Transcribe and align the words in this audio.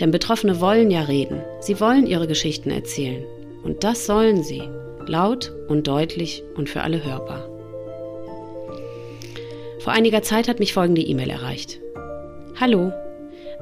Denn 0.00 0.10
Betroffene 0.10 0.60
wollen 0.60 0.90
ja 0.90 1.02
reden. 1.02 1.42
Sie 1.60 1.80
wollen 1.80 2.06
ihre 2.06 2.26
Geschichten 2.26 2.70
erzählen. 2.70 3.24
Und 3.62 3.84
das 3.84 4.06
sollen 4.06 4.42
sie. 4.42 4.62
Laut 5.06 5.52
und 5.68 5.86
deutlich 5.86 6.42
und 6.56 6.68
für 6.68 6.82
alle 6.82 7.04
hörbar. 7.04 7.48
Vor 9.80 9.92
einiger 9.92 10.22
Zeit 10.22 10.46
hat 10.46 10.60
mich 10.60 10.72
folgende 10.72 11.02
E-Mail 11.02 11.30
erreicht. 11.30 11.80
Hallo, 12.60 12.92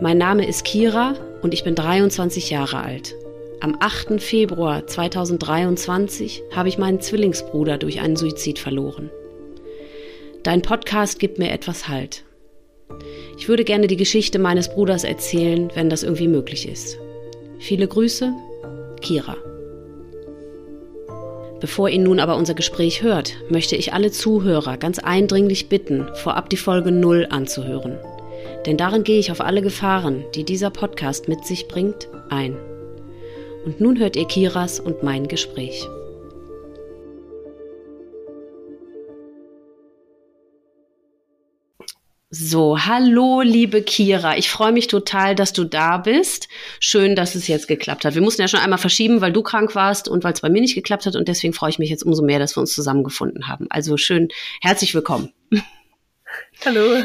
mein 0.01 0.19
Name 0.19 0.47
ist 0.47 0.65
Kira 0.65 1.15
und 1.43 1.55
ich 1.55 1.65
bin 1.65 1.75
23 1.75 2.51
Jahre 2.51 2.83
alt. 2.83 3.15
Am 3.61 3.77
8. 3.79 4.21
Februar 4.23 4.87
2023 4.87 6.43
habe 6.51 6.69
ich 6.69 6.79
meinen 6.79 7.01
Zwillingsbruder 7.01 7.79
durch 7.79 8.01
einen 8.01 8.17
Suizid 8.17 8.59
verloren. 8.59 9.11
Dein 10.43 10.63
Podcast 10.63 11.19
gibt 11.19 11.39
mir 11.39 11.51
etwas 11.51 11.89
Halt. 11.89 12.25
Ich 13.41 13.49
würde 13.49 13.65
gerne 13.65 13.87
die 13.87 13.97
Geschichte 13.97 14.39
meines 14.39 14.69
Bruders 14.69 15.03
erzählen, 15.03 15.71
wenn 15.75 15.89
das 15.89 16.03
irgendwie 16.03 16.29
möglich 16.29 16.69
ist. 16.69 16.99
Viele 17.59 17.89
Grüße, 17.89 18.35
Kira. 19.01 19.35
Bevor 21.59 21.89
ihr 21.89 22.01
nun 22.01 22.21
aber 22.21 22.37
unser 22.37 22.53
Gespräch 22.53 23.03
hört, 23.03 23.33
möchte 23.49 23.77
ich 23.77 23.95
alle 23.95 24.11
Zuhörer 24.11 24.77
ganz 24.77 24.99
eindringlich 24.99 25.71
bitten, 25.71 26.07
vorab 26.17 26.51
die 26.51 26.59
Folge 26.59 26.93
0 26.93 27.29
anzuhören. 27.31 27.99
Denn 28.67 28.77
darin 28.77 29.05
gehe 29.05 29.19
ich 29.19 29.33
auf 29.33 29.41
alle 29.41 29.63
Gefahren, 29.63 30.23
die 30.35 30.45
dieser 30.45 30.69
Podcast 30.69 31.27
mit 31.27 31.47
sich 31.47 31.67
bringt, 31.67 32.11
ein. 32.29 32.59
Und 33.65 33.81
nun 33.81 33.99
hört 33.99 34.17
ihr 34.17 34.27
Kiras 34.27 34.81
und 34.81 35.03
mein 35.03 35.29
Gespräch. 35.29 35.89
So, 42.33 42.79
hallo, 42.79 43.41
liebe 43.41 43.83
Kira. 43.83 44.37
Ich 44.37 44.51
freue 44.51 44.71
mich 44.71 44.87
total, 44.87 45.35
dass 45.35 45.53
du 45.53 45.65
da 45.65 45.99
bist. 45.99 46.47
Schön, 46.79 47.17
dass 47.17 47.35
es 47.35 47.49
jetzt 47.49 47.67
geklappt 47.67 48.05
hat. 48.05 48.15
Wir 48.15 48.23
mussten 48.23 48.41
ja 48.41 48.47
schon 48.47 48.61
einmal 48.61 48.79
verschieben, 48.79 49.21
weil 49.21 49.33
du 49.33 49.43
krank 49.43 49.75
warst 49.75 50.09
und 50.09 50.23
weil 50.23 50.35
es 50.35 50.41
bei 50.41 50.49
mir 50.49 50.61
nicht 50.61 50.77
geklappt 50.77 51.07
hat. 51.07 51.17
Und 51.17 51.27
deswegen 51.27 51.55
freue 51.55 51.71
ich 51.71 51.81
mich 51.81 51.91
jetzt 51.91 52.05
umso 52.05 52.23
mehr, 52.23 52.39
dass 52.39 52.57
wir 52.57 52.61
uns 52.61 52.73
zusammengefunden 52.73 53.49
haben. 53.49 53.67
Also 53.69 53.97
schön, 53.97 54.29
herzlich 54.61 54.95
willkommen. 54.95 55.33
Hallo. 56.65 57.03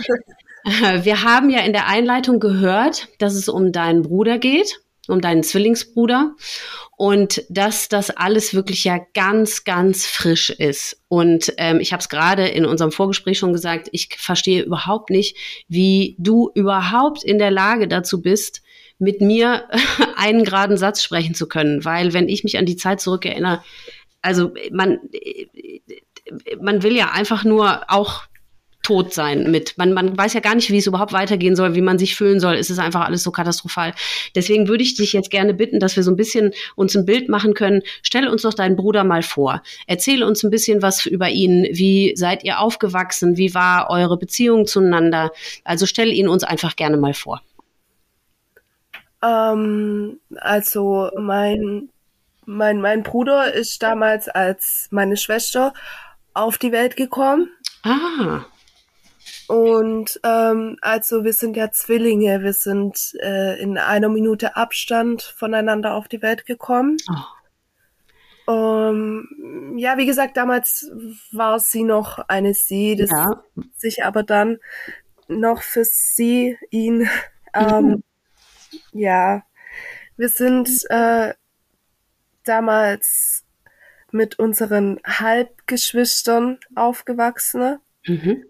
Wir 1.04 1.24
haben 1.24 1.50
ja 1.50 1.60
in 1.62 1.74
der 1.74 1.88
Einleitung 1.88 2.40
gehört, 2.40 3.08
dass 3.20 3.34
es 3.34 3.50
um 3.50 3.72
deinen 3.72 4.04
Bruder 4.04 4.38
geht 4.40 4.80
um 5.10 5.22
deinen 5.22 5.44
Zwillingsbruder 5.44 6.36
und 6.98 7.44
dass 7.50 7.90
das 7.90 8.10
alles 8.10 8.54
wirklich 8.54 8.84
ja 8.84 9.00
ganz, 9.14 9.64
ganz 9.64 10.06
frisch 10.06 10.50
ist. 10.50 11.02
Und 11.08 11.54
ähm, 11.58 11.80
ich 11.80 11.92
habe 11.92 12.02
es 12.02 12.10
gerade 12.10 12.48
in 12.48 12.66
unserem 12.66 12.92
Vorgespräch 12.92 13.38
schon 13.38 13.54
gesagt, 13.54 13.90
ich 13.92 14.10
verstehe 14.18 14.64
überhaupt 14.64 15.10
nicht, 15.10 15.38
wie 15.68 16.16
du 16.20 16.52
überhaupt 16.54 17.24
in 17.24 17.38
der 17.38 17.52
Lage 17.52 17.88
dazu 17.88 18.22
bist, 18.22 18.62
mit 18.98 19.22
mir 19.22 19.66
einen 20.16 20.44
geraden 20.44 20.78
Satz 20.78 21.04
sprechen 21.04 21.36
zu 21.36 21.48
können. 21.48 21.84
Weil 21.84 22.14
wenn 22.14 22.30
ich 22.30 22.44
mich 22.44 22.58
an 22.58 22.66
die 22.66 22.78
Zeit 22.78 23.02
zurückerinnere, 23.02 23.62
also 24.22 24.54
man, 24.72 25.00
man 26.60 26.82
will 26.82 26.96
ja 26.96 27.12
einfach 27.12 27.44
nur 27.44 27.84
auch 27.90 28.24
tot 28.86 29.16
sein 29.16 29.50
mit. 29.50 29.80
Man, 29.80 29.94
man 29.94 30.16
weiß 30.16 30.34
ja 30.34 30.42
gar 30.42 30.54
nicht, 30.54 30.70
wie 30.70 30.78
es 30.78 30.86
überhaupt 30.86 31.12
weitergehen 31.12 31.56
soll, 31.56 31.74
wie 31.74 31.82
man 31.82 31.98
sich 31.98 32.16
fühlen 32.16 32.40
soll. 32.40 32.54
Es 32.54 32.70
ist 32.70 32.78
einfach 32.78 33.02
alles 33.02 33.24
so 33.24 33.32
katastrophal. 33.32 33.94
Deswegen 34.36 34.68
würde 34.68 34.84
ich 34.84 34.94
dich 34.94 35.12
jetzt 35.12 35.32
gerne 35.32 35.56
bitten, 35.56 35.80
dass 35.80 35.96
wir 35.96 36.04
so 36.04 36.12
ein 36.12 36.16
bisschen 36.16 36.52
uns 36.76 36.96
ein 36.96 37.04
Bild 37.04 37.28
machen 37.28 37.56
können. 37.56 37.82
Stell 38.04 38.28
uns 38.28 38.44
doch 38.44 38.54
deinen 38.54 38.76
Bruder 38.76 39.04
mal 39.04 39.24
vor. 39.24 39.64
Erzähle 39.88 40.28
uns 40.28 40.44
ein 40.44 40.52
bisschen 40.52 40.84
was 40.84 41.08
über 41.08 41.30
ihn. 41.30 41.68
Wie 41.72 42.14
seid 42.16 42.44
ihr 42.44 42.60
aufgewachsen? 42.60 43.38
Wie 43.38 43.56
war 43.56 43.90
eure 43.90 44.20
Beziehung 44.20 44.68
zueinander? 44.68 45.32
Also 45.64 45.88
stell 45.88 46.14
ihn 46.14 46.28
uns 46.28 46.44
einfach 46.44 46.76
gerne 46.76 46.98
mal 46.98 47.16
vor. 47.16 47.42
Ähm, 49.24 50.20
also 50.36 51.10
mein, 51.18 51.90
mein, 52.46 52.82
mein 52.82 53.02
Bruder 53.02 53.52
ist 53.52 53.82
damals 53.82 54.30
als 54.30 54.90
meine 54.92 55.18
Schwester 55.18 55.74
auf 56.36 56.60
die 56.60 56.72
Welt 56.72 56.96
gekommen. 56.96 57.50
Ah. 57.82 58.46
Und 59.48 60.20
ähm, 60.24 60.78
also 60.82 61.24
wir 61.24 61.34
sind 61.34 61.56
ja 61.56 61.72
Zwillinge, 61.72 62.42
wir 62.42 62.54
sind 62.54 63.14
äh, 63.22 63.60
in 63.62 63.78
einer 63.78 64.10
Minute 64.10 64.56
Abstand 64.56 65.22
voneinander 65.22 65.94
auf 65.94 66.08
die 66.08 66.22
Welt 66.22 66.46
gekommen. 66.46 66.98
Oh. 67.10 67.36
Um, 68.48 69.76
ja, 69.76 69.98
wie 69.98 70.06
gesagt, 70.06 70.38
damals 70.38 70.92
war 71.32 71.60
sie 71.60 71.84
noch 71.84 72.20
eine 72.28 72.54
Sie, 72.54 72.96
das 72.96 73.10
ja. 73.10 73.44
sich 73.76 74.04
aber 74.04 74.22
dann 74.22 74.60
noch 75.28 75.64
für 75.64 75.84
sie, 75.84 76.56
ihn, 76.70 77.10
ähm, 77.56 77.86
mhm. 77.86 78.04
ja, 78.92 79.44
wir 80.16 80.30
sind 80.30 80.70
äh, 80.90 81.34
damals 82.44 83.44
mit 84.12 84.38
unseren 84.38 85.00
Halbgeschwistern 85.06 86.60
aufgewachsen. 86.76 87.80
Mhm. 88.06 88.46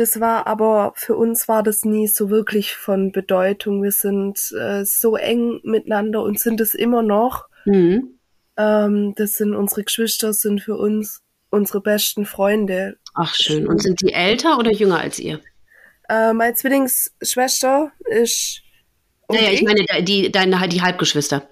Das 0.00 0.18
war 0.18 0.46
aber 0.46 0.94
für 0.96 1.14
uns 1.14 1.46
war 1.46 1.62
das 1.62 1.84
nie 1.84 2.06
so 2.06 2.30
wirklich 2.30 2.74
von 2.74 3.12
Bedeutung. 3.12 3.82
Wir 3.82 3.92
sind 3.92 4.50
äh, 4.58 4.82
so 4.86 5.14
eng 5.14 5.60
miteinander 5.62 6.22
und 6.22 6.40
sind 6.40 6.58
es 6.62 6.74
immer 6.74 7.02
noch. 7.02 7.48
Mhm. 7.66 8.18
Ähm, 8.56 9.12
das 9.16 9.34
sind 9.34 9.54
unsere 9.54 9.84
Geschwister, 9.84 10.32
sind 10.32 10.62
für 10.62 10.76
uns 10.76 11.20
unsere 11.50 11.82
besten 11.82 12.24
Freunde. 12.24 12.96
Ach 13.12 13.34
schön. 13.34 13.68
Und 13.68 13.82
sind 13.82 14.00
die 14.00 14.14
älter 14.14 14.58
oder 14.58 14.72
jünger 14.72 15.00
als 15.00 15.18
ihr? 15.18 15.38
Äh, 16.08 16.32
meine 16.32 16.54
Zwillingsschwester 16.54 17.92
ist. 18.06 18.62
Naja, 19.28 19.50
ich 19.50 19.62
meine 19.62 19.84
die 20.02 20.32
deine 20.32 20.66
die 20.68 20.80
Halbgeschwister. 20.80 21.46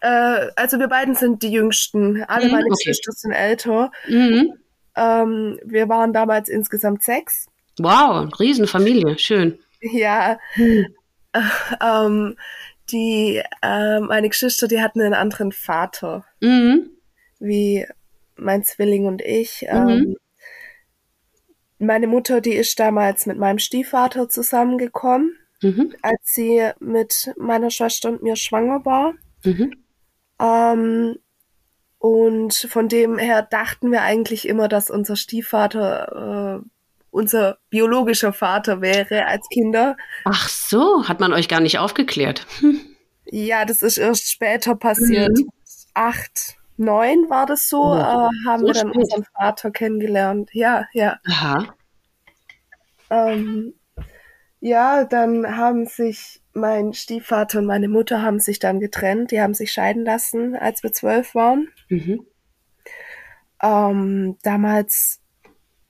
Äh, 0.00 0.48
also 0.56 0.80
wir 0.80 0.88
beiden 0.88 1.14
sind 1.14 1.44
die 1.44 1.52
Jüngsten. 1.52 2.24
Alle 2.24 2.46
mhm, 2.46 2.50
meine 2.50 2.64
okay. 2.64 2.74
Geschwister 2.76 3.12
sind 3.12 3.30
älter. 3.30 3.92
Mhm. 4.08 4.52
Ähm, 4.96 5.60
wir 5.64 5.88
waren 5.88 6.12
damals 6.12 6.48
insgesamt 6.48 7.04
sechs. 7.04 7.46
Wow, 7.78 8.28
Riesenfamilie, 8.38 9.18
schön. 9.18 9.58
Ja. 9.80 10.38
Hm. 10.54 10.86
Ähm, 11.80 12.36
die, 12.90 13.42
äh, 13.62 14.00
meine 14.00 14.28
Geschwister, 14.28 14.68
die 14.68 14.80
hatten 14.80 15.00
einen 15.00 15.14
anderen 15.14 15.52
Vater. 15.52 16.24
Mhm. 16.40 16.90
Wie 17.40 17.86
mein 18.36 18.62
Zwilling 18.62 19.06
und 19.06 19.22
ich. 19.22 19.66
Mhm. 19.70 19.88
Ähm, 19.88 20.16
meine 21.78 22.06
Mutter, 22.06 22.40
die 22.40 22.54
ist 22.54 22.78
damals 22.78 23.26
mit 23.26 23.38
meinem 23.38 23.58
Stiefvater 23.58 24.28
zusammengekommen, 24.28 25.36
mhm. 25.62 25.94
als 26.02 26.20
sie 26.22 26.70
mit 26.78 27.32
meiner 27.36 27.70
Schwester 27.70 28.10
und 28.10 28.22
mir 28.22 28.36
schwanger 28.36 28.84
war. 28.84 29.14
Mhm. 29.44 29.74
Ähm, 30.40 31.16
und 31.98 32.54
von 32.54 32.88
dem 32.88 33.18
her 33.18 33.42
dachten 33.42 33.90
wir 33.90 34.02
eigentlich 34.02 34.46
immer, 34.46 34.68
dass 34.68 34.90
unser 34.90 35.16
Stiefvater 35.16 36.62
äh, 36.62 36.68
unser 37.14 37.58
biologischer 37.70 38.32
Vater 38.32 38.80
wäre 38.80 39.26
als 39.26 39.48
Kinder. 39.48 39.96
Ach 40.24 40.48
so, 40.48 41.06
hat 41.08 41.20
man 41.20 41.32
euch 41.32 41.48
gar 41.48 41.60
nicht 41.60 41.78
aufgeklärt. 41.78 42.46
Hm. 42.58 42.80
Ja, 43.24 43.64
das 43.64 43.82
ist 43.82 43.98
erst 43.98 44.30
später 44.30 44.74
passiert. 44.74 45.38
Mhm. 45.38 45.48
Acht, 45.94 46.56
neun 46.76 47.30
war 47.30 47.46
das 47.46 47.68
so, 47.68 47.82
oh, 47.82 47.94
äh, 47.94 48.30
haben 48.46 48.60
so 48.60 48.66
wir 48.66 48.74
dann 48.74 48.88
spät. 48.88 48.96
unseren 48.96 49.24
Vater 49.24 49.70
kennengelernt. 49.70 50.50
Ja, 50.52 50.86
ja. 50.92 51.18
Aha. 51.28 51.74
Ähm, 53.10 53.74
ja, 54.60 55.04
dann 55.04 55.56
haben 55.56 55.86
sich 55.86 56.42
mein 56.52 56.94
Stiefvater 56.94 57.60
und 57.60 57.66
meine 57.66 57.88
Mutter 57.88 58.22
haben 58.22 58.40
sich 58.40 58.58
dann 58.58 58.80
getrennt. 58.80 59.30
Die 59.30 59.40
haben 59.40 59.54
sich 59.54 59.72
scheiden 59.72 60.04
lassen, 60.04 60.56
als 60.56 60.82
wir 60.82 60.92
zwölf 60.92 61.34
waren. 61.36 61.68
Mhm. 61.88 62.26
Ähm, 63.62 64.36
damals 64.42 65.20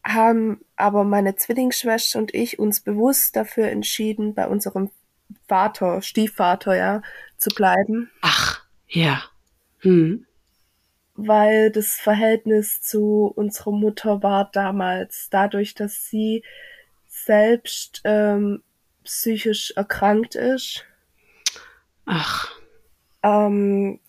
haben 0.05 0.61
aber 0.77 1.05
meine 1.05 1.35
Zwillingsschwester 1.35 2.19
und 2.19 2.35
ich 2.35 2.59
uns 2.59 2.81
bewusst 2.81 3.37
dafür 3.37 3.69
entschieden, 3.69 4.35
bei 4.35 4.47
unserem 4.47 4.91
Vater, 5.49 6.03
Stiefvater, 6.03 6.77
ja, 6.77 7.03
zu 7.39 7.51
bleiben. 7.51 8.11
Ach, 8.21 8.63
ja. 8.87 9.23
Hm. 9.79 10.27
Weil 11.15 11.71
das 11.71 11.95
Verhältnis 11.95 12.83
zu 12.83 13.33
unserer 13.35 13.73
Mutter 13.73 14.23
war 14.23 14.51
damals 14.53 15.29
dadurch, 15.31 15.75
dass 15.75 16.07
sie 16.07 16.43
selbst 17.07 18.03
ähm, 18.05 18.63
psychisch 19.05 19.73
erkrankt 19.77 20.35
ist. 20.35 20.85
Ach. 22.07 22.53
ähm, 23.23 24.01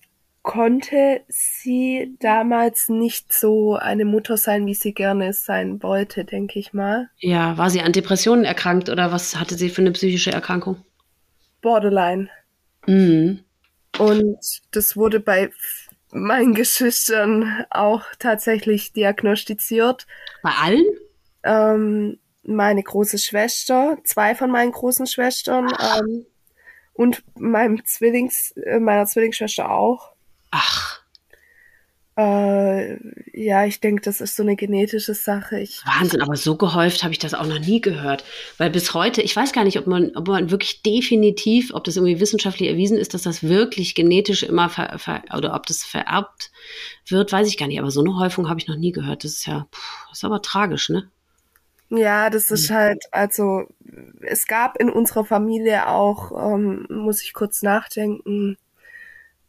konnte 0.45 1.21
sie 1.27 2.15
damals 2.19 2.87
nicht 2.87 3.33
so 3.33 3.75
eine 3.75 4.05
Mutter 4.05 4.37
sein, 4.37 4.65
wie 4.67 4.75
sie 4.75 4.93
gerne 4.93 5.33
sein 5.33 5.81
wollte, 5.81 6.23
denke 6.23 6.59
ich 6.59 6.71
mal. 6.71 7.09
Ja, 7.17 7.57
war 7.57 7.71
sie 7.71 7.81
an 7.81 7.91
Depressionen 7.91 8.45
erkrankt 8.45 8.89
oder 8.89 9.11
was 9.11 9.37
hatte 9.37 9.55
sie 9.55 9.69
für 9.69 9.81
eine 9.81 9.91
psychische 9.91 10.31
Erkrankung? 10.31 10.85
Borderline. 11.61 12.29
Mhm. 12.85 13.43
Und 13.97 14.37
das 14.71 14.95
wurde 14.95 15.19
bei 15.19 15.49
meinen 16.11 16.53
Geschwistern 16.53 17.65
auch 17.71 18.03
tatsächlich 18.19 18.93
diagnostiziert. 18.93 20.05
Bei 20.43 20.51
allen? 20.63 20.85
Ähm, 21.43 22.19
meine 22.43 22.83
große 22.83 23.17
Schwester, 23.17 23.97
zwei 24.03 24.35
von 24.35 24.51
meinen 24.51 24.71
großen 24.71 25.07
Schwestern 25.07 25.73
ähm, 25.97 26.27
und 26.93 27.23
meinem 27.35 27.83
Zwillings, 27.83 28.51
äh, 28.51 28.79
meiner 28.79 29.07
Zwillingsschwester 29.07 29.71
auch. 29.71 30.14
Ach. 30.55 31.01
Äh, 32.17 32.95
ja, 33.33 33.65
ich 33.65 33.81
denke, 33.81 34.01
das 34.01 34.21
ist 34.21 34.37
so 34.37 34.43
eine 34.43 34.55
genetische 34.55 35.13
Sache. 35.13 35.59
Ich, 35.59 35.81
Wahnsinn, 35.85 36.21
aber 36.21 36.37
so 36.37 36.55
gehäuft 36.55 37.03
habe 37.03 37.11
ich 37.11 37.19
das 37.19 37.33
auch 37.33 37.45
noch 37.45 37.59
nie 37.59 37.81
gehört. 37.81 38.23
Weil 38.57 38.69
bis 38.69 38.93
heute, 38.93 39.21
ich 39.21 39.35
weiß 39.35 39.51
gar 39.51 39.65
nicht, 39.65 39.77
ob 39.77 39.85
man, 39.85 40.15
ob 40.15 40.29
man 40.29 40.49
wirklich 40.49 40.81
definitiv, 40.81 41.73
ob 41.73 41.83
das 41.83 41.97
irgendwie 41.97 42.21
wissenschaftlich 42.21 42.69
erwiesen 42.69 42.97
ist, 42.97 43.13
dass 43.13 43.23
das 43.23 43.43
wirklich 43.43 43.95
genetisch 43.95 44.43
immer 44.43 44.69
ver, 44.69 44.97
ver, 44.97 45.23
oder 45.35 45.53
ob 45.55 45.65
das 45.65 45.83
vererbt 45.83 46.51
wird, 47.05 47.33
weiß 47.33 47.49
ich 47.49 47.57
gar 47.57 47.67
nicht. 47.67 47.79
Aber 47.79 47.91
so 47.91 47.99
eine 47.99 48.17
Häufung 48.17 48.47
habe 48.47 48.61
ich 48.61 48.67
noch 48.67 48.77
nie 48.77 48.93
gehört. 48.93 49.25
Das 49.25 49.33
ist 49.33 49.45
ja, 49.45 49.67
pff, 49.73 50.05
das 50.09 50.19
ist 50.19 50.23
aber 50.23 50.41
tragisch, 50.41 50.87
ne? 50.87 51.09
Ja, 51.89 52.29
das 52.29 52.49
ist 52.49 52.69
hm. 52.69 52.75
halt, 52.77 53.03
also 53.11 53.67
es 54.21 54.47
gab 54.47 54.77
in 54.77 54.89
unserer 54.89 55.25
Familie 55.25 55.87
auch, 55.89 56.31
ähm, 56.31 56.87
muss 56.89 57.21
ich 57.21 57.33
kurz 57.33 57.61
nachdenken, 57.61 58.57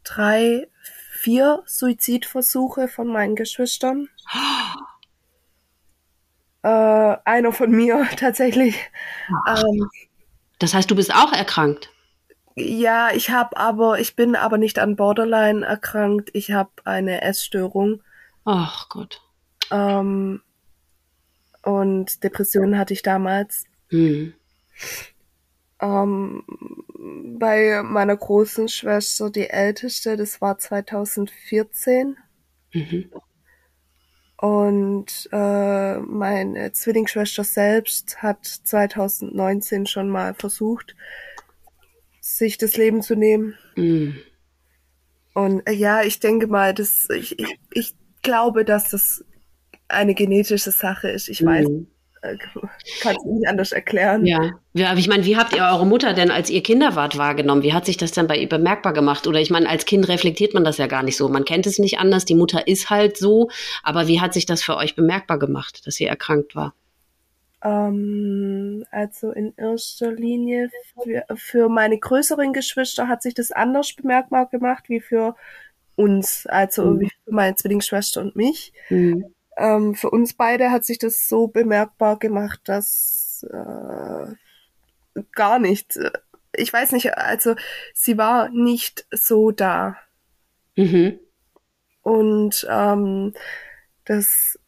drei, 0.06 0.68
vier 1.26 1.64
Suizidversuche 1.66 2.86
von 2.86 3.08
meinen 3.08 3.34
Geschwistern. 3.34 4.08
äh, 6.62 7.16
einer 7.24 7.50
von 7.50 7.72
mir 7.72 8.06
tatsächlich. 8.16 8.76
Ähm, 9.48 9.90
das 10.60 10.72
heißt, 10.72 10.88
du 10.88 10.94
bist 10.94 11.12
auch 11.12 11.32
erkrankt? 11.32 11.90
Ja, 12.54 13.10
ich 13.12 13.30
habe 13.30 13.56
aber, 13.56 13.98
ich 13.98 14.14
bin 14.14 14.36
aber 14.36 14.56
nicht 14.56 14.78
an 14.78 14.94
Borderline 14.94 15.66
erkrankt. 15.66 16.30
Ich 16.32 16.52
habe 16.52 16.70
eine 16.84 17.22
Essstörung. 17.22 18.04
Ach 18.44 18.88
Gott. 18.88 19.20
Ähm, 19.72 20.42
und 21.64 22.22
Depressionen 22.22 22.78
hatte 22.78 22.94
ich 22.94 23.02
damals. 23.02 23.64
Hm. 23.88 24.32
Ähm, 25.80 26.42
bei 27.38 27.82
meiner 27.82 28.16
großen 28.16 28.68
Schwester, 28.68 29.30
die 29.30 29.48
älteste, 29.48 30.16
das 30.16 30.40
war 30.40 30.58
2014. 30.58 32.16
Mhm. 32.72 33.10
Und 34.38 35.28
äh, 35.32 35.98
meine 35.98 36.72
Zwillingsschwester 36.72 37.44
selbst 37.44 38.22
hat 38.22 38.44
2019 38.44 39.86
schon 39.86 40.08
mal 40.08 40.34
versucht, 40.34 40.94
sich 42.20 42.58
das 42.58 42.76
Leben 42.76 43.02
zu 43.02 43.14
nehmen. 43.14 43.54
Mhm. 43.76 44.18
Und 45.32 45.66
äh, 45.66 45.72
ja, 45.72 46.02
ich 46.02 46.20
denke 46.20 46.46
mal, 46.46 46.74
dass 46.74 47.08
ich, 47.10 47.38
ich, 47.38 47.58
ich 47.72 47.94
glaube, 48.22 48.64
dass 48.64 48.90
das 48.90 49.24
eine 49.88 50.14
genetische 50.14 50.70
Sache 50.70 51.08
ist. 51.08 51.28
Ich 51.28 51.42
mhm. 51.42 51.46
weiß 51.46 51.68
äh, 52.32 52.38
kann 53.00 53.16
es 53.16 53.24
nicht 53.24 53.48
anders 53.48 53.72
erklären. 53.72 54.26
Ja. 54.26 54.52
ja, 54.74 54.90
aber 54.90 54.98
ich 54.98 55.08
meine, 55.08 55.24
wie 55.24 55.36
habt 55.36 55.54
ihr 55.54 55.62
eure 55.62 55.86
Mutter 55.86 56.12
denn, 56.14 56.30
als 56.30 56.50
ihr 56.50 56.62
Kinder 56.62 56.96
wart, 56.96 57.18
wahrgenommen? 57.18 57.62
Wie 57.62 57.72
hat 57.72 57.86
sich 57.86 57.96
das 57.96 58.12
dann 58.12 58.26
bei 58.26 58.36
ihr 58.36 58.48
bemerkbar 58.48 58.92
gemacht? 58.92 59.26
Oder 59.26 59.40
ich 59.40 59.50
meine, 59.50 59.68
als 59.68 59.84
Kind 59.86 60.08
reflektiert 60.08 60.54
man 60.54 60.64
das 60.64 60.78
ja 60.78 60.86
gar 60.86 61.02
nicht 61.02 61.16
so. 61.16 61.28
Man 61.28 61.44
kennt 61.44 61.66
es 61.66 61.78
nicht 61.78 61.98
anders, 61.98 62.24
die 62.24 62.34
Mutter 62.34 62.66
ist 62.66 62.90
halt 62.90 63.16
so. 63.16 63.50
Aber 63.82 64.08
wie 64.08 64.20
hat 64.20 64.34
sich 64.34 64.46
das 64.46 64.62
für 64.62 64.76
euch 64.76 64.96
bemerkbar 64.96 65.38
gemacht, 65.38 65.86
dass 65.86 65.94
sie 65.94 66.06
erkrankt 66.06 66.54
war? 66.54 66.74
Ähm, 67.62 68.84
also 68.90 69.32
in 69.32 69.54
erster 69.56 70.12
Linie 70.12 70.70
für, 71.02 71.24
für 71.34 71.68
meine 71.68 71.98
größeren 71.98 72.52
Geschwister 72.52 73.08
hat 73.08 73.22
sich 73.22 73.34
das 73.34 73.50
anders 73.50 73.92
bemerkbar 73.94 74.46
gemacht 74.46 74.84
wie 74.88 75.00
für 75.00 75.34
uns, 75.96 76.46
also 76.46 76.84
mhm. 76.84 77.00
wie 77.00 77.10
für 77.24 77.32
meine 77.32 77.56
Zwillingsschwester 77.56 78.20
und 78.20 78.36
mich. 78.36 78.72
Mhm. 78.90 79.24
Ähm, 79.56 79.94
für 79.94 80.10
uns 80.10 80.34
beide 80.34 80.70
hat 80.70 80.84
sich 80.84 80.98
das 80.98 81.28
so 81.28 81.48
bemerkbar 81.48 82.18
gemacht, 82.18 82.60
dass 82.64 83.44
äh, 83.50 85.22
gar 85.32 85.58
nicht. 85.58 85.98
Ich 86.54 86.72
weiß 86.72 86.92
nicht, 86.92 87.16
also 87.16 87.54
sie 87.94 88.18
war 88.18 88.50
nicht 88.50 89.06
so 89.10 89.50
da. 89.50 89.96
Mhm. 90.76 91.18
Und 92.02 92.66
ähm, 92.70 93.32
das 94.04 94.58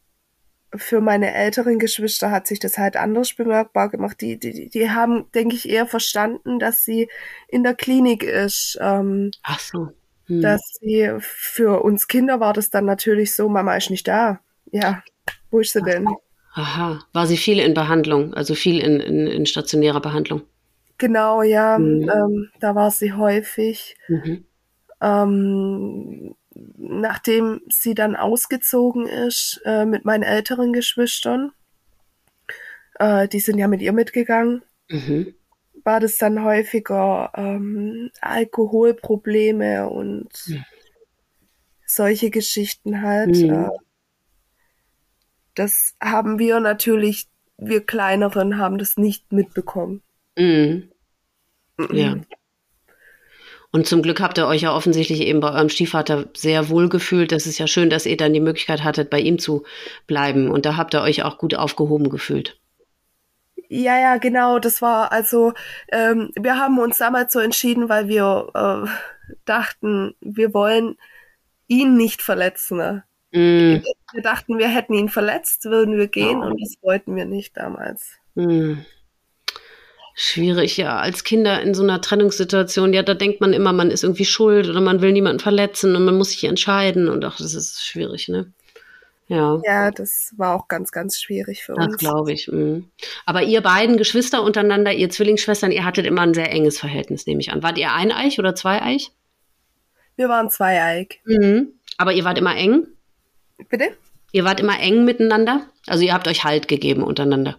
für 0.75 1.01
meine 1.01 1.33
älteren 1.33 1.79
Geschwister 1.79 2.29
hat 2.29 2.45
sich 2.45 2.59
das 2.59 2.77
halt 2.77 2.95
anders 2.95 3.33
bemerkbar 3.33 3.89
gemacht. 3.89 4.21
Die, 4.21 4.37
die, 4.37 4.69
die 4.69 4.89
haben, 4.91 5.31
denke 5.33 5.55
ich, 5.55 5.67
eher 5.67 5.87
verstanden, 5.87 6.59
dass 6.59 6.83
sie 6.83 7.09
in 7.47 7.63
der 7.63 7.73
Klinik 7.73 8.23
ist. 8.23 8.77
Ähm, 8.81 9.31
Ach 9.43 9.59
so. 9.59 9.89
Hm. 10.25 10.41
Dass 10.41 10.61
sie 10.79 11.11
für 11.19 11.83
uns 11.83 12.07
Kinder 12.07 12.39
war 12.39 12.53
das 12.53 12.69
dann 12.69 12.85
natürlich 12.85 13.35
so, 13.35 13.49
Mama 13.49 13.75
ist 13.75 13.89
nicht 13.89 14.07
da 14.07 14.41
ja, 14.71 15.03
wo 15.51 15.59
ist 15.59 15.73
sie 15.73 15.81
denn? 15.81 16.07
Aha, 16.53 16.99
war 17.13 17.27
sie 17.27 17.37
viel 17.37 17.59
in 17.59 17.73
Behandlung, 17.73 18.33
also 18.33 18.55
viel 18.55 18.79
in, 18.79 18.99
in, 18.99 19.27
in 19.27 19.45
stationärer 19.45 20.01
Behandlung? 20.01 20.41
Genau, 20.97 21.41
ja, 21.41 21.77
mhm. 21.77 22.09
ähm, 22.09 22.49
da 22.59 22.75
war 22.75 22.91
sie 22.91 23.13
häufig. 23.13 23.95
Mhm. 24.07 24.45
Ähm, 25.01 26.35
nachdem 26.77 27.61
sie 27.69 27.93
dann 27.93 28.15
ausgezogen 28.15 29.07
ist 29.07 29.61
äh, 29.63 29.85
mit 29.85 30.03
meinen 30.03 30.23
älteren 30.23 30.73
Geschwistern, 30.73 31.53
äh, 32.99 33.27
die 33.27 33.39
sind 33.39 33.57
ja 33.57 33.67
mit 33.67 33.81
ihr 33.81 33.93
mitgegangen, 33.93 34.63
mhm. 34.89 35.33
war 35.85 36.01
das 36.01 36.17
dann 36.17 36.43
häufiger 36.43 37.31
ähm, 37.35 38.11
Alkoholprobleme 38.19 39.89
und 39.89 40.29
mhm. 40.47 40.65
solche 41.85 42.29
Geschichten 42.29 43.01
halt. 43.01 43.37
Mhm. 43.37 43.53
Äh, 43.53 43.69
das 45.59 45.93
haben 46.01 46.39
wir 46.39 46.61
natürlich, 46.61 47.27
wir 47.57 47.85
Kleineren 47.85 48.57
haben 48.57 48.77
das 48.77 48.95
nicht 48.95 49.33
mitbekommen. 49.33 50.01
Mhm. 50.37 50.89
Ja. 51.91 52.15
Und 53.71 53.85
zum 53.85 54.01
Glück 54.01 54.21
habt 54.21 54.37
ihr 54.37 54.47
euch 54.47 54.61
ja 54.61 54.73
offensichtlich 54.73 55.21
eben 55.21 55.41
bei 55.41 55.51
eurem 55.51 55.69
Stiefvater 55.69 56.29
sehr 56.35 56.69
wohl 56.69 56.87
gefühlt. 56.87 57.31
Das 57.33 57.45
ist 57.45 57.59
ja 57.59 57.67
schön, 57.67 57.89
dass 57.89 58.05
ihr 58.05 58.17
dann 58.17 58.33
die 58.33 58.39
Möglichkeit 58.39 58.83
hattet, 58.83 59.09
bei 59.09 59.19
ihm 59.19 59.37
zu 59.37 59.63
bleiben. 60.07 60.49
Und 60.49 60.65
da 60.65 60.77
habt 60.77 60.95
ihr 60.95 61.01
euch 61.01 61.23
auch 61.23 61.37
gut 61.37 61.53
aufgehoben 61.53 62.09
gefühlt. 62.09 62.57
Ja, 63.67 63.99
ja, 63.99 64.17
genau. 64.17 64.59
Das 64.59 64.81
war 64.81 65.11
also, 65.11 65.53
ähm, 65.91 66.31
wir 66.39 66.57
haben 66.57 66.79
uns 66.79 66.97
damals 66.97 67.33
so 67.33 67.39
entschieden, 67.39 67.89
weil 67.89 68.07
wir 68.07 68.47
äh, 68.55 69.33
dachten, 69.45 70.15
wir 70.21 70.53
wollen 70.53 70.97
ihn 71.67 71.95
nicht 71.95 72.21
verletzen. 72.21 72.77
Ne? 72.77 73.03
Mm. 73.31 73.81
Wir 74.13 74.21
dachten, 74.23 74.57
wir 74.57 74.69
hätten 74.69 74.93
ihn 74.93 75.09
verletzt, 75.09 75.65
würden 75.65 75.97
wir 75.97 76.07
gehen 76.07 76.39
oh. 76.41 76.47
und 76.47 76.61
das 76.61 76.75
wollten 76.81 77.15
wir 77.15 77.25
nicht 77.25 77.55
damals. 77.57 78.17
Mm. 78.35 78.79
Schwierig, 80.15 80.75
ja. 80.75 80.97
Als 80.97 81.23
Kinder 81.23 81.61
in 81.61 81.73
so 81.73 81.83
einer 81.83 82.01
Trennungssituation, 82.01 82.91
ja, 82.91 83.03
da 83.03 83.13
denkt 83.13 83.39
man 83.39 83.53
immer, 83.53 83.71
man 83.71 83.89
ist 83.89 84.03
irgendwie 84.03 84.25
schuld 84.25 84.67
oder 84.67 84.81
man 84.81 85.01
will 85.01 85.13
niemanden 85.13 85.39
verletzen 85.39 85.95
und 85.95 86.03
man 86.03 86.17
muss 86.17 86.31
sich 86.31 86.43
entscheiden 86.43 87.07
und 87.07 87.23
ach, 87.23 87.37
das 87.37 87.53
ist 87.53 87.85
schwierig, 87.85 88.27
ne? 88.27 88.51
Ja. 89.29 89.61
Ja, 89.63 89.91
das 89.91 90.33
war 90.35 90.55
auch 90.55 90.67
ganz, 90.67 90.91
ganz 90.91 91.21
schwierig 91.21 91.63
für 91.63 91.75
uns. 91.75 91.85
Das 91.85 91.97
glaube 91.97 92.33
ich. 92.33 92.49
Mh. 92.51 92.81
Aber 93.27 93.43
ihr 93.43 93.61
beiden 93.61 93.95
Geschwister 93.95 94.43
untereinander, 94.43 94.91
ihr 94.91 95.09
Zwillingsschwestern, 95.09 95.71
ihr 95.71 95.85
hattet 95.85 96.07
immer 96.07 96.23
ein 96.23 96.33
sehr 96.33 96.51
enges 96.51 96.79
Verhältnis, 96.79 97.27
nehme 97.27 97.39
ich 97.39 97.51
an. 97.51 97.61
Wart 97.61 97.77
ihr 97.77 97.93
ein 97.93 98.11
Eich 98.11 98.39
oder 98.39 98.55
zwei 98.55 98.81
Eich? 98.81 99.11
Wir 100.15 100.27
waren 100.27 100.49
zwei 100.49 100.83
Eich. 100.83 101.21
Mhm. 101.25 101.73
Aber 101.97 102.11
ihr 102.11 102.25
wart 102.25 102.39
immer 102.39 102.57
eng? 102.57 102.87
Bitte? 103.67 103.91
Ihr 104.31 104.45
wart 104.45 104.59
immer 104.59 104.79
eng 104.79 105.05
miteinander? 105.05 105.61
Also 105.87 106.03
ihr 106.03 106.13
habt 106.13 106.27
euch 106.27 106.43
Halt 106.43 106.67
gegeben 106.67 107.03
untereinander? 107.03 107.57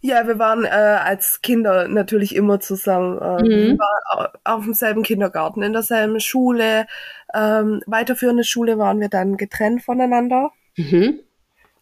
Ja, 0.00 0.26
wir 0.26 0.38
waren 0.38 0.64
äh, 0.64 0.68
als 0.68 1.40
Kinder 1.42 1.88
natürlich 1.88 2.36
immer 2.36 2.60
zusammen. 2.60 3.18
Äh, 3.18 3.42
mhm. 3.42 3.48
Wir 3.48 3.78
waren 3.78 4.28
auf 4.44 4.64
demselben 4.64 5.02
Kindergarten, 5.02 5.62
in 5.62 5.72
derselben 5.72 6.20
Schule. 6.20 6.86
Ähm, 7.34 7.82
weiterführende 7.86 8.44
Schule 8.44 8.78
waren 8.78 9.00
wir 9.00 9.08
dann 9.08 9.36
getrennt 9.36 9.82
voneinander. 9.82 10.52
Mhm. 10.76 11.20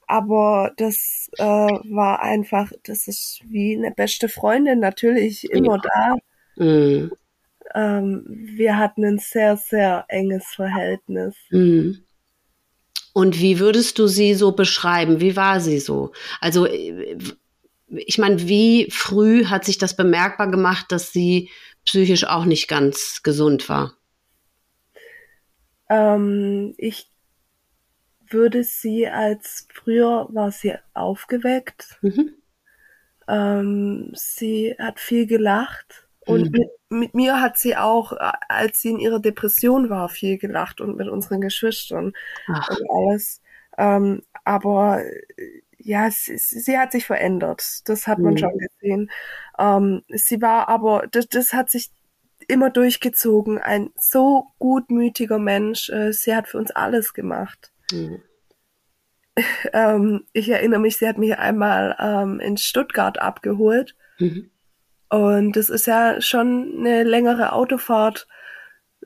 Aber 0.06 0.72
das 0.76 1.28
äh, 1.38 1.42
war 1.44 2.22
einfach, 2.22 2.70
das 2.84 3.08
ist 3.08 3.40
wie 3.48 3.76
eine 3.76 3.90
beste 3.90 4.28
Freundin 4.28 4.78
natürlich 4.80 5.50
immer 5.50 5.76
ja. 5.76 6.16
da. 6.56 6.64
Mhm. 6.64 7.12
Ähm, 7.74 8.24
wir 8.28 8.78
hatten 8.78 9.04
ein 9.04 9.18
sehr, 9.18 9.56
sehr 9.56 10.04
enges 10.08 10.46
Verhältnis. 10.46 11.34
Mhm. 11.50 12.04
Und 13.14 13.40
wie 13.40 13.60
würdest 13.60 14.00
du 14.00 14.08
sie 14.08 14.34
so 14.34 14.52
beschreiben? 14.52 15.20
Wie 15.20 15.36
war 15.36 15.60
sie 15.60 15.78
so? 15.78 16.10
Also, 16.40 16.66
äh, 16.66 17.16
ich 17.88 18.18
meine, 18.18 18.48
wie 18.48 18.90
früh 18.90 19.44
hat 19.44 19.64
sich 19.64 19.78
das 19.78 19.96
bemerkbar 19.96 20.50
gemacht, 20.50 20.86
dass 20.90 21.12
sie 21.12 21.48
psychisch 21.84 22.24
auch 22.24 22.44
nicht 22.44 22.66
ganz 22.66 23.20
gesund 23.22 23.68
war? 23.68 23.96
Ähm, 25.88 26.74
ich 26.76 27.08
würde 28.28 28.64
sie 28.64 29.06
als 29.06 29.68
früher 29.72 30.26
war 30.32 30.50
sie 30.50 30.74
aufgeweckt. 30.92 31.98
Mhm. 32.02 32.32
Ähm, 33.28 34.10
sie 34.14 34.74
hat 34.76 34.98
viel 34.98 35.28
gelacht 35.28 36.03
und 36.26 36.44
mhm. 36.44 36.50
mit, 36.50 36.68
mit, 36.88 37.14
mir 37.14 37.40
hat 37.40 37.58
sie 37.58 37.76
auch, 37.76 38.12
als 38.48 38.80
sie 38.80 38.90
in 38.90 38.98
ihrer 38.98 39.20
Depression 39.20 39.90
war, 39.90 40.08
viel 40.08 40.38
gelacht 40.38 40.80
und 40.80 40.96
mit 40.96 41.08
unseren 41.08 41.40
Geschwistern 41.40 42.12
Ach. 42.48 42.70
und 42.70 42.90
alles. 42.90 43.42
Ähm, 43.76 44.22
aber 44.44 45.02
ja, 45.78 46.10
sie, 46.10 46.38
sie, 46.38 46.78
hat 46.78 46.92
sich 46.92 47.06
verändert. 47.06 47.88
Das 47.88 48.06
hat 48.06 48.18
man 48.18 48.34
mhm. 48.34 48.38
schon 48.38 48.58
gesehen. 48.58 49.10
Ähm, 49.58 50.02
sie 50.08 50.40
war 50.40 50.68
aber, 50.68 51.06
das, 51.10 51.28
das 51.28 51.52
hat 51.52 51.70
sich 51.70 51.90
immer 52.48 52.70
durchgezogen. 52.70 53.58
Ein 53.58 53.90
so 53.98 54.46
gutmütiger 54.58 55.38
Mensch. 55.38 55.90
Äh, 55.90 56.12
sie 56.12 56.34
hat 56.34 56.48
für 56.48 56.58
uns 56.58 56.70
alles 56.70 57.14
gemacht. 57.14 57.72
Mhm. 57.92 58.22
Ähm, 59.72 60.22
ich 60.32 60.48
erinnere 60.48 60.78
mich, 60.78 60.96
sie 60.98 61.08
hat 61.08 61.18
mich 61.18 61.36
einmal 61.36 61.96
ähm, 61.98 62.38
in 62.38 62.56
Stuttgart 62.56 63.18
abgeholt. 63.18 63.96
Mhm. 64.20 64.48
Und 65.14 65.52
das 65.52 65.70
ist 65.70 65.86
ja 65.86 66.20
schon 66.20 66.74
eine 66.78 67.04
längere 67.04 67.52
Autofahrt, 67.52 68.26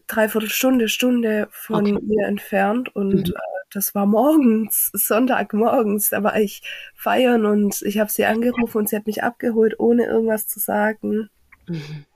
dreiviertel 0.07 0.49
Stunde, 0.49 0.89
Stunde 0.89 1.49
von 1.51 1.97
okay. 1.97 2.03
mir 2.03 2.27
entfernt. 2.27 2.97
Und 2.97 3.29
mhm. 3.29 3.35
äh, 3.35 3.65
das 3.75 3.95
war 3.95 4.07
morgens, 4.07 4.89
Sonntagmorgens, 4.95 6.09
da 6.09 6.23
war 6.23 6.41
ich 6.41 6.63
feiern 6.95 7.45
und 7.45 7.83
ich 7.83 7.99
habe 7.99 8.11
sie 8.11 8.25
angerufen 8.25 8.79
und 8.79 8.89
sie 8.89 8.97
hat 8.97 9.07
mich 9.07 9.23
abgeholt, 9.23 9.79
ohne 9.79 10.07
irgendwas 10.07 10.49
zu 10.49 10.61
sagen. 10.61 11.29
Mhm. 11.67 12.07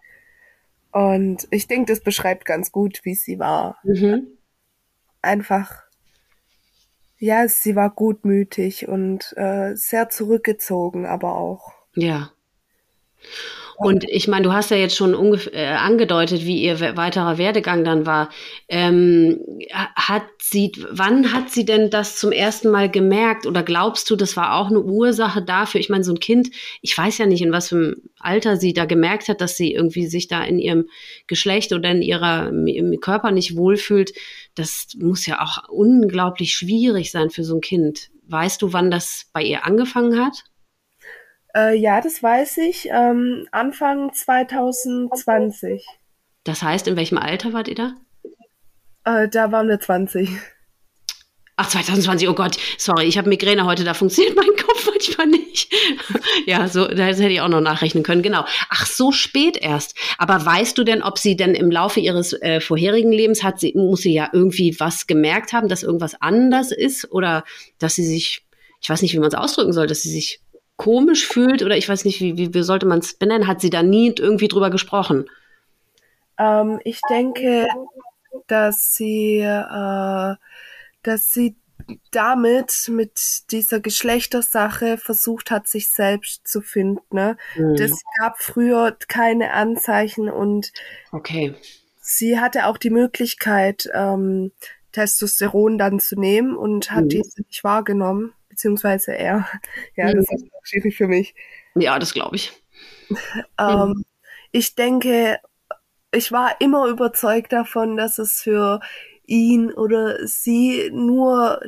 Und 0.92 1.46
ich 1.50 1.66
denke, 1.66 1.92
das 1.92 2.00
beschreibt 2.00 2.46
ganz 2.46 2.72
gut, 2.72 3.00
wie 3.02 3.14
sie 3.14 3.38
war. 3.38 3.76
Mhm. 3.82 4.26
Einfach, 5.20 5.82
ja, 7.18 7.46
sie 7.46 7.76
war 7.76 7.90
gutmütig 7.90 8.88
und 8.88 9.34
äh, 9.36 9.76
sehr 9.76 10.08
zurückgezogen, 10.08 11.04
aber 11.04 11.36
auch. 11.36 11.74
Ja. 11.94 12.32
Und 13.76 14.04
ich 14.08 14.28
meine, 14.28 14.44
du 14.44 14.52
hast 14.52 14.70
ja 14.70 14.76
jetzt 14.76 14.96
schon 14.96 15.14
äh, 15.52 15.66
angedeutet, 15.66 16.44
wie 16.44 16.62
ihr 16.62 16.80
weiterer 16.96 17.38
Werdegang 17.38 17.84
dann 17.84 18.06
war. 18.06 18.28
Ähm, 18.68 19.40
hat 19.72 20.24
sie, 20.40 20.72
wann 20.90 21.32
hat 21.32 21.50
sie 21.50 21.64
denn 21.64 21.90
das 21.90 22.16
zum 22.16 22.32
ersten 22.32 22.70
Mal 22.70 22.90
gemerkt? 22.90 23.46
Oder 23.46 23.62
glaubst 23.62 24.10
du, 24.10 24.16
das 24.16 24.36
war 24.36 24.54
auch 24.54 24.68
eine 24.68 24.80
Ursache 24.80 25.42
dafür? 25.42 25.80
Ich 25.80 25.88
meine, 25.88 26.04
so 26.04 26.12
ein 26.12 26.20
Kind, 26.20 26.50
ich 26.80 26.96
weiß 26.96 27.18
ja 27.18 27.26
nicht, 27.26 27.42
in 27.42 27.52
was 27.52 27.68
für 27.68 27.76
einem 27.76 27.96
Alter 28.18 28.56
sie 28.56 28.72
da 28.72 28.84
gemerkt 28.84 29.28
hat, 29.28 29.40
dass 29.40 29.56
sie 29.56 29.72
irgendwie 29.72 30.06
sich 30.06 30.28
da 30.28 30.44
in 30.44 30.58
ihrem 30.58 30.88
Geschlecht 31.26 31.72
oder 31.72 31.90
in 31.90 32.02
ihrer 32.02 32.48
im 32.48 33.00
Körper 33.00 33.30
nicht 33.30 33.56
wohlfühlt. 33.56 34.12
Das 34.54 34.88
muss 34.98 35.26
ja 35.26 35.42
auch 35.42 35.68
unglaublich 35.68 36.54
schwierig 36.54 37.10
sein 37.10 37.30
für 37.30 37.44
so 37.44 37.56
ein 37.56 37.60
Kind. 37.60 38.10
Weißt 38.28 38.62
du, 38.62 38.72
wann 38.72 38.90
das 38.90 39.26
bei 39.32 39.42
ihr 39.42 39.66
angefangen 39.66 40.24
hat? 40.24 40.44
Äh, 41.54 41.76
ja, 41.76 42.00
das 42.00 42.22
weiß 42.22 42.58
ich. 42.58 42.88
Ähm, 42.90 43.46
Anfang 43.50 44.12
2020. 44.12 45.86
Das 46.44 46.62
heißt, 46.62 46.88
in 46.88 46.96
welchem 46.96 47.18
Alter 47.18 47.52
wart 47.52 47.68
ihr 47.68 47.74
da? 47.74 47.94
Äh, 49.04 49.28
da 49.28 49.52
waren 49.52 49.68
wir 49.68 49.80
20. 49.80 50.30
Ach, 51.56 51.68
2020, 51.68 52.28
oh 52.28 52.34
Gott, 52.34 52.56
sorry, 52.78 53.04
ich 53.04 53.18
habe 53.18 53.28
Migräne 53.28 53.66
heute, 53.66 53.84
da 53.84 53.92
funktioniert 53.92 54.34
mein 54.34 54.48
Kopf 54.56 54.86
manchmal 54.86 55.26
nicht. 55.26 55.72
ja, 56.46 56.66
so, 56.66 56.88
das 56.88 57.20
hätte 57.20 57.28
ich 57.28 57.40
auch 57.40 57.48
noch 57.48 57.60
nachrechnen 57.60 58.02
können, 58.02 58.22
genau. 58.22 58.44
Ach, 58.70 58.86
so 58.86 59.12
spät 59.12 59.58
erst. 59.58 59.94
Aber 60.16 60.44
weißt 60.44 60.76
du 60.78 60.82
denn, 60.82 61.02
ob 61.02 61.18
sie 61.18 61.36
denn 61.36 61.54
im 61.54 61.70
Laufe 61.70 62.00
ihres 62.00 62.32
äh, 62.32 62.60
vorherigen 62.60 63.12
Lebens 63.12 63.42
hat 63.42 63.60
sie, 63.60 63.74
muss 63.76 64.00
sie 64.00 64.14
ja 64.14 64.30
irgendwie 64.32 64.74
was 64.80 65.06
gemerkt 65.06 65.52
haben, 65.52 65.68
dass 65.68 65.82
irgendwas 65.82 66.20
anders 66.20 66.72
ist 66.72 67.12
oder 67.12 67.44
dass 67.78 67.94
sie 67.94 68.06
sich, 68.06 68.46
ich 68.80 68.88
weiß 68.88 69.02
nicht, 69.02 69.12
wie 69.12 69.18
man 69.18 69.28
es 69.28 69.34
ausdrücken 69.34 69.74
soll, 69.74 69.86
dass 69.86 70.02
sie 70.02 70.10
sich 70.10 70.41
komisch 70.82 71.28
fühlt 71.28 71.62
oder 71.62 71.76
ich 71.76 71.88
weiß 71.88 72.04
nicht, 72.04 72.20
wie, 72.20 72.36
wie, 72.36 72.52
wie 72.54 72.62
sollte 72.64 72.86
man 72.86 72.98
es 72.98 73.14
benennen, 73.14 73.46
hat 73.46 73.60
sie 73.60 73.70
da 73.70 73.84
nie 73.84 74.12
irgendwie 74.18 74.48
drüber 74.48 74.68
gesprochen? 74.68 75.30
Ähm, 76.38 76.80
ich 76.82 77.00
denke, 77.08 77.68
dass 78.48 78.94
sie, 78.94 79.38
äh, 79.38 80.34
dass 81.02 81.32
sie 81.32 81.54
damit 82.10 82.88
mit 82.88 83.20
dieser 83.52 83.78
Geschlechtersache 83.78 84.98
versucht 84.98 85.52
hat, 85.52 85.68
sich 85.68 85.88
selbst 85.88 86.48
zu 86.48 86.60
finden. 86.60 87.00
Ne? 87.14 87.36
Mhm. 87.56 87.76
Das 87.76 87.92
gab 88.18 88.40
früher 88.40 88.96
keine 89.06 89.52
Anzeichen 89.52 90.28
und 90.28 90.72
okay. 91.12 91.54
sie 92.00 92.40
hatte 92.40 92.66
auch 92.66 92.78
die 92.78 92.90
Möglichkeit, 92.90 93.88
ähm, 93.94 94.50
Testosteron 94.90 95.78
dann 95.78 96.00
zu 96.00 96.18
nehmen 96.18 96.56
und 96.56 96.90
hat 96.90 97.04
mhm. 97.04 97.08
diese 97.08 97.42
nicht 97.42 97.62
wahrgenommen 97.62 98.34
beziehungsweise 98.52 99.16
er. 99.16 99.48
Ja, 99.96 100.06
mhm. 100.06 100.16
das 100.16 100.26
ist 100.30 100.46
schwierig 100.62 100.96
für 100.96 101.08
mich. 101.08 101.34
Ja, 101.74 101.98
das 101.98 102.12
glaube 102.12 102.36
ich. 102.36 102.52
ähm, 103.58 103.88
mhm. 103.88 104.04
Ich 104.52 104.74
denke, 104.74 105.38
ich 106.12 106.30
war 106.30 106.60
immer 106.60 106.86
überzeugt 106.86 107.52
davon, 107.52 107.96
dass 107.96 108.18
es 108.18 108.42
für 108.42 108.80
ihn 109.26 109.72
oder 109.72 110.26
sie 110.26 110.90
nur 110.92 111.60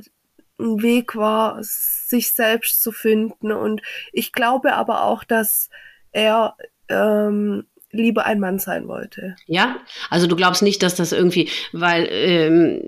ein 0.58 0.82
Weg 0.82 1.16
war, 1.16 1.58
sich 1.62 2.32
selbst 2.32 2.82
zu 2.82 2.92
finden. 2.92 3.52
Und 3.52 3.80
ich 4.12 4.32
glaube 4.32 4.74
aber 4.74 5.04
auch, 5.04 5.24
dass 5.24 5.70
er 6.12 6.56
ähm, 6.88 7.66
lieber 7.94 8.26
ein 8.26 8.40
Mann 8.40 8.58
sein 8.58 8.88
wollte. 8.88 9.36
Ja, 9.46 9.76
also 10.10 10.26
du 10.26 10.36
glaubst 10.36 10.62
nicht, 10.62 10.82
dass 10.82 10.94
das 10.94 11.12
irgendwie, 11.12 11.48
weil 11.72 12.08
ähm, 12.10 12.82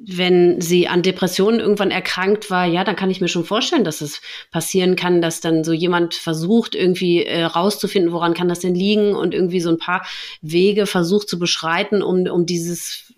wenn 0.00 0.60
sie 0.60 0.88
an 0.88 1.02
Depressionen 1.02 1.60
irgendwann 1.60 1.90
erkrankt 1.90 2.50
war, 2.50 2.66
ja, 2.66 2.84
dann 2.84 2.96
kann 2.96 3.10
ich 3.10 3.20
mir 3.20 3.28
schon 3.28 3.44
vorstellen, 3.44 3.84
dass 3.84 4.00
es 4.00 4.20
passieren 4.50 4.96
kann, 4.96 5.22
dass 5.22 5.40
dann 5.40 5.64
so 5.64 5.72
jemand 5.72 6.14
versucht, 6.14 6.74
irgendwie 6.74 7.24
äh, 7.24 7.44
rauszufinden, 7.44 8.12
woran 8.12 8.34
kann 8.34 8.48
das 8.48 8.60
denn 8.60 8.74
liegen 8.74 9.14
und 9.14 9.34
irgendwie 9.34 9.60
so 9.60 9.70
ein 9.70 9.78
paar 9.78 10.04
Wege 10.40 10.86
versucht 10.86 11.28
zu 11.28 11.38
beschreiten, 11.38 12.02
um, 12.02 12.26
um 12.26 12.46
dieses 12.46 13.12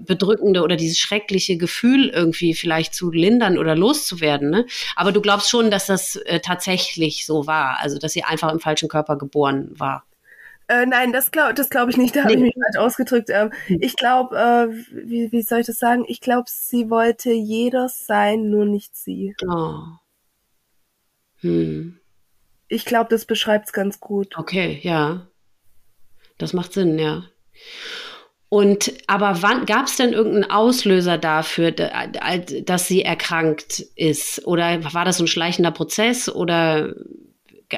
bedrückende 0.00 0.62
oder 0.62 0.76
dieses 0.76 0.98
schreckliche 0.98 1.56
Gefühl 1.56 2.08
irgendwie 2.08 2.54
vielleicht 2.54 2.94
zu 2.94 3.10
lindern 3.10 3.58
oder 3.58 3.76
loszuwerden. 3.76 4.50
Ne? 4.50 4.66
Aber 4.96 5.12
du 5.12 5.20
glaubst 5.20 5.50
schon, 5.50 5.70
dass 5.70 5.86
das 5.86 6.16
äh, 6.16 6.40
tatsächlich 6.40 7.26
so 7.26 7.46
war, 7.46 7.78
also 7.80 7.98
dass 7.98 8.12
sie 8.12 8.24
einfach 8.24 8.52
im 8.52 8.60
falschen 8.60 8.88
Körper 8.88 9.16
geboren 9.16 9.70
war. 9.70 10.04
Äh, 10.68 10.86
nein, 10.86 11.12
das 11.12 11.30
glaube 11.30 11.54
das 11.54 11.68
glaub 11.68 11.88
ich 11.90 11.96
nicht, 11.96 12.16
da 12.16 12.20
nee. 12.20 12.24
habe 12.24 12.34
ich 12.34 12.40
mich 12.40 12.54
falsch 12.54 12.78
ausgedrückt. 12.78 13.28
Ähm, 13.30 13.50
hm. 13.66 13.78
ich 13.80 13.96
glaube, 13.96 14.36
äh, 14.36 14.68
wie, 14.92 15.30
wie 15.30 15.42
soll 15.42 15.60
ich 15.60 15.66
das 15.66 15.78
sagen? 15.78 16.04
Ich 16.08 16.20
glaube, 16.20 16.44
sie 16.48 16.88
wollte 16.90 17.32
jeder 17.32 17.88
sein, 17.88 18.50
nur 18.50 18.64
nicht 18.64 18.96
sie. 18.96 19.34
Oh. 19.46 19.82
Hm. 21.40 21.98
Ich 22.68 22.86
glaube, 22.86 23.10
das 23.10 23.26
beschreibt 23.26 23.66
es 23.66 23.72
ganz 23.72 24.00
gut. 24.00 24.36
Okay, 24.36 24.80
ja. 24.82 25.26
Das 26.38 26.54
macht 26.54 26.72
Sinn, 26.72 26.98
ja. 26.98 27.24
Und 28.48 28.92
aber 29.06 29.42
wann 29.42 29.66
gab 29.66 29.86
es 29.86 29.96
denn 29.96 30.12
irgendeinen 30.12 30.50
Auslöser 30.50 31.18
dafür, 31.18 31.72
dass 31.72 32.86
sie 32.86 33.02
erkrankt 33.02 33.80
ist? 33.96 34.46
Oder 34.46 34.94
war 34.94 35.04
das 35.04 35.20
ein 35.20 35.26
schleichender 35.26 35.72
Prozess? 35.72 36.28
Oder 36.28 36.94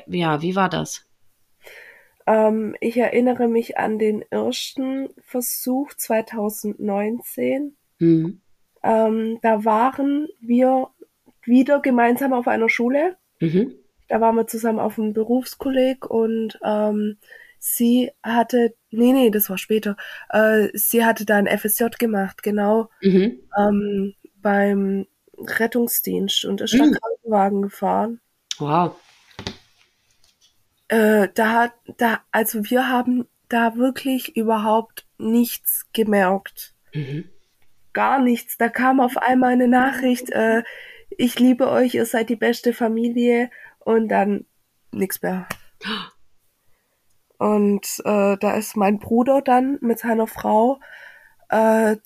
ja, 0.07 0.43
wie 0.43 0.55
war 0.55 0.69
das? 0.69 1.06
Ähm, 2.27 2.75
ich 2.81 2.97
erinnere 2.97 3.49
mich 3.49 3.79
an 3.79 3.99
den 3.99 4.23
ersten 4.31 5.09
Versuch 5.21 5.95
2019. 5.95 7.77
Mhm. 7.99 8.41
Ähm, 8.83 9.39
da 9.43 9.65
waren 9.65 10.29
wir 10.41 10.89
wieder 11.45 11.81
gemeinsam 11.81 12.33
auf 12.33 12.49
einer 12.49 12.69
Schule. 12.69 13.17
Mhm. 13.41 13.75
Da 14.09 14.21
waren 14.21 14.37
wir 14.37 14.47
zusammen 14.47 14.79
auf 14.79 14.99
einem 14.99 15.13
Berufskolleg 15.13 16.09
und 16.09 16.59
ähm, 16.65 17.19
sie 17.59 18.11
hatte, 18.23 18.75
nee, 18.91 19.13
nee, 19.13 19.31
das 19.31 19.51
war 19.51 19.59
später, 19.59 19.97
äh, 20.31 20.69
sie 20.75 21.05
hatte 21.05 21.25
da 21.25 21.37
ein 21.37 21.47
FSJ 21.47 21.87
gemacht, 21.99 22.43
genau, 22.43 22.89
mhm. 23.03 23.41
ähm, 23.59 24.15
beim 24.37 25.07
Rettungsdienst 25.39 26.45
und 26.45 26.61
ist 26.61 26.75
mhm. 26.75 26.93
Krankenwagen 26.93 27.63
gefahren. 27.63 28.21
Wow 28.59 28.97
äh, 30.89 31.29
da, 31.35 31.73
da, 31.97 32.21
also 32.31 32.65
wir 32.71 32.89
haben 32.89 33.27
da 33.49 33.77
wirklich 33.77 34.37
überhaupt 34.37 35.07
nichts 35.19 35.87
gemerkt. 35.93 36.75
Mhm. 36.93 37.29
Gar 37.93 38.21
nichts. 38.21 38.59
Da 38.59 38.69
kam 38.69 39.01
auf 39.01 39.17
einmal 39.17 39.53
eine 39.53 39.69
Nachricht, 39.69 40.31
äh, 40.31 40.63
ich 41.11 41.39
liebe 41.39 41.71
euch, 41.71 41.95
ihr 41.95 42.05
seid 42.05 42.29
die 42.29 42.37
beste 42.37 42.73
Familie 42.73 43.51
und 43.79 44.09
dann 44.09 44.45
nichts 44.93 45.23
mehr. 45.23 45.47
Und 47.39 48.03
äh, 48.05 48.37
da 48.39 48.57
ist 48.57 48.77
mein 48.77 48.99
Bruder 48.99 49.43
dann 49.43 49.79
mit 49.81 49.99
seiner 49.99 50.27
Frau 50.27 50.81
äh, 51.49 51.97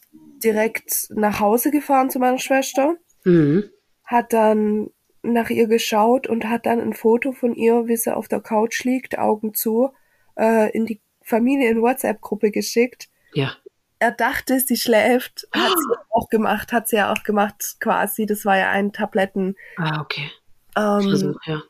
direkt 0.43 1.09
nach 1.11 1.41
Hause 1.41 1.71
gefahren 1.71 2.11
zu 2.11 2.19
meiner 2.19 2.39
Schwester. 2.39 2.97
Mhm. 3.25 3.71
Hat 4.05 4.33
dann 4.33 4.91
nach 5.23 5.50
ihr 5.50 5.67
geschaut 5.67 6.27
und 6.27 6.45
hat 6.45 6.67
dann 6.67 6.81
ein 6.81 6.95
Foto 6.95 7.33
von 7.33 7.55
ihr, 7.55 7.87
wie 7.87 7.97
sie 7.97 8.15
auf 8.15 8.29
der 8.29 8.41
Couch 8.41 8.85
liegt, 8.85 9.19
Augen 9.19 9.55
zu, 9.55 9.93
äh, 10.37 10.71
in 10.71 10.87
die 10.87 11.00
Familien-WhatsApp-Gruppe 11.23 12.50
geschickt. 12.50 13.09
Ja. 13.33 13.53
er 14.00 14.11
dachte, 14.11 14.59
sie 14.59 14.77
schläft, 14.77 15.47
hat 15.53 15.73
sie 15.77 15.97
auch 16.11 16.29
gemacht, 16.29 16.73
hat 16.73 16.89
sie 16.89 16.97
ja 16.97 17.12
auch 17.12 17.23
gemacht 17.23 17.77
quasi. 17.81 18.27
Das 18.27 18.45
war 18.45 18.59
ja 18.59 18.71
ein 18.71 18.93
Tabletten. 18.93 19.55
Ah, 19.77 20.00
okay. 20.00 20.31
Ähm, 20.77 21.03
Versuch, 21.03 21.39
ja. 21.47 21.62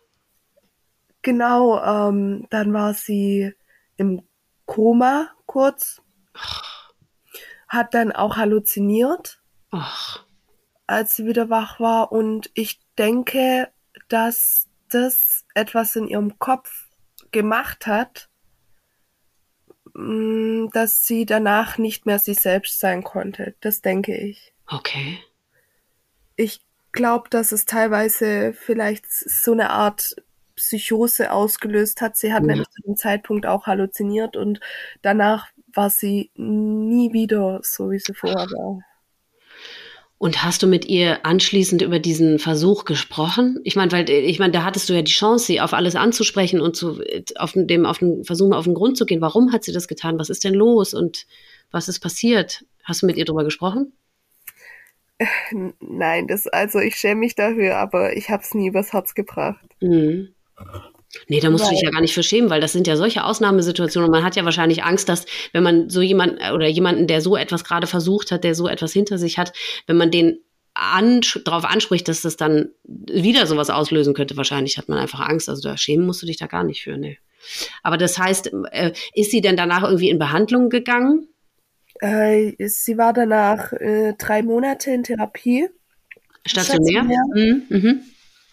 Genau, 1.22 1.82
ähm, 1.82 2.46
dann 2.50 2.72
war 2.72 2.94
sie 2.94 3.52
im 3.96 4.22
Koma 4.64 5.30
kurz, 5.44 6.00
hat 7.68 7.92
dann 7.92 8.12
auch 8.12 8.36
halluziniert, 8.36 9.42
Ach. 9.70 10.24
als 10.86 11.16
sie 11.16 11.26
wieder 11.26 11.50
wach 11.50 11.78
war. 11.78 12.10
Und 12.12 12.50
ich 12.54 12.80
denke, 13.00 13.68
dass 14.08 14.68
das 14.90 15.44
etwas 15.54 15.96
in 15.96 16.06
ihrem 16.06 16.38
Kopf 16.38 16.88
gemacht 17.32 17.86
hat, 17.86 18.28
mm, 19.94 20.66
dass 20.72 21.06
sie 21.06 21.24
danach 21.24 21.78
nicht 21.78 22.06
mehr 22.06 22.18
sie 22.18 22.34
selbst 22.34 22.78
sein 22.78 23.02
konnte. 23.02 23.54
Das 23.60 23.80
denke 23.80 24.16
ich. 24.16 24.52
Okay. 24.66 25.18
Ich 26.36 26.60
glaube, 26.92 27.30
dass 27.30 27.52
es 27.52 27.64
teilweise 27.64 28.52
vielleicht 28.52 29.06
so 29.10 29.52
eine 29.52 29.70
Art 29.70 30.16
Psychose 30.56 31.32
ausgelöst 31.32 32.02
hat. 32.02 32.16
Sie 32.16 32.32
hat 32.34 32.42
ja. 32.42 32.48
nämlich 32.48 32.68
zu 32.68 32.82
dem 32.82 32.96
Zeitpunkt 32.96 33.46
auch 33.46 33.66
halluziniert 33.66 34.36
und 34.36 34.60
danach 35.00 35.48
war 35.72 35.88
sie 35.88 36.30
nie 36.34 37.12
wieder 37.12 37.60
so, 37.62 37.90
wie 37.90 37.98
sie 37.98 38.12
vorher 38.12 38.46
war. 38.50 38.84
Und 40.22 40.44
hast 40.44 40.62
du 40.62 40.66
mit 40.66 40.84
ihr 40.84 41.24
anschließend 41.24 41.80
über 41.80 41.98
diesen 41.98 42.38
Versuch 42.38 42.84
gesprochen? 42.84 43.58
Ich 43.64 43.74
meine, 43.74 43.90
weil 43.90 44.10
ich 44.10 44.38
meine, 44.38 44.52
da 44.52 44.64
hattest 44.64 44.86
du 44.86 44.92
ja 44.92 45.00
die 45.00 45.10
Chance, 45.10 45.46
sie 45.46 45.62
auf 45.62 45.72
alles 45.72 45.96
anzusprechen 45.96 46.60
und 46.60 46.76
zu, 46.76 47.00
auf 47.36 47.52
dem 47.54 47.86
auf 47.86 48.00
den 48.00 48.22
Versuchen 48.24 48.52
auf 48.52 48.64
den 48.64 48.74
Grund 48.74 48.98
zu 48.98 49.06
gehen. 49.06 49.22
Warum 49.22 49.50
hat 49.50 49.64
sie 49.64 49.72
das 49.72 49.88
getan? 49.88 50.18
Was 50.18 50.28
ist 50.28 50.44
denn 50.44 50.52
los 50.52 50.92
und 50.92 51.26
was 51.70 51.88
ist 51.88 52.00
passiert? 52.00 52.66
Hast 52.84 53.00
du 53.00 53.06
mit 53.06 53.16
ihr 53.16 53.24
darüber 53.24 53.44
gesprochen? 53.44 53.94
Nein, 55.80 56.26
das 56.26 56.46
also 56.46 56.80
ich 56.80 56.96
schäme 56.96 57.20
mich 57.20 57.34
dafür, 57.34 57.78
aber 57.78 58.14
ich 58.14 58.28
habe 58.28 58.42
es 58.42 58.52
nie 58.52 58.68
übers 58.68 58.92
Herz 58.92 59.14
gebracht. 59.14 59.64
Mhm. 59.80 60.34
Nee, 61.28 61.40
da 61.40 61.50
musst 61.50 61.64
weil, 61.64 61.70
du 61.70 61.76
dich 61.76 61.84
ja 61.84 61.90
gar 61.90 62.00
nicht 62.00 62.14
für 62.14 62.22
schämen, 62.22 62.50
weil 62.50 62.60
das 62.60 62.72
sind 62.72 62.86
ja 62.86 62.96
solche 62.96 63.24
Ausnahmesituationen 63.24 64.08
und 64.08 64.12
man 64.14 64.24
hat 64.24 64.36
ja 64.36 64.44
wahrscheinlich 64.44 64.84
Angst, 64.84 65.08
dass 65.08 65.26
wenn 65.52 65.62
man 65.62 65.90
so 65.90 66.00
jemand 66.00 66.38
oder 66.52 66.68
jemanden, 66.68 67.06
der 67.06 67.20
so 67.20 67.36
etwas 67.36 67.64
gerade 67.64 67.86
versucht 67.86 68.30
hat, 68.30 68.44
der 68.44 68.54
so 68.54 68.68
etwas 68.68 68.92
hinter 68.92 69.18
sich 69.18 69.38
hat, 69.38 69.52
wenn 69.86 69.96
man 69.96 70.10
den 70.10 70.38
an, 70.74 71.20
darauf 71.44 71.64
anspricht, 71.64 72.06
dass 72.06 72.22
das 72.22 72.36
dann 72.36 72.70
wieder 72.84 73.46
sowas 73.46 73.70
auslösen 73.70 74.14
könnte, 74.14 74.36
wahrscheinlich 74.36 74.78
hat 74.78 74.88
man 74.88 74.98
einfach 74.98 75.20
Angst. 75.20 75.48
Also 75.48 75.68
da 75.68 75.76
schämen 75.76 76.06
musst 76.06 76.22
du 76.22 76.26
dich 76.26 76.36
da 76.36 76.46
gar 76.46 76.62
nicht 76.62 76.82
für, 76.82 76.96
nee. 76.96 77.18
Aber 77.82 77.96
das 77.96 78.18
heißt, 78.18 78.52
äh, 78.70 78.92
ist 79.14 79.30
sie 79.30 79.40
denn 79.40 79.56
danach 79.56 79.82
irgendwie 79.82 80.10
in 80.10 80.18
Behandlung 80.18 80.68
gegangen? 80.68 81.28
Äh, 82.00 82.52
sie 82.68 82.98
war 82.98 83.12
danach 83.12 83.72
äh, 83.72 84.14
drei 84.16 84.42
Monate 84.42 84.90
in 84.90 85.02
Therapie. 85.02 85.68
Stationär? 86.46 87.02
Stationär. 87.02 87.22
Mhm. 87.34 87.62
Mhm. 87.68 88.00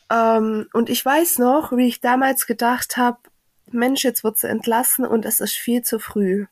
Ähm, 0.10 0.68
und 0.74 0.90
ich 0.90 1.04
weiß 1.04 1.40
noch, 1.40 1.72
wie 1.72 1.88
ich 1.88 2.02
damals 2.02 2.48
gedacht 2.48 2.98
habe, 2.98 3.18
Mensch, 3.72 4.04
jetzt 4.04 4.24
wird 4.24 4.38
sie 4.38 4.48
entlassen 4.48 5.06
und 5.06 5.26
es 5.26 5.40
ist 5.40 5.56
viel 5.56 5.82
zu 5.82 6.00
früh. 6.00 6.46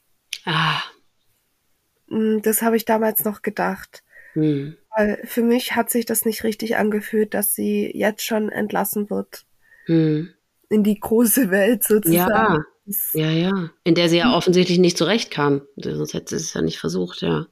Ah. 0.45 0.81
Mm, 2.07 2.39
das 2.41 2.61
habe 2.61 2.75
ich 2.75 2.85
damals 2.85 3.23
noch 3.23 3.41
gedacht. 3.41 4.03
Hm. 4.33 4.75
Weil 4.95 5.21
für 5.25 5.41
mich 5.41 5.75
hat 5.75 5.89
sich 5.89 6.05
das 6.05 6.25
nicht 6.25 6.43
richtig 6.43 6.75
angefühlt, 6.75 7.33
dass 7.33 7.55
sie 7.55 7.89
jetzt 7.93 8.23
schon 8.23 8.49
entlassen 8.49 9.09
wird. 9.09 9.45
Hm. 9.85 10.33
In 10.69 10.83
die 10.83 10.99
große 10.99 11.49
Welt 11.51 11.83
sozusagen. 11.83 12.65
Ja, 13.13 13.29
ja, 13.29 13.31
ja. 13.31 13.69
In 13.83 13.95
der 13.95 14.09
sie 14.09 14.17
ja 14.17 14.25
hm. 14.25 14.33
offensichtlich 14.33 14.79
nicht 14.79 14.97
zurechtkam. 14.97 15.61
Sonst 15.77 16.13
hätte 16.13 16.37
sie 16.37 16.43
es 16.43 16.53
ja 16.53 16.61
nicht 16.61 16.79
versucht, 16.79 17.21
ja 17.21 17.47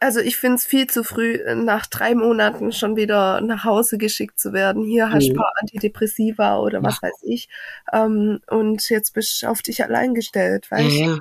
also 0.00 0.20
ich 0.20 0.36
finde 0.36 0.56
es 0.56 0.64
viel 0.64 0.86
zu 0.86 1.04
früh, 1.04 1.38
nach 1.54 1.86
drei 1.86 2.14
Monaten 2.14 2.72
schon 2.72 2.96
wieder 2.96 3.40
nach 3.42 3.64
Hause 3.64 3.98
geschickt 3.98 4.40
zu 4.40 4.52
werden. 4.52 4.82
Hier 4.82 5.12
hast 5.12 5.28
du 5.28 5.32
mhm. 5.32 5.38
ein 5.38 5.42
paar 5.42 5.52
Antidepressiva 5.60 6.58
oder 6.58 6.78
ja. 6.78 6.84
was 6.84 7.02
weiß 7.02 7.22
ich. 7.24 7.48
Ähm, 7.92 8.40
und 8.48 8.88
jetzt 8.88 9.12
bist 9.12 9.42
du 9.42 9.46
auf 9.46 9.62
dich 9.62 9.84
allein 9.84 10.14
gestellt, 10.14 10.70
weißt 10.70 10.96
ja, 10.96 11.06
ja. 11.06 11.18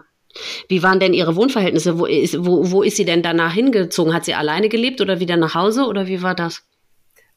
Wie 0.67 0.83
waren 0.83 0.99
denn 0.99 1.13
Ihre 1.13 1.35
Wohnverhältnisse? 1.35 1.99
Wo 1.99 2.05
ist, 2.05 2.45
wo, 2.45 2.71
wo 2.71 2.83
ist 2.83 2.97
sie 2.97 3.05
denn 3.05 3.23
danach 3.23 3.53
hingezogen? 3.53 4.13
Hat 4.13 4.25
sie 4.25 4.35
alleine 4.35 4.69
gelebt 4.69 5.01
oder 5.01 5.19
wieder 5.19 5.37
nach 5.37 5.55
Hause 5.55 5.85
oder 5.85 6.07
wie 6.07 6.21
war 6.21 6.35
das? 6.35 6.63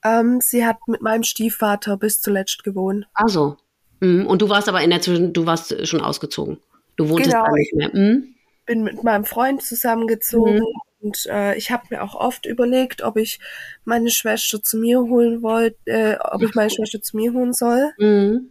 Ähm, 0.04 0.40
sie 0.40 0.66
hat 0.66 0.76
mit 0.86 1.00
meinem 1.00 1.22
Stiefvater 1.22 1.96
bis 1.96 2.20
zuletzt 2.20 2.62
gewohnt. 2.64 3.06
Ach 3.14 3.28
so. 3.28 3.56
Mhm. 4.00 4.26
Und 4.26 4.42
du 4.42 4.48
warst 4.48 4.68
aber 4.68 4.82
in 4.82 4.90
der 4.90 5.00
Zwischen, 5.00 5.32
du 5.32 5.46
warst 5.46 5.86
schon 5.86 6.02
ausgezogen. 6.02 6.58
Du 6.96 7.08
wohntest 7.08 7.30
genau. 7.30 7.46
da 7.46 7.52
nicht 7.52 7.74
mehr. 7.74 7.90
Mhm. 7.92 8.34
Bin 8.66 8.84
mit 8.84 9.02
meinem 9.02 9.24
Freund 9.24 9.62
zusammengezogen. 9.62 10.62
Mhm 11.02 11.12
und 11.12 11.26
äh, 11.26 11.56
ich 11.56 11.70
habe 11.70 11.84
mir 11.90 12.02
auch 12.02 12.14
oft 12.14 12.46
überlegt, 12.46 13.02
ob 13.02 13.16
ich 13.16 13.40
meine 13.84 14.10
Schwester 14.10 14.62
zu 14.62 14.78
mir 14.78 15.00
holen 15.00 15.42
wollte, 15.42 15.76
äh, 15.86 16.16
ob 16.20 16.42
ich 16.42 16.54
meine 16.54 16.70
Schwester 16.70 17.02
zu 17.02 17.16
mir 17.16 17.32
holen 17.32 17.52
soll. 17.52 17.92
Mhm. 18.02 18.50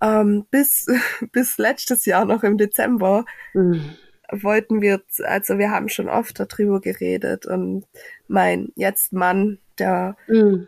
Ähm, 0.00 0.46
bis, 0.50 0.86
bis 1.32 1.58
letztes 1.58 2.06
Jahr 2.06 2.24
noch 2.24 2.42
im 2.42 2.58
Dezember 2.58 3.24
mhm. 3.54 3.94
wollten 4.32 4.82
wir, 4.82 5.00
also 5.22 5.58
wir 5.58 5.70
haben 5.70 5.88
schon 5.88 6.08
oft 6.08 6.40
darüber 6.40 6.80
geredet 6.80 7.46
und 7.46 7.84
mein 8.26 8.72
jetzt 8.74 9.12
Mann, 9.12 9.58
der 9.78 10.16
mhm. 10.26 10.66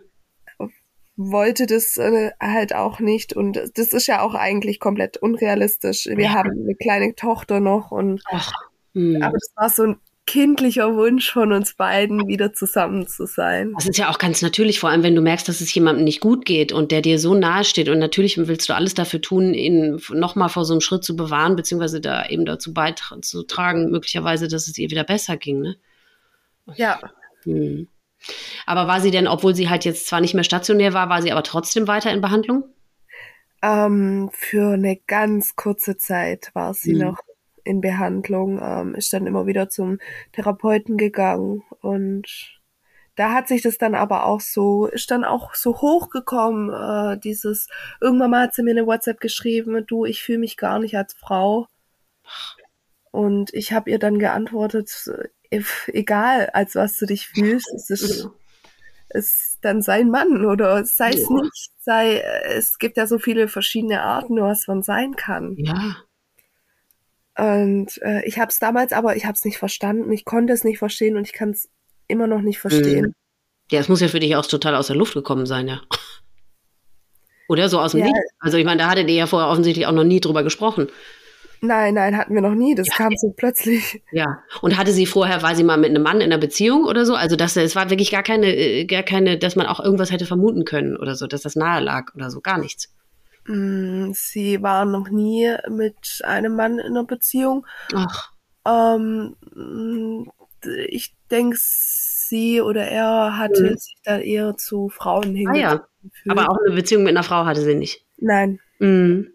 wollte 1.16 1.66
das 1.66 1.96
äh, 1.96 2.30
halt 2.40 2.74
auch 2.74 3.00
nicht 3.00 3.32
und 3.32 3.56
das 3.74 3.92
ist 3.92 4.06
ja 4.06 4.20
auch 4.20 4.34
eigentlich 4.34 4.78
komplett 4.78 5.16
unrealistisch. 5.16 6.06
Wir 6.06 6.26
ja. 6.26 6.34
haben 6.34 6.50
eine 6.50 6.76
kleine 6.76 7.14
Tochter 7.16 7.58
noch 7.58 7.90
und 7.90 8.22
Ach. 8.30 8.52
Aber 8.94 9.32
das 9.32 9.52
war 9.56 9.70
so 9.70 9.82
ein 9.82 9.96
kindlicher 10.26 10.94
Wunsch 10.94 11.30
von 11.30 11.52
uns 11.52 11.74
beiden, 11.74 12.26
wieder 12.26 12.52
zusammen 12.52 13.06
zu 13.06 13.26
sein. 13.26 13.72
Das 13.74 13.86
ist 13.86 13.98
ja 13.98 14.10
auch 14.10 14.18
ganz 14.18 14.42
natürlich, 14.42 14.80
vor 14.80 14.90
allem 14.90 15.02
wenn 15.02 15.14
du 15.14 15.20
merkst, 15.20 15.48
dass 15.48 15.60
es 15.60 15.72
jemandem 15.74 16.04
nicht 16.04 16.20
gut 16.20 16.44
geht 16.44 16.72
und 16.72 16.92
der 16.92 17.02
dir 17.02 17.18
so 17.18 17.34
nahe 17.34 17.64
steht. 17.64 17.88
Und 17.88 17.98
natürlich 17.98 18.38
willst 18.38 18.68
du 18.68 18.74
alles 18.74 18.94
dafür 18.94 19.20
tun, 19.20 19.54
ihn 19.54 20.00
nochmal 20.10 20.48
vor 20.48 20.64
so 20.64 20.72
einem 20.72 20.80
Schritt 20.80 21.04
zu 21.04 21.16
bewahren, 21.16 21.56
beziehungsweise 21.56 22.00
da 22.00 22.26
eben 22.26 22.46
dazu 22.46 22.72
beizutragen, 22.72 23.90
möglicherweise, 23.90 24.48
dass 24.48 24.66
es 24.66 24.78
ihr 24.78 24.90
wieder 24.90 25.04
besser 25.04 25.36
ging. 25.36 25.60
Ne? 25.60 25.76
Ja. 26.74 27.00
Hm. 27.44 27.88
Aber 28.64 28.86
war 28.86 29.00
sie 29.00 29.10
denn, 29.10 29.28
obwohl 29.28 29.54
sie 29.54 29.68
halt 29.68 29.84
jetzt 29.84 30.06
zwar 30.06 30.22
nicht 30.22 30.34
mehr 30.34 30.44
stationär 30.44 30.94
war, 30.94 31.10
war 31.10 31.20
sie 31.20 31.32
aber 31.32 31.42
trotzdem 31.42 31.86
weiter 31.86 32.10
in 32.10 32.22
Behandlung? 32.22 32.64
Ähm, 33.62 34.30
für 34.32 34.72
eine 34.72 34.96
ganz 35.06 35.56
kurze 35.56 35.98
Zeit 35.98 36.50
war 36.54 36.72
sie 36.72 36.92
hm. 36.92 37.00
noch 37.00 37.18
in 37.64 37.80
Behandlung, 37.80 38.60
ähm, 38.62 38.94
ist 38.94 39.12
dann 39.12 39.26
immer 39.26 39.46
wieder 39.46 39.68
zum 39.68 39.98
Therapeuten 40.32 40.96
gegangen 40.96 41.62
und 41.80 42.60
da 43.16 43.32
hat 43.32 43.46
sich 43.48 43.62
das 43.62 43.78
dann 43.78 43.94
aber 43.94 44.26
auch 44.26 44.40
so, 44.40 44.86
ist 44.86 45.10
dann 45.10 45.24
auch 45.24 45.54
so 45.54 45.80
hochgekommen, 45.80 46.70
äh, 46.70 47.18
dieses, 47.18 47.68
irgendwann 48.00 48.30
mal 48.30 48.42
hat 48.44 48.54
sie 48.54 48.62
mir 48.62 48.72
eine 48.72 48.86
WhatsApp 48.86 49.20
geschrieben, 49.20 49.84
du, 49.86 50.04
ich 50.04 50.22
fühle 50.22 50.38
mich 50.38 50.56
gar 50.56 50.78
nicht 50.78 50.96
als 50.96 51.14
Frau. 51.14 51.68
Und 53.12 53.54
ich 53.54 53.72
habe 53.72 53.90
ihr 53.90 54.00
dann 54.00 54.18
geantwortet, 54.18 54.90
egal 55.86 56.50
als 56.52 56.74
was 56.74 56.96
du 56.96 57.06
dich 57.06 57.28
fühlst, 57.28 57.72
es 57.72 57.90
ist, 57.90 58.28
ist 59.10 59.58
dann 59.60 59.82
sein 59.82 60.10
Mann 60.10 60.44
oder 60.44 60.84
sei 60.84 61.10
es 61.10 61.28
ja. 61.28 61.36
nicht, 61.36 61.70
sei, 61.78 62.18
es 62.56 62.78
gibt 62.78 62.96
ja 62.96 63.06
so 63.06 63.20
viele 63.20 63.46
verschiedene 63.46 64.02
Arten, 64.02 64.40
was 64.40 64.66
man 64.66 64.82
sein 64.82 65.14
kann. 65.14 65.54
Ja. 65.56 65.96
Und 67.36 68.00
äh, 68.02 68.24
ich 68.26 68.38
habe 68.38 68.50
es 68.50 68.58
damals, 68.58 68.92
aber 68.92 69.16
ich 69.16 69.24
habe 69.24 69.34
es 69.34 69.44
nicht 69.44 69.58
verstanden. 69.58 70.12
Ich 70.12 70.24
konnte 70.24 70.52
es 70.52 70.64
nicht 70.64 70.78
verstehen 70.78 71.16
und 71.16 71.26
ich 71.26 71.32
kann 71.32 71.50
es 71.50 71.68
immer 72.06 72.26
noch 72.26 72.42
nicht 72.42 72.60
verstehen. 72.60 73.06
Mhm. 73.06 73.14
Ja, 73.70 73.80
es 73.80 73.88
muss 73.88 74.00
ja 74.00 74.08
für 74.08 74.20
dich 74.20 74.36
auch 74.36 74.46
total 74.46 74.74
aus 74.74 74.88
der 74.88 74.96
Luft 74.96 75.14
gekommen 75.14 75.46
sein, 75.46 75.68
ja. 75.68 75.80
Oder 77.48 77.68
so 77.68 77.80
aus 77.80 77.92
dem 77.92 78.00
ja. 78.00 78.06
Nichts. 78.06 78.30
Also 78.38 78.56
ich 78.56 78.64
meine, 78.64 78.82
da 78.82 78.90
hattet 78.90 79.08
ihr 79.08 79.14
ja 79.14 79.26
vorher 79.26 79.50
offensichtlich 79.50 79.86
auch 79.86 79.92
noch 79.92 80.04
nie 80.04 80.20
drüber 80.20 80.42
gesprochen. 80.42 80.88
Nein, 81.60 81.94
nein, 81.94 82.16
hatten 82.16 82.34
wir 82.34 82.42
noch 82.42 82.54
nie. 82.54 82.74
Das 82.74 82.88
ja. 82.88 82.94
kam 82.94 83.12
so 83.16 83.32
plötzlich. 83.34 84.02
Ja. 84.12 84.42
Und 84.60 84.76
hatte 84.76 84.92
sie 84.92 85.06
vorher, 85.06 85.42
war 85.42 85.54
sie 85.54 85.64
mal 85.64 85.78
mit 85.78 85.90
einem 85.90 86.02
Mann 86.02 86.20
in 86.20 86.30
einer 86.30 86.38
Beziehung 86.38 86.84
oder 86.84 87.06
so? 87.06 87.14
Also 87.14 87.36
das, 87.36 87.56
es 87.56 87.74
war 87.74 87.90
wirklich 87.90 88.10
gar 88.10 88.22
keine, 88.22 88.54
äh, 88.54 88.84
gar 88.84 89.02
keine, 89.02 89.38
dass 89.38 89.56
man 89.56 89.66
auch 89.66 89.80
irgendwas 89.80 90.12
hätte 90.12 90.26
vermuten 90.26 90.64
können 90.64 90.96
oder 90.96 91.14
so, 91.14 91.26
dass 91.26 91.42
das 91.42 91.56
nahe 91.56 91.82
lag 91.82 92.14
oder 92.14 92.30
so, 92.30 92.40
gar 92.40 92.58
nichts. 92.58 92.93
Mm, 93.46 94.12
sie 94.12 94.62
war 94.62 94.84
noch 94.84 95.08
nie 95.08 95.54
mit 95.68 96.22
einem 96.24 96.56
Mann 96.56 96.78
in 96.78 96.86
einer 96.86 97.04
Beziehung. 97.04 97.66
Ach. 97.94 98.32
Ähm, 98.66 99.36
ich 100.88 101.14
denke, 101.30 101.56
sie 101.58 102.60
oder 102.60 102.86
er 102.86 103.36
hatte 103.36 103.62
mhm. 103.62 103.76
sich 103.76 103.96
da 104.02 104.18
eher 104.18 104.56
zu 104.56 104.88
Frauen 104.88 105.34
hingezogen. 105.34 105.64
Ah, 105.64 105.88
ja. 106.26 106.32
Aber 106.32 106.50
auch 106.50 106.58
eine 106.64 106.74
Beziehung 106.74 107.02
mit 107.02 107.10
einer 107.10 107.22
Frau 107.22 107.44
hatte 107.44 107.60
sie 107.60 107.74
nicht. 107.74 108.06
Nein. 108.16 108.60
Mhm. 108.78 109.34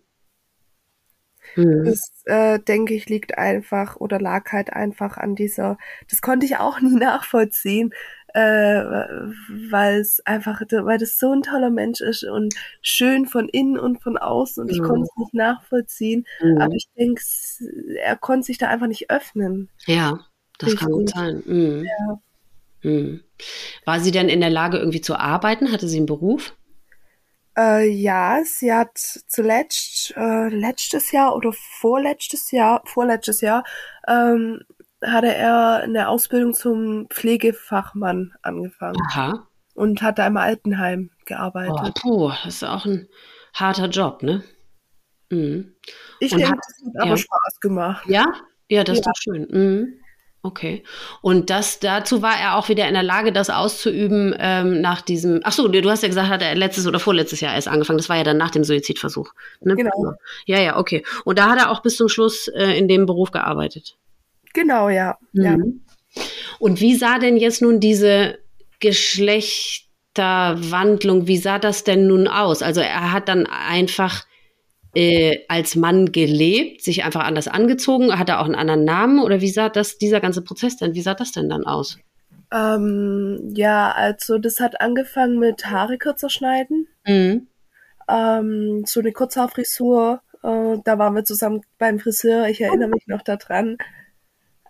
Mhm. 1.56 1.86
Das, 1.86 2.12
äh, 2.26 2.60
denke 2.60 2.94
ich, 2.94 3.10
liegt 3.10 3.38
einfach 3.38 3.98
oder 3.98 4.20
lag 4.20 4.52
halt 4.52 4.72
einfach 4.72 5.18
an 5.18 5.36
dieser, 5.36 5.78
das 6.10 6.22
konnte 6.22 6.46
ich 6.46 6.58
auch 6.58 6.80
nie 6.82 6.96
nachvollziehen, 6.96 7.94
äh, 8.34 8.84
weil 9.70 10.00
es 10.00 10.20
einfach, 10.26 10.62
weil 10.70 10.98
das 10.98 11.20
so 11.20 11.32
ein 11.32 11.42
toller 11.42 11.70
Mensch 11.70 12.02
ist 12.02 12.24
und 12.24 12.54
schön 12.82 13.26
von 13.26 13.50
innen 13.50 13.78
und 13.78 14.02
von 14.02 14.18
außen 14.18 14.64
und 14.64 14.70
ich 14.70 14.80
mhm. 14.80 14.86
konnte 14.86 15.04
es 15.04 15.18
nicht 15.18 15.34
nachvollziehen, 15.34 16.26
mhm. 16.42 16.58
aber 16.60 16.74
ich 16.74 16.88
denke, 16.98 17.22
er 18.02 18.16
konnte 18.16 18.46
sich 18.46 18.58
da 18.58 18.68
einfach 18.68 18.88
nicht 18.88 19.10
öffnen. 19.10 19.70
Ja. 19.86 20.20
Das 20.58 20.72
Richtig. 20.72 20.80
kann 20.80 20.92
gut 20.92 21.10
sein. 21.10 21.44
Mhm. 21.46 21.86
Ja. 21.86 22.20
Mhm. 22.82 23.24
War 23.86 24.00
sie 24.00 24.12
denn 24.12 24.30
in 24.30 24.42
der 24.42 24.50
Lage, 24.50 24.78
irgendwie 24.78 25.02
zu 25.02 25.16
arbeiten? 25.16 25.72
Hatte 25.72 25.88
sie 25.88 25.98
einen 25.98 26.06
Beruf? 26.06 26.54
Äh, 27.58 27.90
ja, 27.90 28.42
sie 28.46 28.72
hat 28.72 28.98
zuletzt, 28.98 30.14
äh, 30.16 30.50
letztes 30.50 31.12
Jahr 31.12 31.36
oder 31.36 31.52
vorletztes 31.54 32.52
Jahr, 32.52 32.82
vorletztes 32.86 33.42
Jahr, 33.42 33.64
ähm, 34.08 34.62
hatte 35.04 35.34
er 35.34 35.82
eine 35.84 36.10
Ausbildung 36.10 36.54
zum 36.54 37.08
Pflegefachmann 37.10 38.34
angefangen. 38.42 39.02
Aha. 39.12 39.48
Und 39.74 40.02
hat 40.02 40.20
da 40.20 40.28
im 40.28 40.38
Altenheim 40.38 41.12
gearbeitet. 41.26 42.02
Oh, 42.04 42.32
das 42.44 42.56
ist 42.56 42.64
auch 42.64 42.86
ein 42.86 43.08
harter 43.54 43.88
Job, 43.88 44.24
ne? 44.24 44.44
Mhm. 45.30 45.74
Ich 46.20 46.32
denke, 46.32 46.44
das 46.44 46.52
hat 46.52 47.02
aber 47.02 47.12
ja. 47.12 47.18
Spaß 47.18 47.60
gemacht. 47.62 48.06
Ja? 48.08 48.26
Ja, 48.68 48.84
das 48.84 48.98
ja. 48.98 49.00
ist 49.00 49.08
doch 49.08 49.16
schön. 49.16 49.48
Mhm. 49.50 50.00
Okay. 50.42 50.84
Und 51.22 51.50
das 51.50 51.80
dazu 51.80 52.22
war 52.22 52.40
er 52.40 52.56
auch 52.56 52.70
wieder 52.70 52.88
in 52.88 52.94
der 52.94 53.04
Lage, 53.04 53.34
das 53.34 53.50
auszuüben 53.50 54.34
ähm, 54.40 54.80
nach 54.80 55.02
diesem. 55.02 55.42
Ach 55.44 55.52
so, 55.52 55.68
du 55.68 55.90
hast 55.90 56.02
ja 56.02 56.08
gesagt, 56.08 56.30
hat 56.30 56.42
er 56.42 56.56
letztes 56.56 56.88
oder 56.88 57.00
vorletztes 57.00 57.42
Jahr 57.42 57.54
erst 57.54 57.68
angefangen. 57.68 57.98
Das 57.98 58.08
war 58.08 58.16
ja 58.16 58.24
dann 58.24 58.38
nach 58.38 58.52
dem 58.52 58.64
Suizidversuch. 58.64 59.34
Ne? 59.60 59.76
Genau. 59.76 60.14
Ja, 60.46 60.60
ja, 60.60 60.78
okay. 60.78 61.06
Und 61.26 61.40
da 61.40 61.50
hat 61.50 61.60
er 61.60 61.72
auch 61.72 61.82
bis 61.82 61.98
zum 61.98 62.08
Schluss 62.08 62.48
äh, 62.48 62.78
in 62.78 62.88
dem 62.88 63.06
Beruf 63.06 63.32
gearbeitet. 63.32 63.98
Genau, 64.54 64.90
ja. 64.90 65.18
Mhm. 65.34 65.44
ja. 65.44 65.58
Und 66.60 66.82
wie 66.82 66.96
sah 66.96 67.20
denn 67.20 67.38
jetzt 67.38 67.62
nun 67.62 67.80
diese 67.80 68.40
Geschlechterwandlung? 68.80 71.28
Wie 71.28 71.38
sah 71.38 71.60
das 71.60 71.84
denn 71.84 72.08
nun 72.08 72.28
aus? 72.28 72.62
Also 72.62 72.82
er 72.82 73.12
hat 73.12 73.30
dann 73.30 73.48
einfach 73.48 74.26
äh, 74.96 75.40
als 75.48 75.76
Mann 75.76 76.12
gelebt, 76.12 76.84
sich 76.84 77.04
einfach 77.04 77.24
anders 77.24 77.48
angezogen? 77.48 78.18
Hat 78.18 78.30
er 78.30 78.40
auch 78.40 78.46
einen 78.46 78.56
anderen 78.56 78.84
Namen 78.84 79.22
oder 79.22 79.42
wie 79.42 79.50
sah 79.50 79.70
das, 79.70 79.98
dieser 79.98 80.20
ganze 80.20 80.44
Prozess 80.44 80.78
denn, 80.78 80.94
wie 80.94 81.02
sah 81.02 81.14
das 81.14 81.32
denn 81.32 81.50
dann 81.50 81.66
aus? 81.66 82.00
Ähm, 82.52 83.54
ja, 83.56 83.92
also 83.92 84.40
das 84.40 84.60
hat 84.60 84.82
angefangen 84.82 85.38
mit 85.38 85.68
Haare 85.68 85.98
kürzer 85.98 86.30
schneiden. 86.30 86.88
Mhm. 87.06 87.48
Ähm, 88.10 88.84
so 88.86 89.02
eine 89.02 89.12
Kurzhaarfrisur. 89.12 90.22
Äh, 90.42 90.78
da 90.84 90.98
waren 90.98 91.16
wir 91.16 91.26
zusammen 91.26 91.62
beim 91.78 92.00
Friseur, 92.00 92.48
ich 92.48 92.62
erinnere 92.62 92.90
mich 92.90 93.06
noch 93.08 93.22
daran. 93.22 93.78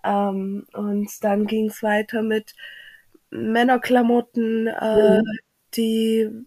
Ähm, 0.04 0.66
und 0.72 1.08
dann 1.22 1.46
ging 1.46 1.66
es 1.66 1.82
weiter 1.82 2.22
mit 2.22 2.54
Männerklamotten, 3.30 4.66
äh, 4.66 5.18
mhm. 5.18 5.38
die 5.76 6.46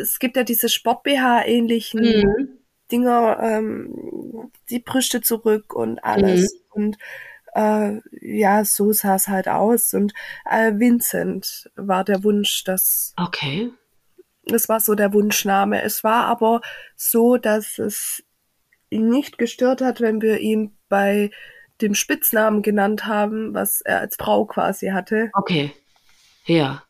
es 0.00 0.18
gibt 0.18 0.36
ja 0.36 0.44
diese 0.44 0.68
Sport-BH-ähnlichen 0.68 2.00
mhm. 2.00 2.48
Dinger, 2.90 3.38
ähm, 3.40 4.50
die 4.70 4.80
Brüste 4.80 5.20
zurück 5.20 5.74
und 5.74 6.04
alles. 6.04 6.52
Mhm. 6.52 6.58
Und 6.70 6.98
äh, 7.54 8.00
ja, 8.20 8.64
so 8.64 8.92
sah 8.92 9.16
es 9.16 9.28
halt 9.28 9.48
aus. 9.48 9.94
Und 9.94 10.12
äh, 10.50 10.72
Vincent 10.74 11.70
war 11.74 12.04
der 12.04 12.22
Wunsch, 12.24 12.64
dass. 12.64 13.14
Okay. 13.16 13.70
Das 14.44 14.68
war 14.68 14.80
so 14.80 14.94
der 14.94 15.12
Wunschname. 15.12 15.82
Es 15.82 16.02
war 16.02 16.24
aber 16.26 16.60
so, 16.96 17.36
dass 17.36 17.78
es 17.78 18.24
ihn 18.90 19.08
nicht 19.08 19.38
gestört 19.38 19.80
hat, 19.80 20.00
wenn 20.00 20.20
wir 20.20 20.38
ihn 20.40 20.76
bei 20.88 21.30
dem 21.82 21.94
Spitznamen 21.94 22.62
genannt 22.62 23.06
haben, 23.06 23.54
was 23.54 23.80
er 23.80 24.00
als 24.00 24.16
Frau 24.16 24.44
quasi 24.44 24.88
hatte. 24.88 25.30
Okay. 25.34 25.72
Ja. 26.46 26.82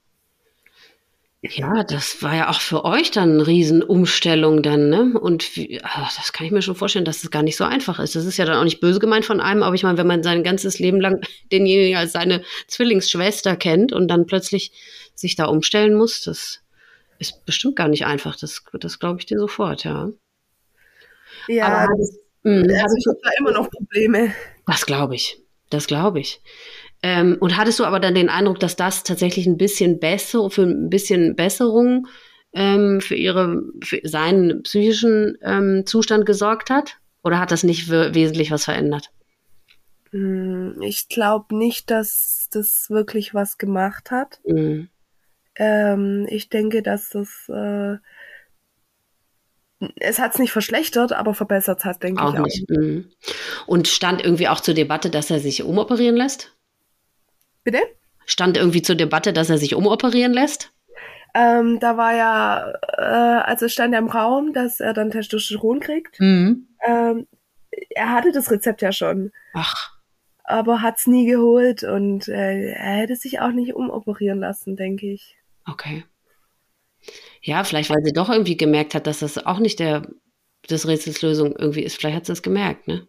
Ja, 1.44 1.82
das 1.82 2.22
war 2.22 2.36
ja 2.36 2.50
auch 2.50 2.60
für 2.60 2.84
euch 2.84 3.10
dann 3.10 3.32
eine 3.32 3.46
Riesenumstellung 3.48 4.62
dann, 4.62 4.88
ne? 4.88 5.18
Und 5.18 5.56
wie, 5.56 5.80
ach, 5.82 6.14
das 6.16 6.32
kann 6.32 6.46
ich 6.46 6.52
mir 6.52 6.62
schon 6.62 6.76
vorstellen, 6.76 7.04
dass 7.04 7.22
das 7.22 7.32
gar 7.32 7.42
nicht 7.42 7.56
so 7.56 7.64
einfach 7.64 7.98
ist. 7.98 8.14
Das 8.14 8.26
ist 8.26 8.36
ja 8.36 8.44
dann 8.44 8.58
auch 8.58 8.64
nicht 8.64 8.78
böse 8.78 9.00
gemeint 9.00 9.24
von 9.24 9.40
einem, 9.40 9.64
aber 9.64 9.74
ich 9.74 9.82
meine, 9.82 9.98
wenn 9.98 10.06
man 10.06 10.22
sein 10.22 10.44
ganzes 10.44 10.78
Leben 10.78 11.00
lang 11.00 11.20
denjenigen 11.50 11.96
als 11.96 12.12
seine 12.12 12.44
Zwillingsschwester 12.68 13.56
kennt 13.56 13.92
und 13.92 14.06
dann 14.06 14.26
plötzlich 14.26 14.72
sich 15.16 15.34
da 15.34 15.46
umstellen 15.46 15.94
muss, 15.94 16.22
das 16.22 16.60
ist 17.18 17.44
bestimmt 17.44 17.74
gar 17.74 17.88
nicht 17.88 18.06
einfach. 18.06 18.36
Das, 18.36 18.62
das 18.74 19.00
glaube 19.00 19.18
ich 19.18 19.26
dir 19.26 19.38
sofort, 19.40 19.82
ja. 19.82 20.10
Ja, 21.48 21.66
aber, 21.66 21.96
das, 21.98 22.18
mh, 22.44 22.82
also 22.82 22.96
ich 22.96 23.06
habe 23.08 23.18
da 23.20 23.30
immer 23.40 23.50
noch 23.50 23.68
Probleme. 23.68 24.32
Das 24.66 24.86
glaube 24.86 25.14
ich. 25.14 25.38
Das 25.70 25.86
glaube 25.86 26.20
ich. 26.20 26.40
Ähm, 27.02 27.36
und 27.40 27.56
hattest 27.56 27.80
du 27.80 27.84
aber 27.84 27.98
dann 27.98 28.14
den 28.14 28.28
Eindruck, 28.28 28.60
dass 28.60 28.76
das 28.76 29.02
tatsächlich 29.02 29.46
ein 29.46 29.56
bisschen 29.56 29.98
besser, 29.98 30.50
für 30.50 30.62
ein 30.62 30.88
bisschen 30.88 31.34
Besserung 31.34 32.06
ähm, 32.52 33.00
für 33.00 33.14
ihre, 33.14 33.62
für 33.82 34.00
seinen 34.04 34.62
psychischen 34.62 35.36
ähm, 35.42 35.84
Zustand 35.86 36.26
gesorgt 36.26 36.70
hat? 36.70 36.98
Oder 37.24 37.38
hat 37.38 37.50
das 37.50 37.62
nicht 37.62 37.88
wesentlich 37.88 38.50
was 38.50 38.64
verändert? 38.64 39.10
Hm, 40.10 40.80
ich 40.82 41.08
glaube 41.08 41.56
nicht, 41.56 41.90
dass 41.90 42.48
das 42.52 42.90
wirklich 42.90 43.34
was 43.34 43.58
gemacht 43.58 44.10
hat. 44.10 44.40
Mhm. 44.44 44.88
Ähm, 45.56 46.26
ich 46.28 46.48
denke, 46.48 46.82
dass 46.82 47.10
das 47.10 47.48
äh, 47.48 47.98
es 49.96 50.18
hat 50.18 50.34
es 50.34 50.38
nicht 50.38 50.52
verschlechtert, 50.52 51.12
aber 51.12 51.34
verbessert 51.34 51.84
hat, 51.84 52.02
denke 52.02 52.22
auch 52.22 52.34
ich 52.34 52.40
auch. 52.40 52.44
Nicht. 52.44 52.70
Mhm. 52.70 53.10
Und 53.66 53.88
stand 53.88 54.24
irgendwie 54.24 54.48
auch 54.48 54.60
zur 54.60 54.74
Debatte, 54.74 55.10
dass 55.10 55.30
er 55.30 55.40
sich 55.40 55.62
umoperieren 55.62 56.16
lässt? 56.16 56.54
Bitte? 57.64 57.78
Stand 58.26 58.56
irgendwie 58.56 58.82
zur 58.82 58.96
Debatte, 58.96 59.32
dass 59.32 59.50
er 59.50 59.58
sich 59.58 59.74
umoperieren 59.74 60.32
lässt? 60.32 60.72
Ähm, 61.34 61.80
da 61.80 61.96
war 61.96 62.14
ja, 62.14 62.72
äh, 62.98 63.42
also 63.44 63.68
stand 63.68 63.94
ja 63.94 63.98
im 63.98 64.08
Raum, 64.08 64.52
dass 64.52 64.80
er 64.80 64.92
dann 64.92 65.10
Testosteron 65.10 65.80
kriegt. 65.80 66.20
Mhm. 66.20 66.68
Ähm, 66.86 67.26
er 67.90 68.12
hatte 68.12 68.32
das 68.32 68.50
Rezept 68.50 68.82
ja 68.82 68.92
schon. 68.92 69.32
Ach. 69.54 69.92
Aber 70.44 70.82
hat 70.82 70.98
es 70.98 71.06
nie 71.06 71.26
geholt 71.26 71.84
und 71.84 72.28
äh, 72.28 72.72
er 72.72 72.96
hätte 72.96 73.16
sich 73.16 73.40
auch 73.40 73.52
nicht 73.52 73.74
umoperieren 73.74 74.40
lassen, 74.40 74.76
denke 74.76 75.10
ich. 75.10 75.36
Okay. 75.66 76.04
Ja, 77.42 77.64
vielleicht, 77.64 77.90
weil 77.90 78.04
sie 78.04 78.12
doch 78.12 78.30
irgendwie 78.30 78.56
gemerkt 78.56 78.94
hat, 78.94 79.06
dass 79.06 79.18
das 79.18 79.44
auch 79.44 79.58
nicht 79.58 79.80
der, 79.80 80.02
des 80.70 80.86
Rätsels 80.86 81.22
Lösung 81.22 81.54
irgendwie 81.56 81.82
ist. 81.82 81.96
Vielleicht 81.96 82.16
hat 82.16 82.26
sie 82.26 82.32
es 82.32 82.42
gemerkt, 82.42 82.88
ne? 82.88 83.06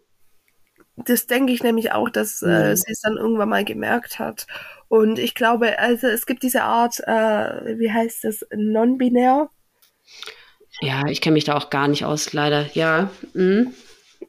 das 0.96 1.28
denke 1.28 1.54
ich 1.54 1.63
nämlich 1.63 1.91
auch, 1.91 2.10
dass 2.10 2.41
äh, 2.41 2.69
mhm. 2.69 2.76
sie 2.76 2.91
es 2.91 3.02
dann 3.02 3.17
irgendwann 3.17 3.50
mal 3.50 3.65
gemerkt 3.65 4.19
hat. 4.19 4.46
Und 4.88 5.17
ich 5.17 5.34
glaube, 5.34 5.80
also 5.80 6.08
es 6.08 6.26
gibt 6.26 6.43
diese 6.43 6.63
Art, 6.63 7.00
äh, 7.00 7.80
wie 7.80 7.91
heißt 7.91 8.24
das, 8.24 8.46
non-binär. 8.56 9.50
Ja, 10.82 11.08
ich 11.08 11.22
kenne 11.22 11.34
mich 11.34 11.46
da 11.46 11.56
auch 11.56 11.69
gar 11.69 11.88
nicht 11.88 12.06
aus, 12.06 12.34
leider. 12.34 12.67
Ja. 12.74 13.10
Mhm. 13.34 13.74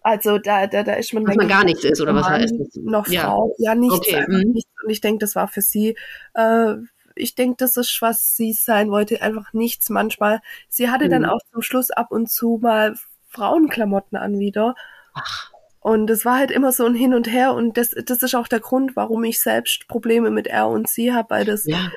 Also 0.02 0.38
da, 0.38 0.66
da, 0.66 0.82
da 0.82 0.94
ist 0.94 1.12
man. 1.12 1.24
Dass 1.24 1.36
man 1.36 1.48
gar 1.48 1.64
nichts 1.64 1.84
ist, 1.84 2.00
oder 2.00 2.14
was 2.14 2.28
heißt 2.28 2.54
das? 2.58 2.76
Noch 2.76 3.08
ja. 3.08 3.22
Frau. 3.22 3.54
Ja, 3.58 3.74
nichts. 3.74 3.96
Okay. 3.96 4.24
Mhm. 4.26 4.52
nichts. 4.52 4.70
Und 4.82 4.90
ich 4.90 5.00
denke, 5.00 5.18
das 5.18 5.34
war 5.34 5.48
für 5.48 5.62
sie. 5.62 5.96
Äh, 6.34 6.74
ich 7.14 7.34
denke, 7.34 7.56
das 7.58 7.76
ist, 7.76 8.00
was 8.00 8.36
sie 8.36 8.52
sein 8.52 8.90
wollte, 8.90 9.22
einfach 9.22 9.52
nichts 9.52 9.90
manchmal. 9.90 10.40
Sie 10.68 10.90
hatte 10.90 11.08
dann 11.08 11.22
mhm. 11.22 11.28
auch 11.28 11.40
zum 11.52 11.62
Schluss 11.62 11.90
ab 11.90 12.10
und 12.10 12.30
zu 12.30 12.58
mal 12.62 12.96
Frauenklamotten 13.28 14.16
an 14.16 14.38
wieder. 14.38 14.74
Ach. 15.14 15.50
Und 15.80 16.08
es 16.08 16.24
war 16.24 16.38
halt 16.38 16.50
immer 16.50 16.72
so 16.72 16.86
ein 16.86 16.94
Hin 16.94 17.12
und 17.12 17.30
Her 17.30 17.52
und 17.52 17.76
das, 17.76 17.90
das 17.90 18.22
ist 18.22 18.34
auch 18.34 18.48
der 18.48 18.60
Grund, 18.60 18.96
warum 18.96 19.22
ich 19.24 19.40
selbst 19.40 19.86
Probleme 19.86 20.30
mit 20.30 20.46
er 20.46 20.68
und 20.68 20.88
sie 20.88 21.12
habe, 21.12 21.30
weil 21.30 21.44
das 21.44 21.66
ja. 21.66 21.90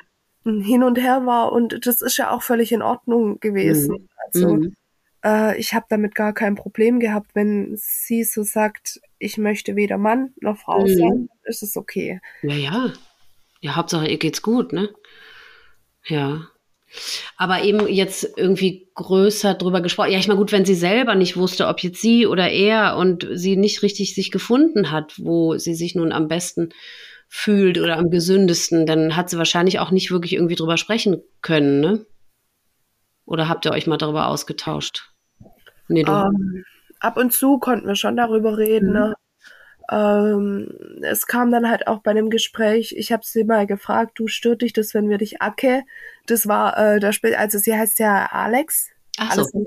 ein 0.44 0.60
Hin 0.60 0.82
und 0.82 0.98
Her 0.98 1.24
war 1.24 1.52
und 1.52 1.86
das 1.86 2.02
ist 2.02 2.18
ja 2.18 2.30
auch 2.30 2.42
völlig 2.42 2.70
in 2.72 2.82
Ordnung 2.82 3.40
gewesen. 3.40 3.94
Mhm. 3.94 4.08
Also 4.26 4.54
mhm. 4.56 4.74
Äh, 5.24 5.58
ich 5.58 5.74
habe 5.74 5.86
damit 5.88 6.14
gar 6.14 6.32
kein 6.32 6.54
Problem 6.54 7.00
gehabt, 7.00 7.34
wenn 7.34 7.74
sie 7.76 8.24
so 8.24 8.42
sagt, 8.42 9.00
ich 9.18 9.38
möchte 9.38 9.76
weder 9.76 9.98
Mann 9.98 10.32
noch 10.40 10.58
Frau 10.58 10.82
mhm. 10.82 10.96
sein, 10.96 11.28
ist 11.44 11.62
es 11.62 11.76
okay. 11.76 12.20
Ja, 12.42 12.54
ja. 12.54 12.92
Ja, 13.60 13.76
Hauptsache 13.76 14.08
ihr 14.08 14.18
geht's 14.18 14.42
gut, 14.42 14.72
ne? 14.72 14.90
Ja. 16.06 16.48
Aber 17.36 17.62
eben 17.62 17.86
jetzt 17.86 18.26
irgendwie 18.36 18.88
größer 18.94 19.54
drüber 19.54 19.80
gesprochen. 19.80 20.10
Ja, 20.10 20.18
ich 20.18 20.28
meine, 20.28 20.38
gut, 20.38 20.52
wenn 20.52 20.64
sie 20.64 20.74
selber 20.74 21.14
nicht 21.14 21.36
wusste, 21.36 21.66
ob 21.66 21.80
jetzt 21.80 22.00
sie 22.00 22.26
oder 22.26 22.50
er 22.50 22.96
und 22.96 23.28
sie 23.32 23.56
nicht 23.56 23.82
richtig 23.82 24.14
sich 24.14 24.30
gefunden 24.30 24.90
hat, 24.90 25.14
wo 25.18 25.58
sie 25.58 25.74
sich 25.74 25.94
nun 25.94 26.12
am 26.12 26.28
besten 26.28 26.70
fühlt 27.28 27.78
oder 27.78 27.98
am 27.98 28.10
gesündesten, 28.10 28.86
dann 28.86 29.16
hat 29.16 29.28
sie 29.28 29.36
wahrscheinlich 29.36 29.80
auch 29.80 29.90
nicht 29.90 30.10
wirklich 30.10 30.32
irgendwie 30.32 30.54
drüber 30.54 30.78
sprechen 30.78 31.22
können, 31.42 31.80
ne? 31.80 32.06
Oder 33.26 33.50
habt 33.50 33.66
ihr 33.66 33.72
euch 33.72 33.86
mal 33.86 33.98
darüber 33.98 34.28
ausgetauscht? 34.28 35.10
Nee, 35.88 36.04
du. 36.04 36.12
Um, 36.12 36.24
ähm, 36.24 36.64
ab 37.00 37.18
und 37.18 37.34
zu 37.34 37.58
konnten 37.58 37.86
wir 37.86 37.96
schon 37.96 38.16
darüber 38.16 38.56
reden, 38.56 38.88
mhm. 38.88 38.94
ne? 38.94 39.14
Ähm, 39.90 40.68
es 41.02 41.26
kam 41.26 41.50
dann 41.50 41.68
halt 41.68 41.86
auch 41.86 42.00
bei 42.00 42.10
einem 42.10 42.30
Gespräch, 42.30 42.94
ich 42.96 43.12
habe 43.12 43.22
sie 43.24 43.44
mal 43.44 43.66
gefragt, 43.66 44.12
du 44.18 44.26
stört 44.26 44.62
dich 44.62 44.72
das, 44.72 44.94
wenn 44.94 45.08
wir 45.08 45.18
dich 45.18 45.40
Acke? 45.40 45.84
Das 46.26 46.46
war 46.46 46.76
äh, 46.78 47.00
das 47.00 47.14
Spiel, 47.14 47.34
also 47.34 47.58
sie 47.58 47.74
heißt 47.74 47.98
ja 47.98 48.26
Alex. 48.26 48.90
Ach 49.18 49.34
so. 49.34 49.66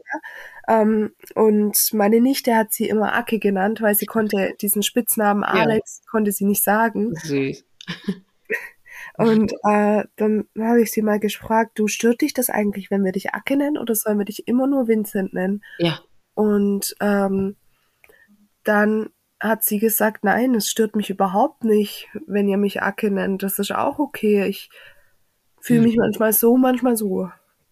Ähm, 0.67 1.13
und 1.35 1.77
meine 1.93 2.21
Nichte 2.21 2.55
hat 2.55 2.71
sie 2.71 2.87
immer 2.87 3.13
Acke 3.15 3.39
genannt, 3.39 3.81
weil 3.81 3.95
sie 3.95 4.05
konnte 4.05 4.53
diesen 4.61 4.83
Spitznamen 4.83 5.43
Alex, 5.43 6.01
ja. 6.03 6.11
konnte 6.11 6.31
sie 6.31 6.45
nicht 6.45 6.63
sagen. 6.63 7.13
Süß. 7.15 7.65
Und 9.17 9.51
äh, 9.63 10.03
dann 10.15 10.45
habe 10.57 10.81
ich 10.81 10.91
sie 10.91 11.01
mal 11.01 11.19
gefragt, 11.19 11.71
du 11.75 11.87
stört 11.87 12.21
dich 12.21 12.33
das 12.33 12.49
eigentlich, 12.49 12.89
wenn 12.91 13.03
wir 13.03 13.11
dich 13.11 13.33
Acke 13.33 13.57
nennen 13.57 13.77
oder 13.77 13.93
sollen 13.93 14.17
wir 14.17 14.25
dich 14.25 14.47
immer 14.47 14.67
nur 14.67 14.87
Vincent 14.87 15.33
nennen? 15.33 15.63
Ja. 15.79 15.99
Und 16.33 16.95
ähm, 17.01 17.57
dann 18.63 19.09
hat 19.41 19.63
sie 19.63 19.79
gesagt, 19.79 20.23
nein, 20.23 20.53
es 20.53 20.69
stört 20.69 20.95
mich 20.95 21.09
überhaupt 21.09 21.63
nicht, 21.63 22.07
wenn 22.27 22.47
ihr 22.47 22.57
mich 22.57 22.81
Acke 22.81 23.09
nennt. 23.09 23.41
Das 23.41 23.57
ist 23.57 23.71
auch 23.71 23.97
okay. 23.97 24.45
Ich 24.47 24.69
fühle 25.59 25.79
hm. 25.79 25.85
mich 25.87 25.97
manchmal 25.97 26.31
so, 26.31 26.57
manchmal 26.57 26.95
so. 26.95 27.29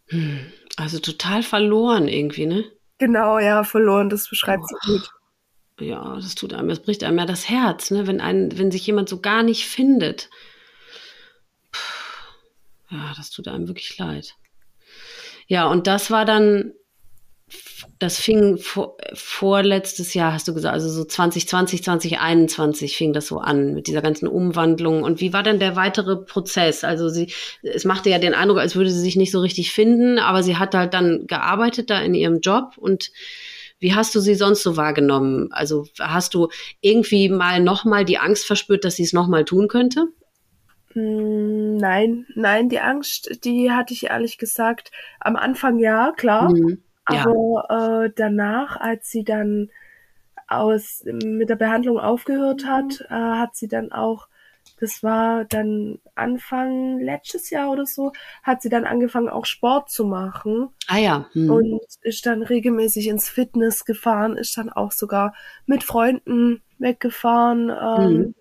Hm. 0.08 0.40
Also 0.78 1.00
total 1.00 1.44
verloren 1.44 2.08
irgendwie, 2.08 2.48
ne? 2.48 2.66
Genau, 2.98 3.38
ja, 3.38 3.64
verloren, 3.64 4.10
das 4.10 4.28
beschreibt 4.28 4.64
oh. 4.64 4.68
sie 4.68 4.92
gut. 4.92 5.12
Ja, 5.80 6.16
das 6.16 6.36
tut 6.36 6.54
einem, 6.54 6.68
das 6.68 6.82
bricht 6.82 7.04
einem 7.04 7.20
ja 7.20 7.26
das 7.26 7.48
Herz, 7.50 7.92
ne? 7.92 8.08
Wenn 8.08 8.20
ein, 8.20 8.58
wenn 8.58 8.72
sich 8.72 8.86
jemand 8.86 9.08
so 9.08 9.22
gar 9.22 9.44
nicht 9.44 9.68
findet. 9.68 10.30
Puh. 11.72 12.96
Ja, 12.96 13.14
das 13.16 13.30
tut 13.30 13.48
einem 13.48 13.68
wirklich 13.68 13.98
leid. 14.00 14.36
Ja, 15.46 15.68
und 15.68 15.86
das 15.86 16.10
war 16.10 16.26
dann 16.26 16.74
das 18.00 18.18
fing 18.18 18.58
vor, 18.58 18.98
vorletztes 19.14 20.14
Jahr, 20.14 20.34
hast 20.34 20.48
du 20.48 20.54
gesagt, 20.54 20.74
also 20.74 20.90
so 20.90 21.04
2020, 21.04 21.84
2021 21.84 22.96
fing 22.96 23.14
das 23.14 23.28
so 23.28 23.40
an 23.40 23.74
mit 23.74 23.88
dieser 23.88 24.02
ganzen 24.02 24.28
Umwandlung. 24.28 25.04
Und 25.04 25.20
wie 25.22 25.34
war 25.34 25.44
denn 25.44 25.60
der 25.60 25.76
weitere 25.76 26.18
Prozess? 26.18 26.84
Also 26.84 27.10
sie, 27.10 27.32
es 27.62 27.86
machte 27.86 28.10
ja 28.10 28.20
den 28.20 28.34
Eindruck, 28.34 28.60
als 28.60 28.76
würde 28.76 28.90
sie 28.90 29.02
sich 29.02 29.16
nicht 29.16 29.32
so 29.32 29.42
richtig 29.42 29.72
finden, 29.72 30.20
aber 30.20 30.44
sie 30.44 30.58
hat 30.58 30.76
halt 30.76 30.94
dann 30.94 31.28
gearbeitet 31.28 31.90
da 31.90 32.00
in 32.02 32.14
ihrem 32.14 32.40
Job 32.40 32.78
und 32.78 33.12
wie 33.80 33.94
hast 33.96 34.14
du 34.14 34.20
sie 34.20 34.36
sonst 34.36 34.64
so 34.64 34.76
wahrgenommen? 34.76 35.50
Also 35.52 35.88
hast 36.00 36.34
du 36.34 36.50
irgendwie 36.82 37.30
mal 37.30 37.62
nochmal 37.62 38.04
die 38.04 38.18
Angst 38.18 38.46
verspürt, 38.46 38.84
dass 38.84 38.98
sie 38.98 39.04
es 39.04 39.14
nochmal 39.14 39.46
tun 39.46 39.70
könnte? 39.70 40.08
Hm, 40.94 41.78
nein, 41.78 42.26
nein, 42.36 42.68
die 42.68 42.80
Angst, 42.80 43.46
die 43.46 43.72
hatte 43.72 43.94
ich 43.94 44.08
ehrlich 44.08 44.38
gesagt 44.38 44.92
am 45.20 45.36
Anfang 45.36 45.80
ja, 45.80 46.12
klar. 46.16 46.52
Mhm. 46.52 46.84
Aber 47.10 47.66
ja. 47.70 48.04
äh, 48.04 48.12
danach, 48.16 48.78
als 48.78 49.10
sie 49.10 49.24
dann 49.24 49.70
aus 50.48 51.04
mit 51.06 51.50
der 51.50 51.56
Behandlung 51.56 52.00
aufgehört 52.00 52.66
hat, 52.66 53.02
äh, 53.10 53.14
hat 53.14 53.56
sie 53.56 53.68
dann 53.68 53.92
auch, 53.92 54.28
das 54.80 55.04
war 55.04 55.46
dann 55.46 56.00
Anfang 56.16 57.00
letztes 57.00 57.50
Jahr 57.50 57.72
oder 57.72 57.86
so, 57.86 58.12
hat 58.44 58.62
sie 58.62 58.70
dann 58.70 58.86
angefangen 58.86 59.30
auch 59.30 59.46
Sport 59.46 59.90
zu 59.90 60.06
machen. 60.06 60.70
Ah 60.88 60.98
ja. 60.98 61.30
Hm. 61.34 61.50
Und 61.50 61.82
ist 62.02 62.26
dann 62.26 62.42
regelmäßig 62.42 63.08
ins 63.08 63.30
Fitness 63.30 63.86
gefahren, 63.86 64.38
ist 64.38 64.58
dann 64.58 64.70
auch 64.70 64.92
sogar 64.92 65.34
mit 65.66 65.84
Freunden 65.84 66.62
weggefahren. 66.80 67.70
Ähm, 67.70 68.08
hm. 68.08 68.36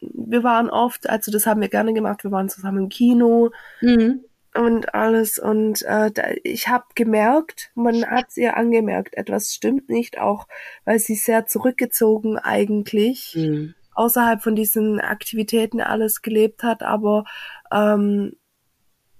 Wir 0.00 0.42
waren 0.42 0.70
oft, 0.70 1.10
also 1.10 1.30
das 1.30 1.46
haben 1.46 1.60
wir 1.60 1.68
gerne 1.68 1.92
gemacht, 1.92 2.24
wir 2.24 2.30
waren 2.30 2.48
zusammen 2.48 2.84
im 2.84 2.88
Kino. 2.88 3.50
Mhm 3.82 4.24
und 4.54 4.94
alles. 4.94 5.38
Und 5.38 5.82
äh, 5.82 6.10
da, 6.10 6.22
ich 6.42 6.68
habe 6.68 6.86
gemerkt, 6.94 7.70
man 7.74 8.04
hat 8.04 8.26
es 8.28 8.36
ihr 8.36 8.56
angemerkt, 8.56 9.14
etwas 9.14 9.54
stimmt 9.54 9.88
nicht, 9.88 10.18
auch 10.18 10.46
weil 10.84 10.98
sie 10.98 11.14
sehr 11.14 11.46
zurückgezogen 11.46 12.38
eigentlich 12.38 13.34
mhm. 13.36 13.74
außerhalb 13.94 14.42
von 14.42 14.56
diesen 14.56 15.00
Aktivitäten 15.00 15.80
alles 15.80 16.22
gelebt 16.22 16.62
hat. 16.62 16.82
Aber 16.82 17.24
ähm, 17.72 18.36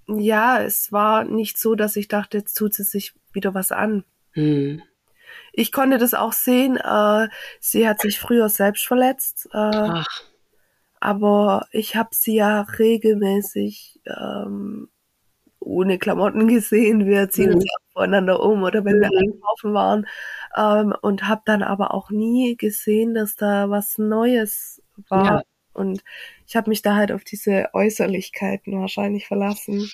ja, 0.07 0.61
es 0.61 0.91
war 0.91 1.23
nicht 1.23 1.57
so, 1.57 1.75
dass 1.75 1.95
ich 1.95 2.07
dachte, 2.07 2.39
jetzt 2.39 2.55
tut 2.55 2.73
sie 2.73 2.83
sich 2.83 3.13
wieder 3.33 3.53
was 3.53 3.71
an. 3.71 4.03
Mhm. 4.35 4.81
Ich 5.53 5.71
konnte 5.71 5.97
das 5.97 6.13
auch 6.13 6.33
sehen. 6.33 6.77
Äh, 6.77 7.29
sie 7.59 7.87
hat 7.87 8.01
sich 8.01 8.19
früher 8.19 8.49
selbst 8.49 8.85
verletzt. 8.85 9.47
Äh, 9.53 9.57
Ach. 9.57 10.05
Aber 10.99 11.65
ich 11.71 11.95
habe 11.95 12.09
sie 12.11 12.35
ja 12.35 12.61
regelmäßig 12.61 14.01
ähm, 14.05 14.90
ohne 15.61 15.97
Klamotten 15.97 16.47
gesehen. 16.47 17.05
Wir 17.05 17.29
ziehen 17.29 17.49
mhm. 17.49 17.55
uns 17.55 17.65
voneinander 17.93 18.41
um 18.41 18.63
oder 18.63 18.83
wenn 18.83 18.97
mhm. 18.97 19.01
wir 19.01 19.09
einkaufen 19.19 19.73
waren. 19.73 20.07
Ähm, 20.57 20.93
und 21.01 21.27
habe 21.27 21.41
dann 21.45 21.63
aber 21.63 21.93
auch 21.93 22.09
nie 22.09 22.57
gesehen, 22.57 23.13
dass 23.13 23.35
da 23.35 23.69
was 23.69 23.97
Neues 23.97 24.81
war. 25.07 25.25
Ja. 25.25 25.41
Und 25.73 26.03
ich 26.45 26.55
habe 26.55 26.69
mich 26.69 26.81
da 26.81 26.95
halt 26.95 27.11
auf 27.11 27.23
diese 27.23 27.69
Äußerlichkeiten 27.73 28.79
wahrscheinlich 28.81 29.27
verlassen. 29.27 29.89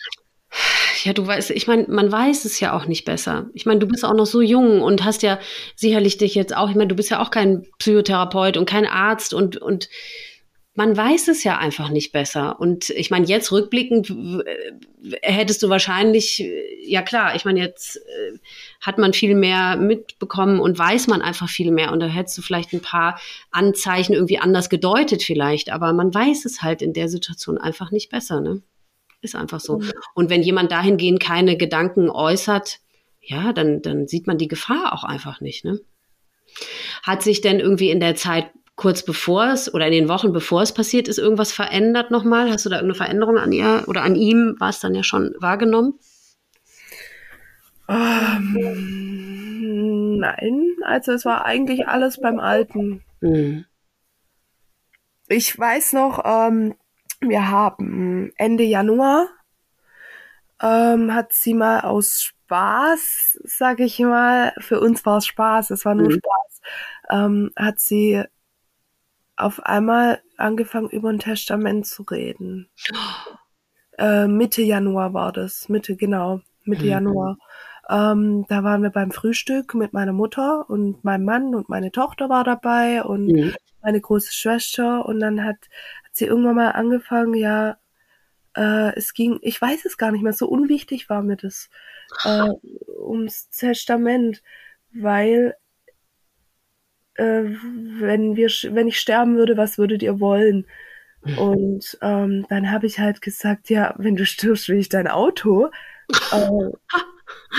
Ja, 1.03 1.13
du 1.13 1.25
weißt, 1.27 1.51
ich 1.51 1.67
meine, 1.67 1.86
man 1.88 2.12
weiß 2.12 2.45
es 2.45 2.60
ja 2.60 2.73
auch 2.75 2.86
nicht 2.86 3.06
besser. 3.06 3.49
Ich 3.53 3.65
meine, 3.65 3.80
du 3.80 3.88
bist 3.88 4.03
auch 4.03 4.15
noch 4.15 4.25
so 4.25 4.41
jung 4.41 4.82
und 4.82 5.03
hast 5.03 5.21
ja 5.21 5.39
sicherlich 5.75 6.17
dich 6.17 6.34
jetzt 6.34 6.56
auch, 6.56 6.69
ich 6.69 6.75
meine, 6.75 6.88
du 6.88 6.95
bist 6.95 7.12
ja 7.12 7.21
auch 7.21 7.30
kein 7.30 7.65
Psychotherapeut 7.77 8.58
und 8.58 8.67
kein 8.67 8.86
Arzt 8.88 9.34
und, 9.34 9.58
und 9.58 9.89
man 10.77 10.95
weiß 10.95 11.27
es 11.29 11.43
ja 11.43 11.57
einfach 11.57 11.89
nicht 11.89 12.11
besser. 12.11 12.59
Und 12.59 12.91
ich 12.91 13.09
meine, 13.09 13.25
jetzt 13.25 13.51
rückblickend 13.51 14.13
hättest 15.23 15.63
du 15.63 15.69
wahrscheinlich, 15.69 16.45
ja 16.85 17.01
klar, 17.01 17.35
ich 17.35 17.45
meine, 17.45 17.59
jetzt 17.59 17.97
äh, 17.97 18.37
hat 18.79 18.99
man 18.99 19.13
viel 19.13 19.33
mehr 19.33 19.75
mitbekommen 19.75 20.59
und 20.59 20.77
weiß 20.77 21.07
man 21.07 21.23
einfach 21.23 21.49
viel 21.49 21.71
mehr. 21.71 21.91
Und 21.91 21.99
da 21.99 22.05
hättest 22.05 22.37
du 22.37 22.43
vielleicht 22.43 22.73
ein 22.73 22.83
paar 22.83 23.19
Anzeichen 23.49 24.13
irgendwie 24.13 24.37
anders 24.37 24.69
gedeutet 24.69 25.23
vielleicht. 25.23 25.71
Aber 25.71 25.93
man 25.93 26.13
weiß 26.13 26.45
es 26.45 26.61
halt 26.61 26.83
in 26.83 26.93
der 26.93 27.09
Situation 27.09 27.57
einfach 27.57 27.89
nicht 27.89 28.11
besser, 28.11 28.39
ne? 28.39 28.61
Ist 29.21 29.35
einfach 29.35 29.59
so. 29.59 29.79
Mhm. 29.79 29.91
Und 30.13 30.29
wenn 30.29 30.43
jemand 30.43 30.71
dahingehend 30.71 31.19
keine 31.19 31.57
Gedanken 31.57 32.11
äußert, 32.11 32.81
ja, 33.19 33.51
dann, 33.51 33.81
dann 33.81 34.07
sieht 34.07 34.27
man 34.27 34.37
die 34.37 34.47
Gefahr 34.47 34.93
auch 34.93 35.03
einfach 35.03 35.41
nicht, 35.41 35.65
ne? 35.65 35.81
Hat 37.01 37.23
sich 37.23 37.41
denn 37.41 37.59
irgendwie 37.59 37.89
in 37.89 37.99
der 37.99 38.13
Zeit 38.13 38.51
kurz 38.77 39.03
bevor 39.03 39.47
es 39.47 39.73
oder 39.73 39.87
in 39.87 39.91
den 39.91 40.07
Wochen 40.07 40.31
bevor 40.31 40.61
es 40.61 40.71
passiert 40.71 41.09
ist, 41.09 41.17
irgendwas 41.17 41.51
verändert 41.51 42.09
nochmal? 42.11 42.49
Hast 42.49 42.65
du 42.65 42.69
da 42.69 42.77
irgendeine 42.77 42.95
Veränderung 42.95 43.37
an 43.37 43.51
ihr 43.51 43.83
oder 43.87 44.03
an 44.03 44.15
ihm, 44.15 44.55
war 44.59 44.69
es 44.69 44.79
dann 44.79 44.95
ja 44.95 45.03
schon 45.03 45.35
wahrgenommen? 45.39 45.99
Ähm, 47.89 48.53
nein, 50.19 50.75
also 50.85 51.11
es 51.11 51.25
war 51.25 51.43
eigentlich 51.43 51.87
alles 51.87 52.21
beim 52.21 52.39
Alten. 52.39 53.03
Mhm. 53.19 53.65
Ich 55.27 55.59
weiß 55.59 55.91
noch, 55.93 56.23
ähm, 56.23 56.75
wir 57.19 57.49
haben 57.49 58.31
Ende 58.37 58.63
Januar 58.63 59.27
ähm, 60.61 61.13
hat 61.13 61.33
sie 61.33 61.53
mal 61.53 61.81
aus 61.81 62.21
Spaß, 62.23 63.39
sag 63.43 63.79
ich 63.79 63.99
mal, 63.99 64.53
für 64.59 64.79
uns 64.79 65.05
war 65.05 65.17
es 65.17 65.25
Spaß, 65.25 65.71
es 65.71 65.85
war 65.85 65.95
nur 65.95 66.07
mhm. 66.07 66.19
Spaß, 66.19 66.61
ähm, 67.11 67.51
hat 67.55 67.79
sie 67.79 68.23
auf 69.38 69.63
einmal 69.63 70.21
angefangen, 70.36 70.89
über 70.89 71.10
ein 71.10 71.19
Testament 71.19 71.86
zu 71.86 72.04
reden. 72.04 72.69
Äh, 73.97 74.28
Mitte 74.28 74.62
Januar 74.62 75.13
war 75.13 75.32
das. 75.32 75.69
Mitte, 75.69 75.95
genau. 75.95 76.41
Mitte 76.63 76.84
mhm. 76.84 76.89
Januar. 76.89 77.38
Ähm, 77.89 78.45
da 78.50 78.63
waren 78.63 78.84
wir 78.84 78.89
beim 78.89 79.12
Frühstück 79.12 79.73
mit 79.73 79.93
meiner 79.93 80.12
Mutter 80.12 80.69
und 80.69 81.04
meinem 81.04 81.26
Mann 81.26 81.56
und 81.56 81.69
meine 81.69 81.91
Tochter 81.91 82.30
war 82.30 82.43
dabei 82.43 83.04
und 83.04 83.28
mhm. 83.28 83.56
meine 83.82 84.02
große 84.02 84.34
Schwester. 84.34 85.06
Und 85.06 85.19
dann 85.19 85.43
hat, 85.43 85.58
hat 86.04 86.12
sie 86.13 86.26
irgendwann 86.26 86.56
mal 86.56 86.71
angefangen, 86.71 87.34
ja, 87.36 87.78
äh, 88.56 88.95
es 88.95 89.13
ging, 89.13 89.39
ich 89.41 89.62
weiß 89.62 89.86
es 89.86 89.97
gar 89.97 90.12
nicht 90.12 90.23
mehr, 90.23 90.34
so 90.34 90.47
unwichtig 90.47 91.10
war 91.10 91.21
mir 91.21 91.38
das, 91.38 91.69
äh, 92.26 92.50
ums 93.00 93.50
Testament, 93.50 94.41
weil 94.91 95.56
äh, 97.17 97.43
wenn 97.99 98.36
wir, 98.36 98.47
wenn 98.47 98.88
ich 98.88 98.99
sterben 98.99 99.36
würde, 99.36 99.58
was 99.58 99.77
würdet 99.77 100.01
ihr 100.01 100.19
wollen? 100.19 100.65
Und 101.38 101.97
ähm, 102.01 102.45
dann 102.49 102.71
habe 102.71 102.86
ich 102.86 102.99
halt 102.99 103.21
gesagt, 103.21 103.69
ja, 103.69 103.93
wenn 103.97 104.15
du 104.15 104.25
stirbst, 104.25 104.69
will 104.69 104.77
ich 104.77 104.89
dein 104.89 105.08
Auto. 105.08 105.69
äh, 106.32 106.47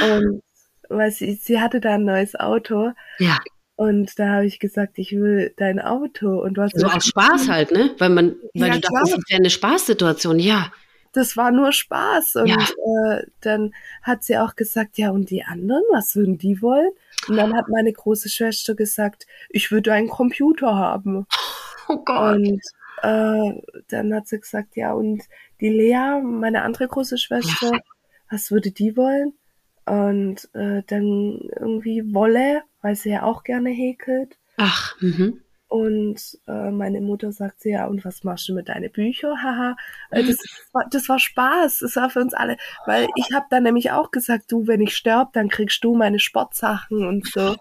und 0.00 0.42
weil 0.88 1.10
sie, 1.10 1.34
sie 1.34 1.60
hatte 1.60 1.80
da 1.80 1.94
ein 1.94 2.04
neues 2.04 2.34
Auto. 2.34 2.92
Ja. 3.18 3.38
Und 3.76 4.18
da 4.18 4.28
habe 4.28 4.46
ich 4.46 4.58
gesagt, 4.58 4.98
ich 4.98 5.12
will 5.12 5.52
dein 5.56 5.80
Auto. 5.80 6.40
Und 6.40 6.56
was 6.56 6.72
so 6.72 6.86
also 6.86 6.96
aus 6.96 7.06
Spaß 7.06 7.48
halt, 7.48 7.70
ne? 7.72 7.94
Weil 7.98 8.10
man, 8.10 8.36
weil 8.54 8.68
ja, 8.68 8.74
du 8.74 8.80
dachtest, 8.80 9.18
das 9.18 9.24
wäre 9.28 9.38
eine 9.38 9.50
Spaßsituation, 9.50 10.38
ja. 10.38 10.72
Das 11.12 11.36
war 11.36 11.50
nur 11.50 11.72
Spaß. 11.72 12.36
Und 12.36 12.48
ja. 12.48 13.18
äh, 13.18 13.26
dann 13.40 13.74
hat 14.02 14.24
sie 14.24 14.38
auch 14.38 14.56
gesagt, 14.56 14.98
ja, 14.98 15.10
und 15.10 15.30
die 15.30 15.44
anderen, 15.44 15.82
was 15.90 16.16
würden 16.16 16.38
die 16.38 16.62
wollen? 16.62 16.90
Und 17.28 17.36
dann 17.36 17.54
hat 17.56 17.68
meine 17.68 17.92
große 17.92 18.28
Schwester 18.28 18.74
gesagt, 18.74 19.26
ich 19.48 19.70
würde 19.70 19.92
einen 19.92 20.08
Computer 20.08 20.74
haben. 20.74 21.26
Oh 21.88 21.96
Gott. 22.04 22.36
Und 22.36 22.60
äh, 23.02 23.62
dann 23.88 24.14
hat 24.14 24.28
sie 24.28 24.40
gesagt, 24.40 24.76
ja, 24.76 24.92
und 24.92 25.22
die 25.60 25.70
Lea, 25.70 26.20
meine 26.22 26.62
andere 26.62 26.86
große 26.88 27.18
Schwester, 27.18 27.72
ja. 27.72 27.80
was 28.30 28.50
würde 28.50 28.70
die 28.70 28.96
wollen? 28.96 29.32
Und 29.86 30.50
äh, 30.54 30.82
dann 30.86 31.48
irgendwie 31.58 32.14
Wolle, 32.14 32.62
weil 32.82 32.94
sie 32.94 33.10
ja 33.10 33.22
auch 33.22 33.42
gerne 33.42 33.70
häkelt. 33.70 34.36
Ach, 34.58 35.00
mhm. 35.00 35.40
Und 35.68 36.38
äh, 36.46 36.70
meine 36.70 37.02
Mutter 37.02 37.30
sagt 37.30 37.60
sie, 37.60 37.70
ja, 37.70 37.86
und 37.86 38.04
was 38.04 38.24
machst 38.24 38.48
du 38.48 38.54
mit 38.54 38.70
deinen 38.70 38.90
Büchern? 38.90 39.42
Haha. 39.42 39.76
Äh, 40.10 40.24
das, 40.26 40.38
war, 40.72 40.86
das 40.90 41.08
war 41.08 41.18
Spaß. 41.18 41.80
Das 41.80 41.96
war 41.96 42.10
für 42.10 42.20
uns 42.20 42.34
alle. 42.34 42.56
Weil 42.86 43.06
ich 43.16 43.34
habe 43.34 43.46
dann 43.50 43.64
nämlich 43.64 43.90
auch 43.90 44.10
gesagt, 44.10 44.50
du, 44.50 44.66
wenn 44.66 44.80
ich 44.80 44.96
sterbe, 44.96 45.30
dann 45.34 45.48
kriegst 45.48 45.84
du 45.84 45.94
meine 45.94 46.18
Sportsachen 46.18 47.06
und 47.06 47.26
so. 47.26 47.54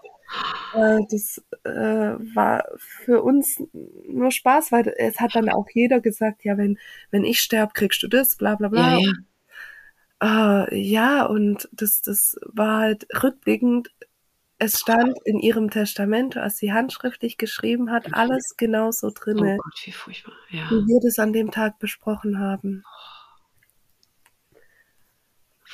Äh, 0.74 1.00
das 1.10 1.42
äh, 1.64 2.16
war 2.34 2.64
für 2.78 3.22
uns 3.22 3.62
nur 4.06 4.30
Spaß, 4.30 4.72
weil 4.72 4.94
es 4.96 5.20
hat 5.20 5.34
dann 5.34 5.48
auch 5.48 5.66
jeder 5.72 6.00
gesagt, 6.00 6.44
ja, 6.44 6.56
wenn, 6.56 6.78
wenn 7.10 7.24
ich 7.24 7.40
sterbe, 7.40 7.72
kriegst 7.74 8.02
du 8.02 8.08
das, 8.08 8.36
bla 8.36 8.54
bla 8.54 8.68
bla. 8.68 8.98
Ja, 8.98 9.12
ja. 10.20 10.64
Äh, 10.64 10.76
ja, 10.76 11.24
und 11.26 11.68
das, 11.72 12.02
das 12.02 12.36
war 12.46 12.80
halt 12.80 13.06
rückblickend 13.22 13.90
es 14.58 14.78
stand 14.78 15.16
in 15.24 15.38
ihrem 15.38 15.70
Testament, 15.70 16.36
als 16.36 16.58
sie 16.58 16.72
handschriftlich 16.72 17.38
geschrieben 17.38 17.90
hat, 17.90 18.12
alles 18.14 18.54
genauso 18.56 19.10
drin. 19.10 19.38
Oh 19.38 19.56
Gott, 19.56 19.80
wie 19.84 19.92
furchtbar. 19.92 20.34
Ja. 20.50 20.68
Wie 20.70 20.86
wir 20.86 21.00
das 21.02 21.18
an 21.18 21.32
dem 21.32 21.50
Tag 21.50 21.78
besprochen 21.78 22.40
haben. 22.40 22.82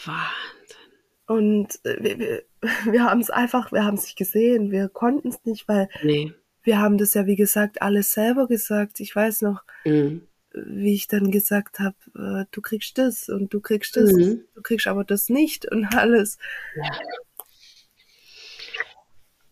Wahnsinn. 0.05 0.55
Und 1.27 1.85
äh, 1.85 1.97
wir, 2.03 2.19
wir, 2.19 2.43
wir 2.93 3.05
haben 3.05 3.21
es 3.21 3.31
einfach, 3.31 3.73
wir 3.73 3.85
haben 3.85 3.97
es 3.97 4.05
nicht 4.05 4.19
gesehen, 4.19 4.71
wir 4.71 4.89
konnten 4.89 5.29
es 5.29 5.43
nicht, 5.45 5.67
weil 5.67 5.89
nee. 6.03 6.35
wir 6.63 6.79
haben 6.79 6.99
das 6.99 7.15
ja, 7.15 7.27
wie 7.27 7.37
gesagt, 7.37 7.81
alles 7.81 8.13
selber 8.13 8.47
gesagt. 8.47 9.01
Ich 9.01 9.17
weiß 9.17 9.43
noch, 9.43 9.63
mhm. 9.87 10.27
wie 10.53 10.95
ich 10.95 11.07
dann 11.07 11.31
gesagt 11.31 11.79
habe, 11.79 11.97
äh, 12.17 12.45
du 12.51 12.61
kriegst 12.61 12.99
das 12.99 13.31
und 13.31 13.55
du 13.55 13.61
kriegst 13.61 13.97
das, 13.97 14.13
mhm. 14.13 14.45
du 14.55 14.63
kriegst 14.63 14.87
aber 14.87 15.05
das 15.05 15.31
nicht 15.31 15.71
und 15.71 15.87
alles. 15.97 16.37
Ja. 16.77 16.91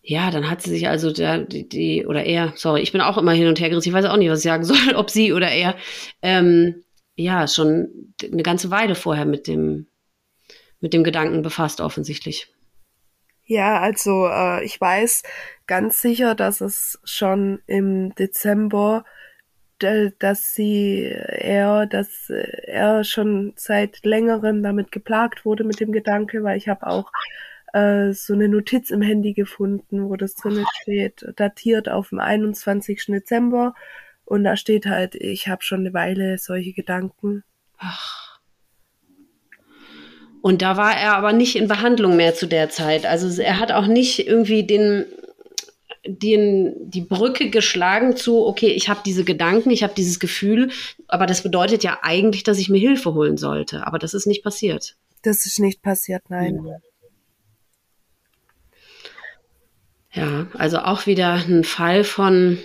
Ja, 0.05 0.31
dann 0.31 0.49
hat 0.49 0.61
sie 0.61 0.69
sich 0.69 0.89
also 0.89 1.13
der, 1.13 1.39
die, 1.39 1.67
die, 1.67 2.05
oder 2.05 2.25
er, 2.25 2.51
sorry, 2.57 2.81
ich 2.81 2.91
bin 2.91 2.99
auch 2.99 3.17
immer 3.17 3.31
hin 3.31 3.47
und 3.47 3.61
her 3.61 3.69
gerissen, 3.69 3.87
ich 3.87 3.95
weiß 3.95 4.03
auch 4.05 4.17
nicht, 4.17 4.29
was 4.29 4.39
ich 4.39 4.43
sagen 4.43 4.63
soll, 4.65 4.95
ob 4.95 5.09
sie 5.09 5.31
oder 5.31 5.49
er, 5.49 5.77
ähm, 6.21 6.83
ja, 7.15 7.47
schon 7.47 8.13
eine 8.21 8.43
ganze 8.43 8.69
Weile 8.69 8.95
vorher 8.95 9.25
mit 9.25 9.47
dem, 9.47 9.87
mit 10.81 10.93
dem 10.93 11.05
Gedanken 11.05 11.41
befasst, 11.41 11.79
offensichtlich. 11.79 12.53
Ja, 13.45 13.79
also 13.79 14.27
äh, 14.27 14.65
ich 14.65 14.79
weiß 14.79 15.23
ganz 15.67 16.01
sicher, 16.01 16.35
dass 16.35 16.59
es 16.59 16.99
schon 17.05 17.61
im 17.65 18.13
Dezember, 18.15 19.05
dass 19.79 20.53
sie, 20.53 21.03
er, 21.03 21.85
dass 21.85 22.29
er 22.29 23.03
schon 23.05 23.53
seit 23.55 24.03
längerem 24.05 24.63
damit 24.63 24.91
geplagt 24.91 25.45
wurde 25.45 25.63
mit 25.63 25.79
dem 25.79 25.91
Gedanke, 25.91 26.43
weil 26.43 26.57
ich 26.57 26.67
habe 26.67 26.87
auch 26.87 27.11
äh, 27.73 28.13
so 28.13 28.33
eine 28.33 28.47
Notiz 28.47 28.91
im 28.91 29.01
Handy 29.01 29.33
gefunden, 29.33 30.07
wo 30.07 30.15
das 30.15 30.35
drin 30.35 30.63
steht, 30.81 31.25
datiert 31.35 31.89
auf 31.89 32.09
dem 32.09 32.19
21. 32.19 33.05
Dezember. 33.07 33.73
Und 34.25 34.43
da 34.43 34.55
steht 34.55 34.85
halt, 34.85 35.15
ich 35.15 35.47
habe 35.47 35.63
schon 35.63 35.81
eine 35.81 35.93
Weile 35.93 36.37
solche 36.37 36.73
Gedanken. 36.73 37.43
Ach. 37.77 38.39
Und 40.41 40.61
da 40.61 40.77
war 40.77 40.95
er 40.95 41.15
aber 41.15 41.33
nicht 41.33 41.55
in 41.55 41.67
Behandlung 41.67 42.15
mehr 42.15 42.35
zu 42.35 42.47
der 42.47 42.69
Zeit. 42.69 43.05
Also 43.05 43.41
er 43.41 43.59
hat 43.59 43.71
auch 43.71 43.87
nicht 43.87 44.27
irgendwie 44.27 44.65
den, 44.67 45.05
den, 46.05 46.75
die 46.89 47.01
Brücke 47.01 47.49
geschlagen 47.49 48.15
zu, 48.15 48.45
okay, 48.45 48.67
ich 48.67 48.89
habe 48.89 49.01
diese 49.05 49.23
Gedanken, 49.23 49.71
ich 49.71 49.83
habe 49.83 49.93
dieses 49.95 50.19
Gefühl, 50.19 50.69
aber 51.07 51.25
das 51.25 51.43
bedeutet 51.43 51.83
ja 51.83 51.99
eigentlich, 52.01 52.43
dass 52.43 52.59
ich 52.59 52.69
mir 52.69 52.79
Hilfe 52.79 53.13
holen 53.13 53.37
sollte. 53.37 53.87
Aber 53.87 53.99
das 53.99 54.13
ist 54.13 54.27
nicht 54.27 54.43
passiert. 54.43 54.95
Das 55.21 55.45
ist 55.45 55.59
nicht 55.59 55.81
passiert, 55.81 56.23
nein. 56.29 56.55
Mhm. 56.55 56.92
Ja, 60.13 60.47
also 60.53 60.79
auch 60.79 61.07
wieder 61.07 61.33
ein 61.33 61.63
Fall 61.63 62.03
von, 62.03 62.59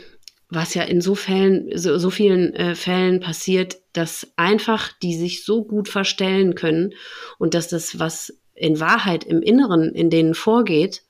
was 0.50 0.74
ja 0.74 0.82
in 0.82 1.00
so 1.00 1.14
Fällen, 1.14 1.76
so, 1.76 1.98
so 1.98 2.11
vielen 2.11 2.54
äh, 2.54 2.74
Fällen 2.74 3.20
passiert, 3.20 3.78
dass 3.94 4.30
einfach 4.37 4.92
die 5.02 5.16
sich 5.16 5.44
so 5.44 5.64
gut 5.64 5.88
verstellen 5.88 6.54
können 6.54 6.92
und 7.38 7.54
dass 7.54 7.68
das, 7.68 7.98
was 7.98 8.38
in 8.54 8.80
Wahrheit 8.80 9.24
im 9.24 9.40
Inneren 9.40 9.94
in 9.94 10.11
denen 10.11 10.34
vorgeht, 10.34 11.04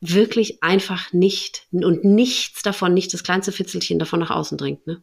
wirklich 0.00 0.62
einfach 0.62 1.12
nicht 1.12 1.66
und 1.70 2.04
nichts 2.04 2.62
davon, 2.62 2.94
nicht 2.94 3.12
das 3.12 3.24
kleinste 3.24 3.52
Fitzelchen 3.52 3.98
davon 3.98 4.20
nach 4.20 4.30
außen 4.30 4.58
dringt, 4.58 4.86
ne? 4.86 5.02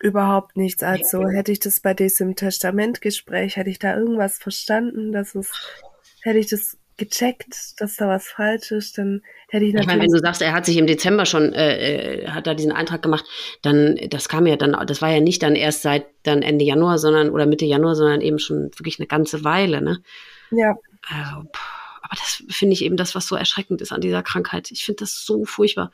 Überhaupt 0.00 0.56
nichts. 0.56 0.82
Also 0.82 1.28
hätte 1.28 1.52
ich 1.52 1.60
das 1.60 1.80
bei 1.80 1.94
diesem 1.94 2.34
Testamentgespräch, 2.34 3.56
hätte 3.56 3.70
ich 3.70 3.78
da 3.78 3.96
irgendwas 3.96 4.36
verstanden, 4.38 5.12
dass 5.12 5.36
es, 5.36 5.52
hätte 6.22 6.40
ich 6.40 6.48
das 6.48 6.76
gecheckt, 6.96 7.80
dass 7.80 7.96
da 7.96 8.08
was 8.08 8.28
falsch 8.28 8.70
ist, 8.70 8.98
dann 8.98 9.22
hätte 9.48 9.64
ich 9.64 9.72
natürlich. 9.72 9.80
Ich 9.80 9.86
meine, 9.86 10.02
wenn 10.02 10.10
du 10.10 10.18
sagst, 10.18 10.42
er 10.42 10.52
hat 10.52 10.66
sich 10.66 10.76
im 10.76 10.86
Dezember 10.86 11.26
schon, 11.26 11.52
äh, 11.52 12.22
äh, 12.22 12.28
hat 12.28 12.46
da 12.46 12.54
diesen 12.54 12.72
Eintrag 12.72 13.02
gemacht, 13.02 13.24
dann, 13.62 13.98
das 14.10 14.28
kam 14.28 14.46
ja 14.46 14.56
dann, 14.56 14.76
das 14.86 15.02
war 15.02 15.10
ja 15.10 15.20
nicht 15.20 15.42
dann 15.42 15.56
erst 15.56 15.82
seit 15.82 16.06
dann 16.22 16.42
Ende 16.42 16.64
Januar, 16.64 16.98
sondern, 16.98 17.30
oder 17.30 17.46
Mitte 17.46 17.64
Januar, 17.64 17.96
sondern 17.96 18.20
eben 18.20 18.38
schon 18.38 18.70
wirklich 18.76 18.98
eine 18.98 19.06
ganze 19.06 19.44
Weile, 19.44 19.82
ne? 19.82 20.02
Ja. 20.50 20.76
Also, 21.08 21.48
pff 21.48 21.81
aber 22.12 22.20
das 22.20 22.44
finde 22.54 22.74
ich 22.74 22.84
eben 22.84 22.98
das, 22.98 23.14
was 23.14 23.26
so 23.26 23.36
erschreckend 23.36 23.80
ist 23.80 23.90
an 23.90 24.02
dieser 24.02 24.22
Krankheit. 24.22 24.70
Ich 24.70 24.84
finde 24.84 24.98
das 24.98 25.24
so 25.24 25.46
furchtbar. 25.46 25.90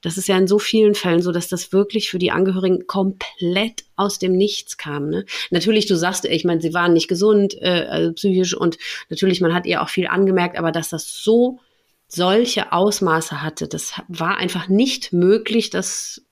Das 0.00 0.16
ist 0.16 0.28
ja 0.28 0.38
in 0.38 0.46
so 0.46 0.60
vielen 0.60 0.94
Fällen 0.94 1.22
so, 1.22 1.32
dass 1.32 1.48
das 1.48 1.72
wirklich 1.72 2.08
für 2.08 2.20
die 2.20 2.30
Angehörigen 2.30 2.86
komplett 2.86 3.82
aus 3.96 4.20
dem 4.20 4.36
Nichts 4.36 4.76
kam. 4.76 5.08
Ne? 5.08 5.26
Natürlich, 5.50 5.86
du 5.86 5.96
sagst, 5.96 6.24
ich 6.24 6.44
meine, 6.44 6.60
sie 6.60 6.72
waren 6.72 6.92
nicht 6.92 7.08
gesund, 7.08 7.60
äh, 7.60 7.84
also 7.90 8.12
psychisch 8.12 8.54
und 8.54 8.78
natürlich, 9.08 9.40
man 9.40 9.54
hat 9.54 9.66
ihr 9.66 9.82
auch 9.82 9.88
viel 9.88 10.06
angemerkt, 10.06 10.56
aber 10.56 10.70
dass 10.70 10.90
das 10.90 11.24
so 11.24 11.58
solche 12.06 12.70
Ausmaße 12.70 13.42
hatte, 13.42 13.66
das 13.66 13.94
war 14.06 14.36
einfach 14.36 14.68
nicht 14.68 15.12
möglich, 15.12 15.70
das 15.70 16.22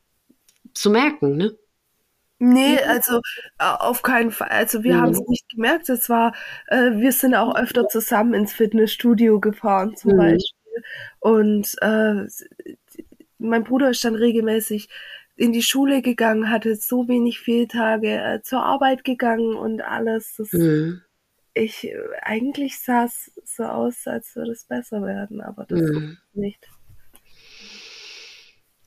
zu 0.75 0.91
merken. 0.91 1.37
Ne? 1.37 1.59
Nee, 2.39 2.79
also 2.81 3.19
äh, 3.59 3.65
auf 3.65 4.03
keinen 4.03 4.31
Fall. 4.31 4.49
Also 4.49 4.83
wir 4.83 4.95
mhm. 4.95 5.01
haben 5.01 5.13
es 5.13 5.23
nicht 5.29 5.49
gemerkt. 5.49 5.89
Es 5.89 6.09
war, 6.09 6.35
äh, 6.69 6.93
wir 6.93 7.13
sind 7.13 7.35
auch 7.35 7.55
öfter 7.57 7.89
zusammen 7.89 8.35
ins 8.35 8.53
Fitnessstudio 8.53 9.41
gefahren 9.41 9.97
zum 9.97 10.13
mhm. 10.13 10.17
Beispiel. 10.17 10.83
Und 11.21 11.77
äh, 11.81 12.27
mein 13.39 13.65
Bruder 13.65 13.91
ist 13.91 14.05
dann 14.05 14.17
regelmäßig 14.17 14.89
in 15.37 15.53
die 15.53 15.63
Schule 15.63 16.03
gegangen, 16.03 16.51
hatte 16.51 16.77
so 16.77 17.09
wenig 17.09 17.41
Fehltage, 17.41 18.21
äh, 18.21 18.43
zur 18.43 18.63
Arbeit 18.63 19.05
gegangen 19.05 19.55
und 19.55 19.81
alles. 19.83 20.35
Das, 20.37 20.53
mhm. 20.53 21.03
Ich 21.57 21.89
eigentlich 22.21 22.81
sah 22.81 23.05
es 23.05 23.31
so 23.45 23.63
aus, 23.63 24.09
als 24.09 24.35
würde 24.35 24.51
es 24.51 24.65
besser 24.65 25.03
werden, 25.03 25.41
aber 25.41 25.65
das 25.67 25.81
mhm. 25.81 26.19
nicht. 26.33 26.69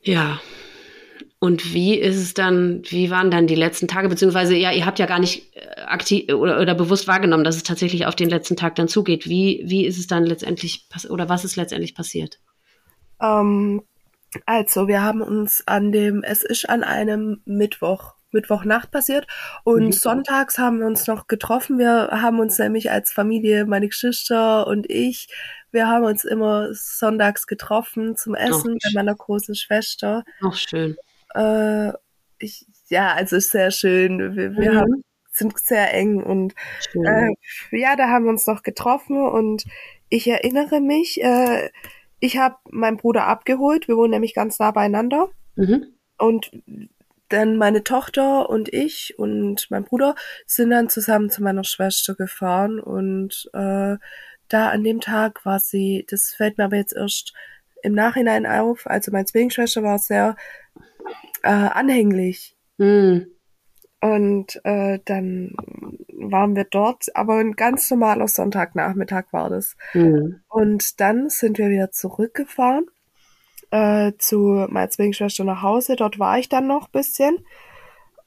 Ja, 0.02 0.42
und 1.40 1.74
wie 1.74 1.96
ist 1.96 2.18
es 2.18 2.34
dann, 2.34 2.82
wie 2.90 3.12
waren 3.12 3.30
dann 3.30 3.46
die 3.46 3.56
letzten 3.56 3.88
Tage, 3.88 4.10
beziehungsweise 4.10 4.56
ja, 4.56 4.72
ihr 4.72 4.88
habt 4.88 4.98
ja 4.98 5.06
gar 5.06 5.20
nicht 5.20 5.56
äh, 5.56 5.82
aktiv 5.82 6.34
oder, 6.34 6.60
oder 6.60 6.74
bewusst 6.74 7.08
wahrgenommen, 7.08 7.44
dass 7.44 7.56
es 7.56 7.64
tatsächlich 7.64 8.08
auf 8.08 8.16
den 8.16 8.30
letzten 8.30 8.56
Tag 8.56 8.74
dann 8.76 8.88
zugeht. 8.88 9.28
Wie, 9.28 9.64
wie 9.66 9.86
ist 9.86 10.00
es 10.00 10.08
dann 10.08 10.26
letztendlich 10.26 10.88
oder 11.10 11.30
was 11.30 11.46
ist 11.46 11.56
letztendlich 11.56 11.94
passiert? 11.94 12.40
Ähm, 13.22 13.84
also, 14.48 14.88
wir 14.88 15.04
haben 15.04 15.22
uns 15.22 15.64
an 15.68 15.92
dem, 15.92 16.24
es 16.24 16.44
ist 16.44 16.68
an 16.68 16.84
einem 16.84 17.42
Mittwoch, 17.46 18.16
Mittwochnacht 18.32 18.90
passiert 18.90 19.28
und 19.64 19.86
mhm. 19.86 19.92
sonntags 19.92 20.58
haben 20.58 20.80
wir 20.80 20.88
uns 20.88 21.06
noch 21.06 21.28
getroffen. 21.28 21.78
Wir 21.78 22.10
haben 22.12 22.40
uns 22.40 22.58
nämlich 22.58 22.90
als 22.90 23.12
Familie, 23.12 23.66
meine 23.66 23.88
Geschwister 23.88 24.66
und 24.66 24.90
ich, 24.90 25.28
wir 25.72 25.88
haben 25.88 26.04
uns 26.04 26.26
immer 26.26 26.70
sonntags 26.74 27.46
getroffen 27.46 28.16
zum 28.16 28.34
Essen 28.34 28.78
bei 28.84 28.90
meiner 28.96 29.16
großen 29.16 29.54
Schwester. 29.54 30.24
Ach, 30.42 30.56
schön. 30.56 30.98
Äh, 31.34 31.92
ich, 32.40 32.66
ja, 32.88 33.14
also 33.14 33.36
ist 33.36 33.52
sehr 33.52 33.72
schön. 33.72 34.36
Wir, 34.36 34.56
wir 34.56 34.72
mhm. 34.72 34.78
haben, 34.78 35.04
sind 35.32 35.58
sehr 35.60 35.94
eng 35.94 36.22
und 36.22 36.56
äh, 36.94 37.30
ja, 37.72 37.96
da 37.96 38.10
haben 38.10 38.26
wir 38.26 38.32
uns 38.32 38.48
noch 38.48 38.64
getroffen 38.64 39.18
und 39.18 39.66
ich 40.10 40.28
erinnere 40.28 40.80
mich, 40.82 41.22
äh, 41.22 41.70
ich 42.20 42.38
habe 42.38 42.56
meinen 42.70 42.98
Bruder 42.98 43.26
abgeholt. 43.26 43.88
Wir 43.88 43.98
wohnen 43.98 44.12
nämlich 44.12 44.34
ganz 44.34 44.58
nah 44.60 44.72
beieinander. 44.72 45.30
Mhm. 45.56 45.94
Und 46.18 46.52
dann 47.30 47.58
meine 47.58 47.84
Tochter 47.84 48.50
und 48.50 48.74
ich 48.74 49.16
und 49.18 49.68
mein 49.70 49.84
Bruder 49.84 50.16
sind 50.46 50.70
dann 50.70 50.90
zusammen 50.90 51.30
zu 51.30 51.44
meiner 51.44 51.64
Schwester 51.64 52.16
gefahren 52.16 52.80
und 52.80 53.50
äh, 53.54 53.98
da 54.48 54.70
an 54.70 54.84
dem 54.84 55.02
Tag 55.02 55.46
war 55.46 55.60
sie, 55.60 56.06
das 56.10 56.34
fällt 56.34 56.58
mir 56.58 56.66
aber 56.66 56.78
jetzt 56.78 56.96
erst 56.96 57.34
im 57.84 57.94
Nachhinein 57.94 58.46
auf, 58.46 58.88
also 58.88 59.12
meine 59.12 59.26
Zwillingsschwester 59.26 59.84
war 59.84 60.00
sehr 60.00 60.38
äh, 61.48 61.70
anhänglich. 61.70 62.58
Mhm. 62.78 63.28
Und 64.02 64.62
äh, 64.64 65.00
dann 65.06 65.56
waren 66.12 66.56
wir 66.56 66.66
dort, 66.66 67.06
aber 67.16 67.38
ein 67.38 67.54
ganz 67.54 67.90
normaler 67.90 68.28
Sonntagnachmittag 68.28 69.26
war 69.32 69.50
das. 69.50 69.76
Mhm. 69.94 70.42
Und 70.50 71.00
dann 71.00 71.30
sind 71.30 71.58
wir 71.58 71.70
wieder 71.70 71.92
zurückgefahren 71.92 72.86
äh, 73.72 74.12
zu 74.20 74.68
meiner 74.70 74.90
Zwillingsschwester 74.90 75.46
nach 75.46 75.62
Hause. 75.62 75.96
Dort 75.96 76.20
war 76.20 76.38
ich 76.38 76.50
dann 76.50 76.68
noch 76.68 76.90
bisschen 76.90 77.40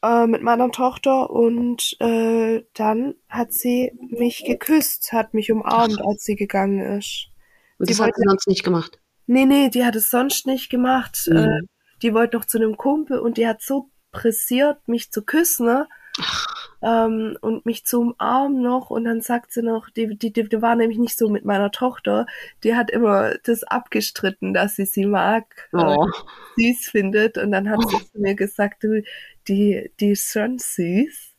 äh, 0.02 0.26
mit 0.26 0.42
meiner 0.42 0.70
Tochter 0.70 1.30
und 1.30 1.96
äh, 2.00 2.62
dann 2.74 3.14
hat 3.28 3.52
sie 3.52 3.92
mich 4.08 4.44
geküsst, 4.44 5.12
hat 5.12 5.34
mich 5.34 5.52
umarmt, 5.52 6.00
als 6.00 6.24
sie 6.24 6.36
gegangen 6.36 6.80
ist. 6.98 7.28
Und 7.78 7.90
das 7.90 7.98
die 7.98 8.02
hat 8.02 8.16
sie 8.16 8.24
sonst 8.26 8.48
nicht 8.48 8.64
gemacht? 8.64 8.98
Nee, 9.26 9.44
nee, 9.44 9.68
die 9.68 9.84
hat 9.84 9.94
es 9.94 10.10
sonst 10.10 10.46
nicht 10.46 10.70
gemacht. 10.70 11.28
Mhm. 11.28 11.36
Äh, 11.36 11.60
die 12.02 12.14
wollte 12.14 12.36
noch 12.36 12.44
zu 12.44 12.58
einem 12.58 12.76
Kumpel 12.76 13.18
und 13.18 13.36
die 13.36 13.46
hat 13.46 13.62
so 13.62 13.90
pressiert, 14.12 14.78
mich 14.86 15.10
zu 15.10 15.22
küssen, 15.22 15.66
ne? 15.66 15.88
Ähm, 16.82 17.36
und 17.42 17.66
mich 17.66 17.84
zu 17.84 18.00
umarmen 18.00 18.62
noch 18.62 18.88
und 18.88 19.04
dann 19.04 19.20
sagt 19.20 19.52
sie 19.52 19.62
noch, 19.62 19.90
die, 19.90 20.16
die, 20.16 20.32
die, 20.32 20.48
die 20.48 20.62
war 20.62 20.76
nämlich 20.76 20.98
nicht 20.98 21.16
so 21.16 21.28
mit 21.28 21.44
meiner 21.44 21.70
Tochter, 21.70 22.26
die 22.64 22.74
hat 22.74 22.90
immer 22.90 23.34
das 23.44 23.64
abgestritten, 23.64 24.54
dass 24.54 24.76
sie 24.76 24.86
sie 24.86 25.04
mag, 25.04 25.68
äh, 25.72 25.76
oh. 25.76 26.06
äh, 26.06 26.72
süß 26.72 26.88
findet 26.88 27.36
und 27.36 27.52
dann 27.52 27.68
hat 27.68 27.80
oh. 27.84 27.88
sie 27.88 28.10
zu 28.10 28.18
mir 28.18 28.34
gesagt, 28.34 28.82
du, 28.82 29.02
die, 29.46 29.92
die 30.00 30.12
ist 30.12 30.32
schon 30.32 30.58
süß. 30.58 31.34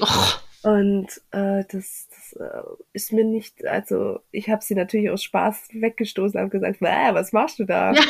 Oh. 0.00 0.68
Und 0.68 1.08
äh, 1.32 1.64
das, 1.70 2.08
das 2.08 2.32
äh, 2.40 2.62
ist 2.92 3.12
mir 3.12 3.24
nicht, 3.24 3.66
also 3.66 4.20
ich 4.30 4.48
habe 4.48 4.64
sie 4.64 4.74
natürlich 4.74 5.10
aus 5.10 5.22
Spaß 5.22 5.68
weggestoßen, 5.72 6.40
habe 6.40 6.50
gesagt, 6.50 6.80
was 6.80 7.32
machst 7.32 7.58
du 7.58 7.64
da? 7.64 7.92
Ja. 7.92 8.02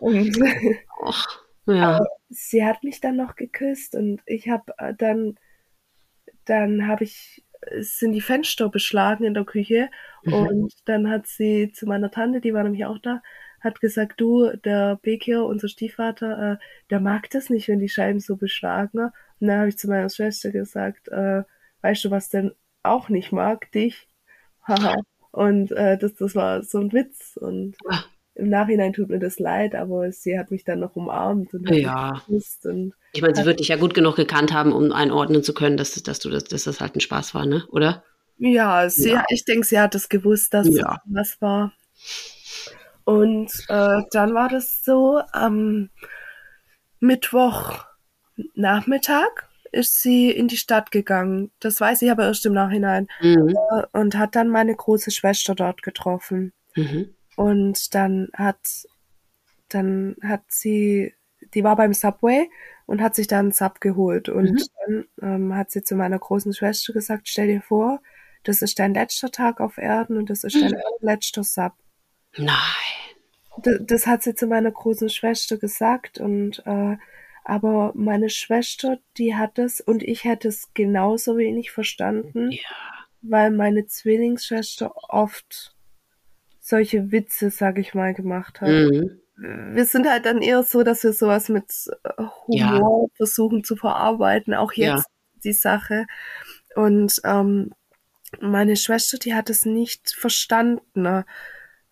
Und 0.00 0.36
Ja. 1.70 2.00
sie 2.28 2.64
hat 2.64 2.82
mich 2.84 3.00
dann 3.00 3.16
noch 3.16 3.36
geküsst 3.36 3.94
und 3.94 4.20
ich 4.26 4.48
habe 4.48 4.72
äh, 4.78 4.94
dann, 4.96 5.36
dann 6.44 6.86
habe 6.86 7.04
ich, 7.04 7.44
sind 7.80 8.12
die 8.12 8.20
Fenster 8.20 8.68
beschlagen 8.68 9.24
in 9.24 9.34
der 9.34 9.44
Küche 9.44 9.90
mhm. 10.24 10.32
und 10.32 10.74
dann 10.86 11.10
hat 11.10 11.26
sie 11.26 11.72
zu 11.72 11.86
meiner 11.86 12.10
Tante, 12.10 12.40
die 12.40 12.54
war 12.54 12.62
nämlich 12.62 12.84
auch 12.86 12.98
da, 12.98 13.22
hat 13.60 13.80
gesagt, 13.80 14.20
du, 14.20 14.50
der 14.56 14.98
Bekir, 15.02 15.44
unser 15.44 15.68
Stiefvater, 15.68 16.52
äh, 16.52 16.56
der 16.88 17.00
mag 17.00 17.28
das 17.30 17.50
nicht, 17.50 17.68
wenn 17.68 17.78
die 17.78 17.88
Scheiben 17.88 18.20
so 18.20 18.36
beschlagen. 18.36 18.98
Und 18.98 19.46
dann 19.46 19.58
habe 19.58 19.68
ich 19.68 19.78
zu 19.78 19.88
meiner 19.88 20.08
Schwester 20.08 20.50
gesagt, 20.50 21.08
äh, 21.08 21.42
weißt 21.82 22.04
du, 22.04 22.10
was 22.10 22.30
denn 22.30 22.52
auch 22.82 23.08
nicht 23.08 23.32
mag? 23.32 23.70
Dich. 23.72 24.08
Haha. 24.66 24.94
und 25.32 25.72
äh, 25.72 25.98
das, 25.98 26.14
das 26.14 26.34
war 26.34 26.62
so 26.62 26.78
ein 26.78 26.92
Witz. 26.92 27.36
Und 27.36 27.76
Ach. 27.88 28.08
Im 28.40 28.48
Nachhinein 28.48 28.92
tut 28.92 29.08
mir 29.08 29.18
das 29.18 29.38
leid, 29.38 29.74
aber 29.74 30.10
sie 30.10 30.38
hat 30.38 30.50
mich 30.50 30.64
dann 30.64 30.80
noch 30.80 30.96
umarmt 30.96 31.54
und 31.54 31.70
ja. 31.70 32.22
Und 32.26 32.94
ich 33.12 33.22
meine, 33.22 33.34
sie 33.34 33.44
wird 33.44 33.60
dich 33.60 33.68
ja 33.68 33.76
gut 33.76 33.94
genug 33.94 34.16
gekannt 34.16 34.52
haben, 34.52 34.72
um 34.72 34.92
einordnen 34.92 35.42
zu 35.42 35.54
können, 35.54 35.76
dass, 35.76 35.94
dass 36.02 36.18
du 36.18 36.30
das, 36.30 36.44
dass 36.44 36.64
das 36.64 36.80
halt 36.80 36.96
ein 36.96 37.00
Spaß 37.00 37.34
war, 37.34 37.46
ne? 37.46 37.64
Oder? 37.70 38.02
Ja, 38.38 38.88
sie, 38.88 39.10
ja. 39.10 39.24
ich 39.28 39.44
denke, 39.44 39.66
sie 39.66 39.78
hat 39.78 39.94
es 39.94 40.08
gewusst, 40.08 40.54
dass 40.54 40.68
ja. 40.68 40.98
was 41.04 41.40
war. 41.40 41.72
Und 43.04 43.50
äh, 43.68 44.02
dann 44.10 44.34
war 44.34 44.48
das 44.48 44.82
so 44.82 45.20
am 45.32 45.90
Mittwochnachmittag 47.00 49.50
ist 49.72 50.02
sie 50.02 50.30
in 50.30 50.48
die 50.48 50.56
Stadt 50.56 50.90
gegangen. 50.90 51.50
Das 51.60 51.80
weiß 51.80 52.02
ich 52.02 52.10
aber 52.10 52.24
erst 52.24 52.46
im 52.46 52.52
Nachhinein. 52.52 53.08
Mhm. 53.20 53.56
Äh, 53.70 53.82
und 53.92 54.18
hat 54.18 54.36
dann 54.36 54.48
meine 54.48 54.74
große 54.74 55.10
Schwester 55.10 55.54
dort 55.54 55.82
getroffen. 55.82 56.52
Mhm. 56.74 57.14
Und 57.36 57.94
dann 57.94 58.28
hat, 58.34 58.86
dann 59.68 60.16
hat 60.22 60.42
sie, 60.48 61.14
die 61.54 61.64
war 61.64 61.76
beim 61.76 61.94
Subway 61.94 62.48
und 62.86 63.00
hat 63.00 63.14
sich 63.14 63.26
dann 63.26 63.46
einen 63.46 63.52
Sub 63.52 63.80
geholt. 63.80 64.28
Und 64.28 64.52
mhm. 64.52 64.64
dann 64.86 65.04
ähm, 65.22 65.54
hat 65.54 65.70
sie 65.70 65.82
zu 65.82 65.94
meiner 65.94 66.18
großen 66.18 66.52
Schwester 66.52 66.92
gesagt, 66.92 67.28
stell 67.28 67.46
dir 67.46 67.62
vor, 67.62 68.00
das 68.42 68.62
ist 68.62 68.78
dein 68.78 68.94
letzter 68.94 69.30
Tag 69.30 69.60
auf 69.60 69.78
Erden 69.78 70.16
und 70.16 70.30
das 70.30 70.44
ist 70.44 70.60
dein 70.60 70.72
mhm. 70.72 70.80
letzter 71.00 71.44
Sub. 71.44 71.72
Nein. 72.36 72.56
Das, 73.62 73.78
das, 73.80 74.06
hat 74.06 74.22
sie 74.22 74.34
zu 74.34 74.46
meiner 74.46 74.70
großen 74.70 75.10
Schwester 75.10 75.58
gesagt 75.58 76.18
und 76.18 76.62
äh, 76.66 76.96
aber 77.44 77.92
meine 77.94 78.30
Schwester, 78.30 78.98
die 79.16 79.34
hat 79.34 79.58
es 79.58 79.80
und 79.80 80.02
ich 80.02 80.24
hätte 80.24 80.48
es 80.48 80.72
genauso 80.74 81.36
wenig 81.36 81.70
verstanden, 81.70 82.52
ja. 82.52 82.60
weil 83.22 83.50
meine 83.50 83.86
Zwillingsschwester 83.86 84.94
oft 85.08 85.74
solche 86.70 87.12
Witze, 87.12 87.50
sag 87.50 87.78
ich 87.78 87.94
mal, 87.94 88.14
gemacht 88.14 88.60
hat. 88.60 88.68
Mhm. 88.68 89.20
Wir 89.36 89.84
sind 89.86 90.08
halt 90.08 90.26
dann 90.26 90.42
eher 90.42 90.62
so, 90.62 90.82
dass 90.82 91.02
wir 91.02 91.12
sowas 91.12 91.48
mit 91.48 91.72
äh, 92.04 92.22
Humor 92.46 93.08
ja. 93.08 93.16
versuchen 93.16 93.64
zu 93.64 93.74
verarbeiten, 93.74 94.54
auch 94.54 94.72
jetzt 94.72 95.06
ja. 95.06 95.40
die 95.44 95.52
Sache. 95.52 96.06
Und 96.74 97.20
ähm, 97.24 97.72
meine 98.40 98.76
Schwester, 98.76 99.18
die 99.18 99.34
hat 99.34 99.50
es 99.50 99.64
nicht 99.64 100.10
verstanden, 100.12 101.02
ne, 101.02 101.24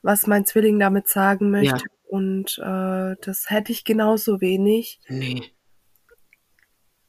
was 0.02 0.26
mein 0.26 0.44
Zwilling 0.44 0.78
damit 0.78 1.08
sagen 1.08 1.50
möchte. 1.50 1.84
Ja. 1.84 1.92
Und 2.08 2.58
äh, 2.58 3.16
das 3.20 3.50
hätte 3.50 3.72
ich 3.72 3.84
genauso 3.84 4.40
wenig. 4.40 5.00
Nee. 5.08 5.42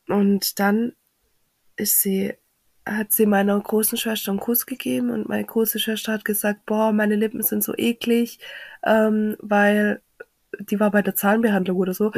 Und 0.08 0.60
dann 0.60 0.94
ist 1.76 2.02
sie, 2.02 2.34
hat 2.90 3.12
sie 3.12 3.26
meiner 3.26 3.60
großen 3.60 3.98
Schwester 3.98 4.32
einen 4.32 4.40
Kuss 4.40 4.66
gegeben 4.66 5.10
und 5.10 5.30
meine 5.30 5.46
große 5.46 5.80
Schwester 5.80 6.14
hat 6.14 6.26
gesagt, 6.26 6.66
boah, 6.66 6.92
meine 6.92 7.16
Lippen 7.16 7.44
sind 7.44 7.64
so 7.64 7.74
eklig, 7.78 8.40
ähm, 8.86 9.36
weil 9.40 10.02
die 10.60 10.80
war 10.80 10.92
bei 10.92 11.02
der 11.02 11.16
Zahnbehandlung 11.16 11.78
oder 11.78 11.94
so. 11.94 12.12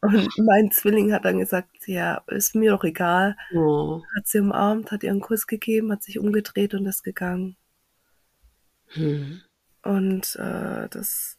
Und 0.00 0.28
mein 0.38 0.70
Zwilling 0.70 1.12
hat 1.12 1.24
dann 1.24 1.38
gesagt, 1.38 1.86
ja, 1.86 2.22
ist 2.28 2.54
mir 2.54 2.72
doch 2.72 2.84
egal. 2.84 3.36
Oh. 3.54 4.02
Hat 4.16 4.26
sie 4.26 4.40
umarmt, 4.40 4.92
hat 4.92 5.02
ihr 5.02 5.10
einen 5.10 5.20
Kuss 5.20 5.46
gegeben, 5.46 5.90
hat 5.90 6.02
sich 6.02 6.18
umgedreht 6.18 6.74
und 6.74 6.86
ist 6.86 7.02
gegangen. 7.02 7.56
Hm. 8.88 9.40
Und 9.82 10.36
äh, 10.36 10.88
das 10.88 11.35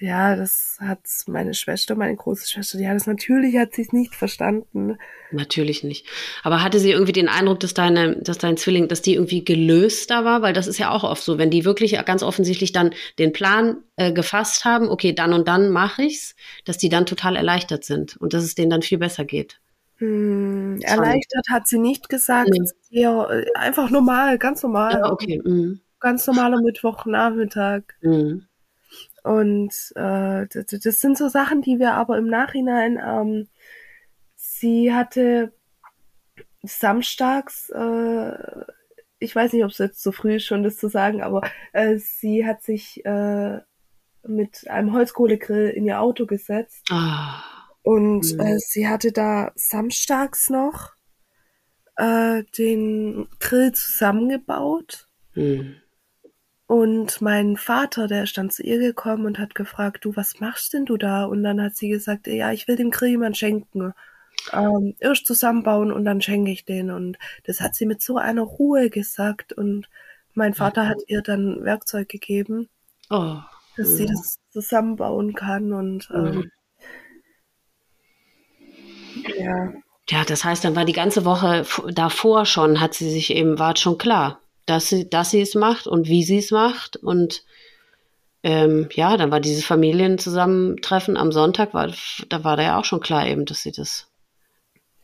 ja, 0.00 0.36
das 0.36 0.78
hat 0.80 1.00
meine 1.26 1.54
Schwester, 1.54 1.96
meine 1.96 2.14
große 2.14 2.48
Schwester, 2.48 2.78
die 2.78 2.88
hat 2.88 2.96
es 2.96 3.08
natürlich, 3.08 3.56
hat 3.56 3.74
sie 3.74 3.82
es 3.82 3.92
nicht 3.92 4.14
verstanden. 4.14 4.96
Natürlich 5.32 5.82
nicht. 5.82 6.06
Aber 6.44 6.62
hatte 6.62 6.78
sie 6.78 6.92
irgendwie 6.92 7.12
den 7.12 7.28
Eindruck, 7.28 7.58
dass 7.60 7.74
deine, 7.74 8.16
dass 8.16 8.38
dein 8.38 8.56
Zwilling, 8.56 8.86
dass 8.86 9.02
die 9.02 9.14
irgendwie 9.14 9.44
gelöster 9.44 10.24
war? 10.24 10.40
Weil 10.40 10.52
das 10.52 10.68
ist 10.68 10.78
ja 10.78 10.90
auch 10.90 11.02
oft 11.02 11.22
so, 11.22 11.36
wenn 11.36 11.50
die 11.50 11.64
wirklich 11.64 11.92
ganz 12.04 12.22
offensichtlich 12.22 12.70
dann 12.70 12.94
den 13.18 13.32
Plan 13.32 13.78
äh, 13.96 14.12
gefasst 14.12 14.64
haben, 14.64 14.88
okay, 14.88 15.12
dann 15.12 15.32
und 15.32 15.48
dann 15.48 15.70
mache 15.70 16.04
ich's, 16.04 16.36
dass 16.64 16.78
die 16.78 16.88
dann 16.88 17.04
total 17.04 17.34
erleichtert 17.34 17.84
sind 17.84 18.16
und 18.18 18.34
dass 18.34 18.44
es 18.44 18.54
denen 18.54 18.70
dann 18.70 18.82
viel 18.82 18.98
besser 18.98 19.24
geht. 19.24 19.60
Hm, 19.96 20.80
erleichtert 20.82 21.46
hat 21.50 21.66
sie 21.66 21.78
nicht 21.78 22.08
gesagt, 22.08 22.50
nee. 22.50 23.00
eher, 23.00 23.28
äh, 23.30 23.46
einfach 23.58 23.90
normal, 23.90 24.38
ganz 24.38 24.62
normal. 24.62 24.92
Ja, 24.92 25.10
okay. 25.10 25.42
Mhm. 25.44 25.80
Ganz 25.98 26.24
normaler 26.28 26.60
Mittwochnachmittag. 26.62 27.82
Mhm. 28.00 28.47
Und 29.28 29.74
äh, 29.94 30.46
das, 30.46 30.80
das, 30.82 31.00
sind 31.02 31.18
so 31.18 31.28
Sachen, 31.28 31.60
die 31.60 31.78
wir 31.78 31.92
aber 31.92 32.16
im 32.16 32.28
Nachhinein, 32.28 32.98
ähm, 33.04 33.48
sie 34.36 34.94
hatte 34.94 35.52
samstags, 36.62 37.68
äh, 37.68 38.32
ich 39.18 39.36
weiß 39.36 39.52
nicht, 39.52 39.64
ob 39.64 39.70
es 39.70 39.78
jetzt 39.78 40.02
so 40.02 40.12
früh 40.12 40.36
ist, 40.36 40.46
schon 40.46 40.62
das 40.62 40.78
zu 40.78 40.88
sagen, 40.88 41.22
aber 41.22 41.42
äh, 41.74 41.98
sie 41.98 42.46
hat 42.46 42.62
sich 42.62 43.04
äh, 43.04 43.58
mit 44.26 44.66
einem 44.70 44.94
Holzkohlegrill 44.94 45.68
in 45.68 45.84
ihr 45.84 46.00
Auto 46.00 46.24
gesetzt. 46.24 46.86
Ah. 46.90 47.42
Und 47.82 48.32
mhm. 48.32 48.40
äh, 48.40 48.58
sie 48.58 48.88
hatte 48.88 49.12
da 49.12 49.52
samstags 49.56 50.48
noch 50.48 50.92
äh, 51.96 52.44
den 52.56 53.28
Grill 53.40 53.72
zusammengebaut. 53.72 55.06
Mhm. 55.34 55.76
Und 56.68 57.22
mein 57.22 57.56
Vater, 57.56 58.08
der 58.08 58.24
ist 58.24 58.36
dann 58.36 58.50
zu 58.50 58.62
ihr 58.62 58.78
gekommen 58.78 59.24
und 59.24 59.38
hat 59.38 59.54
gefragt, 59.54 60.04
du, 60.04 60.14
was 60.16 60.38
machst 60.38 60.74
denn 60.74 60.84
du 60.84 60.98
da? 60.98 61.24
Und 61.24 61.42
dann 61.42 61.62
hat 61.62 61.76
sie 61.76 61.88
gesagt, 61.88 62.26
ja, 62.26 62.52
ich 62.52 62.68
will 62.68 62.76
dem 62.76 62.90
Grill 62.90 63.08
jemand 63.08 63.38
schenken. 63.38 63.94
Ähm, 64.52 64.94
erst 64.98 65.26
zusammenbauen 65.26 65.90
und 65.90 66.04
dann 66.04 66.20
schenke 66.20 66.50
ich 66.50 66.66
den. 66.66 66.90
Und 66.90 67.16
das 67.44 67.62
hat 67.62 67.74
sie 67.74 67.86
mit 67.86 68.02
so 68.02 68.18
einer 68.18 68.42
Ruhe 68.42 68.90
gesagt. 68.90 69.54
Und 69.54 69.88
mein 70.34 70.52
Vater 70.52 70.86
hat 70.86 70.98
ihr 71.06 71.22
dann 71.22 71.64
Werkzeug 71.64 72.10
gegeben, 72.10 72.68
oh. 73.08 73.36
dass 73.78 73.96
sie 73.96 74.04
das 74.04 74.38
zusammenbauen 74.50 75.32
kann. 75.32 75.72
Und 75.72 76.10
ähm, 76.12 76.50
ja. 79.38 79.72
Ja, 80.10 80.24
das 80.26 80.44
heißt, 80.44 80.64
dann 80.64 80.76
war 80.76 80.84
die 80.84 80.92
ganze 80.92 81.24
Woche 81.24 81.64
davor 81.94 82.44
schon, 82.44 82.78
hat 82.78 82.92
sie 82.92 83.08
sich 83.08 83.30
eben, 83.30 83.58
war 83.58 83.74
schon 83.74 83.96
klar 83.96 84.42
dass 84.68 84.88
sie, 84.88 85.08
dass 85.08 85.30
sie 85.30 85.40
es 85.40 85.54
macht 85.54 85.86
und 85.86 86.08
wie 86.08 86.22
sie 86.22 86.38
es 86.38 86.50
macht. 86.50 86.96
Und 86.96 87.44
ähm, 88.42 88.88
ja, 88.92 89.16
dann 89.16 89.30
war 89.30 89.40
dieses 89.40 89.64
Familienzusammentreffen 89.64 91.16
am 91.16 91.32
Sonntag, 91.32 91.74
war, 91.74 91.92
da 92.28 92.44
war 92.44 92.56
da 92.56 92.62
ja 92.62 92.78
auch 92.78 92.84
schon 92.84 93.00
klar 93.00 93.26
eben, 93.26 93.44
dass 93.46 93.62
sie 93.62 93.72
das. 93.72 94.06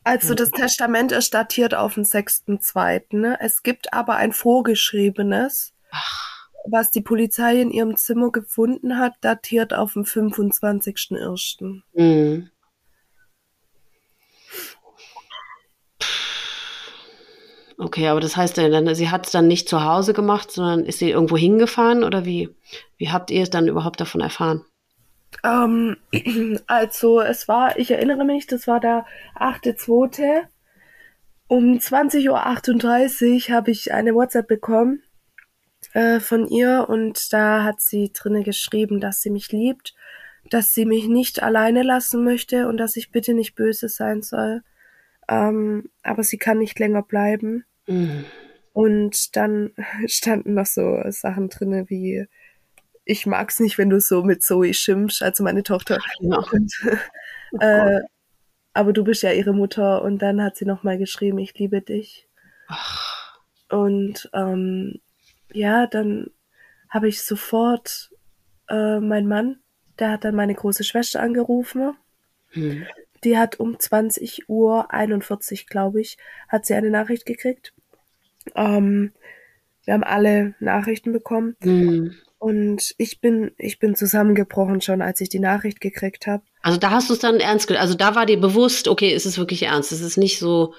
Also 0.05 0.35
das 0.35 0.51
Testament 0.51 1.13
ist 1.13 1.33
datiert 1.33 1.75
auf 1.75 1.95
den 1.95 2.05
6.2. 2.05 3.17
Ne? 3.17 3.39
Es 3.41 3.63
gibt 3.63 3.95
aber 3.95 4.17
ein 4.17 4.33
vorgeschriebenes, 4.33 5.73
Ach. 5.91 6.49
was 6.67 6.91
die 6.91 7.01
Polizei 7.01 7.59
in 7.63 7.71
ihrem 7.71 7.97
Zimmer 7.97 8.31
gefunden 8.31 8.99
hat, 8.99 9.15
datiert 9.23 9.73
auf 9.73 9.95
den 9.95 10.05
25.1. 10.05 11.81
Mhm. 11.95 12.51
Okay, 17.77 18.09
aber 18.09 18.21
das 18.21 18.37
heißt, 18.37 18.57
dann, 18.59 18.95
sie 18.95 19.11
hat 19.11 19.27
es 19.27 19.33
dann 19.33 19.49
nicht 19.49 19.69
zu 19.69 19.85
Hause 19.85 20.13
gemacht, 20.13 20.51
sondern 20.51 20.85
ist 20.85 21.01
sie 21.01 21.11
irgendwo 21.11 21.37
hingefahren 21.37 22.05
oder 22.05 22.25
wie, 22.25 22.55
wie 22.99 23.11
habt 23.11 23.31
ihr 23.31 23.43
es 23.43 23.51
dann 23.51 23.69
überhaupt 23.69 24.01
davon 24.01 24.21
erfahren? 24.21 24.65
Ähm, 25.43 25.97
also 26.67 27.21
es 27.21 27.49
war, 27.49 27.79
ich 27.79 27.91
erinnere 27.91 28.25
mich, 28.25 28.47
das 28.47 28.67
war 28.67 28.81
der 28.81 29.07
8.2. 29.37 30.43
Um 31.47 31.75
20.38 31.75 33.51
Uhr 33.51 33.55
habe 33.55 33.71
ich 33.71 33.93
eine 33.93 34.15
WhatsApp 34.15 34.47
bekommen 34.47 35.03
äh, 35.93 36.21
von 36.21 36.49
ihr 36.49 36.87
und 36.89 37.33
da 37.33 37.65
hat 37.65 37.81
sie 37.81 38.13
drinne 38.13 38.43
geschrieben, 38.43 39.01
dass 39.01 39.21
sie 39.21 39.31
mich 39.31 39.53
liebt, 39.53 39.95
dass 40.51 40.73
sie 40.73 40.87
mich 40.87 41.07
nicht 41.07 41.43
alleine 41.43 41.83
lassen 41.83 42.25
möchte 42.25 42.69
und 42.69 42.77
dass 42.77 42.97
ich 42.97 43.11
bitte 43.11 43.35
nicht 43.35 43.55
böse 43.55 43.89
sein 43.89 44.23
soll. 44.23 44.63
Ähm, 45.29 45.91
aber 46.03 46.23
sie 46.23 46.39
kann 46.39 46.59
nicht 46.59 46.79
länger 46.79 47.03
bleiben. 47.03 47.65
Mhm. 47.87 48.25
Und 48.73 49.37
dann 49.37 49.73
standen 50.07 50.55
noch 50.55 50.67
so 50.67 51.03
Sachen 51.09 51.49
drinne 51.49 51.89
wie 51.89 52.27
ich 53.05 53.27
mag's 53.27 53.61
nicht, 53.61 53.79
wenn 53.79 53.91
du 53.91 54.01
so 54.01 54.23
mit 54.23 54.43
Zoe 54.43 54.73
schimpfst, 54.73 55.23
also 55.23 55.45
meine 55.45 55.63
Tochter. 55.63 55.99
Ja. 56.21 56.39
Und, 56.53 56.73
oh 57.53 57.59
äh, 57.61 58.01
aber 58.73 58.93
du 58.93 59.05
bist 59.05 59.23
ja 59.23 59.31
ihre 59.31 59.53
Mutter 59.53 60.03
und 60.03 60.21
dann 60.21 60.43
hat 60.43 60.57
sie 60.57 60.65
noch 60.65 60.83
mal 60.83 60.99
geschrieben, 60.99 61.39
ich 61.39 61.57
liebe 61.57 61.81
dich. 61.81 62.29
Ach. 62.67 63.39
Und 63.69 64.29
ähm, 64.33 65.01
ja, 65.53 65.87
dann 65.87 66.31
habe 66.91 67.07
ich 67.07 67.23
sofort 67.23 68.11
äh, 68.69 68.99
mein 68.99 69.29
Mann, 69.29 69.61
der 70.01 70.11
hat 70.11 70.25
dann 70.25 70.35
meine 70.35 70.55
große 70.55 70.83
Schwester 70.83 71.21
angerufen. 71.21 71.97
Hm. 72.49 72.85
Die 73.25 73.39
hat 73.39 73.59
um 73.59 73.79
20 73.79 74.49
Uhr 74.49 74.93
41, 74.93 75.67
glaube 75.67 76.01
ich, 76.01 76.19
hat 76.49 76.67
sie 76.67 76.75
eine 76.75 76.91
Nachricht 76.91 77.27
gekriegt. 77.27 77.73
Ähm, 78.55 79.13
wir 79.85 79.95
haben 79.95 80.05
alle 80.05 80.55
Nachrichten 80.61 81.13
bekommen. 81.13 81.57
Hm. 81.63 82.15
Und 82.39 82.95
ich 82.99 83.21
bin, 83.21 83.53
ich 83.57 83.79
bin 83.79 83.95
zusammengebrochen 83.95 84.83
schon, 84.83 85.01
als 85.01 85.21
ich 85.23 85.31
die 85.31 85.39
Nachricht 85.39 85.81
gekriegt 85.81 86.27
habe. 86.27 86.43
Also 86.61 86.79
da 86.79 86.91
hast 86.91 87.09
du 87.09 87.15
es 87.15 87.19
dann 87.19 87.41
ernst 87.41 87.67
genommen. 87.67 87.83
Also 87.83 87.95
da 87.95 88.15
war 88.15 88.27
dir 88.27 88.39
bewusst, 88.39 88.87
okay, 88.89 89.15
ist 89.15 89.25
es 89.25 89.39
wirklich 89.39 89.63
ernst? 89.63 89.93
Es 89.93 90.03
ist 90.03 90.19
nicht 90.19 90.39
so. 90.39 90.75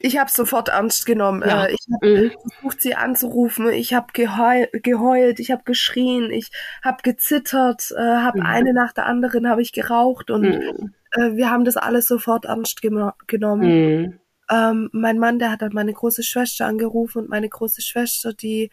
Ich 0.00 0.16
habe 0.16 0.30
sofort 0.30 0.68
ernst 0.68 1.06
genommen. 1.06 1.42
Ja. 1.46 1.64
Äh, 1.64 1.72
ich 1.72 1.86
habe 1.92 2.06
mhm. 2.06 2.32
versucht, 2.52 2.80
sie 2.80 2.94
anzurufen. 2.94 3.68
Ich 3.70 3.94
habe 3.94 4.06
geheul, 4.12 4.68
geheult, 4.72 5.40
ich 5.40 5.50
habe 5.50 5.62
geschrien, 5.64 6.30
ich 6.30 6.50
habe 6.84 6.98
gezittert, 7.02 7.92
äh, 7.96 8.00
habe 8.00 8.40
mhm. 8.40 8.46
eine 8.46 8.72
nach 8.74 8.92
der 8.92 9.06
anderen 9.06 9.48
habe 9.48 9.62
ich 9.62 9.72
geraucht 9.72 10.30
und 10.30 10.42
mhm. 10.42 10.94
äh, 11.12 11.36
wir 11.36 11.50
haben 11.50 11.64
das 11.64 11.76
alles 11.76 12.06
sofort 12.06 12.44
ernst 12.44 12.80
ge 12.80 12.90
genommen. 13.26 13.66
Mhm. 13.66 14.20
Ähm, 14.50 14.88
mein 14.92 15.18
Mann, 15.18 15.38
der 15.38 15.50
hat 15.50 15.62
dann 15.62 15.72
meine 15.74 15.92
große 15.92 16.22
Schwester 16.22 16.66
angerufen 16.66 17.22
und 17.22 17.28
meine 17.28 17.48
große 17.48 17.82
Schwester, 17.82 18.32
die 18.32 18.70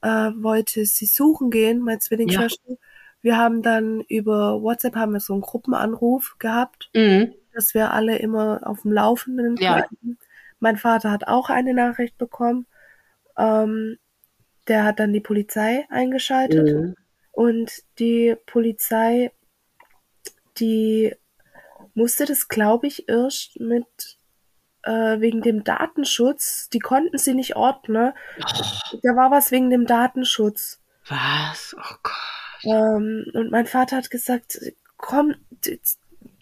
äh, 0.00 0.30
wollte 0.36 0.86
sie 0.86 1.06
suchen 1.06 1.50
gehen, 1.50 1.80
meine 1.80 1.98
Zwillingsschwester. 1.98 2.70
Ja. 2.70 2.76
Wir 3.20 3.36
haben 3.36 3.62
dann 3.62 4.00
über 4.02 4.62
WhatsApp 4.62 4.94
haben 4.94 5.12
wir 5.12 5.20
so 5.20 5.32
einen 5.32 5.42
Gruppenanruf 5.42 6.36
gehabt, 6.38 6.88
mhm. 6.94 7.34
dass 7.52 7.74
wir 7.74 7.92
alle 7.92 8.16
immer 8.18 8.60
auf 8.64 8.82
dem 8.82 8.92
Laufenden 8.92 9.56
ja. 9.56 9.78
bleiben. 9.78 10.18
Mein 10.60 10.76
Vater 10.76 11.10
hat 11.10 11.28
auch 11.28 11.50
eine 11.50 11.74
Nachricht 11.74 12.18
bekommen. 12.18 12.66
Ähm, 13.36 13.98
der 14.66 14.84
hat 14.84 14.98
dann 14.98 15.12
die 15.12 15.20
Polizei 15.20 15.86
eingeschaltet 15.88 16.74
mhm. 16.74 16.94
und 17.32 17.72
die 17.98 18.36
Polizei, 18.46 19.32
die 20.58 21.14
musste 21.94 22.26
das, 22.26 22.48
glaube 22.48 22.86
ich, 22.86 23.08
erst 23.08 23.58
mit 23.60 24.18
äh, 24.82 25.20
wegen 25.20 25.42
dem 25.42 25.64
Datenschutz. 25.64 26.68
Die 26.70 26.78
konnten 26.78 27.18
sie 27.18 27.34
nicht 27.34 27.56
ordnen. 27.56 28.12
Oh. 28.38 28.98
Da 29.02 29.16
war 29.16 29.30
was 29.30 29.50
wegen 29.50 29.70
dem 29.70 29.86
Datenschutz. 29.86 30.80
Was? 31.08 31.74
Oh 31.78 31.94
Gott. 32.02 32.64
Ähm, 32.64 33.26
und 33.34 33.50
mein 33.50 33.66
Vater 33.66 33.96
hat 33.96 34.10
gesagt, 34.10 34.58
komm, 34.96 35.34
die, 35.50 35.80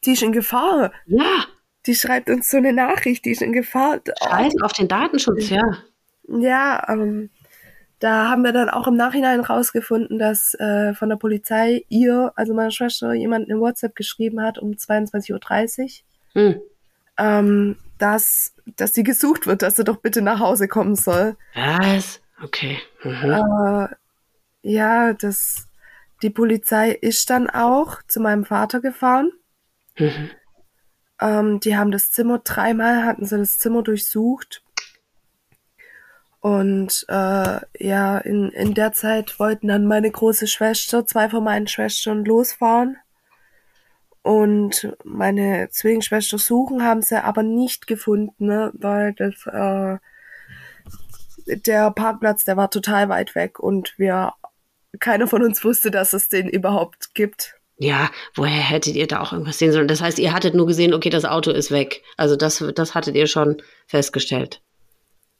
die, 0.04 0.12
ist 0.12 0.22
in 0.22 0.32
Gefahr. 0.32 0.92
Ja. 1.06 1.44
Die 1.86 1.94
schreibt 1.94 2.30
uns 2.30 2.50
so 2.50 2.56
eine 2.56 2.72
Nachricht, 2.72 3.24
die 3.24 3.30
ist 3.30 3.42
in 3.42 3.52
Gefahr. 3.52 4.00
Scheiß 4.22 4.54
auf 4.62 4.72
den 4.72 4.88
Datenschutz, 4.88 5.50
ja. 5.50 5.62
Ja, 6.28 6.84
ähm, 6.88 7.30
da 8.00 8.28
haben 8.28 8.42
wir 8.42 8.52
dann 8.52 8.68
auch 8.68 8.86
im 8.88 8.96
Nachhinein 8.96 9.40
rausgefunden, 9.40 10.18
dass 10.18 10.54
äh, 10.54 10.94
von 10.94 11.08
der 11.08 11.16
Polizei 11.16 11.84
ihr, 11.88 12.32
also 12.36 12.52
meine 12.52 12.72
Schwester, 12.72 13.14
jemand 13.14 13.48
in 13.48 13.60
WhatsApp 13.60 13.94
geschrieben 13.94 14.42
hat 14.42 14.58
um 14.58 14.72
22.30 14.72 15.82
Uhr. 16.34 16.42
Hm 16.42 16.60
ähm, 17.18 17.76
dass, 17.98 18.54
dass 18.76 18.92
sie 18.92 19.02
gesucht 19.02 19.46
wird, 19.46 19.62
dass 19.62 19.76
sie 19.76 19.84
doch 19.84 19.96
bitte 19.98 20.22
nach 20.22 20.40
Hause 20.40 20.68
kommen 20.68 20.96
soll. 20.96 21.36
Was? 21.54 22.20
Okay. 22.42 22.78
Mhm. 23.02 23.32
Äh, 23.32 23.88
ja, 24.62 25.14
das, 25.14 25.66
die 26.22 26.30
Polizei 26.30 26.90
ist 26.90 27.30
dann 27.30 27.48
auch 27.48 28.02
zu 28.06 28.20
meinem 28.20 28.44
Vater 28.44 28.80
gefahren. 28.80 29.30
Mhm. 29.98 30.30
Ähm, 31.20 31.60
die 31.60 31.76
haben 31.76 31.90
das 31.90 32.10
Zimmer, 32.10 32.38
dreimal 32.38 33.04
hatten 33.04 33.24
sie 33.24 33.38
das 33.38 33.58
Zimmer 33.58 33.82
durchsucht. 33.82 34.62
Und 36.40 37.04
äh, 37.08 37.58
ja, 37.78 38.18
in, 38.18 38.50
in 38.50 38.74
der 38.74 38.92
Zeit 38.92 39.38
wollten 39.40 39.68
dann 39.68 39.86
meine 39.86 40.10
große 40.10 40.46
Schwester, 40.46 41.06
zwei 41.06 41.28
von 41.28 41.42
meinen 41.42 41.66
Schwestern 41.66 42.24
losfahren 42.24 42.98
und 44.26 44.92
meine 45.04 45.68
Zwillingsschwester 45.70 46.36
suchen, 46.36 46.82
haben 46.82 47.00
sie 47.00 47.22
aber 47.22 47.44
nicht 47.44 47.86
gefunden, 47.86 48.46
ne? 48.46 48.72
weil 48.74 49.12
das, 49.12 49.46
äh, 49.46 49.98
der 51.46 51.92
Parkplatz, 51.92 52.44
der 52.44 52.56
war 52.56 52.68
total 52.68 53.08
weit 53.08 53.36
weg 53.36 53.60
und 53.60 53.94
wir, 53.98 54.32
keiner 54.98 55.28
von 55.28 55.44
uns 55.44 55.64
wusste, 55.64 55.92
dass 55.92 56.12
es 56.12 56.28
den 56.28 56.48
überhaupt 56.48 57.14
gibt. 57.14 57.55
Ja, 57.78 58.10
woher 58.34 58.62
hättet 58.62 58.96
ihr 58.96 59.06
da 59.06 59.20
auch 59.20 59.32
irgendwas 59.32 59.58
sehen 59.58 59.72
sollen? 59.72 59.88
Das 59.88 60.00
heißt, 60.00 60.18
ihr 60.18 60.32
hattet 60.32 60.54
nur 60.54 60.66
gesehen, 60.66 60.94
okay, 60.94 61.10
das 61.10 61.26
Auto 61.26 61.50
ist 61.50 61.70
weg. 61.70 62.02
Also 62.16 62.36
das, 62.36 62.64
das 62.74 62.94
hattet 62.94 63.16
ihr 63.16 63.26
schon 63.26 63.62
festgestellt. 63.86 64.62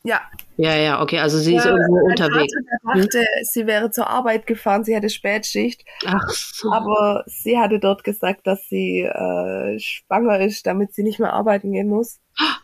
Ja. 0.06 0.20
Ja, 0.56 0.76
ja, 0.76 1.02
okay, 1.02 1.18
also 1.18 1.38
sie 1.38 1.56
ist 1.56 1.66
irgendwo 1.66 2.06
unterwegs. 2.06 2.52
Vater, 2.84 3.00
dachte, 3.00 3.18
hm? 3.18 3.26
sie 3.42 3.66
wäre 3.66 3.90
zur 3.90 4.08
Arbeit 4.08 4.46
gefahren, 4.46 4.84
sie 4.84 4.94
hatte 4.94 5.10
Spätschicht. 5.10 5.84
Ach 6.06 6.28
so. 6.28 6.70
Aber 6.70 7.24
sie 7.26 7.58
hatte 7.58 7.80
dort 7.80 8.04
gesagt, 8.04 8.46
dass 8.46 8.68
sie 8.68 9.00
äh, 9.00 9.78
schwanger 9.78 10.38
ist, 10.40 10.66
damit 10.66 10.94
sie 10.94 11.02
nicht 11.02 11.18
mehr 11.18 11.32
arbeiten 11.32 11.72
gehen 11.72 11.88
muss. 11.88 12.20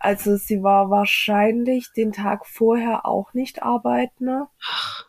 Also 0.00 0.36
sie 0.36 0.62
war 0.62 0.90
wahrscheinlich 0.90 1.88
den 1.92 2.12
Tag 2.12 2.46
vorher 2.46 3.04
auch 3.04 3.34
nicht 3.34 3.64
arbeiten. 3.64 4.46
Ach. 4.62 5.07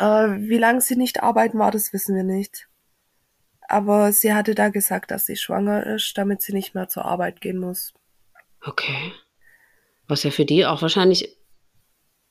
Äh, 0.00 0.48
wie 0.48 0.56
lange 0.56 0.80
sie 0.80 0.96
nicht 0.96 1.22
arbeiten 1.22 1.58
war, 1.58 1.70
das 1.70 1.92
wissen 1.92 2.16
wir 2.16 2.24
nicht. 2.24 2.68
Aber 3.68 4.12
sie 4.12 4.32
hatte 4.32 4.54
da 4.54 4.70
gesagt, 4.70 5.10
dass 5.10 5.26
sie 5.26 5.36
schwanger 5.36 5.86
ist, 5.86 6.16
damit 6.16 6.40
sie 6.40 6.54
nicht 6.54 6.74
mehr 6.74 6.88
zur 6.88 7.04
Arbeit 7.04 7.40
gehen 7.40 7.58
muss. 7.58 7.92
Okay. 8.64 9.12
Was 10.08 10.24
ja 10.24 10.30
für 10.30 10.46
die 10.46 10.64
auch 10.64 10.80
wahrscheinlich 10.82 11.36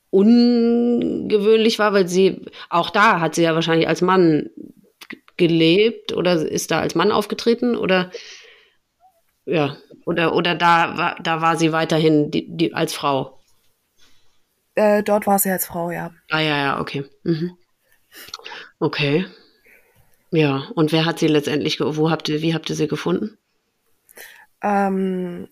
ungewöhnlich 0.10 1.78
war, 1.78 1.94
weil 1.94 2.08
sie, 2.08 2.44
auch 2.70 2.90
da 2.90 3.20
hat 3.22 3.36
sie 3.36 3.44
ja 3.44 3.54
wahrscheinlich 3.54 3.88
als 3.88 4.02
Mann 4.02 4.50
gelebt 5.38 6.12
oder 6.12 6.34
ist 6.34 6.72
da 6.72 6.80
als 6.82 6.96
Mann 6.96 7.12
aufgetreten 7.12 7.76
oder 7.76 8.12
ja, 9.46 9.78
oder, 10.06 10.36
oder 10.36 10.56
da 10.56 10.98
war, 10.98 11.16
da 11.22 11.42
war 11.42 11.56
sie 11.56 11.72
weiterhin 11.72 12.32
die, 12.32 12.48
die, 12.50 12.74
als 12.74 12.94
Frau. 12.94 13.40
Äh, 14.74 15.04
dort 15.04 15.28
war 15.28 15.40
sie 15.40 15.52
als 15.52 15.66
Frau, 15.66 15.92
ja. 15.92 16.12
Ah 16.30 16.40
ja, 16.40 16.58
ja, 16.58 16.82
okay. 16.82 17.06
Mhm. 17.24 17.58
Okay. 18.80 19.26
Ja, 20.32 20.70
und 20.76 20.92
wer 20.92 21.06
hat 21.06 21.20
sie 21.20 21.28
letztendlich, 21.28 21.80
wo 21.80 22.12
habt 22.12 22.30
ihr, 22.30 22.42
wie 22.42 22.54
habt 22.54 22.70
ihr 22.70 22.76
sie 22.76 22.88
gefunden? 22.88 23.38
Ähm, 24.62 25.48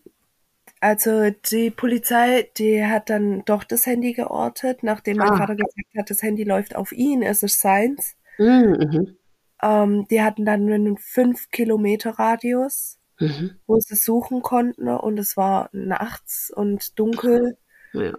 also 0.79 1.31
die 1.51 1.71
Polizei, 1.71 2.49
die 2.57 2.85
hat 2.85 3.09
dann 3.09 3.43
doch 3.45 3.63
das 3.63 3.85
Handy 3.85 4.13
geortet, 4.13 4.83
nachdem 4.83 5.17
mein 5.17 5.31
ah. 5.31 5.37
Vater 5.37 5.55
gesagt 5.55 5.87
hat, 5.97 6.09
das 6.09 6.21
Handy 6.21 6.43
läuft 6.43 6.75
auf 6.75 6.91
ihn, 6.91 7.23
es 7.23 7.41
ist 7.41 7.59
seins. 7.59 8.15
Mhm. 8.37 9.17
Ähm, 9.61 10.07
die 10.09 10.21
hatten 10.21 10.45
dann 10.45 10.71
einen 10.71 10.97
5 10.97 11.49
Kilometer 11.49 12.11
Radius, 12.11 12.99
mhm. 13.19 13.57
wo 13.65 13.79
sie 13.79 13.95
suchen 13.95 14.43
konnten 14.43 14.87
und 14.87 15.17
es 15.17 15.35
war 15.35 15.69
nachts 15.71 16.51
und 16.55 16.99
dunkel. 16.99 17.57
Ja. 17.93 18.13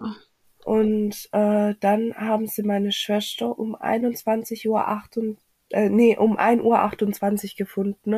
Und 0.69 1.29
äh, 1.31 1.73
dann 1.79 2.13
haben 2.13 2.45
sie 2.45 2.61
meine 2.61 2.91
Schwester 2.91 3.57
um 3.57 3.73
21 3.73 4.69
Uhr 4.69 4.87
8 4.87 5.17
und, 5.17 5.39
äh, 5.71 5.89
nee, 5.89 6.15
um 6.15 6.37
1 6.37 6.61
Uhr 6.61 6.77
28 6.77 7.55
gefunden. 7.55 8.11
Ne? 8.11 8.17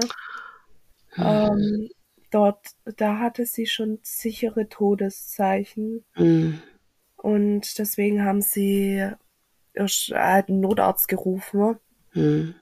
Mhm. 1.16 1.24
Ähm, 1.24 1.90
dort, 2.30 2.72
da 2.98 3.20
hatte 3.20 3.46
sie 3.46 3.68
schon 3.68 4.00
sichere 4.02 4.68
Todeszeichen. 4.68 6.04
Mhm. 6.18 6.62
Und 7.16 7.80
deswegen 7.80 8.26
haben 8.26 8.42
sie 8.42 9.10
einen 10.14 10.60
Notarzt 10.60 11.08
gerufen. 11.08 11.78
Mhm. 12.14 12.56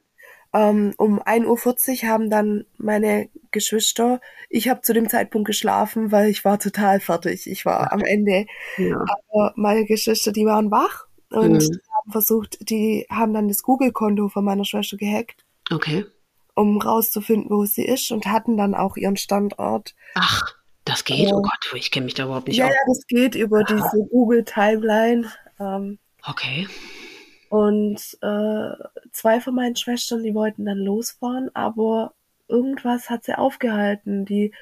Ähm, 0.53 0.93
um 0.97 1.21
1.40 1.21 2.03
Uhr 2.03 2.09
haben 2.09 2.29
dann 2.29 2.65
meine 2.77 3.29
Geschwister, 3.51 4.19
ich 4.49 4.67
habe 4.67 4.81
zu 4.81 4.93
dem 4.93 5.09
Zeitpunkt 5.09 5.45
geschlafen, 5.45 6.11
weil 6.11 6.29
ich 6.29 6.43
war 6.43 6.59
total 6.59 6.99
fertig. 6.99 7.47
Ich 7.47 7.65
war 7.65 7.91
am 7.91 8.01
Ende. 8.01 8.45
Ja. 8.77 9.05
Aber 9.31 9.53
meine 9.55 9.85
Geschwister, 9.85 10.31
die 10.31 10.45
waren 10.45 10.71
wach 10.71 11.05
und 11.29 11.53
mhm. 11.53 11.79
haben 11.97 12.11
versucht, 12.11 12.69
die 12.69 13.05
haben 13.11 13.33
dann 13.33 13.47
das 13.47 13.61
Google-Konto 13.61 14.29
von 14.29 14.43
meiner 14.43 14.65
Schwester 14.65 14.97
gehackt. 14.97 15.45
Okay 15.71 16.05
um 16.59 16.77
rauszufinden, 16.81 17.49
wo 17.49 17.63
sie 17.63 17.85
ist 17.85 18.11
und 18.11 18.25
hatten 18.25 18.57
dann 18.57 18.75
auch 18.75 18.97
ihren 18.97 19.15
Standort. 19.15 19.95
Ach, 20.15 20.55
das 20.83 21.05
geht? 21.05 21.29
Äh, 21.29 21.33
oh 21.33 21.41
Gott, 21.41 21.73
ich 21.73 21.89
kenne 21.89 22.05
mich 22.05 22.15
da 22.15 22.25
überhaupt 22.25 22.49
nicht 22.49 22.57
ja, 22.57 22.65
aus. 22.65 22.71
Ja, 22.71 22.79
das 22.87 23.07
geht 23.07 23.35
über 23.35 23.59
ah. 23.59 23.63
diese 23.63 24.05
Google 24.09 24.43
Timeline. 24.43 25.31
Ähm, 25.59 25.99
okay. 26.27 26.67
Und 27.49 28.17
äh, 28.21 28.71
zwei 29.11 29.41
von 29.41 29.55
meinen 29.55 29.75
Schwestern, 29.75 30.23
die 30.23 30.35
wollten 30.35 30.65
dann 30.65 30.77
losfahren, 30.77 31.49
aber 31.55 32.13
irgendwas 32.47 33.09
hat 33.09 33.23
sie 33.23 33.37
aufgehalten. 33.37 34.25
Die 34.25 34.53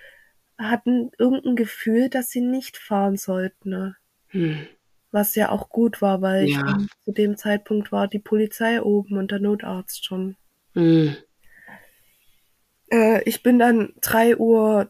hatten 0.58 1.12
irgendein 1.18 1.56
Gefühl, 1.56 2.10
dass 2.10 2.30
sie 2.30 2.42
nicht 2.42 2.78
fahren 2.78 3.18
sollten. 3.18 3.70
Ne? 3.70 3.96
Hm. 4.28 4.68
Was 5.12 5.36
ja 5.36 5.50
auch 5.50 5.70
gut 5.70 6.02
war, 6.02 6.22
weil 6.22 6.48
ja. 6.48 6.78
ich, 6.80 6.88
zu 7.06 7.12
dem 7.12 7.38
Zeitpunkt 7.38 7.92
war 7.92 8.08
die 8.08 8.20
Polizei 8.20 8.82
oben 8.82 9.18
und 9.18 9.32
der 9.32 9.40
Notarzt 9.40 10.06
schon. 10.06 10.36
Hm. 10.74 11.16
Äh, 12.90 13.22
ich 13.24 13.44
bin 13.44 13.60
dann 13.60 13.94
3.30 14.02 14.38
Uhr 14.38 14.90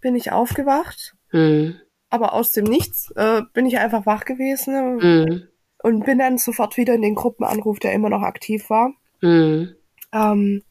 bin 0.00 0.16
ich 0.16 0.32
aufgewacht. 0.32 1.14
Mhm. 1.34 1.80
aber 2.10 2.34
aus 2.34 2.52
dem 2.52 2.64
Nichts 2.64 3.10
äh, 3.16 3.40
bin 3.54 3.64
ich 3.64 3.78
einfach 3.78 4.04
wach 4.04 4.26
gewesen 4.26 4.96
mhm. 4.96 5.48
Und 5.82 6.04
bin 6.04 6.18
dann 6.18 6.38
sofort 6.38 6.76
wieder 6.76 6.94
in 6.94 7.02
den 7.02 7.14
Gruppenanruf, 7.14 7.78
der 7.78 7.92
immer 7.92 8.08
noch 8.08 8.22
aktiv 8.22 8.70
war. 8.70 8.94
Mhm. 9.20 9.74
Ähm, 10.12 10.62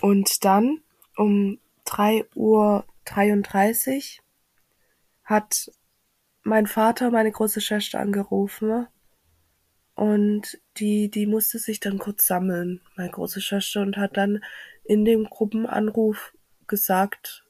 und 0.00 0.44
dann 0.44 0.80
um 1.16 1.58
3 1.84 2.24
Uhr 2.34 2.84
33 3.04 4.20
hat 5.24 5.70
mein 6.42 6.66
Vater 6.66 7.10
meine 7.10 7.32
große 7.32 7.60
Schwester 7.60 8.00
angerufen 8.00 8.86
und 9.94 10.58
die, 10.76 11.10
die 11.10 11.26
musste 11.26 11.58
sich 11.58 11.80
dann 11.80 11.98
kurz 11.98 12.26
sammeln, 12.26 12.80
meine 12.96 13.10
große 13.10 13.40
Schwester, 13.40 13.82
und 13.82 13.96
hat 13.96 14.16
dann 14.16 14.42
in 14.84 15.04
dem 15.04 15.24
Gruppenanruf 15.24 16.34
gesagt, 16.66 17.44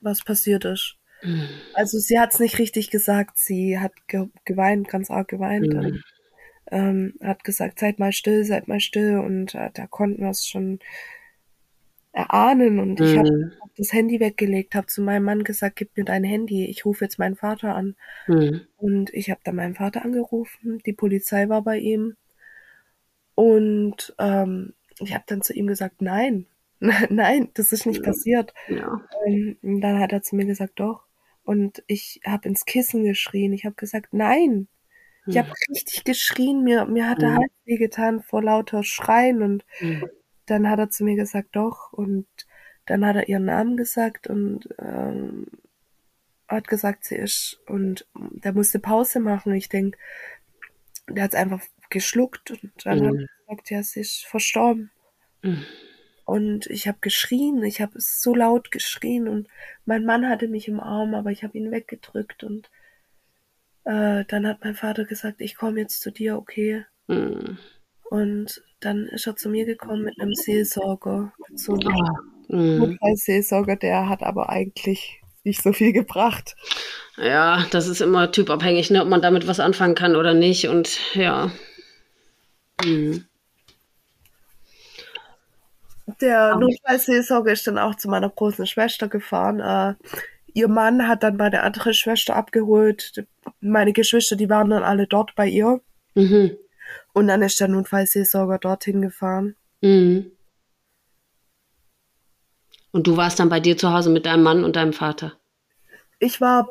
was 0.00 0.22
passiert 0.24 0.64
ist. 0.64 0.96
Mhm. 1.26 1.48
Also 1.74 1.98
sie 1.98 2.18
hat 2.18 2.34
es 2.34 2.40
nicht 2.40 2.58
richtig 2.58 2.90
gesagt, 2.90 3.36
sie 3.36 3.78
hat 3.78 3.92
ge 4.06 4.28
geweint, 4.44 4.88
ganz 4.88 5.10
arg 5.10 5.28
geweint. 5.28 5.72
Mhm. 5.72 5.78
Und, 5.78 6.04
ähm, 6.70 7.14
hat 7.22 7.44
gesagt, 7.44 7.78
seid 7.78 7.98
mal 7.98 8.12
still, 8.12 8.44
seid 8.44 8.68
mal 8.68 8.80
still. 8.80 9.18
Und 9.18 9.54
äh, 9.54 9.70
da 9.74 9.86
konnten 9.86 10.22
wir 10.22 10.30
es 10.30 10.46
schon 10.46 10.78
erahnen. 12.12 12.78
Und 12.78 13.00
ich 13.00 13.18
habe 13.18 13.30
mhm. 13.30 13.52
hab 13.60 13.74
das 13.76 13.92
Handy 13.92 14.20
weggelegt, 14.20 14.74
habe 14.74 14.86
zu 14.86 15.02
meinem 15.02 15.24
Mann 15.24 15.44
gesagt, 15.44 15.76
gib 15.76 15.96
mir 15.96 16.04
dein 16.04 16.24
Handy, 16.24 16.66
ich 16.66 16.84
rufe 16.84 17.04
jetzt 17.04 17.18
meinen 17.18 17.36
Vater 17.36 17.74
an. 17.74 17.96
Mhm. 18.26 18.62
Und 18.76 19.12
ich 19.12 19.30
habe 19.30 19.40
dann 19.44 19.56
meinen 19.56 19.74
Vater 19.74 20.04
angerufen, 20.04 20.80
die 20.86 20.92
Polizei 20.92 21.48
war 21.48 21.62
bei 21.62 21.78
ihm. 21.78 22.16
Und 23.34 24.14
ähm, 24.18 24.72
ich 24.98 25.12
habe 25.14 25.24
dann 25.26 25.42
zu 25.42 25.52
ihm 25.52 25.66
gesagt, 25.66 26.00
nein, 26.00 26.46
nein, 27.10 27.50
das 27.54 27.72
ist 27.72 27.86
nicht 27.86 28.00
ja. 28.00 28.04
passiert. 28.04 28.54
Ja. 28.68 29.00
Ähm, 29.26 29.58
und 29.62 29.80
dann 29.80 30.00
hat 30.00 30.12
er 30.12 30.22
zu 30.22 30.36
mir 30.36 30.46
gesagt, 30.46 30.80
doch. 30.80 31.05
Und 31.46 31.84
ich 31.86 32.20
habe 32.26 32.48
ins 32.48 32.64
Kissen 32.64 33.04
geschrien. 33.04 33.52
Ich 33.52 33.64
habe 33.64 33.76
gesagt, 33.76 34.08
nein. 34.10 34.66
Ich 35.28 35.38
habe 35.38 35.48
hm. 35.48 35.54
richtig 35.70 36.02
geschrien. 36.02 36.64
Mir, 36.64 36.86
mir 36.86 37.08
hat 37.08 37.22
der 37.22 37.30
hm. 37.30 37.36
Hals 37.38 37.52
wehgetan 37.64 38.20
vor 38.20 38.42
lauter 38.42 38.82
Schreien. 38.82 39.42
Und 39.42 39.64
hm. 39.78 40.10
dann 40.46 40.68
hat 40.68 40.80
er 40.80 40.90
zu 40.90 41.04
mir 41.04 41.14
gesagt, 41.14 41.50
doch. 41.52 41.92
Und 41.92 42.26
dann 42.86 43.06
hat 43.06 43.14
er 43.14 43.28
ihren 43.28 43.44
Namen 43.44 43.76
gesagt 43.76 44.26
und 44.26 44.68
ähm, 44.80 45.46
hat 46.48 46.66
gesagt, 46.66 47.04
sie 47.04 47.14
ist. 47.14 47.60
Und 47.68 48.08
der 48.14 48.52
musste 48.52 48.80
Pause 48.80 49.20
machen. 49.20 49.54
Ich 49.54 49.68
denke, 49.68 49.98
der 51.08 51.22
hat 51.22 51.36
einfach 51.36 51.62
geschluckt. 51.90 52.50
Und 52.50 52.72
dann 52.84 53.06
hat 53.06 53.14
er 53.14 53.26
gesagt, 53.46 53.70
ja, 53.70 53.82
sie 53.84 54.00
ist 54.00 54.26
verstorben. 54.26 54.90
Und 56.26 56.66
ich 56.66 56.88
habe 56.88 56.98
geschrien, 57.00 57.62
ich 57.62 57.80
habe 57.80 57.92
so 57.98 58.34
laut 58.34 58.72
geschrien 58.72 59.28
und 59.28 59.48
mein 59.84 60.04
Mann 60.04 60.28
hatte 60.28 60.48
mich 60.48 60.66
im 60.66 60.80
Arm, 60.80 61.14
aber 61.14 61.30
ich 61.30 61.44
habe 61.44 61.56
ihn 61.56 61.70
weggedrückt 61.70 62.42
und 62.42 62.68
äh, 63.84 64.24
dann 64.26 64.46
hat 64.46 64.58
mein 64.64 64.74
Vater 64.74 65.04
gesagt, 65.04 65.40
ich 65.40 65.54
komme 65.54 65.80
jetzt 65.80 66.00
zu 66.00 66.10
dir, 66.10 66.36
okay. 66.36 66.84
Mhm. 67.06 67.58
Und 68.10 68.64
dann 68.80 69.06
ist 69.06 69.28
er 69.28 69.36
zu 69.36 69.48
mir 69.48 69.66
gekommen 69.66 70.02
mit 70.02 70.20
einem 70.20 70.34
Seelsorger, 70.34 71.32
so 71.54 71.74
einem 71.74 71.94
oh. 72.48 72.54
mhm. 72.56 72.98
Seelsorger, 73.14 73.76
der 73.76 74.08
hat 74.08 74.24
aber 74.24 74.48
eigentlich 74.48 75.22
nicht 75.44 75.62
so 75.62 75.72
viel 75.72 75.92
gebracht. 75.92 76.56
Ja, 77.16 77.64
das 77.70 77.86
ist 77.86 78.00
immer 78.00 78.32
typabhängig, 78.32 78.90
ne, 78.90 79.00
ob 79.00 79.08
man 79.08 79.22
damit 79.22 79.46
was 79.46 79.60
anfangen 79.60 79.94
kann 79.94 80.16
oder 80.16 80.34
nicht. 80.34 80.66
Und 80.66 80.98
ja. 81.14 81.52
Mhm. 82.84 83.26
Der 86.20 86.56
Notfallseelsorger 86.56 87.52
ist 87.52 87.66
dann 87.66 87.78
auch 87.78 87.96
zu 87.96 88.08
meiner 88.08 88.30
großen 88.30 88.66
Schwester 88.66 89.08
gefahren. 89.08 89.60
Äh, 89.60 89.94
ihr 90.54 90.68
Mann 90.68 91.08
hat 91.08 91.22
dann 91.22 91.36
meine 91.36 91.62
andere 91.62 91.94
Schwester 91.94 92.36
abgeholt. 92.36 93.26
Meine 93.60 93.92
Geschwister, 93.92 94.36
die 94.36 94.48
waren 94.48 94.70
dann 94.70 94.84
alle 94.84 95.06
dort 95.06 95.34
bei 95.34 95.48
ihr. 95.48 95.80
Mhm. 96.14 96.56
Und 97.12 97.26
dann 97.26 97.42
ist 97.42 97.58
der 97.60 97.68
Notfallseelsorger 97.68 98.58
dorthin 98.58 99.02
gefahren. 99.02 99.56
Mhm. 99.80 100.30
Und 102.92 103.06
du 103.06 103.16
warst 103.16 103.40
dann 103.40 103.48
bei 103.48 103.60
dir 103.60 103.76
zu 103.76 103.92
Hause 103.92 104.10
mit 104.10 104.24
deinem 104.24 104.42
Mann 104.42 104.64
und 104.64 104.76
deinem 104.76 104.92
Vater? 104.92 105.32
Ich 106.18 106.40
war 106.40 106.68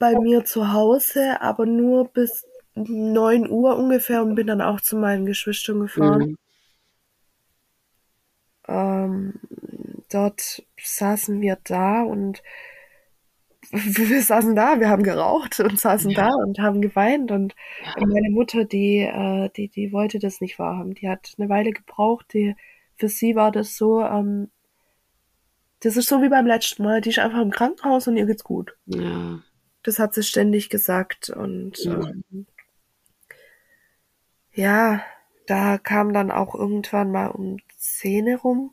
bei 0.00 0.18
mir 0.18 0.44
zu 0.44 0.72
Hause, 0.72 1.40
aber 1.40 1.66
nur 1.66 2.08
bis 2.08 2.44
9 2.74 3.48
Uhr 3.48 3.76
ungefähr 3.76 4.22
und 4.22 4.34
bin 4.34 4.46
dann 4.46 4.62
auch 4.62 4.80
zu 4.80 4.96
meinen 4.96 5.26
Geschwistern 5.26 5.80
gefahren. 5.80 6.20
Mhm. 6.30 6.36
Ähm, 8.70 9.34
dort 10.10 10.62
saßen 10.80 11.40
wir 11.40 11.58
da 11.64 12.02
und 12.02 12.42
wir 13.72 14.22
saßen 14.22 14.56
da, 14.56 14.80
wir 14.80 14.88
haben 14.88 15.02
geraucht 15.02 15.60
und 15.60 15.78
saßen 15.78 16.10
ja. 16.10 16.28
da 16.28 16.34
und 16.34 16.58
haben 16.58 16.80
geweint 16.80 17.30
und 17.30 17.54
meine 17.98 18.30
Mutter, 18.30 18.64
die, 18.64 18.98
äh, 18.98 19.50
die, 19.56 19.68
die 19.68 19.92
wollte 19.92 20.18
das 20.18 20.40
nicht 20.40 20.58
wahrhaben. 20.58 20.94
Die 20.94 21.08
hat 21.08 21.34
eine 21.38 21.48
Weile 21.48 21.70
gebraucht. 21.70 22.32
Die, 22.32 22.56
für 22.96 23.08
sie 23.08 23.36
war 23.36 23.52
das 23.52 23.76
so, 23.76 24.02
ähm, 24.02 24.50
das 25.80 25.96
ist 25.96 26.08
so 26.08 26.20
wie 26.22 26.28
beim 26.28 26.46
letzten 26.46 26.82
Mal. 26.82 27.00
Die 27.00 27.10
ist 27.10 27.18
einfach 27.18 27.40
im 27.40 27.50
Krankenhaus 27.50 28.08
und 28.08 28.16
ihr 28.16 28.26
geht's 28.26 28.44
gut. 28.44 28.76
Ja. 28.86 29.40
Das 29.82 29.98
hat 29.98 30.14
sie 30.14 30.22
ständig 30.22 30.68
gesagt 30.68 31.30
und 31.30 31.78
ja. 31.84 32.00
Ähm, 32.00 32.46
ja, 34.52 35.02
da 35.50 35.78
kam 35.78 36.12
dann 36.12 36.30
auch 36.30 36.54
irgendwann 36.54 37.10
mal 37.10 37.26
um 37.26 37.56
Zähne 37.76 38.38
rum, 38.38 38.70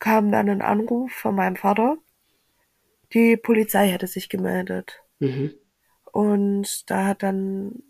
kam 0.00 0.32
dann 0.32 0.48
ein 0.50 0.60
Anruf 0.60 1.12
von 1.12 1.36
meinem 1.36 1.54
Vater. 1.54 1.96
Die 3.12 3.36
Polizei 3.36 3.88
hätte 3.88 4.08
sich 4.08 4.28
gemeldet. 4.28 5.04
Mhm. 5.20 5.54
Und 6.10 6.90
da 6.90 7.06
hat 7.06 7.22
dann, 7.22 7.84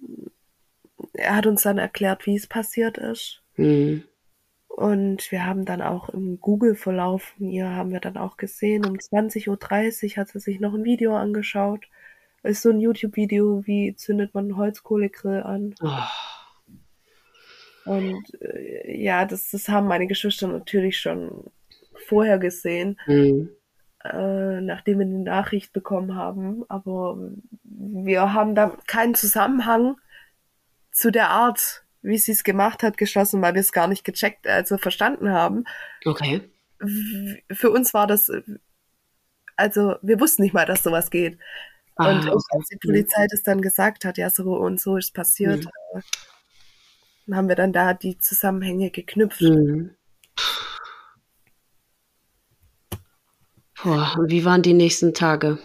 er 1.15 1.37
hat 1.37 1.47
uns 1.47 1.63
dann 1.63 1.79
erklärt, 1.79 2.27
wie 2.27 2.37
es 2.37 2.47
passiert 2.47 2.99
ist. 2.99 3.43
Mhm. 3.57 4.05
Und 4.69 5.33
wir 5.33 5.47
haben 5.47 5.65
dann 5.65 5.81
auch 5.81 6.11
im 6.11 6.39
Google-Verlauf 6.39 7.23
von 7.23 7.49
ihr 7.49 7.71
haben 7.71 7.93
wir 7.93 8.01
dann 8.01 8.19
auch 8.19 8.37
gesehen, 8.37 8.85
um 8.85 8.97
20.30 8.97 9.49
Uhr 9.49 10.17
hat 10.21 10.29
sie 10.29 10.39
sich 10.39 10.61
noch 10.61 10.75
ein 10.75 10.85
Video 10.85 11.17
angeschaut. 11.17 11.87
ist 12.43 12.61
so 12.61 12.69
ein 12.69 12.81
YouTube-Video, 12.81 13.67
wie 13.67 13.97
zündet 13.97 14.35
man 14.35 14.45
einen 14.45 14.59
Holzkohlegrill 14.59 15.43
an. 15.43 15.75
Oh. 15.81 16.36
Und 17.87 18.25
äh, 18.43 19.01
ja, 19.01 19.25
das, 19.25 19.51
das 19.51 19.69
haben 19.69 19.87
meine 19.87 20.07
Geschwister 20.07 20.49
natürlich 20.49 20.99
schon 20.99 21.45
vorher 22.07 22.39
gesehen, 22.39 22.99
mhm. 23.07 23.51
äh, 24.05 24.61
nachdem 24.61 24.99
wir 24.99 25.07
die 25.07 25.13
Nachricht 25.13 25.73
bekommen 25.73 26.17
haben. 26.17 26.65
Aber 26.69 27.17
wir 27.63 28.33
haben 28.33 28.55
da 28.55 28.77
keinen 28.87 29.15
Zusammenhang 29.15 29.97
zu 30.91 31.11
der 31.11 31.31
Art, 31.31 31.85
wie 32.03 32.19
sie 32.19 32.33
es 32.33 32.43
gemacht 32.43 32.83
hat, 32.83 32.97
geschlossen, 32.97 33.41
weil 33.41 33.55
wir 33.55 33.61
es 33.61 33.73
gar 33.73 33.87
nicht 33.87 34.05
gecheckt, 34.05 34.47
also 34.49 34.79
verstanden 34.79 35.31
haben. 35.31 35.65
Okay. 36.05 36.41
Für 37.53 37.71
uns 37.71 37.95
war 37.95 38.07
das, 38.07 38.31
also 39.57 39.95
wir 40.03 40.21
wussten 40.21 40.43
nicht 40.43 40.55
mal, 40.55 40.67
dass 40.67 40.83
sowas 40.83 41.11
geht. 41.11 41.39
Ah, 41.97 42.11
und 42.11 42.29
als 42.29 42.69
die 42.71 42.79
Polizei 42.85 43.27
das 43.31 43.43
dann 43.43 43.63
gesagt 43.63 44.05
hat, 44.05 44.19
ja, 44.19 44.29
so 44.29 44.57
und 44.57 44.81
so 44.81 44.97
ist 44.97 45.15
passiert, 45.15 45.65
mhm. 45.65 46.03
Dann 47.27 47.37
haben 47.37 47.49
wir 47.49 47.57
dann 47.57 47.73
da 47.73 47.93
die 47.93 48.19
Zusammenhänge 48.19 48.91
geknüpft. 48.91 49.43
Mhm. 49.43 49.97
Boah, 53.83 54.17
und 54.19 54.31
wie 54.31 54.45
waren 54.45 54.63
die 54.63 54.73
nächsten 54.73 55.13
Tage? 55.13 55.59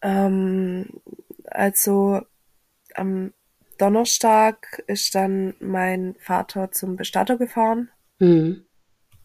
Ähm, 0.00 0.86
also 1.44 2.20
am 2.94 3.32
Donnerstag 3.78 4.82
ist 4.86 5.14
dann 5.14 5.54
mein 5.60 6.14
Vater 6.18 6.70
zum 6.72 6.96
Bestatter 6.96 7.36
gefahren, 7.36 7.90
mhm. 8.18 8.64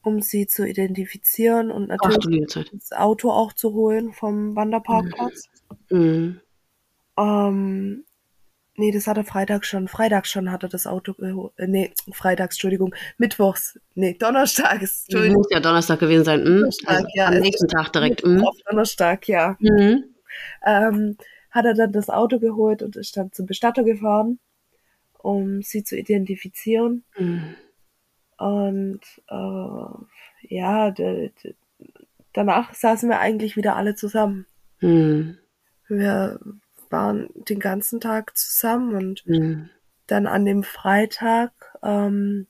um 0.02 0.22
sie 0.22 0.48
zu 0.48 0.68
identifizieren 0.68 1.72
und 1.72 1.90
natürlich 1.90 2.48
Ach, 2.56 2.64
das 2.72 2.92
Auto 2.92 3.32
auch 3.32 3.54
zu 3.54 3.74
holen 3.74 4.14
vom 4.14 4.56
Wanderparkplatz. 4.56 5.46
Mhm. 5.90 6.42
Ähm, 7.18 8.06
Nee, 8.80 8.92
das 8.92 9.08
hat 9.08 9.18
er 9.18 9.24
Freitag 9.24 9.66
schon. 9.66 9.88
Freitag 9.88 10.28
schon 10.28 10.52
hat 10.52 10.62
er 10.62 10.70
das 10.70 10.86
Auto 10.86 11.14
geholt. 11.16 11.52
Äh, 11.58 11.66
nee, 11.66 11.92
Freitags, 12.14 12.56
Entschuldigung. 12.58 12.94
Mittwochs. 13.18 13.80
Nee, 13.96 14.14
Donnerstags. 14.14 15.06
Entschuldigung. 15.06 15.38
Muss 15.38 15.48
ja 15.50 15.60
Donnerstag 15.60 16.00
gewesen 16.00 16.24
sein. 16.24 16.42
Hm? 16.42 16.58
Donnerstag, 16.58 16.90
also 16.90 17.08
ja. 17.16 17.26
Am 17.26 17.40
nächsten 17.40 17.68
Tag 17.68 17.92
direkt. 17.92 18.22
Hm? 18.22 18.46
Auf 18.46 18.56
Donnerstag, 18.70 19.28
ja. 19.28 19.58
Mhm. 19.60 20.04
Ähm, 20.64 21.18
hat 21.50 21.66
er 21.66 21.74
dann 21.74 21.92
das 21.92 22.12
Auto 22.12 22.38
geholt 22.38 22.84
und 22.84 22.96
ist 22.96 23.18
dann 23.18 23.32
zum 23.32 23.48
Bestatter 23.48 23.84
gefahren, 23.84 24.38
um 25.18 25.64
sie 25.64 25.84
zu 25.84 25.98
identifizieren. 25.98 27.04
Mhm. 27.18 27.56
Und 28.38 29.02
äh, 29.28 30.56
ja, 30.56 30.94
danach 32.34 32.76
saßen 32.76 33.10
wir 33.10 33.20
eigentlich 33.20 33.58
wieder 33.58 33.76
alle 33.76 33.96
zusammen. 33.96 34.46
Mhm. 34.82 35.40
Wir 35.88 36.40
waren 36.92 37.30
den 37.36 37.60
ganzen 37.60 38.00
Tag 38.00 38.38
zusammen 38.38 38.96
und 38.96 39.28
mhm. 39.28 39.70
dann 40.08 40.28
an 40.28 40.46
dem 40.46 40.64
Freitag, 40.64 41.52
ähm, 41.84 42.48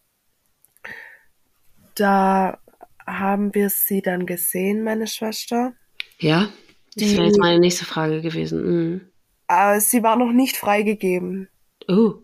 da 1.96 2.60
haben 3.06 3.56
wir 3.56 3.70
sie 3.70 4.02
dann 4.02 4.26
gesehen, 4.26 4.84
meine 4.84 5.08
Schwester. 5.08 5.74
Ja, 6.20 6.50
Das 6.96 7.14
wäre 7.14 7.26
jetzt 7.26 7.40
meine 7.40 7.60
nächste 7.60 7.86
Frage 7.86 8.22
gewesen. 8.22 8.64
Mhm. 8.64 9.02
Äh, 9.48 9.80
sie 9.80 10.04
war 10.04 10.16
noch 10.18 10.32
nicht 10.32 10.58
freigegeben. 10.58 11.48
Oh. 11.88 12.16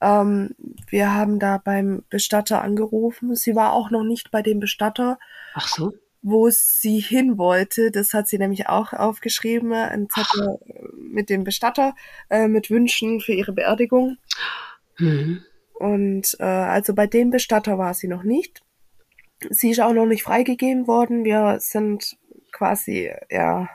Ähm, 0.00 0.56
wir 0.88 1.14
haben 1.14 1.38
da 1.38 1.58
beim 1.58 2.02
Bestatter 2.10 2.60
angerufen. 2.60 3.36
Sie 3.36 3.54
war 3.54 3.72
auch 3.72 3.90
noch 3.90 4.02
nicht 4.02 4.30
bei 4.32 4.42
dem 4.42 4.58
Bestatter. 4.58 5.18
Ach 5.54 5.68
so. 5.68 5.92
Wo 6.22 6.48
sie 6.50 7.00
hin 7.00 7.36
wollte, 7.36 7.90
das 7.90 8.14
hat 8.14 8.28
sie 8.28 8.38
nämlich 8.38 8.68
auch 8.68 8.92
aufgeschrieben, 8.92 9.72
ein 9.72 10.08
Zettel 10.08 10.58
mit 10.96 11.28
dem 11.28 11.42
Bestatter, 11.42 11.94
äh, 12.30 12.46
mit 12.46 12.70
Wünschen 12.70 13.20
für 13.20 13.32
ihre 13.32 13.52
Beerdigung. 13.52 14.18
Mhm. 14.98 15.42
Und 15.74 16.36
äh, 16.38 16.44
also 16.44 16.94
bei 16.94 17.08
dem 17.08 17.30
Bestatter 17.30 17.76
war 17.76 17.92
sie 17.92 18.06
noch 18.06 18.22
nicht. 18.22 18.60
Sie 19.50 19.70
ist 19.70 19.80
auch 19.80 19.92
noch 19.92 20.06
nicht 20.06 20.22
freigegeben 20.22 20.86
worden. 20.86 21.24
Wir 21.24 21.56
sind 21.58 22.16
quasi, 22.52 23.10
ja, 23.28 23.68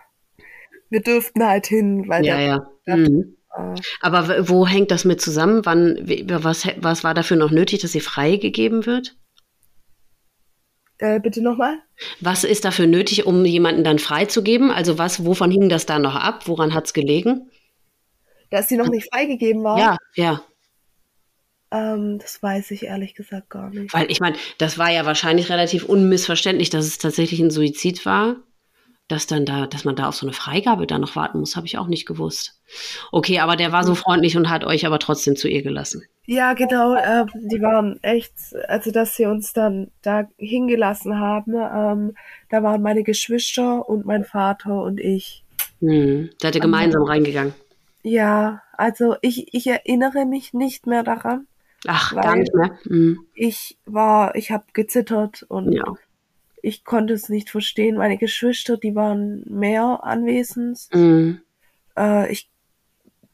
wir 0.90 1.02
dürften 1.02 1.46
halt 1.46 1.68
hin, 1.68 2.08
weil 2.08 2.26
ja, 2.26 2.38
der, 2.38 2.72
ja. 2.86 2.96
Mhm. 2.96 3.36
Äh, 3.58 3.76
Aber 4.02 4.48
wo 4.48 4.66
hängt 4.66 4.92
das 4.92 5.04
mit 5.04 5.20
zusammen? 5.20 5.66
Wann, 5.66 5.98
was, 6.44 6.68
was 6.78 7.04
war 7.04 7.14
dafür 7.14 7.38
noch 7.38 7.52
nötig, 7.52 7.82
dass 7.82 7.92
sie 7.92 8.00
freigegeben 8.00 8.86
wird? 8.86 9.18
Äh, 11.00 11.20
bitte 11.20 11.42
nochmal? 11.42 11.78
Was 12.22 12.44
ist 12.44 12.66
dafür 12.66 12.88
nötig, 12.88 13.26
um 13.26 13.46
jemanden 13.46 13.84
dann 13.84 14.00
freizugeben? 14.00 14.72
Also 14.72 14.98
was, 14.98 15.26
wovon 15.26 15.52
hing 15.52 15.70
das 15.70 15.86
da 15.86 16.00
noch 16.00 16.16
ab? 16.16 16.48
Woran 16.48 16.74
hat 16.74 16.86
es 16.86 16.94
gelegen? 16.94 17.52
Dass 18.50 18.68
sie 18.68 18.78
noch 18.78 18.88
nicht 18.88 19.08
freigegeben 19.14 19.64
war? 19.64 19.78
Ja, 19.78 19.98
ja. 20.16 20.42
Ähm, 21.70 22.18
das 22.20 22.42
weiß 22.42 22.72
ich 22.72 22.84
ehrlich 22.84 23.14
gesagt 23.14 23.50
gar 23.50 23.70
nicht. 23.70 23.94
Weil 23.94 24.10
ich 24.10 24.20
meine, 24.20 24.38
das 24.58 24.78
war 24.78 24.90
ja 24.90 25.06
wahrscheinlich 25.06 25.50
relativ 25.50 25.84
unmissverständlich, 25.84 26.70
dass 26.70 26.86
es 26.86 26.98
tatsächlich 26.98 27.42
ein 27.42 27.52
Suizid 27.52 28.06
war 28.06 28.38
dass 29.08 29.26
dann 29.26 29.46
da, 29.46 29.68
dass 29.68 29.86
man 29.86 29.96
da 29.96 30.10
auf 30.10 30.16
so 30.16 30.26
eine 30.26 30.34
Freigabe 30.34 30.86
dann 30.86 31.02
noch 31.02 31.16
warten 31.16 31.40
muss, 31.40 31.56
habe 31.56 31.66
ich 31.66 31.78
auch 31.78 31.88
nicht 31.88 32.06
gewusst. 32.06 32.60
Okay, 33.12 33.40
aber 33.40 33.56
der 33.56 33.72
war 33.72 33.84
so 33.84 33.96
freundlich 33.96 34.36
und 34.36 34.50
hat 34.50 34.66
euch 34.66 34.86
aber 34.86 35.00
trotzdem 35.00 35.36
zu 35.36 35.48
ihr 35.48 35.62
gelassen. 35.62 36.04
Ja, 36.26 36.54
genau. 36.54 36.94
Äh, 36.94 37.26
die 37.34 37.62
waren 37.62 38.02
echt, 38.04 38.34
also 38.68 38.92
dass 38.92 39.16
sie 39.16 39.26
uns 39.26 39.54
dann 39.54 39.92
da 40.02 40.28
hingelassen 40.38 41.20
haben, 41.20 41.54
ähm, 41.54 42.16
da 42.50 42.64
waren 42.64 42.82
meine 42.82 43.04
Geschwister 43.04 43.88
und 43.88 44.06
mein 44.06 44.26
Vater 44.26 44.84
und 44.84 45.00
ich. 45.00 45.46
Hm, 45.80 46.30
seid 46.42 46.56
ihr 46.56 46.62
gemeinsam 46.62 47.04
um, 47.04 47.08
reingegangen? 47.08 47.54
Ja, 48.04 48.62
also 48.74 49.16
ich, 49.22 49.54
ich 49.54 49.68
erinnere 49.68 50.26
mich 50.26 50.54
nicht 50.54 50.86
mehr 50.86 51.04
daran. 51.04 51.48
Ach, 51.88 52.14
gar 52.14 52.36
nicht 52.36 52.54
mehr. 52.54 52.78
Hm. 52.84 53.20
Ich 53.34 53.78
war, 53.86 54.36
ich 54.36 54.52
habe 54.52 54.66
gezittert 54.74 55.46
und 55.48 55.72
ja 55.72 55.86
ich 56.68 56.84
konnte 56.84 57.14
es 57.14 57.30
nicht 57.30 57.50
verstehen. 57.50 57.96
Meine 57.96 58.18
Geschwister, 58.18 58.76
die 58.76 58.94
waren 58.94 59.42
mehr 59.48 60.02
anwesend. 60.04 60.90
Mhm. 60.94 61.40
Äh, 61.98 62.30
ich 62.30 62.50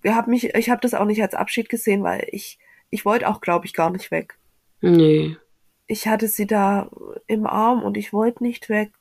habe 0.05 0.29
mich, 0.29 0.53
ich 0.53 0.69
habe 0.69 0.81
das 0.81 0.93
auch 0.93 1.05
nicht 1.05 1.21
als 1.21 1.34
Abschied 1.34 1.67
gesehen, 1.67 2.03
weil 2.03 2.27
ich, 2.31 2.59
ich 2.91 3.05
wollte 3.05 3.27
auch, 3.27 3.41
glaube 3.41 3.65
ich, 3.65 3.73
gar 3.73 3.89
nicht 3.89 4.11
weg. 4.11 4.38
Nee. 4.81 5.36
Ich 5.88 6.07
hatte 6.07 6.27
sie 6.27 6.45
da 6.45 6.91
im 7.25 7.47
Arm 7.47 7.81
und 7.81 7.97
ich 7.97 8.13
wollte 8.13 8.43
nicht 8.43 8.69
weg. 8.69 8.91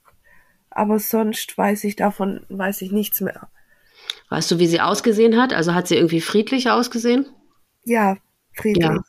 Aber 0.71 0.99
sonst 0.99 1.59
weiß 1.59 1.85
ich 1.85 1.97
davon, 1.97 2.47
weiß 2.49 2.81
ich 2.81 2.91
nichts 2.91 3.21
mehr. 3.21 3.51
Weißt 4.31 4.51
du, 4.51 4.59
wie 4.59 4.67
sie 4.67 4.81
ausgesehen 4.81 5.39
hat? 5.39 5.53
Also 5.53 5.75
hat 5.75 5.89
sie 5.89 5.97
irgendwie 5.97 6.23
friedlich 6.23 6.71
ausgesehen? 6.71 7.27
Ja, 7.85 8.17
friedlich. 8.55 8.87
Ja. 8.87 9.05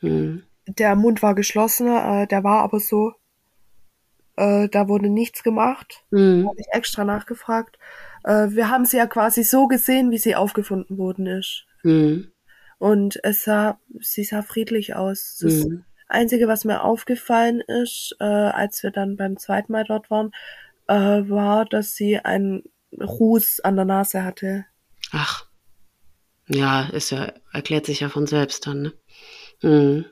Hm. 0.00 0.42
Der 0.66 0.96
Mund 0.96 1.22
war 1.22 1.36
geschlossen, 1.36 1.86
äh, 1.86 2.26
der 2.26 2.42
war 2.42 2.62
aber 2.62 2.80
so. 2.80 3.12
Äh, 4.36 4.68
da 4.68 4.88
wurde 4.88 5.08
nichts 5.08 5.42
gemacht. 5.42 6.04
Mhm. 6.10 6.48
Habe 6.48 6.60
ich 6.60 6.66
extra 6.72 7.04
nachgefragt. 7.04 7.78
Äh, 8.24 8.48
wir 8.50 8.70
haben 8.70 8.84
sie 8.84 8.96
ja 8.96 9.06
quasi 9.06 9.44
so 9.44 9.66
gesehen, 9.66 10.10
wie 10.10 10.18
sie 10.18 10.34
aufgefunden 10.34 10.98
worden 10.98 11.26
ist. 11.26 11.66
Mhm. 11.82 12.32
Und 12.78 13.18
es 13.22 13.44
sah, 13.44 13.78
sie 14.00 14.24
sah 14.24 14.42
friedlich 14.42 14.94
aus. 14.94 15.38
Das 15.40 15.64
mhm. 15.64 15.84
Einzige, 16.08 16.48
was 16.48 16.64
mir 16.64 16.82
aufgefallen 16.82 17.60
ist, 17.60 18.16
äh, 18.20 18.24
als 18.24 18.82
wir 18.82 18.90
dann 18.90 19.16
beim 19.16 19.36
zweiten 19.36 19.72
Mal 19.72 19.84
dort 19.84 20.10
waren, 20.10 20.32
äh, 20.88 20.94
war, 20.94 21.64
dass 21.64 21.94
sie 21.94 22.18
einen 22.18 22.64
Ruß 23.00 23.60
an 23.60 23.76
der 23.76 23.84
Nase 23.84 24.24
hatte. 24.24 24.66
Ach. 25.12 25.46
Ja, 26.46 26.88
ist 26.92 27.10
ja, 27.10 27.32
erklärt 27.52 27.86
sich 27.86 28.00
ja 28.00 28.08
von 28.10 28.26
selbst 28.26 28.66
dann, 28.66 28.82
ne? 28.82 28.92
Mhm. 29.62 30.04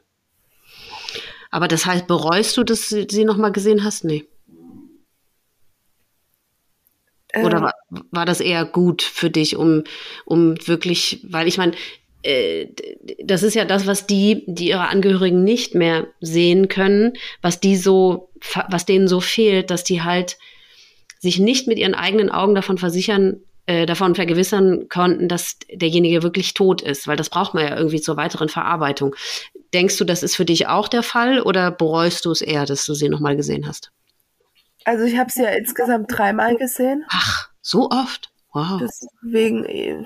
Aber 1.53 1.69
das 1.69 1.87
heißt, 1.87 2.07
bereust 2.09 2.57
du, 2.57 2.65
dass 2.65 2.89
du 2.89 3.07
sie 3.09 3.25
nochmal 3.25 3.53
gesehen 3.53 3.85
hast? 3.85 4.05
Nee. 4.05 4.25
Oder 7.37 7.59
ähm. 7.59 7.63
war, 7.63 7.75
war 8.11 8.27
das 8.27 8.41
eher 8.41 8.65
gut 8.65 9.03
für 9.03 9.31
dich, 9.31 9.55
um, 9.57 9.85
um 10.25 10.57
wirklich, 10.67 11.25
weil 11.29 11.47
ich 11.47 11.59
meine, 11.59 11.73
äh, 12.23 12.69
das 13.23 13.43
ist 13.43 13.55
ja 13.55 13.67
das, 13.67 13.87
was 13.87 14.07
die, 14.07 14.45
die 14.47 14.69
ihre 14.69 14.89
Angehörigen 14.89 15.45
nicht 15.45 15.75
mehr 15.75 16.07
sehen 16.21 16.69
können, 16.69 17.13
was 17.43 17.61
die 17.61 17.77
so, 17.77 18.31
was 18.69 18.87
denen 18.87 19.07
so 19.07 19.21
fehlt, 19.21 19.71
dass 19.71 19.85
die 19.85 20.03
halt 20.03 20.39
sich 21.19 21.39
nicht 21.39 21.69
mit 21.69 21.79
ihren 21.79 21.95
eigenen 21.95 22.31
Augen 22.31 22.55
davon 22.55 22.79
versichern, 22.79 23.43
äh, 23.67 23.87
davon 23.87 24.15
vergewissern 24.15 24.89
konnten, 24.89 25.29
dass 25.29 25.59
derjenige 25.73 26.23
wirklich 26.23 26.55
tot 26.55 26.83
ist, 26.83 27.07
weil 27.07 27.17
das 27.17 27.31
braucht 27.31 27.55
man 27.55 27.65
ja 27.65 27.77
irgendwie 27.77 28.01
zur 28.01 28.17
weiteren 28.17 28.49
Verarbeitung. 28.49 29.15
Denkst 29.75 29.97
du, 29.97 30.05
das 30.05 30.23
ist 30.23 30.37
für 30.37 30.45
dich 30.45 30.67
auch 30.67 30.89
der 30.89 31.03
Fall 31.03 31.41
oder 31.41 31.71
bereust 31.71 32.25
du 32.25 32.31
es 32.31 32.43
eher, 32.43 32.67
dass 32.67 32.85
du 32.85 32.95
sie 32.95 33.09
nochmal 33.09 33.37
gesehen 33.37 33.67
hast? 33.67 33.91
Also 34.85 35.05
ich 35.05 35.17
habe 35.17 35.31
sie 35.31 35.43
ja 35.43 35.51
insgesamt 35.51 36.07
dreimal 36.11 36.57
gesehen. 36.57 37.05
Ach, 37.09 37.51
so 37.63 37.89
oft? 37.91 38.33
Wow. 38.53 38.81
Deswegen, 38.81 39.65
äh, 39.65 40.05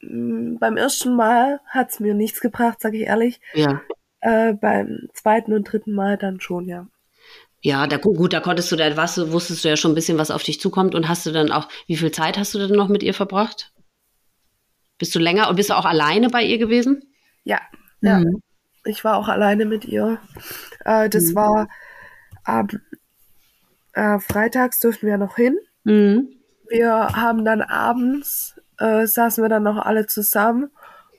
beim 0.00 0.76
ersten 0.76 1.14
Mal 1.14 1.60
hat 1.66 1.90
es 1.90 2.00
mir 2.00 2.14
nichts 2.14 2.40
gebracht, 2.40 2.80
sage 2.80 2.96
ich 2.96 3.02
ehrlich. 3.04 3.40
Ja. 3.52 3.82
Äh, 4.20 4.54
beim 4.54 5.08
zweiten 5.12 5.52
und 5.52 5.64
dritten 5.64 5.92
Mal 5.92 6.16
dann 6.16 6.40
schon, 6.40 6.66
ja. 6.66 6.86
Ja, 7.62 7.86
da, 7.86 7.98
gut, 7.98 8.32
da 8.32 8.40
konntest 8.40 8.72
du, 8.72 8.76
da 8.76 8.96
was, 8.96 9.30
wusstest 9.32 9.64
du 9.64 9.68
ja 9.68 9.76
schon 9.76 9.92
ein 9.92 9.94
bisschen, 9.94 10.16
was 10.16 10.30
auf 10.30 10.42
dich 10.42 10.60
zukommt 10.60 10.94
und 10.94 11.08
hast 11.08 11.26
du 11.26 11.32
dann 11.32 11.52
auch, 11.52 11.68
wie 11.86 11.96
viel 11.96 12.10
Zeit 12.10 12.38
hast 12.38 12.54
du 12.54 12.58
denn 12.58 12.70
noch 12.70 12.88
mit 12.88 13.02
ihr 13.02 13.12
verbracht? 13.12 13.74
Bist 14.96 15.14
du 15.14 15.18
länger 15.18 15.50
und 15.50 15.56
bist 15.56 15.68
du 15.68 15.74
auch 15.74 15.84
alleine 15.84 16.30
bei 16.30 16.42
ihr 16.42 16.56
gewesen? 16.56 17.02
Ja, 17.44 17.60
ja. 18.00 18.20
Mhm 18.20 18.40
ich 18.84 19.04
war 19.04 19.16
auch 19.16 19.28
alleine 19.28 19.64
mit 19.64 19.84
ihr. 19.84 20.18
Äh, 20.84 21.08
das 21.08 21.30
mhm. 21.30 21.34
war 21.34 21.68
am 22.44 22.68
äh, 23.92 24.18
freitags 24.18 24.80
durften 24.80 25.06
wir 25.06 25.18
noch 25.18 25.36
hin. 25.36 25.58
Mhm. 25.84 26.28
Wir 26.68 26.92
haben 26.92 27.44
dann 27.44 27.62
abends, 27.62 28.60
äh, 28.78 29.06
saßen 29.06 29.42
wir 29.42 29.48
dann 29.48 29.64
noch 29.64 29.78
alle 29.78 30.06
zusammen 30.06 30.70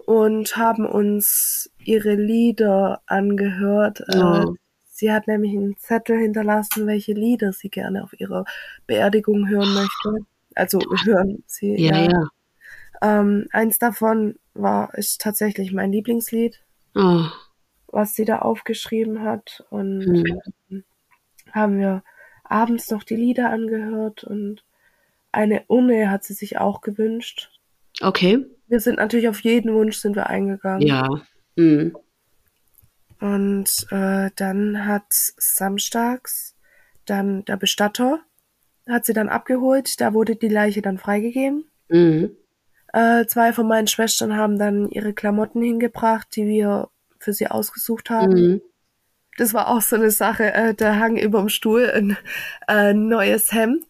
und 0.06 0.56
haben 0.56 0.86
uns 0.86 1.70
ihre 1.84 2.16
Lieder 2.16 3.02
angehört. 3.06 4.02
Oh. 4.16 4.56
Sie 4.84 5.12
hat 5.12 5.28
nämlich 5.28 5.52
einen 5.52 5.78
Zettel 5.78 6.18
hinterlassen, 6.18 6.88
welche 6.88 7.14
Lieder 7.14 7.54
sie 7.54 7.70
gerne 7.70 8.04
auf 8.04 8.18
ihrer 8.20 8.46
Beerdigung 8.88 9.48
hören 9.48 9.74
möchte. 9.74 10.26
Also 10.56 10.80
hören 11.06 11.44
sie. 11.48 11.76
Ja, 11.76 11.98
ja. 11.98 12.12
ja. 12.12 12.30
Ähm, 13.02 13.48
eins 13.52 13.80
davon 13.80 14.36
war 14.54 14.94
ist 14.94 15.22
tatsächlich 15.22 15.74
mein 15.74 15.92
Lieblingslied. 15.92 16.62
Oh 16.96 17.26
was 17.92 18.16
sie 18.16 18.26
da 18.26 18.40
aufgeschrieben 18.40 19.24
hat. 19.24 19.64
Und 19.70 20.00
mhm. 20.00 20.84
haben 21.52 21.80
wir 21.80 22.04
abends 22.44 22.90
noch 22.92 23.04
die 23.04 23.16
Lieder 23.16 23.50
angehört 23.50 24.24
und 24.24 24.64
eine 25.32 25.64
Urne 25.68 26.10
hat 26.10 26.24
sie 26.24 26.34
sich 26.34 26.58
auch 26.58 26.82
gewünscht. 26.82 27.50
Okay. 28.02 28.46
Wir 28.68 28.80
sind 28.80 28.98
natürlich 28.98 29.30
auf 29.30 29.42
jeden 29.42 29.74
Wunsch 29.74 29.98
sind 29.98 30.16
wir 30.16 30.28
eingegangen. 30.28 30.86
Ja. 30.86 31.08
Mhm. 31.56 31.96
Und 33.20 33.88
äh, 33.92 34.32
dann 34.36 34.86
hat 34.86 35.06
samstags 35.10 36.56
dann 37.06 37.46
der 37.46 37.58
Bestatter 37.58 38.22
hat 38.88 39.06
sie 39.06 39.14
dann 39.14 39.30
abgeholt. 39.30 40.00
Da 40.02 40.14
wurde 40.14 40.36
die 40.36 40.48
Leiche 40.48 40.82
dann 40.82 40.98
freigegeben. 40.98 41.66
Mhm. 41.90 42.32
Äh, 42.94 43.26
zwei 43.26 43.54
von 43.54 43.68
meinen 43.68 43.88
Schwestern 43.88 44.36
haben 44.36 44.58
dann 44.60 44.90
ihre 44.90 45.14
Klamotten 45.14 45.62
hingebracht, 45.62 46.28
die 46.36 46.46
wir 46.48 46.90
für 47.22 47.34
sie 47.34 47.48
ausgesucht 47.48 48.10
haben. 48.10 48.34
Mhm. 48.34 48.62
Das 49.38 49.54
war 49.54 49.70
auch 49.70 49.82
so 49.82 49.96
eine 49.96 50.12
Sache, 50.12 50.54
äh, 50.54 50.74
da 50.74 50.98
hang 50.98 51.18
über 51.18 51.40
dem 51.40 51.50
Stuhl 51.50 51.90
ein 51.90 52.18
äh, 52.68 52.94
neues 52.94 53.52
Hemd 53.52 53.86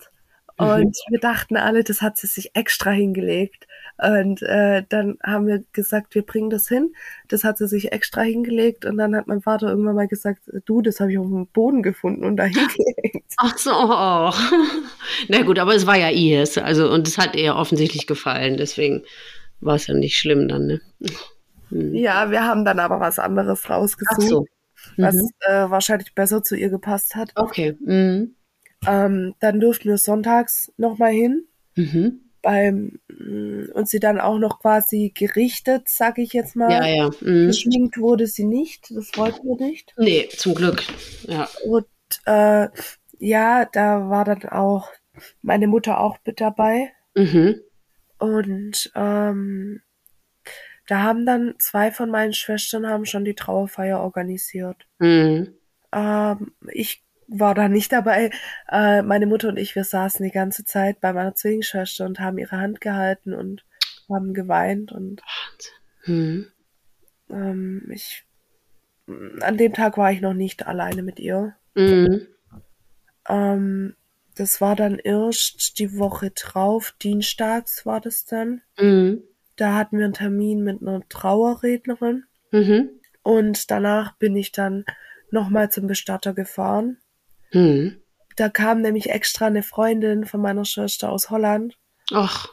mhm. 0.60 0.66
und 0.66 0.98
wir 1.10 1.20
dachten 1.20 1.58
alle, 1.58 1.84
das 1.84 2.02
hat 2.02 2.18
sie 2.18 2.28
sich 2.28 2.56
extra 2.56 2.92
hingelegt. 2.92 3.68
Und 3.98 4.42
äh, 4.42 4.84
dann 4.90 5.20
haben 5.22 5.46
wir 5.46 5.64
gesagt, 5.74 6.16
wir 6.16 6.24
bringen 6.24 6.50
das 6.50 6.68
hin. 6.68 6.96
Das 7.28 7.44
hat 7.44 7.60
sie 7.60 7.68
sich 7.68 7.92
extra 7.92 8.22
hingelegt 8.22 8.86
und 8.86 8.98
dann 8.98 9.16
hat 9.16 9.28
mein 9.28 9.42
Vater 9.42 9.70
irgendwann 9.70 9.96
mal 9.96 10.08
gesagt, 10.08 10.42
du, 10.66 10.82
das 10.82 11.00
habe 11.00 11.12
ich 11.12 11.20
auf 11.20 11.28
dem 11.28 11.46
Boden 11.48 11.84
gefunden 11.84 12.24
und 12.24 12.38
da 12.38 12.46
hingelegt. 12.46 13.34
Ach 13.38 13.58
so. 13.58 13.72
Oh. 13.72 14.32
Na 15.28 15.44
gut, 15.44 15.60
aber 15.60 15.76
es 15.76 15.86
war 15.86 15.98
ja 15.98 16.10
ihrs, 16.10 16.58
also 16.58 16.92
und 16.92 17.08
es 17.08 17.20
hat 17.20 17.36
ihr 17.36 17.56
offensichtlich 17.56 18.08
gefallen, 18.08 18.58
deswegen 18.58 19.04
war 19.60 19.76
es 19.76 19.86
ja 19.86 19.94
nicht 19.94 20.18
schlimm 20.18 20.48
dann, 20.48 20.66
ne? 20.66 20.82
Hm. 21.72 21.96
Ja, 21.96 22.32
wir 22.32 22.46
haben 22.46 22.66
dann 22.66 22.80
aber 22.80 23.00
was 23.00 23.20
anderes 23.20 23.70
rausgesucht, 23.70 24.22
so. 24.28 24.46
mhm. 24.98 25.04
was 25.04 25.16
äh, 25.48 25.70
wahrscheinlich 25.70 26.14
besser 26.14 26.44
zu 26.44 26.56
ihr 26.56 26.70
gepasst 26.70 27.16
hat. 27.16 27.32
Okay. 27.36 27.76
Mhm. 27.80 28.36
Ähm, 28.86 29.36
dann 29.40 29.60
durften 29.60 29.90
wir 29.90 29.98
sonntags 29.98 30.72
nochmal 30.78 31.12
hin. 31.12 31.46
Mhm. 31.76 32.22
beim 32.42 33.00
und 33.74 33.88
sie 33.88 34.00
dann 34.00 34.20
auch 34.20 34.40
noch 34.40 34.60
quasi 34.60 35.12
gerichtet, 35.16 35.84
sag 35.88 36.18
ich 36.18 36.34
jetzt 36.34 36.56
mal. 36.56 36.72
Ja, 36.72 36.86
ja. 36.86 37.10
Mhm. 37.22 37.48
Geschminkt 37.48 37.98
wurde 37.98 38.28
sie 38.28 38.46
nicht, 38.46 38.92
das 38.92 39.10
wollten 39.16 39.48
wir 39.48 39.66
nicht. 39.66 39.94
Nee, 39.98 40.28
zum 40.36 40.56
Glück. 40.56 40.84
Ja. 41.28 41.48
Und 41.66 41.86
äh, 42.26 42.68
ja, 43.20 43.66
da 43.72 44.10
war 44.10 44.26
dann 44.26 44.44
auch 44.50 44.90
meine 45.42 45.68
Mutter 45.68 46.00
auch 46.00 46.18
mit 46.26 46.42
dabei. 46.42 46.92
Mhm. 47.16 47.62
Und 48.18 48.92
ähm, 48.96 49.82
da 50.88 51.04
haben 51.04 51.26
dann 51.26 51.56
zwei 51.60 51.92
von 51.92 52.10
meinen 52.10 52.34
Schwestern 52.34 52.88
haben 52.88 53.06
schon 53.06 53.26
die 53.26 53.36
Trauerfeier 53.36 54.00
organisiert. 54.00 54.88
Mhm. 55.00 55.54
Ähm, 55.92 56.54
ich 56.72 57.04
war 57.28 57.56
da 57.56 57.70
nicht 57.70 57.92
dabei. 57.92 58.32
Äh, 58.70 59.02
meine 59.02 59.26
Mutter 59.26 59.48
und 59.50 59.58
ich, 59.58 59.76
wir 59.76 59.84
saßen 59.84 60.24
die 60.24 60.32
ganze 60.32 60.66
Zeit 60.66 61.00
bei 61.00 61.14
meiner 61.14 61.34
Zwillingsschwester 61.34 62.06
und 62.06 62.20
haben 62.20 62.38
ihre 62.38 62.58
Hand 62.58 62.82
gehalten 62.82 63.34
und 63.34 63.64
haben 64.10 64.34
geweint 64.34 64.92
und 64.92 65.22
mhm. 66.06 66.48
ähm, 67.30 67.90
ich 67.90 68.26
an 69.42 69.58
dem 69.58 69.74
Tag 69.74 69.98
war 69.98 70.12
ich 70.12 70.22
noch 70.22 70.34
nicht 70.34 70.68
alleine 70.68 71.04
mit 71.04 71.20
ihr. 71.20 71.56
Mhm. 71.76 72.28
Ähm, 73.28 73.96
das 74.36 74.62
war 74.62 74.76
dann 74.76 75.00
erst 75.00 75.80
die 75.80 75.98
Woche 75.98 76.32
drauf, 76.32 76.94
dienstags 77.02 77.86
war 77.86 78.02
das 78.02 78.26
dann. 78.26 78.62
Mhm. 78.80 79.24
Da 79.56 79.76
hatten 79.76 79.98
wir 79.98 80.06
einen 80.06 80.14
Termin 80.14 80.64
mit 80.64 80.82
einer 80.82 81.02
Trauerrednerin. 81.10 82.24
Mhm. 82.52 82.90
Und 83.24 83.70
danach 83.70 84.18
bin 84.18 84.36
ich 84.36 84.52
dann 84.52 84.86
nochmal 85.30 85.70
zum 85.72 85.88
Bestatter 85.88 86.34
gefahren. 86.34 86.98
Mhm. 87.52 88.02
Da 88.36 88.50
kam 88.50 88.82
nämlich 88.82 89.10
extra 89.10 89.48
eine 89.48 89.64
Freundin 89.64 90.26
von 90.26 90.42
meiner 90.42 90.66
Schwester 90.66 91.12
aus 91.12 91.30
Holland. 91.30 91.78
Ach. 92.12 92.50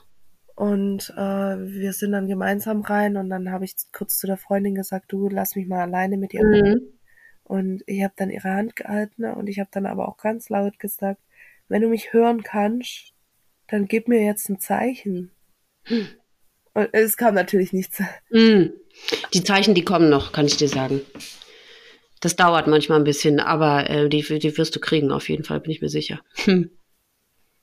Und 0.55 1.11
äh, 1.17 1.57
wir 1.57 1.93
sind 1.93 2.13
dann 2.13 2.27
gemeinsam 2.27 2.81
rein 2.83 3.17
und 3.17 3.31
dann 3.31 3.53
habe 3.53 3.65
ich 3.65 3.77
kurz 3.93 4.19
zu 4.19 4.27
der 4.27 4.37
Freundin 4.37 4.75
gesagt, 4.75 5.13
du 5.13 5.29
lass 5.29 5.55
mich 5.55 5.69
mal 5.69 5.83
alleine 5.83 6.17
mit 6.17 6.35
ihr. 6.35 6.45
Mhm. 6.45 6.99
Und 7.45 7.83
ich 7.87 8.03
habe 8.03 8.15
dann 8.17 8.31
ihre 8.31 8.51
Hand 8.51 8.77
gehalten 8.77 9.25
und 9.25 9.49
ich 9.49 9.61
habe 9.61 9.71
dann 9.73 9.87
aber 9.87 10.09
auch 10.09 10.17
ganz 10.17 10.49
laut 10.49 10.79
gesagt, 10.79 11.23
wenn 11.69 11.83
du 11.83 11.89
mich 11.89 12.13
hören 12.13 12.43
kannst, 12.43 13.15
dann 13.69 13.87
gib 13.87 14.09
mir 14.09 14.23
jetzt 14.23 14.49
ein 14.49 14.59
Zeichen. 14.59 15.31
Hm. 15.85 16.09
Und 16.79 16.91
es 16.93 17.17
kam 17.17 17.35
natürlich 17.35 17.73
nichts. 17.73 18.01
Mhm. 18.31 18.73
Die 19.35 19.43
Zeichen, 19.43 19.75
die 19.75 19.85
kommen 19.85 20.09
noch, 20.09 20.31
kann 20.31 20.47
ich 20.47 20.57
dir 20.57 20.69
sagen. 20.69 21.01
Das 22.21 22.37
dauert 22.37 22.69
manchmal 22.69 22.99
ein 22.99 23.05
bisschen, 23.05 23.41
aber 23.41 23.91
äh, 23.91 24.09
die, 24.09 24.23
die 24.23 24.57
wirst 24.57 24.77
du 24.77 24.81
kriegen, 24.81 25.11
auf 25.11 25.29
jeden 25.29 25.43
Fall, 25.43 25.59
bin 25.59 25.73
ich 25.73 25.81
mir 25.83 25.89
sicher. 25.89 26.21
Hm. 26.45 26.71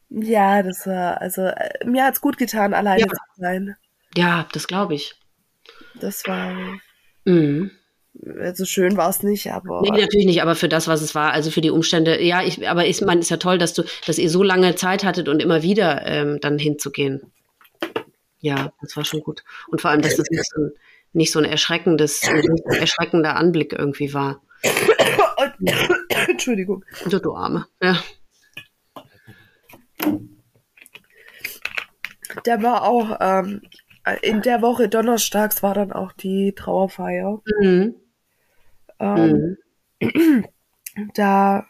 Ja, 0.10 0.64
das 0.64 0.86
war, 0.86 1.22
also 1.22 1.44
äh, 1.44 1.86
mir 1.86 2.04
hat's 2.04 2.20
gut 2.20 2.38
getan, 2.38 2.74
alleine 2.74 3.02
Ja. 3.04 3.08
zu 3.08 3.16
sein. 3.42 3.76
Ja, 4.18 4.48
das 4.52 4.68
glaube 4.68 4.96
ich. 4.96 5.16
Das 6.02 6.26
war, 6.28 6.54
Mhm. 7.24 7.72
also 8.38 8.66
schön 8.66 8.98
war 8.98 9.10
es 9.10 9.24
nicht, 9.24 9.50
aber 9.54 9.82
Nee, 9.82 9.92
natürlich 9.92 10.26
nicht, 10.26 10.42
aber 10.42 10.56
für 10.56 10.68
das, 10.70 10.90
was 10.90 11.02
es 11.02 11.16
war, 11.16 11.32
also 11.32 11.52
für 11.52 11.62
die 11.62 11.72
Umstände, 11.72 12.22
ja, 12.22 12.44
ich, 12.44 12.68
aber 12.70 12.86
ich 12.86 13.00
meine, 13.00 13.22
ist 13.22 13.30
ja 13.30 13.38
toll, 13.38 13.58
dass 13.58 13.74
du, 13.74 13.84
dass 14.06 14.20
ihr 14.20 14.30
so 14.30 14.44
lange 14.44 14.76
Zeit 14.76 15.06
hattet 15.06 15.30
und 15.30 15.42
immer 15.42 15.64
wieder 15.64 16.06
ähm, 16.06 16.40
dann 16.42 16.60
hinzugehen. 16.60 17.32
Ja, 18.46 18.72
das 18.80 18.96
war 18.96 19.04
schon 19.04 19.22
gut. 19.22 19.44
Und 19.70 19.82
vor 19.82 19.90
allem, 19.90 20.04
dass 20.04 20.18
das 20.18 20.30
nicht 20.30 20.46
so 20.48 20.62
ein, 20.62 20.72
nicht 21.14 21.32
so 21.32 21.40
ein 21.40 21.46
erschreckendes, 21.46 22.22
nicht 22.32 22.46
so 22.46 22.70
ein 22.70 22.80
erschreckender 22.80 23.36
Anblick 23.36 23.74
irgendwie 23.74 24.14
war. 24.14 24.44
Entschuldigung. 26.28 26.86
Du, 27.10 27.18
du 27.18 27.36
Arme. 27.36 27.66
Ja. 27.82 27.98
Der 32.46 32.62
war 32.62 32.84
auch, 32.84 33.18
ähm, 33.20 33.64
in 34.22 34.44
der 34.44 34.62
Woche 34.62 34.90
donnerstags 34.90 35.64
war 35.64 35.74
dann 35.74 35.92
auch 35.92 36.12
die 36.12 36.54
Trauerfeier. 36.56 37.42
Mhm. 37.60 37.96
Ähm, 39.00 39.58
Mhm. 40.00 40.46
Da 41.16 41.66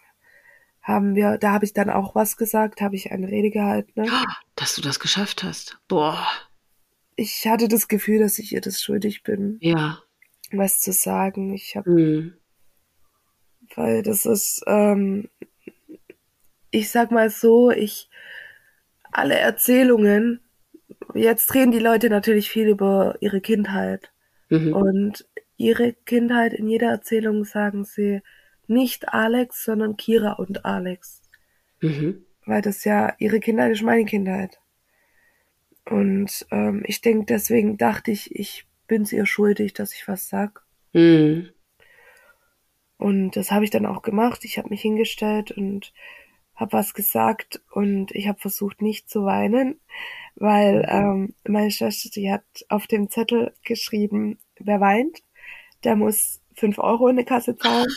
haben 0.83 1.15
wir, 1.15 1.39
da 1.39 1.51
habe 1.53 1.65
ich 1.65 1.73
dann 1.73 1.89
auch 1.89 2.13
was 2.13 2.37
gesagt, 2.37 2.79
habe 2.81 2.95
ich 2.95 3.11
eine 3.11 3.27
Rede 3.27 3.49
gehalten. 3.49 3.91
Ne? 3.95 4.07
Dass 4.55 4.75
du 4.75 4.81
das 4.81 4.99
geschafft 4.99 5.43
hast. 5.43 5.79
Boah. 5.87 6.27
Ich 7.15 7.45
hatte 7.47 7.67
das 7.67 7.87
Gefühl, 7.87 8.19
dass 8.19 8.39
ich 8.39 8.51
ihr 8.53 8.61
das 8.61 8.81
schuldig 8.81 9.23
bin, 9.23 9.57
Ja. 9.61 9.99
was 10.51 10.79
zu 10.79 10.91
sagen. 10.91 11.53
Ich 11.53 11.75
habe, 11.75 11.89
Mhm. 11.89 12.33
weil 13.75 14.03
das 14.03 14.25
ist, 14.25 14.63
ähm, 14.67 15.29
ich 16.71 16.89
sag 16.91 17.11
mal 17.11 17.29
so, 17.29 17.71
ich 17.71 18.09
alle 19.11 19.35
Erzählungen, 19.35 20.41
jetzt 21.13 21.53
reden 21.53 21.71
die 21.71 21.79
Leute 21.79 22.09
natürlich 22.09 22.49
viel 22.49 22.67
über 22.67 23.15
ihre 23.21 23.39
Kindheit. 23.39 24.11
Mhm. 24.49 24.73
Und 24.73 25.25
ihre 25.57 25.93
Kindheit 25.93 26.53
in 26.53 26.67
jeder 26.67 26.89
Erzählung 26.89 27.45
sagen 27.45 27.85
sie 27.85 28.21
nicht 28.67 29.09
Alex, 29.09 29.63
sondern 29.63 29.95
Kira 29.95 30.33
und 30.33 30.65
Alex. 30.65 31.21
Mhm. 31.81 32.25
Weil 32.45 32.61
das 32.61 32.83
ja 32.83 33.13
ihre 33.19 33.39
Kindheit 33.39 33.71
ist 33.71 33.83
meine 33.83 34.05
Kindheit. 34.05 34.59
Und 35.89 36.45
ähm, 36.51 36.83
ich 36.85 37.01
denke, 37.01 37.25
deswegen 37.25 37.77
dachte 37.77 38.11
ich, 38.11 38.35
ich 38.35 38.65
bin's 38.87 39.11
ihr 39.11 39.25
schuldig, 39.25 39.73
dass 39.73 39.93
ich 39.93 40.07
was 40.07 40.29
sag. 40.29 40.63
Mhm. 40.93 41.49
Und 42.97 43.31
das 43.31 43.51
habe 43.51 43.65
ich 43.65 43.71
dann 43.71 43.85
auch 43.85 44.01
gemacht. 44.01 44.45
Ich 44.45 44.57
habe 44.57 44.69
mich 44.69 44.81
hingestellt 44.81 45.51
und 45.51 45.93
habe 46.55 46.73
was 46.73 46.93
gesagt 46.93 47.61
und 47.71 48.11
ich 48.11 48.27
habe 48.27 48.39
versucht 48.39 48.81
nicht 48.81 49.09
zu 49.09 49.25
weinen, 49.25 49.79
weil 50.35 50.85
ähm, 50.87 51.35
meine 51.45 51.71
Schwester, 51.71 52.09
die 52.09 52.31
hat 52.31 52.43
auf 52.69 52.87
dem 52.87 53.09
Zettel 53.09 53.53
geschrieben, 53.63 54.39
wer 54.57 54.79
weint, 54.79 55.21
der 55.83 55.97
muss 55.97 56.41
fünf 56.55 56.79
Euro 56.79 57.09
in 57.09 57.17
die 57.17 57.25
Kasse 57.25 57.57
zahlen. 57.57 57.91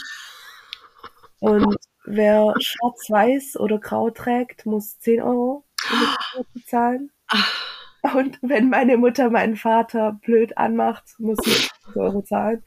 Und 1.39 1.77
wer 2.05 2.53
schwarz-weiß 2.59 3.59
oder 3.61 3.79
grau 3.79 4.11
trägt, 4.11 4.67
muss 4.67 4.99
zehn 4.99 5.23
Euro 5.23 5.65
in 5.93 5.99
die 6.01 6.17
Kasse 6.17 6.67
zahlen. 6.67 7.13
Ach, 7.29 7.68
Und 8.15 8.39
wenn 8.43 8.71
meine 8.71 8.97
Mutter 8.97 9.31
meinen 9.31 9.57
Vater 9.57 10.19
blöd 10.25 10.57
anmacht, 10.57 11.05
muss 11.19 11.39
50 11.45 11.97
Euro 11.97 12.23
zahlen. 12.23 12.63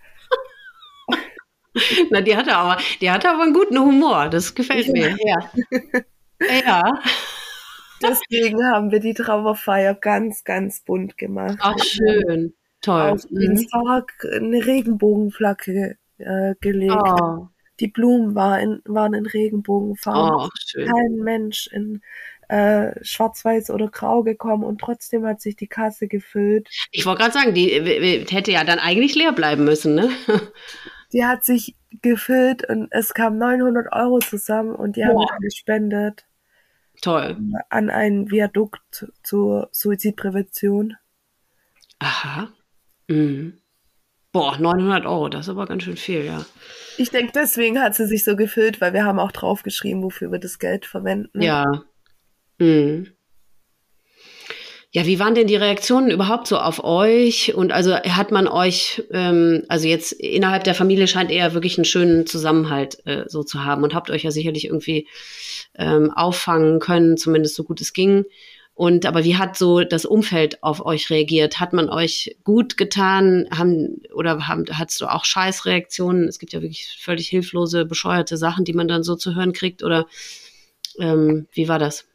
na, 2.09 2.21
die 2.21 2.35
hatte 2.35 2.55
aber, 2.55 2.81
die 2.99 3.09
hatte 3.09 3.29
aber 3.29 3.43
einen 3.43 3.53
guten 3.53 3.79
Humor. 3.79 4.29
Das 4.29 4.53
gefällt 4.55 4.89
mir. 4.89 5.15
Ja. 5.25 5.51
Ja. 6.65 6.81
Deswegen 8.01 8.63
haben 8.65 8.91
wir 8.91 8.99
die 8.99 9.13
Trauerfeier 9.13 9.93
ganz, 9.93 10.43
ganz 10.43 10.81
bunt 10.83 11.17
gemacht. 11.17 11.57
Ach, 11.61 11.77
schön. 11.79 12.53
Toll. 12.81 13.11
Auf 13.11 13.21
den 13.29 13.51
Mhm. 13.53 13.57
Sarg 13.57 14.11
eine 14.33 14.65
Regenbogenflagge 14.65 15.97
äh, 16.17 16.55
gelegt. 16.61 16.95
Oh, 17.21 17.47
Die 17.79 17.87
Blumen 17.89 18.33
war 18.33 18.59
in, 18.59 18.81
waren 18.85 19.13
in 19.13 19.27
Regenbogenfarben. 19.27 20.47
oh, 20.47 20.49
schön. 20.67 20.87
Kein 20.87 21.15
Mensch 21.23 21.67
in 21.71 22.01
äh, 22.51 22.93
schwarz-weiß 23.01 23.69
oder 23.69 23.87
grau 23.87 24.23
gekommen 24.23 24.65
und 24.65 24.81
trotzdem 24.81 25.25
hat 25.25 25.39
sich 25.39 25.55
die 25.55 25.67
Kasse 25.67 26.09
gefüllt. 26.09 26.67
Ich 26.91 27.05
wollte 27.05 27.21
gerade 27.21 27.33
sagen, 27.33 27.53
die 27.53 27.69
hätte 28.29 28.51
ja 28.51 28.65
dann 28.65 28.77
eigentlich 28.77 29.15
leer 29.15 29.31
bleiben 29.31 29.63
müssen, 29.63 29.95
ne? 29.95 30.09
Die 31.13 31.25
hat 31.25 31.43
sich 31.43 31.75
gefüllt 32.01 32.69
und 32.69 32.87
es 32.91 33.13
kamen 33.13 33.37
900 33.37 33.91
Euro 33.91 34.19
zusammen 34.19 34.73
und 34.73 34.95
die 34.95 35.03
haben 35.03 35.15
Boah. 35.15 35.23
wir 35.23 35.27
dann 35.27 35.41
gespendet 35.41 36.25
Toll. 37.01 37.37
an 37.69 37.89
ein 37.89 38.31
Viadukt 38.31 39.11
zur 39.21 39.67
Suizidprävention. 39.73 40.95
Aha. 41.99 42.47
Mhm. 43.09 43.57
Boah, 44.31 44.57
900 44.57 45.05
Euro, 45.05 45.27
das 45.27 45.47
ist 45.47 45.49
aber 45.49 45.65
ganz 45.65 45.83
schön 45.83 45.97
viel, 45.97 46.23
ja. 46.23 46.45
Ich 46.97 47.09
denke, 47.09 47.33
deswegen 47.35 47.81
hat 47.81 47.93
sie 47.93 48.07
sich 48.07 48.23
so 48.23 48.37
gefüllt, 48.37 48.79
weil 48.79 48.93
wir 48.93 49.03
haben 49.03 49.19
auch 49.19 49.33
draufgeschrieben, 49.33 50.01
wofür 50.01 50.31
wir 50.31 50.39
das 50.39 50.59
Geld 50.59 50.85
verwenden. 50.85 51.41
Ja. 51.41 51.83
Mhm. 52.61 53.07
Ja, 54.93 55.05
wie 55.05 55.19
waren 55.19 55.35
denn 55.35 55.47
die 55.47 55.55
Reaktionen 55.55 56.11
überhaupt 56.11 56.47
so 56.47 56.57
auf 56.57 56.83
euch? 56.83 57.55
Und 57.55 57.71
also 57.71 57.95
hat 57.95 58.31
man 58.31 58.47
euch, 58.47 59.01
ähm, 59.11 59.63
also 59.69 59.87
jetzt 59.87 60.11
innerhalb 60.11 60.65
der 60.65 60.75
Familie 60.75 61.07
scheint 61.07 61.31
eher 61.31 61.53
wirklich 61.53 61.77
einen 61.77 61.85
schönen 61.85 62.27
Zusammenhalt 62.27 62.97
äh, 63.05 63.23
so 63.27 63.41
zu 63.43 63.63
haben 63.63 63.83
und 63.83 63.95
habt 63.95 64.09
euch 64.11 64.23
ja 64.23 64.31
sicherlich 64.31 64.65
irgendwie 64.65 65.07
ähm, 65.75 66.11
auffangen 66.11 66.79
können, 66.79 67.15
zumindest 67.17 67.55
so 67.55 67.63
gut 67.63 67.79
es 67.79 67.93
ging. 67.93 68.25
Und 68.73 69.05
aber 69.05 69.23
wie 69.23 69.37
hat 69.37 69.57
so 69.57 69.81
das 69.81 70.05
Umfeld 70.05 70.61
auf 70.61 70.85
euch 70.85 71.09
reagiert? 71.09 71.59
Hat 71.59 71.71
man 71.71 71.89
euch 71.89 72.35
gut 72.43 72.77
getan? 72.77 73.47
Haben 73.55 74.01
oder 74.13 74.47
haben, 74.47 74.65
hattest 74.73 74.99
du 75.01 75.05
auch 75.07 75.23
Scheißreaktionen? 75.23 76.27
Es 76.27 76.37
gibt 76.37 76.51
ja 76.53 76.61
wirklich 76.61 76.97
völlig 76.99 77.29
hilflose, 77.29 77.85
bescheuerte 77.85 78.37
Sachen, 78.37 78.65
die 78.65 78.73
man 78.73 78.87
dann 78.89 79.03
so 79.03 79.15
zu 79.15 79.35
hören 79.35 79.53
kriegt. 79.53 79.83
Oder 79.83 80.05
ähm, 80.99 81.47
wie 81.53 81.69
war 81.69 81.79
das? 81.79 82.10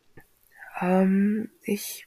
Ähm, 0.81 1.51
ich 1.63 2.07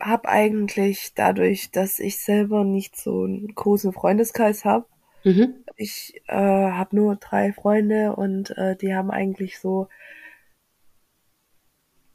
habe 0.00 0.28
eigentlich 0.28 1.14
dadurch, 1.14 1.70
dass 1.70 1.98
ich 1.98 2.18
selber 2.22 2.64
nicht 2.64 2.96
so 2.96 3.24
einen 3.24 3.54
großen 3.54 3.92
Freundeskreis 3.92 4.64
habe, 4.64 4.86
Mhm. 5.24 5.64
ich 5.76 6.20
äh, 6.26 6.34
habe 6.34 6.96
nur 6.96 7.14
drei 7.16 7.52
Freunde 7.52 8.16
und 8.16 8.50
äh, 8.58 8.76
die 8.76 8.94
haben 8.94 9.10
eigentlich 9.10 9.60
so 9.60 9.88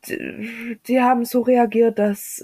die, 0.08 0.78
die 0.88 1.02
haben 1.02 1.26
so 1.26 1.42
reagiert, 1.42 2.00
dass, 2.00 2.44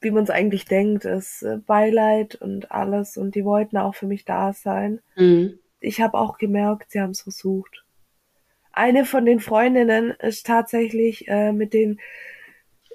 wie 0.00 0.10
man 0.10 0.24
es 0.24 0.30
eigentlich 0.30 0.64
denkt, 0.64 1.04
ist 1.04 1.42
äh, 1.42 1.58
Beileid 1.58 2.34
und 2.34 2.70
alles 2.70 3.16
und 3.16 3.34
die 3.34 3.44
wollten 3.44 3.76
auch 3.76 3.94
für 3.94 4.06
mich 4.06 4.24
da 4.24 4.52
sein. 4.52 5.00
Mhm. 5.16 5.58
Ich 5.80 6.00
habe 6.00 6.18
auch 6.18 6.38
gemerkt, 6.38 6.90
sie 6.90 7.00
haben 7.00 7.10
es 7.10 7.22
versucht. 7.22 7.84
Eine 8.72 9.04
von 9.04 9.24
den 9.24 9.38
Freundinnen 9.38 10.10
ist 10.10 10.46
tatsächlich 10.46 11.28
äh, 11.28 11.52
mit 11.52 11.72
den 11.72 12.00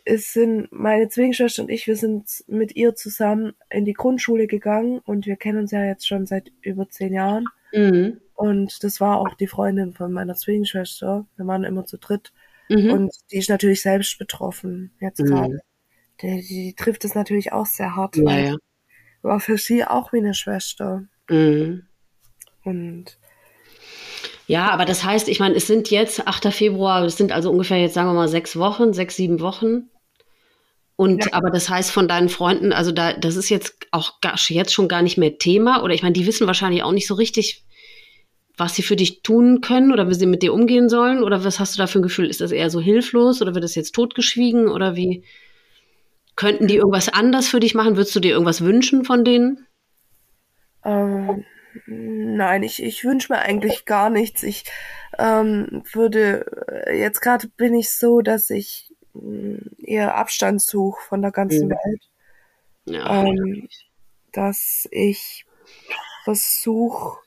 es 0.06 0.34
sind 0.34 0.72
meine 0.72 1.10
Zwillingsschwester 1.10 1.64
und 1.64 1.70
ich, 1.70 1.88
wir 1.88 1.96
sind 1.96 2.44
mit 2.48 2.76
ihr 2.76 2.96
zusammen 2.96 3.54
in 3.70 3.86
die 3.86 3.94
Grundschule 3.94 4.48
gegangen 4.48 5.00
und 5.00 5.26
wir 5.26 5.36
kennen 5.36 5.60
uns 5.60 5.72
ja 5.72 5.84
jetzt 5.84 6.08
schon 6.08 6.26
seit 6.26 6.52
über 6.62 6.90
zehn 6.90 7.14
Jahren. 7.14 7.46
Mhm. 7.74 8.20
Und 8.34 8.84
das 8.84 9.02
war 9.02 9.20
auch 9.20 9.36
die 9.36 9.48
Freundin 9.48 9.94
von 9.94 10.12
meiner 10.12 10.36
Zwillingsschwester. 10.36 11.28
Wir 11.36 11.48
waren 11.48 11.64
immer 11.64 11.86
zu 11.86 11.98
dritt. 11.98 12.32
Mhm. 12.70 12.92
Und 12.92 13.12
die 13.32 13.38
ist 13.38 13.50
natürlich 13.50 13.82
selbst 13.82 14.18
betroffen, 14.18 14.92
jetzt 15.00 15.24
gerade. 15.24 15.56
Mhm. 15.56 15.60
Die, 16.22 16.42
die, 16.48 16.74
trifft 16.74 17.06
es 17.06 17.16
natürlich 17.16 17.52
auch 17.52 17.66
sehr 17.66 17.96
hart. 17.96 18.16
Ja, 18.16 18.38
ja. 18.38 18.56
War 19.22 19.40
für 19.40 19.58
sie 19.58 19.84
auch 19.84 20.14
wie 20.14 20.18
eine 20.18 20.34
Schwester. 20.34 21.06
Mhm. 21.30 21.84
Und 22.64 23.19
ja, 24.50 24.72
aber 24.72 24.86
das 24.86 25.04
heißt, 25.04 25.30
ich 25.30 25.40
meine, 25.40 25.54
es 25.54 25.68
sind 25.68 25.92
jetzt 25.92 26.28
8. 26.28 26.52
Februar, 26.52 27.04
es 27.04 27.18
sind 27.18 27.32
also 27.32 27.52
ungefähr 27.52 27.78
jetzt, 27.78 27.94
sagen 27.94 28.10
wir 28.10 28.16
mal, 28.16 28.28
sechs 28.28 28.58
Wochen, 28.58 28.94
sechs, 28.94 29.16
sieben 29.16 29.42
Wochen. 29.42 29.92
Und 30.96 31.26
ja. 31.26 31.34
aber 31.34 31.52
das 31.52 31.70
heißt 31.70 31.92
von 31.92 32.08
deinen 32.08 32.30
Freunden, 32.30 32.74
also 32.74 32.92
da, 32.92 33.14
das 33.14 33.36
ist 33.36 33.50
jetzt 33.50 33.76
auch 33.92 34.22
gar, 34.22 34.40
jetzt 34.48 34.74
schon 34.74 34.88
gar 34.88 35.04
nicht 35.04 35.20
mehr 35.20 35.38
Thema. 35.38 35.84
Oder 35.84 35.94
ich 35.94 36.02
meine, 36.02 36.14
die 36.14 36.26
wissen 36.26 36.48
wahrscheinlich 36.48 36.82
auch 36.82 36.94
nicht 36.94 37.06
so 37.06 37.14
richtig, 37.14 37.64
was 38.58 38.74
sie 38.74 38.82
für 38.82 38.96
dich 38.96 39.22
tun 39.22 39.62
können 39.62 39.92
oder 39.92 40.10
wie 40.10 40.16
sie 40.16 40.26
mit 40.26 40.42
dir 40.42 40.52
umgehen 40.52 40.90
sollen. 40.90 41.22
Oder 41.22 41.44
was 41.44 41.60
hast 41.60 41.76
du 41.76 41.78
da 41.78 41.86
für 41.86 42.00
ein 42.00 42.04
Gefühl? 42.04 42.26
Ist 42.28 42.42
das 42.42 42.52
eher 42.52 42.72
so 42.72 42.82
hilflos 42.82 43.44
oder 43.44 43.54
wird 43.54 43.64
das 43.64 43.76
jetzt 43.76 43.94
totgeschwiegen 43.94 44.68
oder 44.68 44.96
wie? 44.96 45.24
Könnten 46.36 46.66
die 46.66 46.78
irgendwas 46.78 47.08
anders 47.10 47.48
für 47.48 47.60
dich 47.60 47.76
machen? 47.76 47.98
Würdest 47.98 48.16
du 48.16 48.20
dir 48.20 48.32
irgendwas 48.32 48.62
wünschen 48.62 49.06
von 49.06 49.24
denen? 49.24 49.68
Ähm, 50.84 51.46
nein, 51.86 52.64
ich, 52.64 52.82
ich 52.84 53.04
wünsche 53.04 53.32
mir 53.34 53.40
eigentlich 53.40 53.86
gar 53.86 54.10
nichts. 54.10 54.44
Ich 54.44 54.66
ähm, 55.18 55.84
würde, 55.92 56.46
äh, 56.86 57.00
jetzt 57.00 57.22
gerade 57.22 57.48
bin 57.48 57.74
ich 57.74 57.92
so, 57.92 58.22
dass 58.22 58.50
ich 58.50 58.94
eher 59.78 60.16
Abstand 60.16 60.62
suche 60.62 61.02
von 61.08 61.22
der 61.22 61.32
ganzen 61.32 61.68
mhm. 61.68 61.72
Welt. 61.72 62.10
Ja. 62.86 63.26
Ähm, 63.26 63.68
dass 64.32 64.88
ich 64.92 65.46
versuche, 66.24 67.18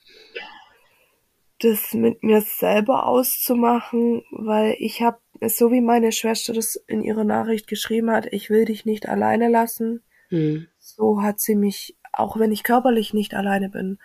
das 1.59 1.95
mit 1.95 2.23
mir 2.23 2.41
selber 2.41 3.07
auszumachen, 3.07 4.23
weil 4.31 4.77
ich 4.79 5.03
habe, 5.03 5.19
so 5.47 5.71
wie 5.71 5.81
meine 5.81 6.13
Schwester 6.13 6.53
das 6.53 6.77
in 6.87 7.03
ihrer 7.03 7.25
Nachricht 7.25 7.67
geschrieben 7.69 8.11
hat, 8.11 8.27
ich 8.33 8.51
will 8.51 8.65
dich 8.65 8.85
nicht 8.85 9.09
alleine 9.09 9.49
lassen. 9.49 10.03
Mhm. 10.31 10.67
So 10.79 11.23
hat 11.23 11.41
sie 11.41 11.55
mich, 11.55 11.97
auch 12.13 12.39
wenn 12.39 12.53
ich 12.53 12.65
körperlich 12.65 13.15
nicht 13.15 13.35
alleine 13.35 13.69
bin, 13.69 13.99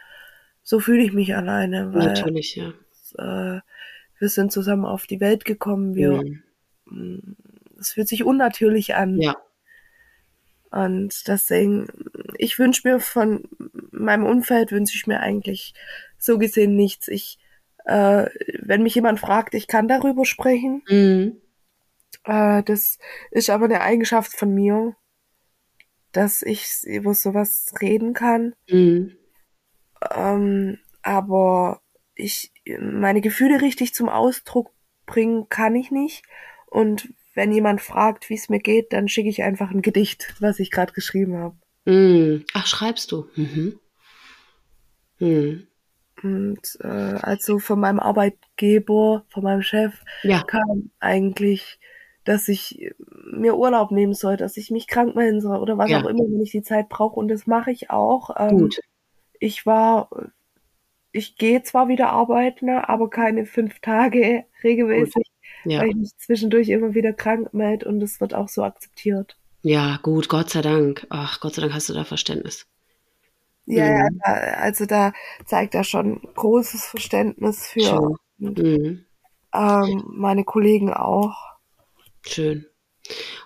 so 0.67 0.79
fühle 0.79 1.03
ich 1.03 1.13
mich 1.13 1.35
alleine. 1.35 1.93
Weil, 1.93 2.07
Natürlich, 2.07 2.55
ja. 2.55 2.73
Äh, 3.17 3.61
wir 4.19 4.29
sind 4.29 4.51
zusammen 4.51 4.85
auf 4.85 5.07
die 5.07 5.19
Welt 5.19 5.45
gekommen, 5.45 5.95
wir 5.95 6.23
mhm 6.23 7.35
es 7.79 7.91
fühlt 7.91 8.07
sich 8.07 8.23
unnatürlich 8.23 8.95
an. 8.95 9.19
Ja. 9.19 9.35
Und 10.71 11.27
deswegen, 11.27 11.87
ich 12.37 12.59
wünsche 12.59 12.87
mir 12.87 12.99
von 12.99 13.47
meinem 13.91 14.25
Umfeld, 14.25 14.71
wünsche 14.71 14.95
ich 14.95 15.07
mir 15.07 15.21
eigentlich 15.21 15.73
so 16.17 16.37
gesehen 16.37 16.75
nichts. 16.75 17.07
Ich, 17.07 17.39
äh, 17.85 18.27
wenn 18.59 18.83
mich 18.83 18.95
jemand 18.95 19.19
fragt, 19.19 19.53
ich 19.53 19.67
kann 19.67 19.87
darüber 19.87 20.25
sprechen. 20.25 20.83
Mhm. 20.89 21.41
Äh, 22.25 22.63
das 22.63 22.99
ist 23.31 23.49
aber 23.49 23.65
eine 23.65 23.81
Eigenschaft 23.81 24.33
von 24.33 24.53
mir, 24.53 24.95
dass 26.11 26.41
ich 26.41 26.67
über 26.83 27.13
sowas 27.13 27.73
reden 27.81 28.13
kann. 28.13 28.53
Mhm. 28.69 29.15
Ähm, 30.11 30.77
aber 31.01 31.81
ich, 32.15 32.51
meine 32.79 33.21
Gefühle 33.21 33.61
richtig 33.61 33.93
zum 33.93 34.09
Ausdruck 34.09 34.71
bringen 35.05 35.47
kann 35.49 35.75
ich 35.75 35.91
nicht. 35.91 36.23
Und 36.67 37.09
wenn 37.33 37.51
jemand 37.51 37.81
fragt, 37.81 38.29
wie 38.29 38.35
es 38.35 38.49
mir 38.49 38.59
geht, 38.59 38.93
dann 38.93 39.07
schicke 39.07 39.29
ich 39.29 39.43
einfach 39.43 39.71
ein 39.71 39.81
Gedicht, 39.81 40.35
was 40.39 40.59
ich 40.59 40.71
gerade 40.71 40.93
geschrieben 40.93 41.37
habe. 41.37 41.55
Mm. 41.85 42.43
Ach, 42.53 42.65
schreibst 42.67 43.11
du? 43.11 43.29
Mhm. 43.35 43.79
Mm. 45.19 45.67
Und 46.23 46.77
äh, 46.81 46.87
also 46.87 47.59
von 47.59 47.79
meinem 47.79 47.99
Arbeitgeber, 47.99 49.23
von 49.29 49.43
meinem 49.43 49.61
Chef, 49.61 49.93
ja. 50.23 50.43
kam 50.43 50.89
eigentlich, 50.99 51.79
dass 52.23 52.47
ich 52.47 52.91
mir 53.31 53.55
Urlaub 53.55 53.91
nehmen 53.91 54.13
soll, 54.13 54.35
dass 54.35 54.57
ich 54.57 54.71
mich 54.71 54.87
krank 54.87 55.15
melden 55.15 55.41
soll 55.41 55.59
oder 55.59 55.77
was 55.77 55.91
ja. 55.91 56.01
auch 56.01 56.07
immer, 56.07 56.23
wenn 56.23 56.41
ich 56.41 56.51
die 56.51 56.63
Zeit 56.63 56.89
brauche. 56.89 57.15
Und 57.19 57.27
das 57.27 57.45
mache 57.45 57.71
ich 57.71 57.91
auch. 57.91 58.31
Ähm, 58.37 58.57
Gut. 58.57 58.79
Ich 59.39 59.65
war, 59.65 60.09
ich 61.11 61.37
gehe 61.37 61.63
zwar 61.63 61.87
wieder 61.87 62.09
arbeiten, 62.09 62.69
aber 62.69 63.09
keine 63.09 63.45
fünf 63.45 63.79
Tage 63.79 64.45
regelmäßig. 64.63 65.27
Ja. 65.65 65.81
weil 65.81 65.89
ich 65.89 65.95
mich 65.95 66.17
zwischendurch 66.17 66.69
immer 66.69 66.93
wieder 66.93 67.11
krank 67.11 67.53
melde 67.53 67.87
und 67.87 68.01
es 68.01 68.21
wird 68.21 68.33
auch 68.33 68.47
so 68.47 68.63
akzeptiert. 68.63 69.37
Ja, 69.63 69.99
gut, 70.01 70.29
Gott 70.29 70.49
sei 70.49 70.61
Dank. 70.61 71.05
Ach, 71.09 71.41
Gott 71.41 71.55
sei 71.55 71.61
Dank 71.61 71.73
hast 71.73 71.89
du 71.89 71.93
da 71.93 72.05
Verständnis. 72.05 72.67
Ja, 73.65 74.07
mhm. 74.09 74.21
also 74.23 74.85
da 74.85 75.11
zeigt 75.45 75.75
er 75.75 75.83
schon 75.83 76.21
großes 76.35 76.85
Verständnis 76.85 77.67
für 77.67 78.15
und, 78.39 78.59
mhm. 78.59 79.05
ähm, 79.53 80.03
meine 80.07 80.45
Kollegen 80.45 80.93
auch. 80.93 81.35
Schön. 82.25 82.65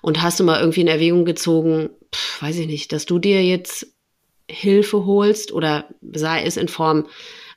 Und 0.03 0.21
hast 0.21 0.39
du 0.39 0.43
mal 0.43 0.59
irgendwie 0.59 0.81
in 0.81 0.87
Erwägung 0.87 1.25
gezogen, 1.25 1.89
pf, 2.13 2.43
weiß 2.43 2.57
ich 2.57 2.67
nicht, 2.67 2.91
dass 2.91 3.07
du 3.07 3.17
dir 3.17 3.43
jetzt 3.43 3.95
Hilfe 4.51 5.05
holst 5.05 5.51
oder 5.51 5.85
sei 6.01 6.43
es 6.43 6.57
in 6.57 6.67
Form 6.67 7.07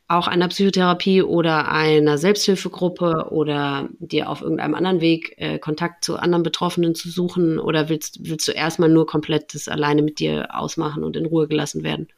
auch 0.06 0.28
einer 0.28 0.48
Psychotherapie 0.48 1.22
oder 1.22 1.68
einer 1.68 2.18
Selbsthilfegruppe 2.18 3.28
oder 3.30 3.88
dir 3.98 4.28
auf 4.28 4.42
irgendeinem 4.42 4.74
anderen 4.74 5.00
Weg 5.00 5.34
äh, 5.38 5.58
Kontakt 5.58 6.04
zu 6.04 6.16
anderen 6.16 6.42
Betroffenen 6.42 6.94
zu 6.94 7.08
suchen 7.08 7.58
oder 7.58 7.88
willst, 7.88 8.18
willst 8.28 8.46
du 8.46 8.52
erstmal 8.52 8.90
nur 8.90 9.06
komplett 9.06 9.54
das 9.54 9.66
alleine 9.66 10.02
mit 10.02 10.18
dir 10.18 10.48
ausmachen 10.54 11.04
und 11.04 11.16
in 11.16 11.26
Ruhe 11.26 11.48
gelassen 11.48 11.82
werden? 11.82 12.08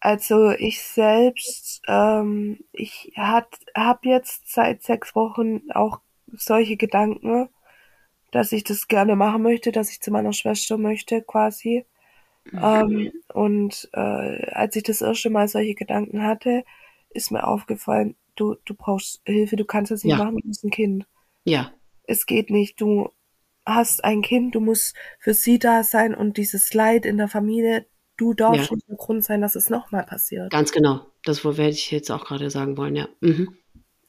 Also 0.00 0.50
ich 0.50 0.82
selbst, 0.82 1.82
ähm, 1.86 2.58
ich 2.72 3.12
habe 3.16 3.48
jetzt 4.02 4.52
seit 4.52 4.82
sechs 4.82 5.14
Wochen 5.14 5.62
auch 5.72 6.00
solche 6.32 6.76
Gedanken, 6.76 7.48
dass 8.30 8.52
ich 8.52 8.64
das 8.64 8.88
gerne 8.88 9.16
machen 9.16 9.42
möchte, 9.42 9.72
dass 9.72 9.90
ich 9.90 10.00
zu 10.00 10.10
meiner 10.10 10.32
Schwester 10.32 10.76
möchte 10.76 11.22
quasi. 11.22 11.86
Ähm, 12.52 13.12
und 13.32 13.88
äh, 13.92 14.50
als 14.52 14.76
ich 14.76 14.84
das 14.84 15.00
erste 15.00 15.30
Mal 15.30 15.48
solche 15.48 15.74
Gedanken 15.74 16.22
hatte, 16.22 16.64
ist 17.10 17.30
mir 17.30 17.46
aufgefallen, 17.46 18.16
du, 18.36 18.56
du 18.64 18.74
brauchst 18.74 19.20
Hilfe, 19.24 19.56
du 19.56 19.64
kannst 19.64 19.90
das 19.90 20.04
nicht 20.04 20.16
ja. 20.16 20.24
machen, 20.24 20.36
du 20.36 20.48
bist 20.48 20.64
ein 20.64 20.70
Kind. 20.70 21.06
Ja. 21.44 21.72
Es 22.04 22.26
geht 22.26 22.50
nicht, 22.50 22.80
du 22.80 23.10
hast 23.64 24.04
ein 24.04 24.22
Kind, 24.22 24.54
du 24.54 24.60
musst 24.60 24.94
für 25.18 25.34
sie 25.34 25.58
da 25.58 25.82
sein 25.82 26.14
und 26.14 26.36
dieses 26.36 26.72
Leid 26.72 27.04
in 27.04 27.16
der 27.16 27.28
Familie, 27.28 27.86
du 28.16 28.32
darfst 28.32 28.70
ja. 28.70 28.76
nicht 28.76 28.88
der 28.88 28.96
Grund 28.96 29.24
sein, 29.24 29.40
dass 29.40 29.56
es 29.56 29.70
nochmal 29.70 30.04
passiert. 30.04 30.50
Ganz 30.50 30.72
genau. 30.72 31.06
Das 31.24 31.44
werde 31.44 31.68
ich 31.70 31.90
jetzt 31.90 32.10
auch 32.10 32.24
gerade 32.24 32.50
sagen 32.50 32.76
wollen, 32.76 32.94
ja. 32.94 33.08
Mhm. 33.20 33.56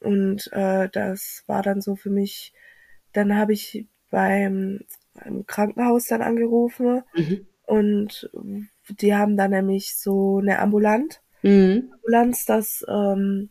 Und 0.00 0.48
äh, 0.52 0.88
das 0.88 1.42
war 1.46 1.62
dann 1.62 1.80
so 1.80 1.96
für 1.96 2.10
mich, 2.10 2.52
dann 3.12 3.36
habe 3.36 3.52
ich 3.52 3.86
beim, 4.10 4.80
beim 5.14 5.44
Krankenhaus 5.46 6.06
dann 6.06 6.22
angerufen 6.22 7.02
mhm. 7.14 7.46
Und 7.68 8.30
die 8.88 9.14
haben 9.14 9.36
da 9.36 9.46
nämlich 9.46 9.94
so 9.94 10.38
eine 10.38 10.58
Ambulant, 10.58 11.20
mhm. 11.42 11.90
Ambulanz, 11.92 12.46
dass 12.46 12.82
ähm, 12.88 13.50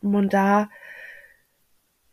man 0.00 0.30
da 0.30 0.70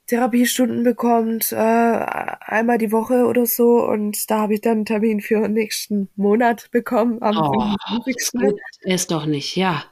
Therapiestunden 0.08 0.84
bekommt, 0.84 1.54
äh, 1.54 1.56
einmal 1.56 2.78
die 2.78 2.92
Woche 2.92 3.28
oder 3.28 3.46
so. 3.46 3.82
Und 3.88 4.30
da 4.30 4.40
habe 4.40 4.56
ich 4.56 4.62
dann 4.62 4.80
einen 4.80 4.86
Termin 4.86 5.22
für 5.22 5.48
nächsten 5.48 6.10
Monat 6.18 6.70
bekommen. 6.72 7.22
Am 7.22 7.38
oh, 7.38 7.76
25. 7.88 8.60
Ist 8.82 9.12
doch 9.12 9.26
nicht, 9.26 9.56
ja. 9.56 9.86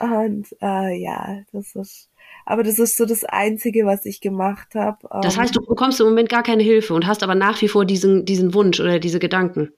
Und 0.00 0.48
äh, 0.60 1.00
ja, 1.00 1.42
das 1.52 1.76
ist. 1.76 2.10
Aber 2.46 2.64
das 2.64 2.80
ist 2.80 2.96
so 2.96 3.06
das 3.06 3.24
Einzige, 3.24 3.86
was 3.86 4.04
ich 4.06 4.20
gemacht 4.20 4.74
habe. 4.74 4.98
das 5.22 5.38
heißt, 5.38 5.54
du 5.54 5.64
bekommst 5.64 6.00
im 6.00 6.06
Moment 6.06 6.28
gar 6.28 6.42
keine 6.42 6.64
Hilfe 6.64 6.92
und 6.94 7.06
hast 7.06 7.22
aber 7.22 7.36
nach 7.36 7.62
wie 7.62 7.68
vor 7.68 7.84
diesen, 7.84 8.24
diesen 8.24 8.54
Wunsch 8.54 8.80
oder 8.80 8.98
diese 8.98 9.20
Gedanken 9.20 9.72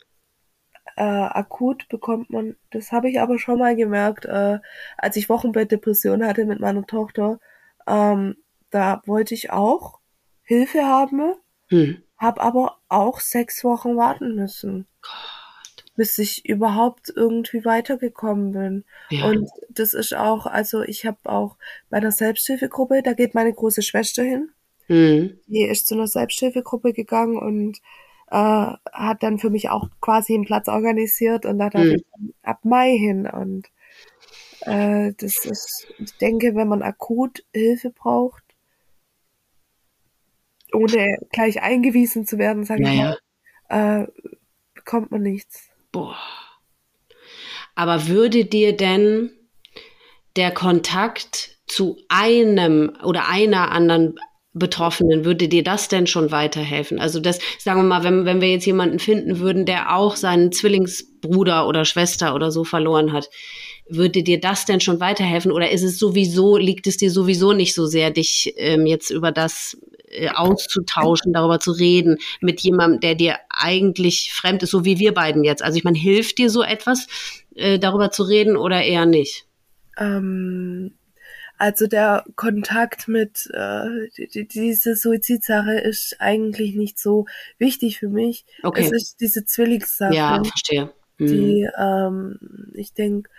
äh, 0.96 1.02
akut 1.02 1.88
bekommt 1.88 2.30
man, 2.30 2.56
das 2.70 2.90
habe 2.90 3.10
ich 3.10 3.20
aber 3.20 3.38
schon 3.38 3.58
mal 3.58 3.76
gemerkt, 3.76 4.24
äh, 4.24 4.58
als 4.96 5.16
ich 5.16 5.28
Wochenbettdepression 5.28 6.24
hatte 6.24 6.46
mit 6.46 6.58
meiner 6.58 6.86
Tochter, 6.86 7.38
ähm, 7.86 8.36
da 8.70 9.02
wollte 9.06 9.34
ich 9.34 9.50
auch 9.50 10.00
Hilfe 10.42 10.84
haben, 10.84 11.34
hm. 11.68 12.02
habe 12.16 12.40
aber 12.40 12.78
auch 12.88 13.20
sechs 13.20 13.62
Wochen 13.62 13.96
warten 13.96 14.34
müssen. 14.34 14.86
Gott. 15.02 15.84
Bis 15.96 16.18
ich 16.18 16.46
überhaupt 16.46 17.10
irgendwie 17.14 17.64
weitergekommen 17.64 18.52
bin. 18.52 18.84
Ja. 19.10 19.26
Und 19.26 19.48
das 19.70 19.94
ist 19.94 20.14
auch, 20.14 20.46
also 20.46 20.82
ich 20.82 21.06
habe 21.06 21.18
auch 21.24 21.56
bei 21.88 21.96
einer 21.98 22.12
Selbsthilfegruppe, 22.12 23.02
da 23.02 23.14
geht 23.14 23.34
meine 23.34 23.52
große 23.52 23.82
Schwester 23.82 24.22
hin. 24.22 24.50
Mhm. 24.88 25.40
Die 25.46 25.62
ist 25.62 25.86
zu 25.86 25.94
einer 25.94 26.06
Selbsthilfegruppe 26.06 26.92
gegangen 26.92 27.38
und 27.38 27.80
äh, 28.30 28.72
hat 28.92 29.22
dann 29.22 29.38
für 29.38 29.50
mich 29.50 29.70
auch 29.70 29.88
quasi 30.00 30.34
einen 30.34 30.44
Platz 30.44 30.68
organisiert 30.68 31.46
und 31.46 31.58
da 31.58 31.70
darf 31.70 31.84
mhm. 31.84 31.94
ich 31.96 32.04
ab 32.42 32.64
Mai 32.64 32.96
hin 32.96 33.26
und 33.26 33.68
äh, 34.62 35.12
das 35.16 35.44
ist, 35.44 35.86
ich 35.98 36.16
denke, 36.18 36.54
wenn 36.54 36.68
man 36.68 36.82
akut 36.82 37.44
Hilfe 37.52 37.90
braucht, 37.90 38.42
ohne 40.72 41.18
gleich 41.30 41.62
eingewiesen 41.62 42.26
zu 42.26 42.38
werden, 42.38 42.64
sage 42.64 42.82
ja, 42.82 42.90
ich 42.90 42.98
mal, 43.68 44.02
äh, 44.02 44.06
bekommt 44.74 45.10
man 45.10 45.22
nichts. 45.22 45.70
Boah. 45.92 46.16
Aber 47.74 48.08
würde 48.08 48.44
dir 48.44 48.76
denn 48.76 49.30
der 50.36 50.52
Kontakt 50.52 51.58
zu 51.66 51.98
einem 52.08 52.96
oder 53.02 53.28
einer 53.28 53.70
anderen 53.70 54.18
Betroffenen, 54.58 55.24
würde 55.24 55.48
dir 55.48 55.62
das 55.62 55.88
denn 55.88 56.06
schon 56.06 56.30
weiterhelfen? 56.30 56.98
Also 56.98 57.20
das, 57.20 57.38
sagen 57.58 57.80
wir 57.80 57.84
mal, 57.84 58.04
wenn, 58.04 58.24
wenn 58.24 58.40
wir 58.40 58.50
jetzt 58.50 58.66
jemanden 58.66 58.98
finden 58.98 59.38
würden, 59.38 59.66
der 59.66 59.94
auch 59.94 60.16
seinen 60.16 60.50
Zwillingsbruder 60.50 61.68
oder 61.68 61.84
Schwester 61.84 62.34
oder 62.34 62.50
so 62.50 62.64
verloren 62.64 63.12
hat, 63.12 63.28
würde 63.88 64.22
dir 64.22 64.40
das 64.40 64.64
denn 64.64 64.80
schon 64.80 64.98
weiterhelfen? 64.98 65.52
Oder 65.52 65.70
ist 65.70 65.82
es 65.82 65.98
sowieso, 65.98 66.56
liegt 66.56 66.86
es 66.86 66.96
dir 66.96 67.10
sowieso 67.10 67.52
nicht 67.52 67.74
so 67.74 67.86
sehr, 67.86 68.10
dich 68.10 68.54
ähm, 68.56 68.86
jetzt 68.86 69.10
über 69.10 69.30
das 69.30 69.76
äh, 70.08 70.28
auszutauschen, 70.30 71.32
darüber 71.32 71.60
zu 71.60 71.72
reden 71.72 72.18
mit 72.40 72.60
jemandem, 72.60 73.00
der 73.00 73.14
dir 73.14 73.36
eigentlich 73.50 74.32
fremd 74.32 74.62
ist, 74.62 74.70
so 74.70 74.84
wie 74.84 74.98
wir 74.98 75.12
beiden 75.12 75.44
jetzt? 75.44 75.62
Also 75.62 75.76
ich 75.76 75.84
meine, 75.84 75.98
hilft 75.98 76.38
dir 76.38 76.50
so 76.50 76.62
etwas, 76.62 77.06
äh, 77.54 77.78
darüber 77.78 78.10
zu 78.10 78.22
reden 78.22 78.56
oder 78.56 78.82
eher 78.82 79.06
nicht? 79.06 79.44
Ähm, 79.98 80.92
also 81.58 81.86
der 81.86 82.24
Kontakt 82.36 83.08
mit 83.08 83.48
äh, 83.52 84.08
die, 84.16 84.46
diese 84.46 84.94
Suizidsache 84.94 85.74
ist 85.74 86.16
eigentlich 86.18 86.74
nicht 86.74 86.98
so 86.98 87.26
wichtig 87.58 87.98
für 87.98 88.08
mich. 88.08 88.44
Okay. 88.62 88.84
Es 88.84 88.92
ist 88.92 89.20
diese 89.20 89.44
Zwillingssache. 89.44 90.14
Ja, 90.14 90.42
verstehe. 90.42 90.90
Mhm. 91.18 91.26
Die, 91.26 91.68
ähm, 91.78 92.38
ich 92.74 92.92
denke, 92.92 93.30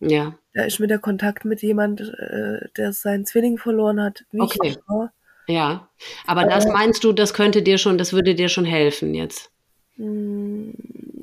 ja. 0.00 0.34
da 0.54 0.64
ist 0.64 0.80
mir 0.80 0.88
der 0.88 0.98
Kontakt 0.98 1.44
mit 1.44 1.62
jemand, 1.62 2.00
äh, 2.00 2.68
der 2.76 2.92
seinen 2.92 3.26
Zwilling 3.26 3.58
verloren 3.58 4.02
hat, 4.02 4.24
wichtig. 4.32 4.78
Okay. 4.88 5.08
Ja, 5.46 5.88
aber 6.26 6.44
das 6.44 6.66
äh, 6.66 6.70
meinst 6.70 7.02
du, 7.02 7.12
das 7.12 7.34
könnte 7.34 7.62
dir 7.62 7.78
schon, 7.78 7.98
das 7.98 8.12
würde 8.12 8.34
dir 8.34 8.48
schon 8.48 8.64
helfen 8.64 9.14
jetzt? 9.14 9.50
Hm, 9.96 10.74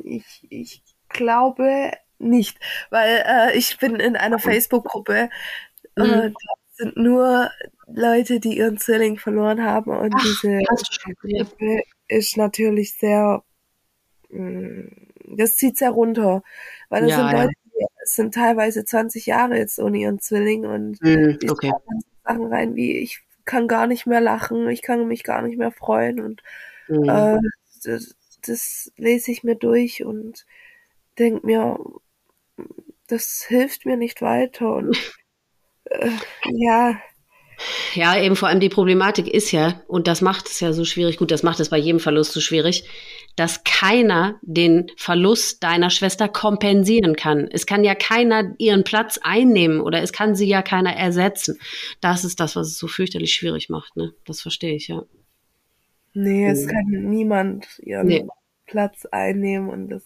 ich, 0.04 0.45
ich 0.50 0.82
glaube 1.10 1.91
nicht, 2.20 2.58
weil 2.89 3.24
äh, 3.26 3.58
ich 3.58 3.78
bin 3.78 3.98
in 3.98 4.16
einer 4.16 4.39
Facebook-Gruppe, 4.39 5.30
mhm. 5.98 6.04
äh, 6.04 6.30
da 6.30 6.54
sind 6.74 6.98
nur 6.98 7.50
Leute, 7.88 8.39
die 8.39 8.58
ihren 8.58 8.78
Zwilling 8.78 9.18
verloren 9.18 9.64
haben 9.64 9.91
und 9.91 10.14
Ach, 10.16 10.24
diese 10.24 10.62
Gruppe 11.22 11.82
ist 12.08 12.38
natürlich 12.38 12.93
sehr, 12.98 13.43
mh, 14.30 14.39
hm, 14.39 15.08
das 15.38 15.56
zieht 15.56 15.78
sehr 15.78 15.91
runter, 15.91 16.43
weil 16.89 17.02
das 17.02 17.12
ja, 17.12 17.18
sind 17.18 17.32
Leute, 17.32 17.54
die 17.66 17.86
sind 18.04 18.34
teilweise 18.34 18.86
20 18.86 19.26
Jahre 19.26 19.58
jetzt 19.58 19.80
ohne 19.80 19.98
ihren 19.98 20.20
Zwilling 20.20 20.66
und 20.66 21.02
mhm, 21.02 21.38
die 21.39 21.50
okay. 21.50 21.72
Sachen 22.24 22.45
rein 22.48 22.76
wie 22.76 22.98
ich 22.98 23.22
kann 23.45 23.68
gar 23.68 23.88
nicht 23.88 24.06
mehr 24.06 24.22
lachen, 24.22 24.70
ich 24.70 24.82
kann 24.82 25.08
mich 25.08 25.24
gar 25.24 25.41
nicht 25.41 25.58
mehr 25.58 25.72
freuen 25.72 26.20
und 26.20 26.43
mhm. 26.88 27.10
äh, 27.10 27.39
das, 27.84 28.16
das 28.45 28.91
lese 28.98 29.32
ich 29.32 29.43
mir 29.43 29.56
durch 29.56 30.04
und 30.04 30.45
denke 31.18 31.45
mir, 31.45 31.80
das 33.08 33.45
hilft 33.48 33.86
mir 33.86 33.98
nicht 33.98 34.22
weiter 34.22 34.76
und 34.76 34.95
äh, 35.90 36.10
ja. 36.54 36.98
Ja, 37.96 38.22
eben 38.22 38.36
vor 38.36 38.50
allem 38.50 38.60
die 38.60 38.70
Problematik 38.70 39.28
ist 39.28 39.52
ja, 39.52 39.82
und 39.88 40.08
das 40.08 40.22
macht 40.22 40.48
es 40.48 40.60
ja 40.60 40.74
so 40.74 40.86
schwierig, 40.86 41.18
gut, 41.18 41.32
das 41.32 41.42
macht 41.42 41.60
es 41.60 41.70
bei 41.70 41.78
jedem 41.78 42.00
Verlust 42.00 42.34
so 42.34 42.40
schwierig, 42.40 42.88
dass 43.36 43.64
keiner 43.64 44.40
den 44.44 44.92
Verlust 44.96 45.64
deiner 45.64 45.90
Schwester 45.90 46.28
kompensieren 46.28 47.16
kann. 47.16 47.48
Es 47.52 47.66
kann 47.66 47.84
ja 47.84 47.96
keiner 47.96 48.54
ihren 48.60 48.84
Platz 48.84 49.20
einnehmen 49.24 49.82
oder 49.82 50.02
es 50.02 50.14
kann 50.14 50.36
sie 50.36 50.48
ja 50.48 50.62
keiner 50.62 50.96
ersetzen. 50.96 51.60
Das 52.00 52.24
ist 52.24 52.40
das, 52.40 52.56
was 52.56 52.68
es 52.68 52.78
so 52.78 52.88
fürchterlich 52.88 53.34
schwierig 53.34 53.70
macht, 53.70 53.96
ne? 53.96 54.14
Das 54.26 54.42
verstehe 54.42 54.76
ich, 54.76 54.88
ja. 54.88 55.04
Nee, 56.14 56.50
es 56.50 56.68
kann 56.68 56.86
niemand 56.88 57.80
ihren 57.80 58.08
nee. 58.08 58.28
Platz 58.66 59.06
einnehmen 59.06 59.70
und 59.70 59.90
das, 59.90 60.04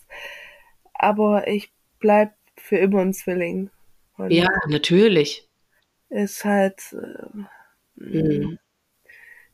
aber 0.93 1.47
ich 1.47 1.71
bleib 1.99 2.33
für 2.57 2.77
immer 2.77 2.99
ein 2.99 3.13
Zwilling. 3.13 3.69
Und 4.17 4.31
ja, 4.31 4.47
natürlich. 4.67 5.47
Ist 6.11 6.43
halt, 6.43 6.81
äh, 6.93 7.37
mhm. 7.95 8.59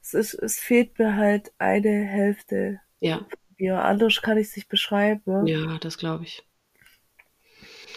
es 0.02 0.14
ist, 0.16 0.34
es 0.34 0.60
fehlt 0.60 0.98
mir 0.98 1.16
halt 1.16 1.54
eine 1.60 2.04
Hälfte. 2.04 2.82
Ja. 3.00 3.26
Ja, 3.60 3.84
anders 3.84 4.22
kann 4.22 4.38
ich 4.38 4.48
es 4.50 4.56
nicht 4.56 4.68
beschreiben. 4.68 5.22
Ne? 5.26 5.52
Ja, 5.52 5.78
das 5.80 5.98
glaube 5.98 6.24
ich. 6.24 6.44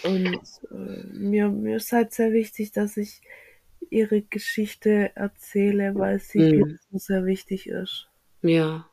Und 0.04 0.38
äh, 0.70 1.04
mir, 1.12 1.48
mir 1.48 1.76
ist 1.76 1.92
halt 1.92 2.12
sehr 2.12 2.32
wichtig, 2.32 2.72
dass 2.72 2.96
ich 2.98 3.22
ihre 3.88 4.20
Geschichte 4.20 5.16
erzähle, 5.16 5.94
weil 5.94 6.20
sie 6.20 6.54
mhm. 6.54 6.78
so 6.90 6.98
sehr 6.98 7.24
wichtig 7.24 7.66
ist. 7.66 8.08
Ja. 8.42 8.89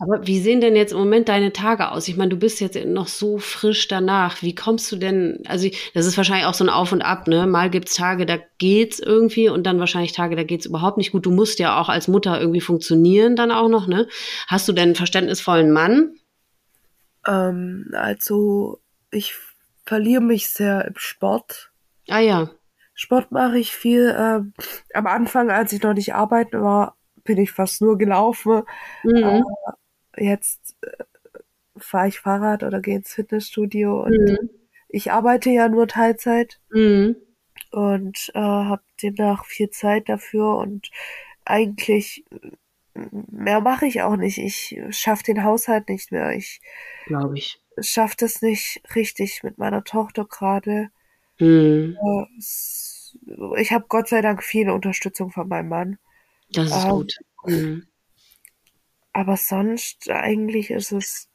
Aber 0.00 0.26
wie 0.26 0.40
sehen 0.40 0.60
denn 0.60 0.76
jetzt 0.76 0.92
im 0.92 0.98
Moment 0.98 1.28
deine 1.28 1.52
Tage 1.52 1.90
aus? 1.90 2.06
Ich 2.06 2.16
meine, 2.16 2.30
du 2.30 2.36
bist 2.36 2.60
jetzt 2.60 2.76
noch 2.86 3.08
so 3.08 3.38
frisch 3.38 3.88
danach. 3.88 4.42
Wie 4.42 4.54
kommst 4.54 4.90
du 4.92 4.96
denn, 4.96 5.42
also 5.46 5.68
das 5.94 6.06
ist 6.06 6.16
wahrscheinlich 6.16 6.46
auch 6.46 6.54
so 6.54 6.64
ein 6.64 6.70
Auf 6.70 6.92
und 6.92 7.02
Ab, 7.02 7.26
ne? 7.26 7.46
Mal 7.46 7.68
gibt's 7.68 7.94
Tage, 7.94 8.24
da 8.24 8.38
geht's 8.58 9.00
irgendwie 9.00 9.48
und 9.48 9.64
dann 9.66 9.80
wahrscheinlich 9.80 10.12
Tage, 10.12 10.36
da 10.36 10.44
geht's 10.44 10.66
überhaupt 10.66 10.98
nicht 10.98 11.10
gut. 11.10 11.26
Du 11.26 11.32
musst 11.32 11.58
ja 11.58 11.80
auch 11.80 11.88
als 11.88 12.06
Mutter 12.06 12.40
irgendwie 12.40 12.60
funktionieren 12.60 13.34
dann 13.34 13.50
auch 13.50 13.68
noch, 13.68 13.88
ne? 13.88 14.06
Hast 14.46 14.68
du 14.68 14.72
denn 14.72 14.84
einen 14.84 14.94
verständnisvollen 14.94 15.72
Mann? 15.72 16.12
Ähm, 17.26 17.90
also 17.92 18.80
ich 19.10 19.34
verliere 19.84 20.22
mich 20.22 20.48
sehr 20.48 20.84
im 20.84 20.94
Sport. 20.96 21.72
Ah 22.08 22.20
ja. 22.20 22.50
Sport 22.94 23.32
mache 23.32 23.58
ich 23.58 23.72
viel. 23.72 24.14
Ähm, 24.16 24.52
am 24.94 25.06
Anfang, 25.06 25.50
als 25.50 25.72
ich 25.72 25.82
noch 25.82 25.94
nicht 25.94 26.14
arbeiten 26.14 26.60
war, 26.62 26.96
bin 27.24 27.38
ich 27.38 27.52
fast 27.52 27.80
nur 27.80 27.98
gelaufen. 27.98 28.62
Mhm. 29.02 29.16
Äh, 29.16 29.42
jetzt 30.18 30.76
äh, 30.82 31.04
fahre 31.76 32.08
ich 32.08 32.20
Fahrrad 32.20 32.62
oder 32.62 32.80
gehe 32.80 32.96
ins 32.96 33.12
Fitnessstudio 33.12 34.04
und 34.04 34.12
mhm. 34.12 34.50
ich 34.88 35.12
arbeite 35.12 35.50
ja 35.50 35.68
nur 35.68 35.86
Teilzeit 35.86 36.60
mhm. 36.70 37.16
und 37.70 38.30
äh, 38.34 38.40
habe 38.40 38.82
demnach 39.02 39.44
viel 39.44 39.70
Zeit 39.70 40.08
dafür 40.08 40.56
und 40.56 40.90
eigentlich 41.44 42.24
mehr 43.30 43.60
mache 43.60 43.86
ich 43.86 44.02
auch 44.02 44.16
nicht. 44.16 44.38
Ich 44.38 44.78
schaffe 44.90 45.22
den 45.22 45.44
Haushalt 45.44 45.88
nicht 45.88 46.10
mehr. 46.10 46.32
Ich 46.32 46.60
glaube 47.06 47.38
ich 47.38 47.60
schaffe 47.80 48.16
das 48.18 48.42
nicht 48.42 48.82
richtig 48.94 49.42
mit 49.42 49.58
meiner 49.58 49.84
Tochter 49.84 50.24
gerade. 50.24 50.90
Mhm. 51.38 51.96
Äh, 52.02 53.60
ich 53.60 53.72
habe 53.72 53.86
Gott 53.88 54.08
sei 54.08 54.20
Dank 54.20 54.42
viel 54.42 54.70
Unterstützung 54.70 55.30
von 55.30 55.48
meinem 55.48 55.68
Mann. 55.68 55.98
Das 56.50 56.66
ist 56.66 56.84
ähm, 56.84 56.90
gut. 56.90 57.14
Mhm. 57.44 57.86
Aber 59.12 59.36
sonst 59.36 60.08
eigentlich 60.10 60.70
ist 60.70 60.92
es 60.92 61.28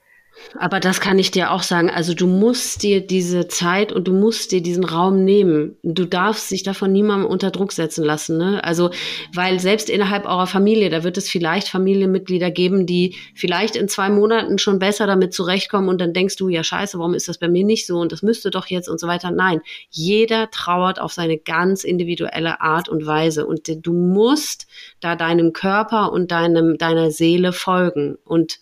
aber 0.59 0.79
das 0.79 0.99
kann 0.99 1.19
ich 1.19 1.31
dir 1.31 1.51
auch 1.51 1.63
sagen. 1.63 1.89
Also 1.89 2.13
du 2.13 2.27
musst 2.27 2.83
dir 2.83 3.01
diese 3.01 3.47
Zeit 3.47 3.91
und 3.91 4.07
du 4.07 4.13
musst 4.13 4.51
dir 4.51 4.61
diesen 4.61 4.83
Raum 4.83 5.23
nehmen. 5.23 5.77
Du 5.83 6.05
darfst 6.05 6.51
dich 6.51 6.63
davon 6.63 6.91
niemandem 6.91 7.29
unter 7.29 7.51
Druck 7.51 7.71
setzen 7.71 8.03
lassen. 8.03 8.37
Ne? 8.37 8.63
Also, 8.63 8.91
weil 9.33 9.59
selbst 9.59 9.89
innerhalb 9.89 10.25
eurer 10.25 10.47
Familie, 10.47 10.89
da 10.89 11.03
wird 11.03 11.17
es 11.17 11.29
vielleicht 11.29 11.69
Familienmitglieder 11.69 12.51
geben, 12.51 12.85
die 12.85 13.15
vielleicht 13.35 13.75
in 13.75 13.87
zwei 13.87 14.09
Monaten 14.09 14.57
schon 14.57 14.79
besser 14.79 15.07
damit 15.07 15.33
zurechtkommen 15.33 15.89
und 15.89 15.99
dann 15.99 16.13
denkst 16.13 16.35
du, 16.35 16.49
ja 16.49 16.63
scheiße, 16.63 16.97
warum 16.99 17.13
ist 17.13 17.27
das 17.27 17.37
bei 17.37 17.47
mir 17.47 17.63
nicht 17.63 17.87
so 17.87 17.99
und 17.99 18.11
das 18.11 18.21
müsste 18.21 18.51
doch 18.51 18.67
jetzt 18.67 18.89
und 18.89 18.99
so 18.99 19.07
weiter. 19.07 19.31
Nein, 19.31 19.61
jeder 19.89 20.51
trauert 20.51 20.99
auf 20.99 21.13
seine 21.13 21.37
ganz 21.37 21.83
individuelle 21.83 22.61
Art 22.61 22.89
und 22.89 23.05
Weise 23.05 23.45
und 23.45 23.61
du 23.67 23.93
musst 23.93 24.67
da 24.99 25.15
deinem 25.15 25.53
Körper 25.53 26.11
und 26.11 26.31
deinem, 26.31 26.77
deiner 26.77 27.11
Seele 27.11 27.53
folgen 27.53 28.17
und 28.23 28.59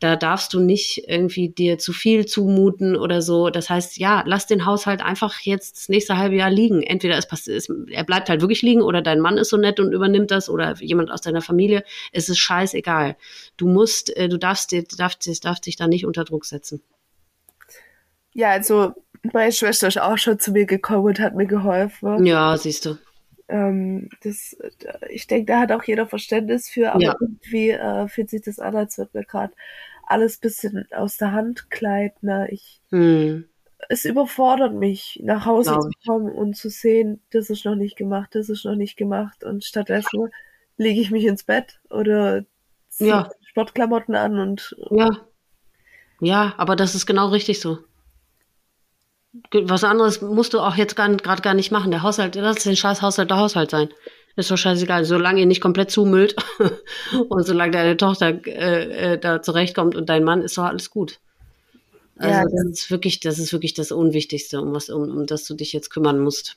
da 0.00 0.16
darfst 0.16 0.52
du 0.52 0.60
nicht 0.60 1.04
irgendwie 1.08 1.48
dir 1.48 1.78
zu 1.78 1.92
viel 1.92 2.26
zumuten 2.26 2.96
oder 2.96 3.22
so. 3.22 3.48
Das 3.48 3.70
heißt, 3.70 3.96
ja, 3.96 4.22
lass 4.26 4.46
den 4.46 4.66
Haushalt 4.66 5.00
einfach 5.00 5.40
jetzt 5.40 5.76
das 5.76 5.88
nächste 5.88 6.18
halbe 6.18 6.36
Jahr 6.36 6.50
liegen. 6.50 6.82
Entweder 6.82 7.16
es 7.16 7.26
passiert, 7.26 7.66
er 7.90 8.04
bleibt 8.04 8.28
halt 8.28 8.42
wirklich 8.42 8.62
liegen 8.62 8.82
oder 8.82 9.00
dein 9.00 9.20
Mann 9.20 9.38
ist 9.38 9.48
so 9.48 9.56
nett 9.56 9.80
und 9.80 9.92
übernimmt 9.92 10.30
das 10.30 10.50
oder 10.50 10.74
jemand 10.80 11.10
aus 11.10 11.22
deiner 11.22 11.40
Familie. 11.40 11.82
Es 12.12 12.28
ist 12.28 12.38
scheißegal. 12.38 13.16
Du 13.56 13.68
musst, 13.68 14.14
äh, 14.16 14.28
du 14.28 14.38
darfst, 14.38 14.74
darfst, 14.98 15.44
darfst 15.44 15.66
dich 15.66 15.76
da 15.76 15.86
nicht 15.86 16.04
unter 16.04 16.24
Druck 16.24 16.44
setzen. 16.44 16.82
Ja, 18.34 18.50
also 18.50 18.92
meine 19.32 19.52
Schwester 19.52 19.88
ist 19.88 19.98
auch 19.98 20.18
schon 20.18 20.38
zu 20.38 20.52
mir 20.52 20.66
gekommen 20.66 21.06
und 21.06 21.20
hat 21.20 21.34
mir 21.34 21.46
geholfen. 21.46 22.26
Ja, 22.26 22.56
siehst 22.58 22.84
du. 22.84 22.98
Ähm, 23.48 24.08
das, 24.22 24.56
ich 25.08 25.26
denke, 25.26 25.52
da 25.52 25.60
hat 25.60 25.72
auch 25.72 25.84
jeder 25.84 26.06
Verständnis 26.06 26.68
für, 26.68 26.92
aber 26.92 27.02
ja. 27.02 27.16
irgendwie 27.20 27.70
äh, 27.70 28.08
fühlt 28.08 28.30
sich 28.30 28.42
das 28.42 28.58
an, 28.58 28.76
als 28.76 28.98
wird 28.98 29.14
mir 29.14 29.24
gerade 29.24 29.52
alles 30.06 30.38
bisschen 30.38 30.86
aus 30.92 31.16
der 31.16 31.32
Hand 31.32 31.70
gleiten. 31.70 32.26
Ne? 32.26 32.48
Ich, 32.50 32.80
hm. 32.90 33.44
Es 33.88 34.04
überfordert 34.04 34.74
mich, 34.74 35.20
nach 35.22 35.44
Hause 35.44 35.70
Glaube 35.70 35.90
zu 35.90 36.08
kommen 36.08 36.32
und 36.32 36.56
zu 36.56 36.70
sehen, 36.70 37.20
das 37.30 37.50
ist 37.50 37.64
noch 37.64 37.74
nicht 37.74 37.96
gemacht, 37.96 38.34
das 38.34 38.48
ist 38.48 38.64
noch 38.64 38.74
nicht 38.74 38.96
gemacht 38.96 39.44
und 39.44 39.64
stattdessen 39.64 40.30
lege 40.76 41.00
ich 41.00 41.10
mich 41.10 41.24
ins 41.24 41.44
Bett 41.44 41.80
oder 41.90 42.44
ziehe 42.88 43.10
Ja. 43.10 43.30
Sportklamotten 43.44 44.14
an 44.14 44.38
und 44.38 44.76
Ja. 44.90 45.26
Ja, 46.20 46.54
aber 46.56 46.76
das 46.76 46.94
ist 46.94 47.06
genau 47.06 47.28
richtig 47.28 47.60
so. 47.60 47.78
Was 49.52 49.84
anderes 49.84 50.20
musst 50.20 50.54
du 50.54 50.60
auch 50.60 50.76
jetzt 50.76 50.96
gerade 50.96 51.42
gar 51.42 51.54
nicht 51.54 51.72
machen. 51.72 51.90
Der 51.90 52.02
Haushalt, 52.02 52.34
lass 52.34 52.62
den 52.62 52.76
scheiß 52.76 53.02
Haushalt 53.02 53.30
der 53.30 53.38
Haushalt 53.38 53.70
sein. 53.70 53.88
Ist 54.36 54.50
doch 54.50 54.58
scheißegal. 54.58 55.04
Solange 55.04 55.40
ihr 55.40 55.46
nicht 55.46 55.62
komplett 55.62 55.90
zumüllt 55.90 56.36
und 57.28 57.46
solange 57.46 57.72
deine 57.72 57.96
Tochter 57.96 58.46
äh, 58.46 59.12
äh, 59.14 59.18
da 59.18 59.40
zurechtkommt 59.42 59.96
und 59.96 60.08
dein 60.08 60.24
Mann, 60.24 60.42
ist 60.42 60.58
doch 60.58 60.64
alles 60.64 60.90
gut. 60.90 61.18
Also 62.18 62.32
Ja, 62.32 62.44
das 62.44 62.80
ist 62.80 62.90
wirklich, 62.90 63.20
das 63.20 63.38
ist 63.38 63.52
wirklich 63.52 63.74
das 63.74 63.92
Unwichtigste, 63.92 64.60
um 64.60 64.74
was, 64.74 64.90
um, 64.90 65.02
um 65.02 65.26
das 65.26 65.46
du 65.46 65.54
dich 65.54 65.72
jetzt 65.72 65.90
kümmern 65.90 66.20
musst. 66.20 66.56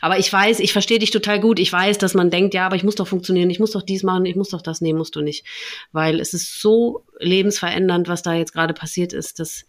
Aber 0.00 0.18
ich 0.18 0.32
weiß, 0.32 0.60
ich 0.60 0.72
verstehe 0.72 0.98
dich 0.98 1.10
total 1.10 1.40
gut. 1.40 1.58
Ich 1.58 1.72
weiß, 1.72 1.98
dass 1.98 2.14
man 2.14 2.30
denkt, 2.30 2.54
ja, 2.54 2.66
aber 2.66 2.76
ich 2.76 2.84
muss 2.84 2.96
doch 2.96 3.08
funktionieren, 3.08 3.50
ich 3.50 3.60
muss 3.60 3.72
doch 3.72 3.82
dies 3.82 4.02
machen, 4.02 4.26
ich 4.26 4.36
muss 4.36 4.50
doch 4.50 4.62
das. 4.62 4.80
Nee, 4.80 4.92
musst 4.92 5.16
du 5.16 5.20
nicht. 5.20 5.44
Weil 5.92 6.20
es 6.20 6.34
ist 6.34 6.60
so 6.60 7.04
lebensverändernd, 7.18 8.08
was 8.08 8.22
da 8.22 8.34
jetzt 8.34 8.52
gerade 8.52 8.74
passiert 8.74 9.12
ist. 9.12 9.40
Das 9.40 9.64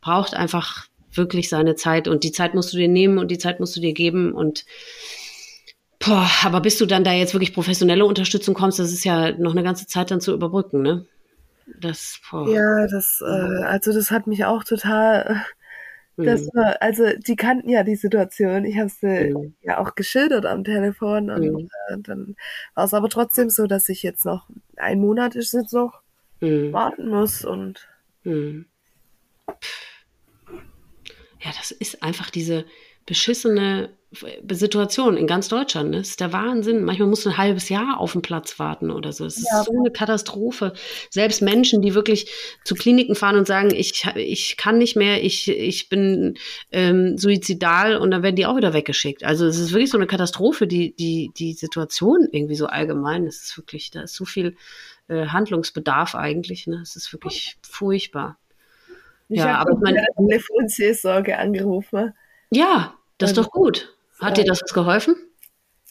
braucht 0.00 0.34
einfach 0.34 0.86
wirklich 1.14 1.48
seine 1.48 1.74
Zeit. 1.74 2.08
Und 2.08 2.24
die 2.24 2.32
Zeit 2.32 2.54
musst 2.54 2.72
du 2.72 2.76
dir 2.76 2.88
nehmen 2.88 3.18
und 3.18 3.30
die 3.30 3.38
Zeit 3.38 3.60
musst 3.60 3.76
du 3.76 3.80
dir 3.80 3.92
geben. 3.92 4.32
Und 4.32 4.64
boah, 5.98 6.28
aber 6.44 6.60
bis 6.60 6.78
du 6.78 6.86
dann 6.86 7.04
da 7.04 7.12
jetzt 7.12 7.34
wirklich 7.34 7.54
professionelle 7.54 8.04
Unterstützung 8.04 8.54
kommst, 8.54 8.78
das 8.78 8.92
ist 8.92 9.04
ja 9.04 9.32
noch 9.32 9.52
eine 9.52 9.62
ganze 9.62 9.86
Zeit 9.86 10.10
dann 10.10 10.20
zu 10.20 10.32
überbrücken, 10.32 10.82
ne? 10.82 11.06
Das, 11.80 12.20
boah. 12.30 12.48
ja, 12.48 12.86
das, 12.86 13.22
äh, 13.22 13.62
also 13.64 13.92
das 13.92 14.10
hat 14.10 14.26
mich 14.26 14.44
auch 14.44 14.64
total, 14.64 15.44
das 16.16 16.42
Mhm. 16.42 16.50
war, 16.54 16.82
also 16.82 17.04
die 17.16 17.36
kannten 17.36 17.68
ja 17.68 17.82
die 17.82 17.96
Situation. 17.96 18.64
Ich 18.64 18.78
habe 18.78 18.88
sie 18.90 19.32
Mhm. 19.32 19.54
ja 19.62 19.78
auch 19.78 19.94
geschildert 19.94 20.44
am 20.46 20.64
Telefon 20.64 21.30
und 21.30 21.52
Mhm. 21.52 21.70
äh, 21.88 21.96
dann 21.98 22.36
war 22.74 22.84
es 22.84 22.94
aber 22.94 23.08
trotzdem 23.08 23.48
so, 23.50 23.66
dass 23.66 23.88
ich 23.88 24.02
jetzt 24.02 24.24
noch 24.24 24.48
ein 24.76 25.00
Monat 25.00 25.34
ist 25.36 25.52
jetzt 25.52 25.72
noch 25.72 26.02
Mhm. 26.40 26.72
warten 26.72 27.08
muss 27.08 27.44
und 27.44 27.88
Hm. 28.24 28.66
Ja, 31.44 31.50
das 31.56 31.70
ist 31.70 32.02
einfach 32.02 32.30
diese 32.30 32.64
beschissene 33.06 33.90
Situation 34.50 35.16
in 35.16 35.26
ganz 35.26 35.48
Deutschland. 35.48 35.90
Ne? 35.90 35.98
Das 35.98 36.10
ist 36.10 36.20
der 36.20 36.32
Wahnsinn. 36.34 36.84
Manchmal 36.84 37.08
musst 37.08 37.24
du 37.24 37.30
ein 37.30 37.38
halbes 37.38 37.70
Jahr 37.70 37.98
auf 37.98 38.12
den 38.12 38.20
Platz 38.20 38.58
warten 38.58 38.90
oder 38.90 39.12
so. 39.12 39.24
Es 39.24 39.38
ist 39.38 39.48
Ja. 39.50 39.64
so 39.64 39.72
eine 39.72 39.90
Katastrophe. 39.90 40.74
Selbst 41.10 41.40
Menschen, 41.40 41.80
die 41.80 41.94
wirklich 41.94 42.30
zu 42.64 42.74
Kliniken 42.74 43.14
fahren 43.14 43.36
und 43.36 43.46
sagen, 43.46 43.74
ich, 43.74 44.04
ich 44.14 44.56
kann 44.58 44.76
nicht 44.78 44.96
mehr, 44.96 45.24
ich, 45.24 45.48
ich 45.48 45.88
bin 45.88 46.36
ähm, 46.70 47.16
suizidal 47.16 47.96
und 47.96 48.10
dann 48.10 48.22
werden 48.22 48.36
die 48.36 48.44
auch 48.46 48.56
wieder 48.56 48.74
weggeschickt. 48.74 49.24
Also 49.24 49.46
es 49.46 49.58
ist 49.58 49.72
wirklich 49.72 49.90
so 49.90 49.98
eine 49.98 50.06
Katastrophe, 50.06 50.66
die, 50.66 50.94
die, 50.94 51.32
die 51.36 51.54
Situation 51.54 52.28
irgendwie 52.30 52.56
so 52.56 52.66
allgemein. 52.66 53.26
Es 53.26 53.42
ist 53.42 53.56
wirklich, 53.56 53.90
da 53.90 54.02
ist 54.02 54.14
so 54.14 54.26
viel 54.26 54.56
äh, 55.08 55.26
Handlungsbedarf 55.26 56.14
eigentlich. 56.14 56.66
Ne? 56.66 56.80
Es 56.82 56.96
ist 56.96 57.12
wirklich 57.14 57.56
furchtbar. 57.62 58.38
Ich 59.32 59.38
Ja, 59.40 59.58
habe 59.58 59.70
aber 59.72 59.72
ich 59.72 59.78
meine- 59.94 60.06
Telefonseelsorge 60.16 61.38
angerufen. 61.38 62.14
Ja, 62.50 62.94
das 63.18 63.30
ist 63.30 63.36
doch 63.38 63.50
gut. 63.50 63.94
Hat 64.20 64.36
dir 64.36 64.44
das 64.44 64.62
was 64.62 64.72
geholfen? 64.72 65.16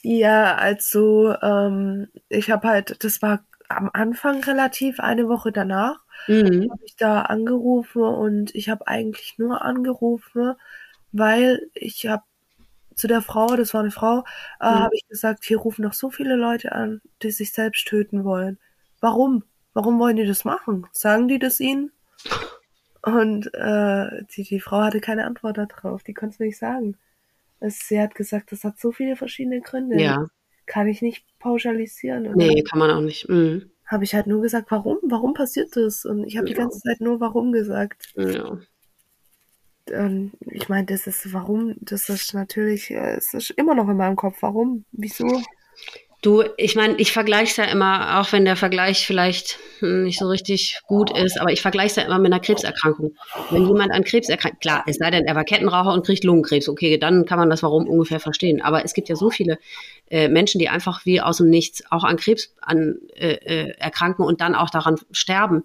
Ja, 0.02 0.54
also 0.56 1.34
ähm, 1.42 2.08
ich 2.28 2.50
habe 2.50 2.68
halt, 2.68 3.02
das 3.04 3.22
war 3.22 3.44
am 3.68 3.90
Anfang 3.92 4.42
relativ, 4.44 5.00
eine 5.00 5.28
Woche 5.28 5.52
danach 5.52 6.00
Mhm. 6.28 6.70
habe 6.70 6.84
ich 6.84 6.94
da 6.96 7.22
angerufen 7.22 8.02
und 8.02 8.54
ich 8.54 8.68
habe 8.68 8.86
eigentlich 8.86 9.38
nur 9.38 9.62
angerufen, 9.62 10.54
weil 11.10 11.68
ich 11.74 12.06
habe 12.06 12.22
zu 12.94 13.08
der 13.08 13.22
Frau, 13.22 13.56
das 13.56 13.74
war 13.74 13.80
eine 13.80 13.90
Frau, 13.90 14.24
äh, 14.60 14.70
Mhm. 14.70 14.78
habe 14.82 14.94
ich 14.94 15.08
gesagt, 15.08 15.44
hier 15.44 15.58
rufen 15.58 15.82
doch 15.82 15.94
so 15.94 16.10
viele 16.10 16.36
Leute 16.36 16.72
an, 16.72 17.00
die 17.22 17.30
sich 17.32 17.52
selbst 17.52 17.86
töten 17.88 18.24
wollen. 18.24 18.58
Warum? 19.00 19.42
Warum 19.74 19.98
wollen 19.98 20.16
die 20.16 20.26
das 20.26 20.44
machen? 20.44 20.86
Sagen 20.92 21.26
die 21.28 21.38
das 21.38 21.58
ihnen? 21.58 21.90
Und 23.04 23.52
äh, 23.54 24.22
die, 24.36 24.44
die 24.44 24.60
Frau 24.60 24.78
hatte 24.82 25.00
keine 25.00 25.24
Antwort 25.26 25.58
darauf, 25.58 26.02
die 26.02 26.14
konnte 26.14 26.34
es 26.34 26.40
nicht 26.40 26.58
sagen. 26.58 26.96
Es, 27.60 27.88
sie 27.88 28.00
hat 28.00 28.14
gesagt, 28.14 28.52
das 28.52 28.64
hat 28.64 28.78
so 28.78 28.92
viele 28.92 29.16
verschiedene 29.16 29.60
Gründe. 29.60 30.00
Ja, 30.00 30.26
Kann 30.66 30.86
ich 30.88 31.02
nicht 31.02 31.24
pauschalisieren. 31.38 32.26
Und 32.28 32.36
nee, 32.36 32.62
kann 32.62 32.78
man 32.78 32.90
auch 32.90 33.00
nicht. 33.00 33.28
Mhm. 33.28 33.70
habe 33.86 34.04
ich 34.04 34.14
halt 34.14 34.26
nur 34.26 34.40
gesagt, 34.40 34.70
warum? 34.70 34.98
Warum 35.02 35.34
passiert 35.34 35.76
das? 35.76 36.04
Und 36.04 36.24
ich 36.24 36.36
habe 36.36 36.46
die 36.46 36.52
Ja. 36.52 36.58
ganze 36.58 36.80
Zeit 36.80 37.00
nur 37.00 37.20
warum 37.20 37.52
gesagt. 37.52 38.12
Ja. 38.16 38.58
Ähm, 39.88 40.32
ich 40.40 40.68
meine, 40.68 40.86
das 40.86 41.06
ist 41.06 41.32
warum, 41.32 41.74
das 41.80 42.08
ist 42.08 42.34
natürlich, 42.34 42.90
äh, 42.90 43.16
es 43.16 43.34
ist 43.34 43.50
immer 43.50 43.74
noch 43.74 43.88
in 43.88 43.96
meinem 43.96 44.16
Kopf. 44.16 44.38
Warum? 44.40 44.84
Wieso? 44.92 45.42
Du, 46.22 46.44
ich 46.56 46.76
meine, 46.76 46.94
ich 46.98 47.10
vergleiche 47.10 47.50
es 47.50 47.56
ja 47.56 47.64
immer, 47.64 48.20
auch 48.20 48.30
wenn 48.30 48.44
der 48.44 48.54
Vergleich 48.54 49.04
vielleicht 49.08 49.58
hm, 49.80 50.04
nicht 50.04 50.20
so 50.20 50.28
richtig 50.28 50.78
gut 50.86 51.10
ist, 51.16 51.40
aber 51.40 51.50
ich 51.50 51.60
vergleiche 51.60 51.88
es 51.88 51.96
ja 51.96 52.04
immer 52.04 52.20
mit 52.20 52.32
einer 52.32 52.40
Krebserkrankung. 52.40 53.16
Wenn 53.50 53.66
jemand 53.66 53.90
an 53.90 54.04
Krebs 54.04 54.28
erkrankt, 54.28 54.60
klar, 54.60 54.84
es 54.86 54.98
sei 54.98 55.10
denn, 55.10 55.24
er 55.24 55.34
war 55.34 55.42
Kettenraucher 55.42 55.92
und 55.92 56.06
kriegt 56.06 56.22
Lungenkrebs, 56.22 56.68
okay, 56.68 56.96
dann 56.96 57.24
kann 57.26 57.40
man 57.40 57.50
das 57.50 57.64
Warum 57.64 57.88
ungefähr 57.88 58.20
verstehen. 58.20 58.62
Aber 58.62 58.84
es 58.84 58.94
gibt 58.94 59.08
ja 59.08 59.16
so 59.16 59.30
viele 59.30 59.58
äh, 60.10 60.28
Menschen, 60.28 60.60
die 60.60 60.68
einfach 60.68 61.04
wie 61.04 61.20
aus 61.20 61.38
dem 61.38 61.50
Nichts 61.50 61.82
auch 61.90 62.04
an 62.04 62.16
Krebs 62.18 62.54
an, 62.60 62.98
äh, 63.16 63.32
äh, 63.32 63.70
erkranken 63.78 64.24
und 64.24 64.40
dann 64.40 64.54
auch 64.54 64.70
daran 64.70 65.00
sterben. 65.10 65.64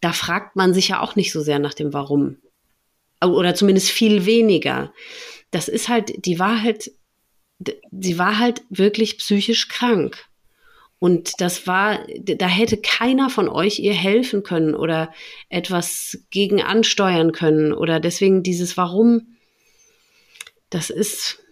Da 0.00 0.12
fragt 0.12 0.54
man 0.54 0.72
sich 0.72 0.86
ja 0.86 1.00
auch 1.00 1.16
nicht 1.16 1.32
so 1.32 1.40
sehr 1.40 1.58
nach 1.58 1.74
dem 1.74 1.92
Warum. 1.92 2.36
Oder 3.22 3.56
zumindest 3.56 3.90
viel 3.90 4.24
weniger. 4.24 4.92
Das 5.50 5.68
ist 5.68 5.88
halt, 5.88 6.24
die 6.26 6.38
war 6.38 6.62
d- 6.62 6.92
sie 7.90 8.18
war 8.18 8.38
halt 8.38 8.62
wirklich 8.70 9.18
psychisch 9.18 9.68
krank. 9.68 10.24
Und 10.98 11.40
das 11.40 11.66
war, 11.66 12.06
da 12.18 12.46
hätte 12.46 12.76
keiner 12.76 13.30
von 13.30 13.48
euch 13.48 13.78
ihr 13.78 13.94
helfen 13.94 14.42
können 14.42 14.74
oder 14.74 15.12
etwas 15.48 16.18
gegen 16.30 16.60
ansteuern 16.60 17.32
können. 17.32 17.72
Oder 17.72 18.00
deswegen 18.00 18.42
dieses 18.42 18.76
Warum, 18.76 19.36
das 20.68 20.90
ist, 20.90 21.42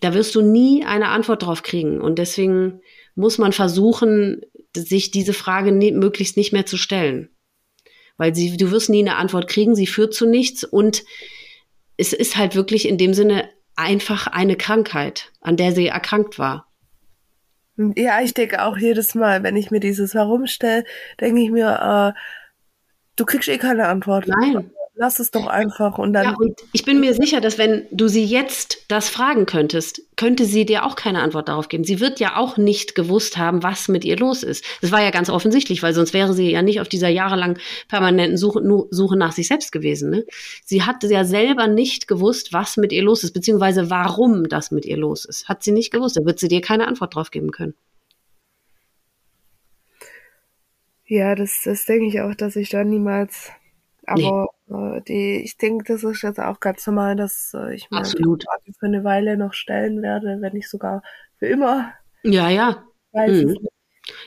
da 0.00 0.12
wirst 0.12 0.34
du 0.34 0.42
nie 0.42 0.84
eine 0.84 1.08
Antwort 1.08 1.44
drauf 1.44 1.62
kriegen. 1.62 2.00
Und 2.00 2.18
deswegen 2.18 2.80
muss 3.14 3.38
man 3.38 3.52
versuchen, 3.52 4.40
sich 4.74 5.12
diese 5.12 5.34
Frage 5.34 5.70
nie, 5.70 5.92
möglichst 5.92 6.36
nicht 6.36 6.52
mehr 6.52 6.66
zu 6.66 6.76
stellen. 6.76 7.30
Weil 8.16 8.34
sie, 8.34 8.56
du 8.56 8.72
wirst 8.72 8.90
nie 8.90 9.00
eine 9.00 9.16
Antwort 9.16 9.48
kriegen, 9.48 9.76
sie 9.76 9.86
führt 9.86 10.14
zu 10.14 10.26
nichts 10.26 10.64
und 10.64 11.04
es 11.96 12.12
ist 12.12 12.36
halt 12.36 12.54
wirklich 12.54 12.88
in 12.88 12.98
dem 12.98 13.14
Sinne 13.14 13.49
einfach 13.80 14.26
eine 14.26 14.56
Krankheit, 14.56 15.32
an 15.40 15.56
der 15.56 15.72
sie 15.72 15.88
erkrankt 15.88 16.38
war. 16.38 16.66
Ja, 17.96 18.20
ich 18.20 18.34
denke 18.34 18.62
auch 18.62 18.76
jedes 18.76 19.14
Mal, 19.14 19.42
wenn 19.42 19.56
ich 19.56 19.70
mir 19.70 19.80
dieses 19.80 20.14
Warum 20.14 20.46
stelle, 20.46 20.84
denke 21.18 21.40
ich 21.40 21.50
mir, 21.50 22.14
äh, 22.14 22.20
du 23.16 23.24
kriegst 23.24 23.48
eh 23.48 23.58
keine 23.58 23.88
Antwort. 23.88 24.26
Nein. 24.26 24.70
Lass 25.02 25.18
es 25.18 25.30
doch 25.30 25.46
einfach 25.46 25.96
und 25.96 26.12
dann. 26.12 26.24
Ja, 26.24 26.34
und 26.38 26.60
ich 26.74 26.84
bin 26.84 27.00
mir 27.00 27.14
sicher, 27.14 27.40
dass 27.40 27.56
wenn 27.56 27.86
du 27.90 28.06
sie 28.06 28.22
jetzt 28.22 28.84
das 28.88 29.08
fragen 29.08 29.46
könntest, 29.46 30.02
könnte 30.16 30.44
sie 30.44 30.66
dir 30.66 30.84
auch 30.84 30.94
keine 30.94 31.22
Antwort 31.22 31.48
darauf 31.48 31.68
geben. 31.68 31.84
Sie 31.84 32.00
wird 32.00 32.20
ja 32.20 32.36
auch 32.36 32.58
nicht 32.58 32.94
gewusst 32.94 33.38
haben, 33.38 33.62
was 33.62 33.88
mit 33.88 34.04
ihr 34.04 34.18
los 34.18 34.42
ist. 34.42 34.62
Das 34.82 34.92
war 34.92 35.02
ja 35.02 35.10
ganz 35.10 35.30
offensichtlich, 35.30 35.82
weil 35.82 35.94
sonst 35.94 36.12
wäre 36.12 36.34
sie 36.34 36.50
ja 36.50 36.60
nicht 36.60 36.82
auf 36.82 36.88
dieser 36.90 37.08
jahrelang 37.08 37.58
permanenten 37.88 38.36
Suche, 38.36 38.60
Suche 38.90 39.16
nach 39.16 39.32
sich 39.32 39.48
selbst 39.48 39.72
gewesen. 39.72 40.10
Ne? 40.10 40.26
Sie 40.66 40.82
hat 40.82 41.02
ja 41.02 41.24
selber 41.24 41.66
nicht 41.66 42.06
gewusst, 42.06 42.52
was 42.52 42.76
mit 42.76 42.92
ihr 42.92 43.02
los 43.02 43.24
ist, 43.24 43.32
beziehungsweise 43.32 43.88
warum 43.88 44.50
das 44.50 44.70
mit 44.70 44.84
ihr 44.84 44.98
los 44.98 45.24
ist. 45.24 45.48
Hat 45.48 45.62
sie 45.62 45.72
nicht 45.72 45.92
gewusst. 45.92 46.18
Da 46.18 46.26
wird 46.26 46.38
sie 46.38 46.48
dir 46.48 46.60
keine 46.60 46.86
Antwort 46.86 47.14
drauf 47.14 47.30
geben 47.30 47.52
können. 47.52 47.72
Ja, 51.06 51.34
das, 51.34 51.62
das 51.64 51.86
denke 51.86 52.06
ich 52.06 52.20
auch, 52.20 52.34
dass 52.34 52.54
ich 52.54 52.68
da 52.68 52.84
niemals. 52.84 53.50
Aber 54.10 54.48
äh, 54.68 55.00
die, 55.02 55.42
ich 55.44 55.56
denke, 55.56 55.92
das 55.92 56.04
ist 56.04 56.22
jetzt 56.22 56.40
auch 56.40 56.60
ganz 56.60 56.86
normal, 56.86 57.16
dass 57.16 57.52
äh, 57.54 57.74
ich 57.74 57.86
Absolut. 57.90 58.44
Frage 58.44 58.72
für 58.78 58.86
eine 58.86 59.04
Weile 59.04 59.36
noch 59.36 59.52
stellen 59.54 60.02
werde, 60.02 60.38
wenn 60.40 60.52
nicht 60.52 60.68
sogar 60.68 61.02
für 61.38 61.46
immer. 61.46 61.92
Ja, 62.22 62.48
ja. 62.48 62.84
Nicht. 63.12 63.58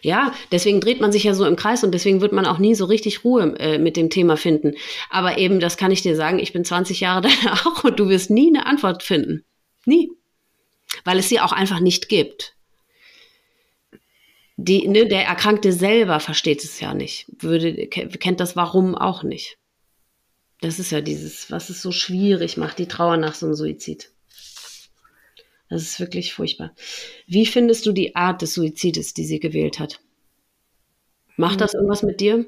Ja, 0.01 0.34
deswegen 0.51 0.80
dreht 0.80 1.01
man 1.01 1.11
sich 1.11 1.23
ja 1.26 1.34
so 1.34 1.45
im 1.45 1.55
Kreis 1.55 1.84
und 1.84 1.91
deswegen 1.93 2.22
wird 2.22 2.31
man 2.31 2.45
auch 2.45 2.57
nie 2.57 2.76
so 2.76 2.85
richtig 2.85 3.23
Ruhe 3.26 3.55
äh, 3.60 3.77
mit 3.77 3.97
dem 3.97 4.10
Thema 4.10 4.38
finden. 4.38 4.76
Aber 5.10 5.38
eben, 5.38 5.60
das 5.60 5.77
kann 5.77 5.91
ich 5.91 6.01
dir 6.01 6.15
sagen, 6.15 6.39
ich 6.39 6.53
bin 6.53 6.64
20 6.64 6.99
Jahre 7.01 7.22
danach 7.43 7.84
und 7.84 7.99
du 7.99 8.07
wirst 8.10 8.30
nie 8.30 8.47
eine 8.47 8.65
Antwort 8.65 9.03
finden. 9.03 9.43
Nie. 9.85 10.10
Weil 11.03 11.19
es 11.19 11.27
sie 11.30 11.39
auch 11.39 11.51
einfach 11.51 11.80
nicht 11.80 12.07
gibt. 12.07 12.55
Die, 14.55 14.88
ne, 14.88 15.07
der 15.07 15.26
Erkrankte 15.26 15.73
selber 15.73 16.19
versteht 16.19 16.64
es 16.64 16.80
ja 16.80 16.93
nicht, 16.93 17.26
würde, 17.39 17.88
ke- 17.88 18.07
kennt 18.07 18.39
das 18.39 18.55
Warum 18.55 18.95
auch 18.95 19.23
nicht. 19.23 19.57
Das 20.64 20.80
ist 20.80 20.91
ja 20.91 21.02
dieses, 21.02 21.52
was 21.52 21.69
es 21.69 21.81
so 21.81 21.91
schwierig 21.91 22.56
macht, 22.56 22.80
die 22.80 22.88
Trauer 22.88 23.18
nach 23.18 23.35
so 23.35 23.45
einem 23.45 23.56
Suizid. 23.56 24.11
Das 25.69 25.81
ist 25.81 25.99
wirklich 25.99 26.34
furchtbar. 26.34 26.73
Wie 27.27 27.45
findest 27.45 27.85
du 27.85 27.91
die 27.91 28.15
Art 28.15 28.41
des 28.41 28.53
Suizides, 28.53 29.14
die 29.14 29.26
sie 29.26 29.41
gewählt 29.41 29.80
hat? 29.80 29.99
Macht 31.35 31.60
das 31.60 31.73
irgendwas 31.73 32.03
mit 32.03 32.22
dir? 32.22 32.45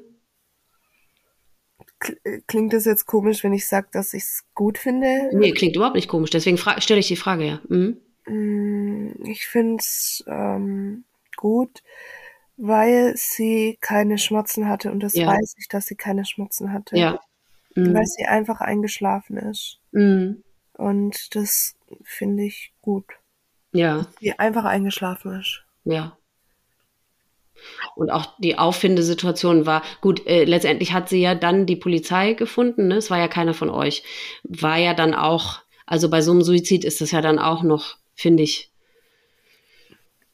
Kl- 2.00 2.42
Klingt 2.46 2.72
das 2.72 2.86
jetzt 2.86 3.04
komisch, 3.04 3.44
wenn 3.44 3.52
ich 3.52 3.66
sage, 3.66 3.88
dass 3.92 4.14
ich 4.14 4.22
es 4.22 4.44
gut 4.54 4.78
finde? 4.78 5.28
Nee, 5.32 5.52
klingt 5.52 5.76
überhaupt 5.76 5.96
nicht 5.96 6.08
komisch. 6.08 6.30
Deswegen 6.30 6.56
stelle 6.56 7.00
ich 7.00 7.08
die 7.08 7.16
Frage 7.16 7.44
ja. 7.44 7.60
Mhm. 7.68 7.98
Mm, 8.26 9.26
Ich 9.26 9.46
finde 9.46 9.76
es 9.80 10.24
ähm, 10.26 11.04
gut, 11.36 11.82
weil 12.56 13.14
sie 13.16 13.76
keine 13.82 14.16
Schmerzen 14.16 14.68
hatte 14.68 14.90
und 14.90 15.00
das 15.00 15.14
ja. 15.14 15.26
weiß 15.26 15.56
ich, 15.58 15.68
dass 15.68 15.86
sie 15.86 15.96
keine 15.96 16.24
Schmerzen 16.24 16.72
hatte. 16.72 16.96
Ja. 16.96 17.20
Mhm. 17.76 17.94
Weil 17.94 18.06
sie 18.06 18.24
einfach 18.24 18.60
eingeschlafen 18.60 19.36
ist. 19.36 19.78
Mhm. 19.92 20.42
Und 20.72 21.34
das 21.34 21.76
finde 22.02 22.44
ich 22.44 22.72
gut. 22.82 23.04
Ja. 23.72 24.06
Sie 24.20 24.38
einfach 24.38 24.64
eingeschlafen 24.64 25.40
ist. 25.40 25.62
Ja. 25.84 26.16
Und 27.94 28.10
auch 28.10 28.34
die 28.38 28.58
Auffindesituation 28.58 29.66
war, 29.66 29.82
gut, 30.00 30.26
äh, 30.26 30.44
letztendlich 30.44 30.92
hat 30.92 31.08
sie 31.08 31.20
ja 31.20 31.34
dann 31.34 31.66
die 31.66 31.76
Polizei 31.76 32.34
gefunden, 32.34 32.88
ne? 32.88 32.96
es 32.96 33.10
war 33.10 33.18
ja 33.18 33.28
keiner 33.28 33.54
von 33.54 33.70
euch. 33.70 34.02
War 34.44 34.76
ja 34.76 34.94
dann 34.94 35.14
auch, 35.14 35.60
also 35.86 36.10
bei 36.10 36.20
so 36.20 36.32
einem 36.32 36.42
Suizid 36.42 36.84
ist 36.84 37.00
das 37.00 37.12
ja 37.12 37.20
dann 37.20 37.38
auch 37.38 37.62
noch, 37.62 37.96
finde 38.14 38.42
ich, 38.42 38.70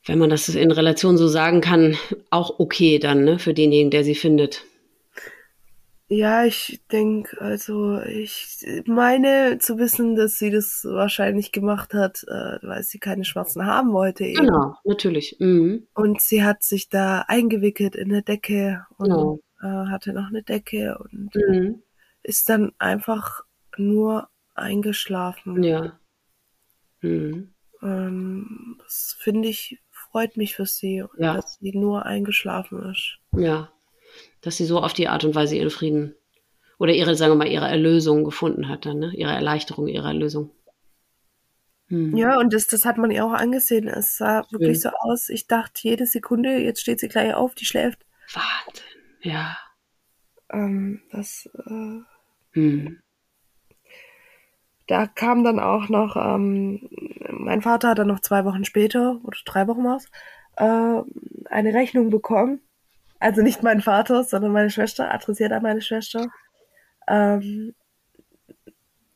wenn 0.04 0.18
man 0.18 0.30
das 0.30 0.48
in 0.48 0.72
Relation 0.72 1.16
so 1.16 1.28
sagen 1.28 1.60
kann, 1.60 1.96
auch 2.30 2.58
okay 2.58 2.98
dann, 2.98 3.24
ne, 3.24 3.38
für 3.38 3.54
denjenigen, 3.54 3.90
der 3.90 4.02
sie 4.02 4.16
findet. 4.16 4.64
Ja, 6.12 6.44
ich 6.44 6.82
denke, 6.92 7.40
also 7.40 7.98
ich 8.02 8.66
meine 8.84 9.56
zu 9.58 9.78
wissen, 9.78 10.14
dass 10.14 10.38
sie 10.38 10.50
das 10.50 10.84
wahrscheinlich 10.84 11.52
gemacht 11.52 11.94
hat, 11.94 12.22
äh, 12.28 12.58
weil 12.60 12.82
sie 12.82 12.98
keine 12.98 13.24
Schwarzen 13.24 13.64
haben 13.64 13.94
wollte. 13.94 14.24
Eben. 14.26 14.44
Genau, 14.44 14.74
natürlich. 14.84 15.36
Mhm. 15.38 15.86
Und 15.94 16.20
sie 16.20 16.44
hat 16.44 16.64
sich 16.64 16.90
da 16.90 17.24
eingewickelt 17.28 17.96
in 17.96 18.12
eine 18.12 18.22
Decke 18.22 18.84
und 18.98 19.08
genau. 19.08 19.40
äh, 19.62 19.88
hatte 19.88 20.12
noch 20.12 20.28
eine 20.28 20.42
Decke 20.42 20.98
und 20.98 21.34
mhm. 21.34 21.82
ist 22.22 22.50
dann 22.50 22.72
einfach 22.78 23.40
nur 23.78 24.28
eingeschlafen. 24.54 25.62
Ja. 25.62 25.98
Mhm. 27.00 27.54
Ähm, 27.80 28.76
das 28.84 29.16
finde 29.18 29.48
ich, 29.48 29.80
freut 29.90 30.36
mich 30.36 30.56
für 30.56 30.66
sie, 30.66 31.04
ja. 31.16 31.36
dass 31.36 31.54
sie 31.54 31.72
nur 31.72 32.04
eingeschlafen 32.04 32.82
ist. 32.90 33.18
Ja 33.34 33.72
dass 34.40 34.56
sie 34.56 34.64
so 34.64 34.80
auf 34.80 34.92
die 34.92 35.08
Art 35.08 35.24
und 35.24 35.34
Weise 35.34 35.56
ihren 35.56 35.70
Frieden 35.70 36.14
oder 36.78 36.92
ihre, 36.92 37.14
sagen 37.14 37.32
wir 37.32 37.36
mal, 37.36 37.48
ihre 37.48 37.68
Erlösung 37.68 38.24
gefunden 38.24 38.68
hat 38.68 38.86
dann, 38.86 38.98
ne? 38.98 39.12
Ihre 39.14 39.32
Erleichterung, 39.32 39.88
ihre 39.88 40.08
Erlösung. 40.08 40.50
Hm. 41.86 42.16
Ja, 42.16 42.38
und 42.38 42.52
das, 42.52 42.66
das 42.66 42.84
hat 42.84 42.98
man 42.98 43.10
ihr 43.10 43.24
auch 43.24 43.32
angesehen. 43.32 43.86
Es 43.86 44.16
sah 44.16 44.44
Schön. 44.44 44.60
wirklich 44.60 44.80
so 44.80 44.88
aus. 44.88 45.28
Ich 45.28 45.46
dachte 45.46 45.80
jede 45.82 46.06
Sekunde, 46.06 46.58
jetzt 46.58 46.80
steht 46.80 47.00
sie 47.00 47.08
gleich 47.08 47.34
auf, 47.34 47.54
die 47.54 47.66
schläft. 47.66 48.04
Wahnsinn, 48.32 48.84
ja. 49.20 49.56
Ähm, 50.50 51.02
das, 51.12 51.48
äh, 51.66 52.00
hm. 52.52 52.98
Da 54.86 55.06
kam 55.06 55.44
dann 55.44 55.60
auch 55.60 55.88
noch, 55.88 56.16
ähm, 56.16 56.88
mein 57.30 57.62
Vater 57.62 57.90
hat 57.90 57.98
dann 57.98 58.08
noch 58.08 58.20
zwei 58.20 58.44
Wochen 58.44 58.64
später, 58.64 59.20
oder 59.22 59.38
drei 59.44 59.68
Wochen 59.68 59.84
war 59.84 60.00
äh, 60.56 61.02
eine 61.48 61.74
Rechnung 61.74 62.10
bekommen 62.10 62.60
also 63.22 63.42
nicht 63.42 63.62
mein 63.62 63.80
Vater, 63.80 64.24
sondern 64.24 64.52
meine 64.52 64.70
Schwester, 64.70 65.12
adressiert 65.12 65.52
an 65.52 65.62
meine 65.62 65.80
Schwester, 65.80 66.26
ähm, 67.08 67.74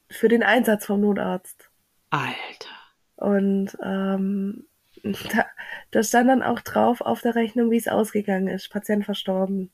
für 0.08 0.28
den 0.28 0.42
Einsatz 0.42 0.86
vom 0.86 1.00
Notarzt. 1.00 1.68
Alter. 2.10 2.70
Und 3.16 3.76
ähm, 3.82 4.66
da, 5.02 5.46
da 5.90 6.02
stand 6.02 6.28
dann 6.28 6.42
auch 6.42 6.60
drauf 6.60 7.00
auf 7.00 7.20
der 7.20 7.34
Rechnung, 7.34 7.70
wie 7.70 7.76
es 7.76 7.88
ausgegangen 7.88 8.48
ist. 8.48 8.70
Patient 8.70 9.04
verstorben. 9.04 9.72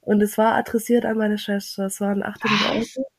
Und 0.00 0.22
es 0.22 0.38
war 0.38 0.54
adressiert 0.54 1.04
an 1.04 1.18
meine 1.18 1.38
Schwester. 1.38 1.86
Es 1.86 2.00
waren 2.00 2.22
800 2.22 2.70
Euro. 2.70 3.10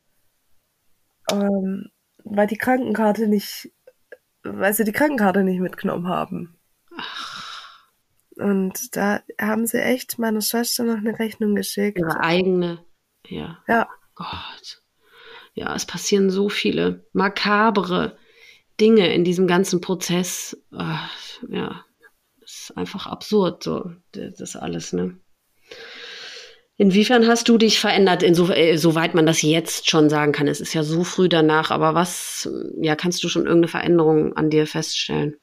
Ähm, 1.32 1.92
weil 2.26 2.48
die 2.48 2.58
Krankenkarte 2.58 3.28
nicht, 3.28 3.72
weil 4.44 4.74
sie 4.74 4.84
die 4.84 4.92
Krankenkarte 4.92 5.44
nicht 5.44 5.60
mitgenommen 5.60 6.08
haben. 6.08 6.58
Ach. 6.98 7.33
Und 8.38 8.96
da 8.96 9.22
haben 9.40 9.68
sie 9.68 9.82
echt 9.82 10.20
meiner 10.20 10.42
Schwester 10.42 10.84
noch 10.84 10.98
eine 10.98 11.18
Rechnung 11.20 11.56
geschickt. 11.56 12.00
Ihre 12.00 12.20
eigene, 12.20 12.84
ja. 13.28 13.60
Ja. 13.68 13.88
Gott. 14.16 14.82
Ja, 15.54 15.76
es 15.76 15.86
passieren 15.86 16.30
so 16.30 16.50
viele 16.50 17.06
makabere 17.14 18.18
Dinge 18.80 19.14
in 19.14 19.24
diesem 19.24 19.48
ganzen 19.48 19.82
Prozess. 19.82 20.58
Ach, 20.72 21.10
ja, 21.48 21.86
das 22.42 22.52
ist 22.52 22.78
einfach 22.78 23.06
absurd, 23.08 23.64
so, 23.64 23.92
das 24.12 24.56
alles, 24.56 24.94
ne? 24.94 25.20
Inwiefern 26.76 27.28
hast 27.28 27.48
du 27.50 27.60
dich 27.60 27.80
verändert, 27.80 28.24
insoweit 28.24 29.12
äh, 29.12 29.16
man 29.16 29.28
das 29.28 29.44
jetzt 29.44 29.90
schon 29.90 30.10
sagen 30.10 30.32
kann? 30.32 30.48
Es 30.48 30.60
ist 30.60 30.74
ja 30.74 30.84
so 30.84 31.04
früh 31.04 31.30
danach, 31.30 31.70
aber 31.70 31.94
was, 31.94 32.50
ja, 32.82 32.96
kannst 32.96 33.24
du 33.24 33.30
schon 33.30 33.44
irgendeine 33.44 33.68
Veränderung 33.68 34.36
an 34.36 34.50
dir 34.50 34.66
feststellen? 34.66 35.36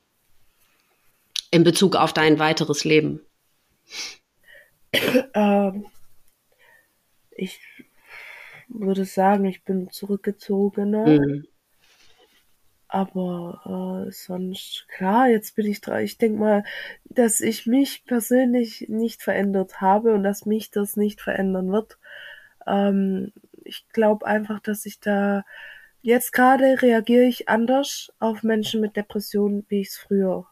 In 1.51 1.65
Bezug 1.65 1.97
auf 1.97 2.13
dein 2.13 2.39
weiteres 2.39 2.85
Leben? 2.85 3.21
Ähm, 5.35 5.87
ich 7.31 7.61
würde 8.69 9.05
sagen, 9.05 9.45
ich 9.45 9.65
bin 9.65 9.91
zurückgezogener. 9.91 11.07
Mhm. 11.07 11.47
Aber 12.89 14.07
äh, 14.09 14.11
sonst, 14.11 14.87
klar, 14.89 15.29
jetzt 15.29 15.55
bin 15.55 15.67
ich 15.67 15.81
dran. 15.81 16.03
Ich 16.03 16.19
denke 16.19 16.41
mal, 16.41 16.65
dass 17.05 17.41
ich 17.41 17.67
mich 17.67 18.05
persönlich 18.05 18.87
nicht 18.89 19.23
verändert 19.23 19.81
habe 19.81 20.13
und 20.13 20.25
dass 20.25 20.45
mich 20.45 20.73
das 20.73 20.97
nicht 20.97 21.21
verändern 21.21 21.71
wird. 21.71 21.99
Ähm, 22.67 23.33
ich 23.65 23.89
glaube 23.91 24.27
einfach, 24.27 24.59
dass 24.59 24.87
ich 24.87 24.99
da 24.99 25.45
jetzt 26.03 26.33
gerade 26.33 26.83
reagiere 26.83 27.25
ich 27.25 27.49
anders 27.49 28.13
auf 28.19 28.43
Menschen 28.43 28.81
mit 28.81 28.97
Depressionen, 28.97 29.65
wie 29.69 29.83
ich 29.83 29.89
es 29.89 29.97
früher 29.97 30.47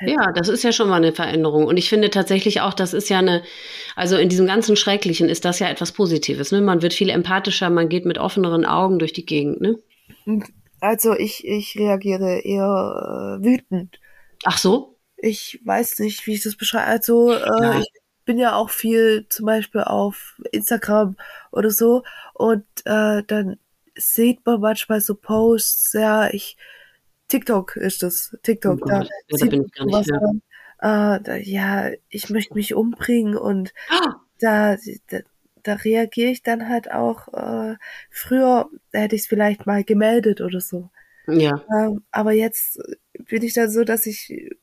ja, 0.00 0.32
das 0.32 0.48
ist 0.48 0.64
ja 0.64 0.72
schon 0.72 0.88
mal 0.88 0.96
eine 0.96 1.12
Veränderung. 1.12 1.66
Und 1.66 1.76
ich 1.76 1.88
finde 1.88 2.10
tatsächlich 2.10 2.60
auch, 2.60 2.74
das 2.74 2.94
ist 2.94 3.08
ja 3.08 3.18
eine, 3.18 3.42
also 3.94 4.16
in 4.16 4.28
diesem 4.28 4.46
ganzen 4.46 4.76
Schrecklichen 4.76 5.28
ist 5.28 5.44
das 5.44 5.60
ja 5.60 5.68
etwas 5.68 5.92
Positives. 5.92 6.50
Ne? 6.52 6.60
Man 6.60 6.82
wird 6.82 6.94
viel 6.94 7.10
empathischer, 7.10 7.70
man 7.70 7.88
geht 7.88 8.04
mit 8.04 8.18
offeneren 8.18 8.64
Augen 8.64 8.98
durch 8.98 9.12
die 9.12 9.24
Gegend. 9.24 9.60
Ne? 9.60 9.78
Also 10.80 11.14
ich, 11.14 11.46
ich 11.46 11.78
reagiere 11.78 12.40
eher 12.40 13.38
äh, 13.40 13.44
wütend. 13.44 14.00
Ach 14.44 14.58
so? 14.58 14.98
Ich 15.16 15.60
weiß 15.64 16.00
nicht, 16.00 16.26
wie 16.26 16.34
ich 16.34 16.42
das 16.42 16.56
beschreibe. 16.56 16.86
Also 16.86 17.32
äh, 17.32 17.78
ich 17.78 17.92
bin 18.24 18.38
ja 18.38 18.56
auch 18.56 18.70
viel 18.70 19.26
zum 19.28 19.46
Beispiel 19.46 19.82
auf 19.82 20.36
Instagram 20.50 21.16
oder 21.52 21.70
so 21.70 22.02
und 22.32 22.64
äh, 22.84 23.22
dann 23.26 23.58
sieht 23.96 24.44
man 24.44 24.60
manchmal 24.60 25.00
so 25.00 25.14
Posts, 25.14 25.92
ja, 25.92 26.28
ich 26.30 26.56
TikTok 27.34 27.76
ist 27.76 28.02
das. 28.04 28.36
TikTok. 28.42 28.80
Oh 28.82 28.86
da, 28.86 29.02
ja, 29.02 29.08
da 29.28 29.46
nicht, 29.46 30.08
ja. 30.08 31.16
Äh, 31.16 31.20
da, 31.20 31.36
ja, 31.36 31.90
ich 32.08 32.30
möchte 32.30 32.54
mich 32.54 32.74
umbringen 32.74 33.36
und 33.36 33.72
ah. 33.88 34.14
da, 34.38 34.76
da, 35.08 35.18
da 35.64 35.74
reagiere 35.74 36.30
ich 36.30 36.42
dann 36.42 36.68
halt 36.68 36.92
auch. 36.92 37.26
Äh, 37.32 37.74
früher 38.10 38.68
hätte 38.92 39.16
ich 39.16 39.22
es 39.22 39.26
vielleicht 39.26 39.66
mal 39.66 39.82
gemeldet 39.82 40.40
oder 40.40 40.60
so. 40.60 40.90
Ja. 41.26 41.64
Ähm, 41.76 42.04
aber 42.12 42.32
jetzt 42.32 42.78
bin 43.28 43.42
ich 43.42 43.54
dann 43.54 43.70
so, 43.70 43.82
dass 43.82 44.06
ich 44.06 44.54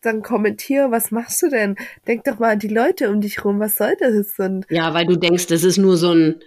dann 0.00 0.22
kommentiere, 0.22 0.90
was 0.90 1.12
machst 1.12 1.42
du 1.42 1.48
denn? 1.48 1.76
Denk 2.08 2.24
doch 2.24 2.40
mal 2.40 2.52
an 2.52 2.58
die 2.58 2.68
Leute 2.68 3.10
um 3.10 3.20
dich 3.20 3.44
rum, 3.44 3.60
was 3.60 3.76
soll 3.76 3.94
das? 4.00 4.36
Und 4.38 4.66
ja, 4.68 4.92
weil 4.94 5.06
du 5.06 5.16
denkst, 5.16 5.46
das 5.46 5.62
ist 5.62 5.78
nur 5.78 5.96
so 5.96 6.12
ein 6.12 6.40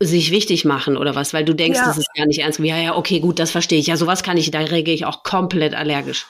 sich 0.00 0.30
wichtig 0.30 0.64
machen 0.64 0.96
oder 0.96 1.14
was, 1.14 1.34
weil 1.34 1.44
du 1.44 1.54
denkst, 1.54 1.78
ja. 1.78 1.86
das 1.86 1.98
ist 1.98 2.08
gar 2.14 2.26
nicht 2.26 2.40
ernst. 2.40 2.60
Ja, 2.60 2.78
ja, 2.78 2.96
okay, 2.96 3.20
gut, 3.20 3.38
das 3.38 3.50
verstehe 3.50 3.78
ich. 3.78 3.88
Ja, 3.88 3.96
sowas 3.96 4.22
kann 4.22 4.36
ich, 4.36 4.50
da 4.50 4.60
reagiere 4.60 4.94
ich 4.94 5.04
auch 5.04 5.22
komplett 5.22 5.74
allergisch. 5.74 6.26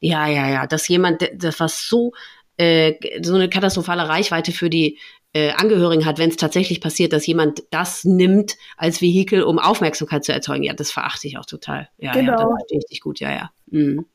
Ja, 0.00 0.26
ja, 0.26 0.48
ja, 0.48 0.66
dass 0.66 0.88
jemand, 0.88 1.28
das 1.36 1.60
was 1.60 1.88
so 1.88 2.12
äh, 2.56 2.94
so 3.22 3.34
eine 3.34 3.48
katastrophale 3.48 4.08
Reichweite 4.08 4.52
für 4.52 4.70
die 4.70 4.98
äh, 5.32 5.50
Angehörigen 5.52 6.06
hat, 6.06 6.18
wenn 6.18 6.30
es 6.30 6.36
tatsächlich 6.36 6.80
passiert, 6.80 7.12
dass 7.12 7.26
jemand 7.26 7.64
das 7.70 8.04
nimmt 8.04 8.56
als 8.76 9.00
Vehikel, 9.00 9.42
um 9.42 9.58
Aufmerksamkeit 9.58 10.24
zu 10.24 10.32
erzeugen. 10.32 10.62
Ja, 10.62 10.72
das 10.72 10.92
verachte 10.92 11.26
ich 11.26 11.38
auch 11.38 11.46
total. 11.46 11.88
Ja, 11.98 12.12
genau. 12.12 12.32
ja, 12.32 12.36
das 12.36 12.48
verstehe 12.58 12.78
ich 12.78 12.86
dich 12.86 13.00
gut. 13.00 13.18
Ja, 13.20 13.30
ja. 13.30 13.50
Mhm. 13.66 14.06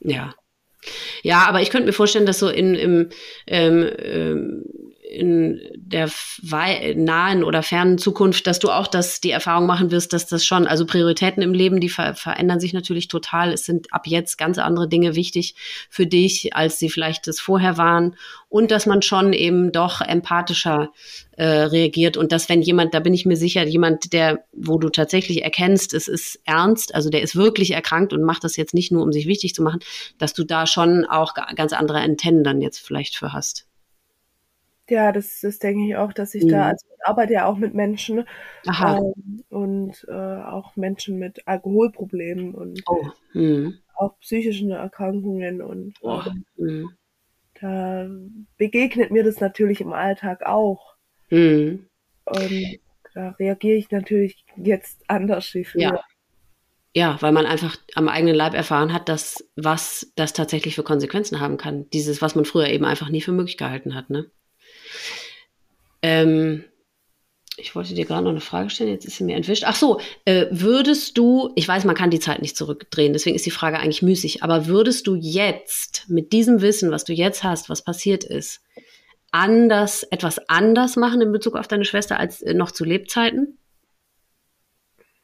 Ja. 0.00 0.34
Ja, 1.22 1.46
aber 1.46 1.60
ich 1.60 1.70
könnte 1.70 1.86
mir 1.86 1.92
vorstellen, 1.92 2.26
dass 2.26 2.38
so 2.38 2.48
in, 2.48 2.74
im, 2.74 3.08
ähm, 3.46 3.88
ähm, 3.98 4.64
in 5.12 5.60
der 5.76 6.10
nahen 6.94 7.44
oder 7.44 7.62
fernen 7.62 7.98
Zukunft, 7.98 8.46
dass 8.46 8.58
du 8.58 8.70
auch 8.70 8.86
das, 8.86 9.20
die 9.20 9.30
Erfahrung 9.30 9.66
machen 9.66 9.90
wirst, 9.90 10.12
dass 10.12 10.26
das 10.26 10.44
schon, 10.44 10.66
also 10.66 10.86
Prioritäten 10.86 11.42
im 11.42 11.52
Leben, 11.52 11.80
die 11.80 11.88
ver 11.88 12.14
verändern 12.14 12.60
sich 12.60 12.72
natürlich 12.72 13.08
total. 13.08 13.52
Es 13.52 13.64
sind 13.64 13.92
ab 13.92 14.06
jetzt 14.06 14.38
ganz 14.38 14.58
andere 14.58 14.88
Dinge 14.88 15.14
wichtig 15.14 15.54
für 15.90 16.06
dich, 16.06 16.56
als 16.56 16.78
sie 16.78 16.88
vielleicht 16.88 17.26
das 17.26 17.40
vorher 17.40 17.76
waren. 17.76 18.16
Und 18.48 18.70
dass 18.70 18.86
man 18.86 19.02
schon 19.02 19.32
eben 19.32 19.72
doch 19.72 20.00
empathischer 20.00 20.90
äh, 21.36 21.44
reagiert 21.44 22.16
und 22.16 22.32
dass 22.32 22.48
wenn 22.48 22.62
jemand, 22.62 22.94
da 22.94 23.00
bin 23.00 23.14
ich 23.14 23.24
mir 23.24 23.36
sicher, 23.36 23.64
jemand, 23.64 24.12
der, 24.12 24.44
wo 24.52 24.78
du 24.78 24.90
tatsächlich 24.90 25.42
erkennst, 25.42 25.94
es 25.94 26.08
ist 26.08 26.40
ernst, 26.44 26.94
also 26.94 27.08
der 27.08 27.22
ist 27.22 27.36
wirklich 27.36 27.70
erkrankt 27.70 28.12
und 28.12 28.22
macht 28.22 28.44
das 28.44 28.56
jetzt 28.56 28.74
nicht 28.74 28.92
nur, 28.92 29.02
um 29.02 29.12
sich 29.12 29.26
wichtig 29.26 29.54
zu 29.54 29.62
machen, 29.62 29.80
dass 30.18 30.34
du 30.34 30.44
da 30.44 30.66
schon 30.66 31.06
auch 31.06 31.34
ganz 31.56 31.72
andere 31.72 32.00
Antennen 32.00 32.44
dann 32.44 32.60
jetzt 32.60 32.78
vielleicht 32.78 33.16
für 33.16 33.32
hast. 33.32 33.66
Ja, 34.88 35.12
das, 35.12 35.40
das 35.40 35.58
denke 35.58 35.86
ich 35.86 35.96
auch, 35.96 36.12
dass 36.12 36.34
ich 36.34 36.44
mhm. 36.44 36.48
da, 36.48 36.66
also 36.66 36.86
ich 36.86 37.06
arbeite 37.06 37.32
ja 37.32 37.46
auch 37.46 37.56
mit 37.56 37.72
Menschen 37.72 38.24
ähm, 38.66 39.42
und 39.48 40.06
äh, 40.08 40.12
auch 40.12 40.76
Menschen 40.76 41.18
mit 41.18 41.46
Alkoholproblemen 41.46 42.54
und 42.54 42.82
oh. 42.86 43.06
mhm. 43.32 43.78
auch 43.94 44.18
psychischen 44.18 44.70
Erkrankungen 44.70 45.62
und 45.62 45.94
oh. 46.02 46.20
ähm, 46.58 46.90
da 47.60 48.08
begegnet 48.58 49.12
mir 49.12 49.22
das 49.22 49.40
natürlich 49.40 49.80
im 49.80 49.92
Alltag 49.92 50.44
auch. 50.44 50.96
Mhm. 51.30 51.86
Und 52.24 52.80
da 53.14 53.30
reagiere 53.38 53.76
ich 53.76 53.90
natürlich 53.90 54.44
jetzt 54.56 55.00
anders 55.08 55.54
wie 55.54 55.64
früher. 55.64 55.82
Ja. 55.82 56.00
ja, 56.92 57.16
weil 57.20 57.32
man 57.32 57.46
einfach 57.46 57.76
am 57.94 58.08
eigenen 58.08 58.34
Leib 58.34 58.54
erfahren 58.54 58.92
hat, 58.92 59.08
dass 59.08 59.48
was 59.54 60.12
das 60.16 60.32
tatsächlich 60.32 60.74
für 60.74 60.82
Konsequenzen 60.82 61.40
haben 61.40 61.56
kann. 61.56 61.88
Dieses, 61.90 62.20
was 62.20 62.34
man 62.34 62.44
früher 62.44 62.66
eben 62.66 62.84
einfach 62.84 63.10
nie 63.10 63.20
für 63.20 63.32
möglich 63.32 63.56
gehalten 63.56 63.94
hat. 63.94 64.10
Ne? 64.10 64.30
Ähm, 66.02 66.64
ich 67.56 67.74
wollte 67.74 67.94
dir 67.94 68.06
gerade 68.06 68.24
noch 68.24 68.30
eine 68.30 68.40
Frage 68.40 68.70
stellen, 68.70 68.90
jetzt 68.90 69.04
ist 69.04 69.16
sie 69.16 69.24
mir 69.24 69.36
entwischt. 69.36 69.64
Ach 69.66 69.76
so, 69.76 70.00
äh, 70.24 70.46
würdest 70.50 71.18
du, 71.18 71.52
ich 71.54 71.68
weiß, 71.68 71.84
man 71.84 71.94
kann 71.94 72.10
die 72.10 72.20
Zeit 72.20 72.40
nicht 72.40 72.56
zurückdrehen, 72.56 73.12
deswegen 73.12 73.36
ist 73.36 73.46
die 73.46 73.50
Frage 73.50 73.78
eigentlich 73.78 74.02
müßig, 74.02 74.42
aber 74.42 74.66
würdest 74.66 75.06
du 75.06 75.14
jetzt 75.14 76.08
mit 76.08 76.32
diesem 76.32 76.62
Wissen, 76.62 76.90
was 76.90 77.04
du 77.04 77.12
jetzt 77.12 77.44
hast, 77.44 77.68
was 77.68 77.82
passiert 77.82 78.24
ist, 78.24 78.62
anders, 79.32 80.02
etwas 80.04 80.48
anders 80.48 80.96
machen 80.96 81.20
in 81.20 81.32
Bezug 81.32 81.56
auf 81.56 81.68
deine 81.68 81.84
Schwester 81.84 82.18
als 82.18 82.42
äh, 82.42 82.54
noch 82.54 82.70
zu 82.70 82.84
Lebzeiten? 82.84 83.58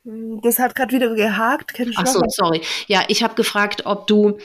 Das 0.05 0.59
hat 0.59 0.75
gerade 0.75 0.95
wieder 0.95 1.15
gehakt. 1.15 1.75
Ach 1.97 2.07
so, 2.07 2.23
sorry. 2.29 2.63
Ja, 2.87 3.05
ich 3.09 3.23
habe 3.23 3.35
gefragt, 3.35 3.85
ob 3.85 4.07
du 4.07 4.39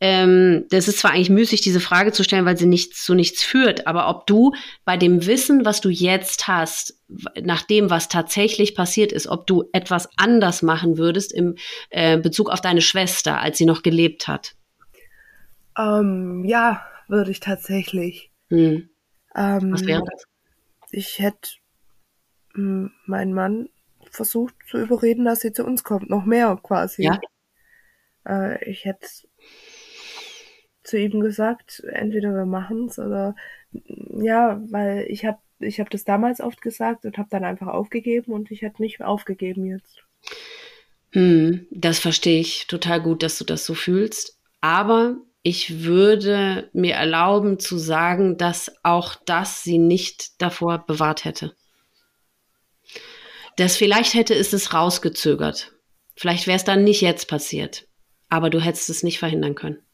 ähm, 0.00 0.66
das 0.70 0.88
ist 0.88 0.98
zwar 0.98 1.12
eigentlich 1.12 1.30
müßig, 1.30 1.62
diese 1.62 1.80
Frage 1.80 2.12
zu 2.12 2.22
stellen, 2.22 2.44
weil 2.44 2.58
sie 2.58 2.66
nichts 2.66 3.04
zu 3.04 3.14
nichts 3.14 3.42
führt, 3.42 3.86
aber 3.86 4.08
ob 4.08 4.26
du 4.26 4.52
bei 4.84 4.96
dem 4.96 5.26
Wissen, 5.26 5.64
was 5.64 5.80
du 5.80 5.88
jetzt 5.88 6.48
hast, 6.48 7.00
nach 7.40 7.62
dem, 7.62 7.88
was 7.88 8.08
tatsächlich 8.08 8.74
passiert 8.74 9.12
ist, 9.12 9.26
ob 9.26 9.46
du 9.46 9.64
etwas 9.72 10.08
anders 10.16 10.62
machen 10.62 10.98
würdest 10.98 11.32
im 11.32 11.56
äh, 11.90 12.18
Bezug 12.18 12.50
auf 12.50 12.60
deine 12.60 12.82
Schwester, 12.82 13.40
als 13.40 13.56
sie 13.58 13.64
noch 13.64 13.82
gelebt 13.82 14.28
hat. 14.28 14.54
Ähm, 15.78 16.44
ja, 16.44 16.84
würde 17.08 17.30
ich 17.30 17.40
tatsächlich. 17.40 18.30
Hm. 18.48 18.90
Ähm, 19.34 19.72
was 19.72 19.86
wäre 19.86 20.02
das? 20.10 20.24
Ich 20.90 21.18
hätte 21.18 21.50
hm, 22.54 22.90
meinen 23.06 23.32
Mann 23.32 23.68
versucht 24.10 24.54
zu 24.70 24.78
überreden, 24.78 25.24
dass 25.24 25.40
sie 25.40 25.52
zu 25.52 25.64
uns 25.64 25.84
kommt, 25.84 26.10
noch 26.10 26.24
mehr 26.24 26.58
quasi. 26.62 27.04
Ja. 27.04 27.18
Äh, 28.26 28.64
ich 28.70 28.84
hätte 28.84 29.06
zu 30.86 30.98
ihm 30.98 31.20
gesagt, 31.20 31.82
entweder 31.92 32.32
wir 32.34 32.46
machen 32.46 32.86
es 32.86 32.98
oder 32.98 33.34
ja, 33.72 34.60
weil 34.70 35.06
ich 35.08 35.24
habe 35.24 35.38
ich 35.58 35.80
hab 35.80 35.90
das 35.90 36.04
damals 36.04 36.40
oft 36.40 36.60
gesagt 36.60 37.04
und 37.04 37.18
habe 37.18 37.28
dann 37.30 37.44
einfach 37.44 37.68
aufgegeben 37.68 38.32
und 38.32 38.50
ich 38.50 38.62
hätte 38.62 38.82
nicht 38.82 39.02
aufgegeben 39.02 39.66
jetzt. 39.66 40.02
Hm, 41.12 41.66
das 41.70 41.98
verstehe 41.98 42.40
ich 42.40 42.66
total 42.66 43.00
gut, 43.00 43.22
dass 43.22 43.38
du 43.38 43.44
das 43.44 43.64
so 43.64 43.74
fühlst. 43.74 44.38
Aber 44.60 45.16
ich 45.42 45.84
würde 45.84 46.68
mir 46.72 46.94
erlauben 46.94 47.58
zu 47.58 47.78
sagen, 47.78 48.36
dass 48.36 48.74
auch 48.82 49.14
das 49.24 49.62
sie 49.62 49.78
nicht 49.78 50.42
davor 50.42 50.84
bewahrt 50.86 51.24
hätte. 51.24 51.54
Das 53.56 53.76
vielleicht 53.76 54.14
hätte 54.14 54.34
es 54.34 54.52
es 54.52 54.74
rausgezögert. 54.74 55.72
Vielleicht 56.16 56.46
wäre 56.46 56.56
es 56.56 56.64
dann 56.64 56.84
nicht 56.84 57.00
jetzt 57.00 57.28
passiert. 57.28 57.86
Aber 58.28 58.50
du 58.50 58.60
hättest 58.60 58.90
es 58.90 59.02
nicht 59.02 59.18
verhindern 59.18 59.54
können. 59.54 59.85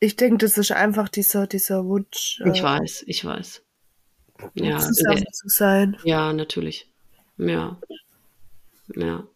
Ich 0.00 0.16
denke, 0.16 0.38
das 0.38 0.56
ist 0.56 0.72
einfach 0.72 1.10
dieser, 1.10 1.46
dieser 1.46 1.84
Wunsch. 1.84 2.40
Äh, 2.44 2.50
ich 2.50 2.62
weiß, 2.62 3.04
ich 3.06 3.24
weiß. 3.24 3.62
Ja, 4.54 4.78
zusammen 4.78 5.26
zu 5.32 5.48
sein. 5.48 5.96
Ja, 6.04 6.32
natürlich. 6.32 6.90
Ja. 7.36 7.78
Ja. 8.96 9.28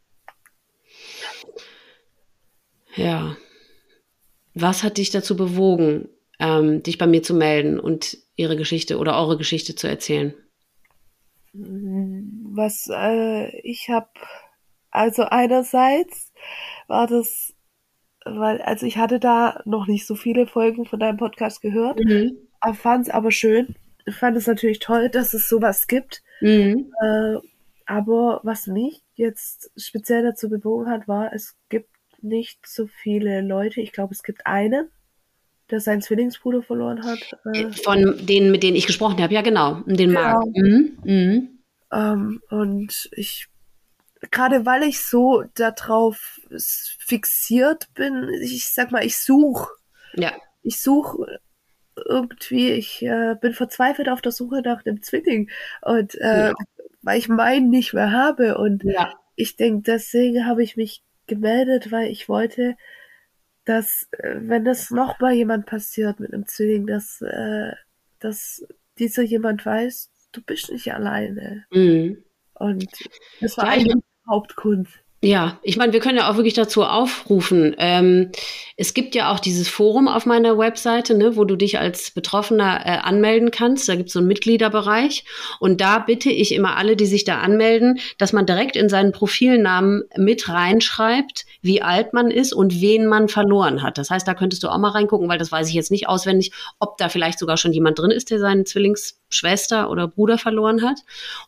Ja. 2.95 3.37
Was 4.55 4.83
hat 4.83 4.97
dich 4.97 5.11
dazu 5.11 5.37
bewogen, 5.37 6.09
ähm, 6.39 6.83
dich 6.83 6.97
bei 6.97 7.07
mir 7.07 7.23
zu 7.23 7.35
melden 7.35 7.79
und 7.79 8.17
ihre 8.37 8.57
Geschichte 8.57 8.99
oder 8.99 9.19
eure 9.19 9.37
Geschichte 9.37 9.75
zu 9.75 9.87
erzählen? 9.87 10.35
Was 11.53 12.89
äh, 12.91 13.61
ich 13.61 13.91
habe, 13.91 14.09
also 14.91 15.25
einerseits 15.25 16.33
war 16.87 17.07
das 17.07 17.54
weil, 18.25 18.61
also 18.63 18.87
ich 18.87 18.97
hatte 18.97 19.21
da 19.21 19.61
noch 19.65 19.87
nicht 19.87 20.07
so 20.07 20.15
viele 20.15 20.47
Folgen 20.47 20.87
von 20.87 20.99
deinem 20.99 21.19
Podcast 21.19 21.61
gehört, 21.61 21.99
mhm. 22.01 22.37
fand 22.75 23.09
es 23.09 23.15
aber 23.15 23.31
schön. 23.31 23.77
Ich 24.07 24.15
fand 24.15 24.37
es 24.37 24.47
natürlich 24.47 24.81
toll, 24.81 25.09
dass 25.09 25.35
es 25.35 25.49
sowas 25.49 25.87
gibt. 25.87 26.23
Mhm. 26.41 26.93
Äh, 27.03 27.37
aber 27.87 28.41
was 28.43 28.67
mich 28.67 29.03
jetzt 29.15 29.71
speziell 29.77 30.23
dazu 30.23 30.49
bewogen 30.49 30.89
hat, 30.89 31.07
war, 31.07 31.33
es 31.33 31.57
gibt 31.69 31.91
nicht 32.23 32.67
so 32.67 32.87
viele 32.87 33.43
Leute. 33.43 33.81
Ich 33.81 33.93
glaube, 33.93 34.15
es 34.15 34.23
gibt 34.23 34.47
einen, 34.47 34.89
der 35.71 35.81
seinen 35.81 36.03
Zwillingsbruder 36.03 36.63
verloren 36.63 37.05
hat. 37.05 37.19
Äh, 37.55 37.71
Von 37.73 38.27
denen, 38.27 38.51
mit 38.51 38.63
denen 38.63 38.77
ich 38.77 38.87
gesprochen 38.87 39.23
habe, 39.23 39.35
ja 39.35 39.43
genau, 39.43 39.83
den 39.87 40.09
genau. 40.09 40.21
Marc. 40.21 40.47
Mhm. 40.55 40.99
Mhm. 41.05 41.49
Ähm, 41.93 42.41
und 42.51 43.11
ich 43.13 43.49
gerade 44.31 44.67
weil 44.67 44.83
ich 44.85 45.01
so 45.01 45.45
darauf 45.55 46.41
fixiert 46.99 47.93
bin, 47.95 48.29
ich 48.41 48.73
sag 48.73 48.91
mal, 48.91 49.05
ich 49.05 49.19
suche. 49.19 49.71
Ja. 50.15 50.33
Ich 50.63 50.81
suche 50.81 51.41
irgendwie, 51.97 52.73
ich 52.73 53.03
äh, 53.03 53.37
bin 53.41 53.53
verzweifelt 53.53 54.09
auf 54.09 54.21
der 54.21 54.33
Suche 54.33 54.63
nach 54.63 54.83
dem 54.83 55.03
Zwilling 55.03 55.51
und 55.83 56.15
äh, 56.17 56.49
ja. 56.49 56.55
weil 57.03 57.19
ich 57.19 57.29
meinen 57.29 57.71
nicht 57.71 57.95
mehr 57.95 58.11
habe 58.11 58.59
und 58.59 58.83
ja. 58.85 59.15
ich 59.37 59.57
denke, 59.57 59.83
deswegen 59.83 60.47
habe 60.47 60.63
ich 60.63 60.77
mich 60.77 61.05
gemeldet, 61.27 61.93
weil 61.93 62.11
ich 62.11 62.29
wollte, 62.29 62.77
dass 63.65 64.09
äh, 64.19 64.37
wenn 64.41 64.65
das 64.65 64.91
noch 64.91 65.21
mal 65.21 65.33
jemand 65.33 65.67
passiert 65.67 66.21
mit 66.21 66.33
einem 66.33 66.47
Zwilling, 66.47 66.87
dass 66.87 67.21
äh, 67.21 67.73
dass 68.19 68.67
dieser 68.99 69.23
jemand 69.23 69.65
weiß, 69.65 70.11
du 70.33 70.43
bist 70.43 70.73
nicht 70.73 70.93
alleine. 70.93 71.67
Mhm. 71.71 72.25
Und 72.55 72.87
das 73.41 73.57
war 73.57 73.67
ja, 73.67 73.73
eigentlich 73.73 74.03
Hauptgrund. 74.27 75.04
Ja, 75.25 75.59
ich 75.63 75.79
meine, 75.79 75.95
wir 75.95 76.01
können 76.01 76.19
ja 76.19 76.31
auch 76.31 76.37
wirklich 76.37 76.53
dazu 76.53 76.85
aufrufen. 76.85 77.75
Ähm, 77.79 78.31
es 78.77 78.93
gibt 78.93 79.15
ja 79.15 79.33
auch 79.33 79.41
dieses 79.41 79.69
Forum 79.69 80.07
auf 80.07 80.27
meiner 80.27 80.59
Webseite, 80.59 81.17
ne, 81.17 81.35
wo 81.35 81.45
du 81.45 81.57
dich 81.57 81.79
als 81.79 82.11
Betroffener 82.11 82.83
äh, 82.85 82.99
anmelden 82.99 83.51
kannst. 83.51 83.89
Da 83.89 83.95
gibt 83.95 84.09
es 84.09 84.13
so 84.13 84.19
einen 84.19 84.29
Mitgliederbereich. 84.29 85.25
Und 85.61 85.81
da 85.81 86.01
bitte 86.01 86.31
ich 86.31 86.53
immer 86.53 86.77
alle, 86.77 86.95
die 86.95 87.07
sich 87.07 87.25
da 87.25 87.39
anmelden, 87.39 88.01
dass 88.19 88.35
man 88.35 88.45
direkt 88.45 88.77
in 88.77 88.91
seinen 88.91 89.13
Profilnamen 89.13 90.03
mit 90.19 90.47
reinschreibt, 90.51 91.47
wie 91.63 91.81
alt 91.81 92.13
man 92.13 92.31
ist 92.31 92.53
und 92.53 92.83
wen 92.83 93.07
man 93.07 93.29
verloren 93.29 93.83
hat. 93.83 93.97
Das 93.97 94.11
heißt, 94.11 94.29
da 94.29 94.35
könntest 94.35 94.63
du 94.63 94.69
auch 94.69 94.79
mal 94.79 94.91
reingucken, 94.91 95.27
weil 95.31 95.39
das 95.39 95.51
weiß 95.51 95.69
ich 95.69 95.75
jetzt 95.75 95.91
nicht 95.91 96.07
auswendig, 96.07 96.53
ob 96.81 96.99
da 96.99 97.09
vielleicht 97.09 97.39
sogar 97.39 97.57
schon 97.57 97.73
jemand 97.73 97.99
drin 97.99 98.11
ist, 98.11 98.31
der 98.31 98.41
seinen 98.41 98.67
Zwillingsschwester 98.67 99.89
oder 99.89 100.07
Bruder 100.07 100.37
verloren 100.37 100.83
hat. 100.83 100.99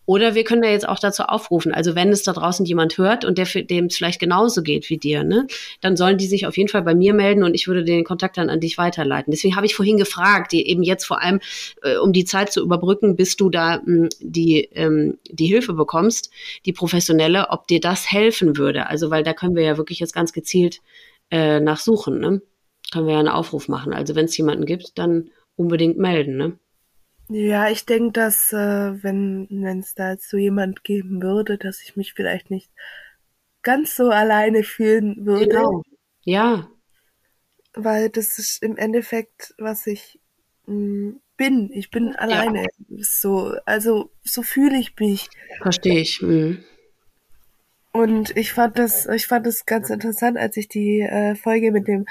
Oder 0.06 0.34
wir 0.34 0.44
können 0.44 0.62
ja 0.62 0.70
jetzt 0.70 0.88
auch 0.88 0.98
dazu 0.98 1.24
aufrufen. 1.24 1.74
Also 1.74 1.94
wenn 1.94 2.08
es 2.08 2.22
da 2.22 2.32
draußen 2.32 2.64
jemand 2.64 2.96
hört 2.96 3.26
und 3.26 3.36
der 3.36 3.44
für 3.44 3.65
dem 3.70 3.86
es 3.86 3.96
vielleicht 3.96 4.20
genauso 4.20 4.62
geht 4.62 4.88
wie 4.90 4.98
dir, 4.98 5.24
ne, 5.24 5.46
dann 5.80 5.96
sollen 5.96 6.18
die 6.18 6.26
sich 6.26 6.46
auf 6.46 6.56
jeden 6.56 6.68
Fall 6.68 6.82
bei 6.82 6.94
mir 6.94 7.14
melden 7.14 7.42
und 7.42 7.54
ich 7.54 7.68
würde 7.68 7.84
den 7.84 8.04
Kontakt 8.04 8.36
dann 8.36 8.50
an 8.50 8.60
dich 8.60 8.78
weiterleiten. 8.78 9.30
Deswegen 9.30 9.56
habe 9.56 9.66
ich 9.66 9.74
vorhin 9.74 9.98
gefragt, 9.98 10.52
die 10.52 10.66
eben 10.66 10.82
jetzt 10.82 11.04
vor 11.04 11.22
allem, 11.22 11.40
äh, 11.82 11.96
um 11.96 12.12
die 12.12 12.24
Zeit 12.24 12.52
zu 12.52 12.62
überbrücken, 12.62 13.16
bis 13.16 13.36
du 13.36 13.50
da 13.50 13.78
mh, 13.78 13.84
hm, 13.84 14.08
die, 14.20 14.68
ähm, 14.72 15.18
die 15.30 15.46
Hilfe 15.46 15.74
bekommst, 15.74 16.30
die 16.64 16.72
professionelle, 16.72 17.50
ob 17.50 17.66
dir 17.66 17.80
das 17.80 18.10
helfen 18.10 18.56
würde. 18.56 18.88
Also, 18.88 19.10
weil 19.10 19.22
da 19.22 19.32
können 19.32 19.56
wir 19.56 19.62
ja 19.62 19.76
wirklich 19.76 20.00
jetzt 20.00 20.14
ganz 20.14 20.32
gezielt 20.32 20.80
äh, 21.30 21.60
nachsuchen, 21.60 22.18
ne? 22.20 22.42
Können 22.92 23.06
wir 23.06 23.14
ja 23.14 23.20
einen 23.20 23.28
Aufruf 23.28 23.68
machen. 23.68 23.92
Also, 23.92 24.14
wenn 24.14 24.26
es 24.26 24.36
jemanden 24.36 24.66
gibt, 24.66 24.98
dann 24.98 25.30
unbedingt 25.56 25.98
melden, 25.98 26.36
ne? 26.36 26.58
Ja, 27.28 27.68
ich 27.68 27.84
denke, 27.84 28.12
dass 28.12 28.52
äh, 28.52 29.02
wenn 29.02 29.48
es 29.80 29.94
da 29.94 30.12
jetzt 30.12 30.30
so 30.30 30.36
jemand 30.36 30.84
geben 30.84 31.22
würde, 31.22 31.58
dass 31.58 31.82
ich 31.82 31.96
mich 31.96 32.12
vielleicht 32.14 32.50
nicht 32.50 32.70
ganz 33.66 33.96
so 33.96 34.10
alleine 34.10 34.62
fühlen 34.62 35.26
würde. 35.26 35.48
Genau. 35.48 35.82
Ja. 36.22 36.68
Weil 37.74 38.10
das 38.10 38.38
ist 38.38 38.62
im 38.62 38.76
Endeffekt, 38.76 39.54
was 39.58 39.88
ich 39.88 40.20
mh, 40.66 40.74
mm, 40.74 41.20
bin. 41.36 41.70
Ich 41.72 41.90
bin 41.90 42.14
alleine. 42.14 42.62
Ja. 42.62 42.98
So, 43.00 43.56
also 43.66 44.12
so 44.22 44.42
fühle 44.42 44.78
ich 44.78 44.94
mich. 45.00 45.28
Verstehe 45.62 45.98
ich. 45.98 46.22
Mhm. 46.22 46.62
Und 47.90 48.36
ich 48.36 48.52
fand 48.52 48.78
das, 48.78 49.06
ich 49.06 49.26
fand 49.26 49.46
das 49.46 49.66
ganz 49.66 49.90
interessant, 49.90 50.38
als 50.38 50.56
ich 50.56 50.68
die 50.68 51.00
äh, 51.00 51.34
Folge 51.34 51.72
mit 51.72 51.88
dem 51.88 52.06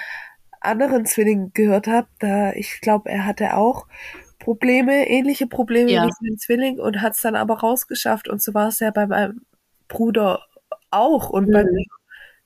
anderen 0.59 1.05
Zwilling 1.05 1.51
gehört 1.53 1.87
habe. 1.87 2.07
Da 2.19 2.51
ich 2.51 2.81
glaube, 2.81 3.09
er 3.09 3.25
hatte 3.25 3.55
auch 3.55 3.87
Probleme, 4.39 5.07
ähnliche 5.07 5.47
Probleme 5.47 5.89
ja. 5.89 6.05
wie 6.05 6.11
sein 6.11 6.37
Zwilling 6.37 6.79
und 6.79 7.01
hat 7.01 7.13
es 7.13 7.21
dann 7.21 7.35
aber 7.35 7.59
rausgeschafft. 7.59 8.27
Und 8.27 8.41
so 8.41 8.53
war 8.53 8.67
es 8.67 8.81
ja 8.81 8.91
bei 8.91 9.07
meinem 9.07 9.45
Bruder 9.87 10.43
auch. 10.95 11.29
Und 11.29 11.49
mhm. 11.49 11.53
bei 11.53 11.63
mir, 11.63 11.85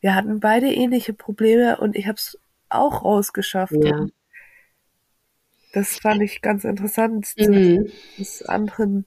wir 0.01 0.15
hatten 0.15 0.39
beide 0.39 0.67
ähnliche 0.67 1.13
Probleme 1.13 1.77
und 1.77 1.95
ich 1.95 2.07
habe 2.07 2.15
es 2.15 2.37
auch 2.69 3.03
rausgeschafft. 3.03 3.83
Ja. 3.83 4.07
Das 5.73 5.99
fand 5.99 6.21
ich 6.21 6.41
ganz 6.41 6.63
interessant, 6.63 7.33
mhm. 7.37 7.85
dass 8.17 8.27
es 8.27 8.41
anderen 8.43 9.05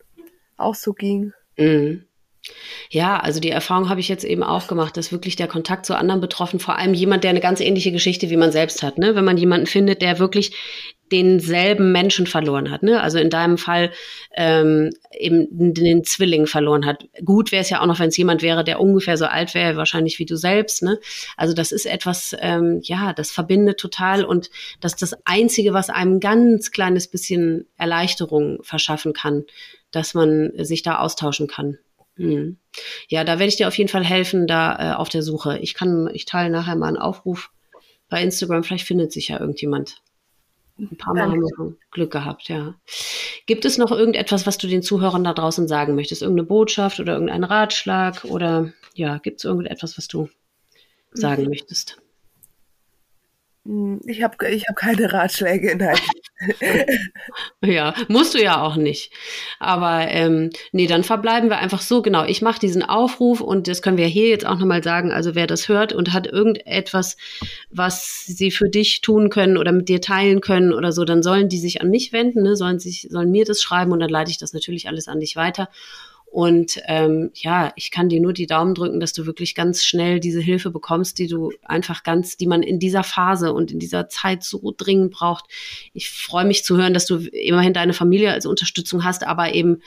auch 0.56 0.74
so 0.74 0.92
ging. 0.92 1.32
Mhm. 1.56 2.04
Ja, 2.90 3.20
also 3.20 3.38
die 3.38 3.50
Erfahrung 3.50 3.88
habe 3.88 4.00
ich 4.00 4.08
jetzt 4.08 4.24
eben 4.24 4.42
auch 4.42 4.66
gemacht, 4.66 4.96
dass 4.96 5.12
wirklich 5.12 5.36
der 5.36 5.46
Kontakt 5.46 5.86
zu 5.86 5.96
anderen 5.96 6.20
Betroffenen, 6.20 6.60
vor 6.60 6.76
allem 6.76 6.92
jemand, 6.92 7.22
der 7.24 7.30
eine 7.30 7.40
ganz 7.40 7.60
ähnliche 7.60 7.92
Geschichte 7.92 8.30
wie 8.30 8.36
man 8.36 8.52
selbst 8.52 8.82
hat, 8.82 8.98
ne? 8.98 9.14
wenn 9.14 9.24
man 9.24 9.36
jemanden 9.36 9.66
findet, 9.66 10.02
der 10.02 10.18
wirklich 10.18 10.52
denselben 11.12 11.92
Menschen 11.92 12.26
verloren 12.26 12.70
hat. 12.70 12.82
Ne? 12.82 13.00
Also 13.00 13.18
in 13.18 13.30
deinem 13.30 13.58
Fall 13.58 13.92
ähm, 14.34 14.90
eben 15.12 15.74
den 15.74 16.04
Zwilling 16.04 16.46
verloren 16.46 16.86
hat. 16.86 17.06
Gut 17.24 17.52
wäre 17.52 17.60
es 17.60 17.70
ja 17.70 17.80
auch 17.82 17.86
noch, 17.86 18.00
wenn 18.00 18.08
es 18.08 18.16
jemand 18.16 18.42
wäre, 18.42 18.64
der 18.64 18.80
ungefähr 18.80 19.18
so 19.18 19.26
alt 19.26 19.54
wäre, 19.54 19.76
wahrscheinlich 19.76 20.18
wie 20.18 20.24
du 20.24 20.36
selbst. 20.36 20.82
Ne? 20.82 20.98
Also 21.36 21.54
das 21.54 21.70
ist 21.70 21.84
etwas, 21.84 22.34
ähm, 22.40 22.80
ja, 22.82 23.12
das 23.12 23.30
verbindet 23.30 23.78
total 23.78 24.24
und 24.24 24.50
das 24.80 24.94
ist 24.94 25.02
das 25.02 25.14
Einzige, 25.26 25.74
was 25.74 25.90
einem 25.90 26.18
ganz 26.18 26.70
kleines 26.70 27.08
bisschen 27.08 27.66
Erleichterung 27.76 28.62
verschaffen 28.62 29.12
kann, 29.12 29.44
dass 29.90 30.14
man 30.14 30.52
sich 30.56 30.82
da 30.82 30.98
austauschen 30.98 31.46
kann. 31.46 31.78
Hm. 32.16 32.58
Ja, 33.08 33.24
da 33.24 33.38
werde 33.38 33.48
ich 33.48 33.56
dir 33.56 33.68
auf 33.68 33.76
jeden 33.78 33.90
Fall 33.90 34.04
helfen, 34.04 34.46
da 34.46 34.92
äh, 34.92 34.94
auf 34.94 35.08
der 35.08 35.22
Suche. 35.22 35.58
Ich 35.58 35.74
kann, 35.74 36.10
ich 36.12 36.24
teile 36.24 36.50
nachher 36.50 36.76
mal 36.76 36.88
einen 36.88 36.96
Aufruf 36.96 37.50
bei 38.08 38.22
Instagram, 38.22 38.64
vielleicht 38.64 38.86
findet 38.86 39.12
sich 39.12 39.28
ja 39.28 39.40
irgendjemand. 39.40 40.02
Ein 40.78 40.96
paar 40.96 41.14
Mal 41.14 41.30
haben 41.30 41.40
wir 41.40 41.76
Glück 41.90 42.10
gehabt, 42.10 42.48
ja. 42.48 42.74
Gibt 43.46 43.64
es 43.64 43.78
noch 43.78 43.90
irgendetwas, 43.90 44.46
was 44.46 44.58
du 44.58 44.66
den 44.66 44.82
Zuhörern 44.82 45.24
da 45.24 45.32
draußen 45.32 45.68
sagen 45.68 45.94
möchtest? 45.94 46.22
Irgendeine 46.22 46.46
Botschaft 46.46 46.98
oder 46.98 47.14
irgendein 47.14 47.44
Ratschlag? 47.44 48.24
Oder 48.24 48.72
ja, 48.94 49.18
gibt 49.18 49.38
es 49.38 49.44
irgendetwas, 49.44 49.98
was 49.98 50.08
du 50.08 50.28
sagen 51.12 51.42
mhm. 51.42 51.48
möchtest? 51.50 51.98
Hm, 53.64 54.00
ich 54.06 54.22
habe 54.22 54.48
ich 54.48 54.66
hab 54.68 54.76
keine 54.76 55.12
Ratschläge, 55.12 55.76
nein. 55.76 55.96
ja, 57.64 57.94
musst 58.08 58.34
du 58.34 58.42
ja 58.42 58.62
auch 58.62 58.76
nicht. 58.76 59.12
Aber 59.58 60.08
ähm, 60.08 60.50
nee, 60.72 60.86
dann 60.86 61.04
verbleiben 61.04 61.50
wir 61.50 61.58
einfach 61.58 61.80
so, 61.80 62.02
genau. 62.02 62.24
Ich 62.24 62.42
mache 62.42 62.60
diesen 62.60 62.82
Aufruf 62.82 63.40
und 63.40 63.68
das 63.68 63.82
können 63.82 63.96
wir 63.96 64.06
hier 64.06 64.28
jetzt 64.28 64.46
auch 64.46 64.58
nochmal 64.58 64.82
sagen. 64.82 65.12
Also 65.12 65.34
wer 65.34 65.46
das 65.46 65.68
hört 65.68 65.92
und 65.92 66.12
hat 66.12 66.26
irgendetwas, 66.26 67.16
was 67.70 68.24
sie 68.26 68.50
für 68.50 68.68
dich 68.68 69.00
tun 69.00 69.30
können 69.30 69.56
oder 69.56 69.72
mit 69.72 69.88
dir 69.88 70.00
teilen 70.00 70.40
können 70.40 70.72
oder 70.72 70.92
so, 70.92 71.04
dann 71.04 71.22
sollen 71.22 71.48
die 71.48 71.58
sich 71.58 71.80
an 71.80 71.90
mich 71.90 72.12
wenden, 72.12 72.42
ne? 72.42 72.56
sollen, 72.56 72.78
sich, 72.78 73.08
sollen 73.10 73.30
mir 73.30 73.44
das 73.44 73.62
schreiben 73.62 73.92
und 73.92 74.00
dann 74.00 74.10
leite 74.10 74.30
ich 74.30 74.38
das 74.38 74.52
natürlich 74.52 74.88
alles 74.88 75.08
an 75.08 75.20
dich 75.20 75.36
weiter. 75.36 75.68
Und 76.32 76.80
ähm, 76.86 77.30
ja, 77.34 77.74
ich 77.76 77.90
kann 77.90 78.08
dir 78.08 78.18
nur 78.18 78.32
die 78.32 78.46
Daumen 78.46 78.74
drücken, 78.74 79.00
dass 79.00 79.12
du 79.12 79.26
wirklich 79.26 79.54
ganz 79.54 79.84
schnell 79.84 80.18
diese 80.18 80.40
Hilfe 80.40 80.70
bekommst, 80.70 81.18
die 81.18 81.26
du 81.26 81.52
einfach 81.62 82.04
ganz, 82.04 82.38
die 82.38 82.46
man 82.46 82.62
in 82.62 82.78
dieser 82.78 83.04
Phase 83.04 83.52
und 83.52 83.70
in 83.70 83.78
dieser 83.78 84.08
Zeit 84.08 84.42
so 84.42 84.72
dringend 84.74 85.12
braucht. 85.12 85.44
Ich 85.92 86.08
freue 86.08 86.46
mich 86.46 86.64
zu 86.64 86.78
hören, 86.78 86.94
dass 86.94 87.04
du 87.04 87.16
immerhin 87.18 87.74
deine 87.74 87.92
Familie 87.92 88.32
als 88.32 88.46
Unterstützung 88.46 89.04
hast, 89.04 89.26
aber 89.26 89.52
eben 89.52 89.82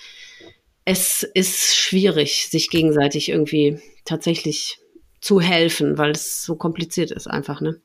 es 0.86 1.24
ist 1.24 1.76
schwierig, 1.76 2.48
sich 2.48 2.70
gegenseitig 2.70 3.30
irgendwie 3.30 3.80
tatsächlich 4.06 4.78
zu 5.22 5.42
helfen, 5.42 5.98
weil 5.98 6.12
es 6.12 6.44
so 6.44 6.56
kompliziert 6.56 7.10
ist 7.10 7.26
einfach, 7.26 7.60
ne? 7.60 7.82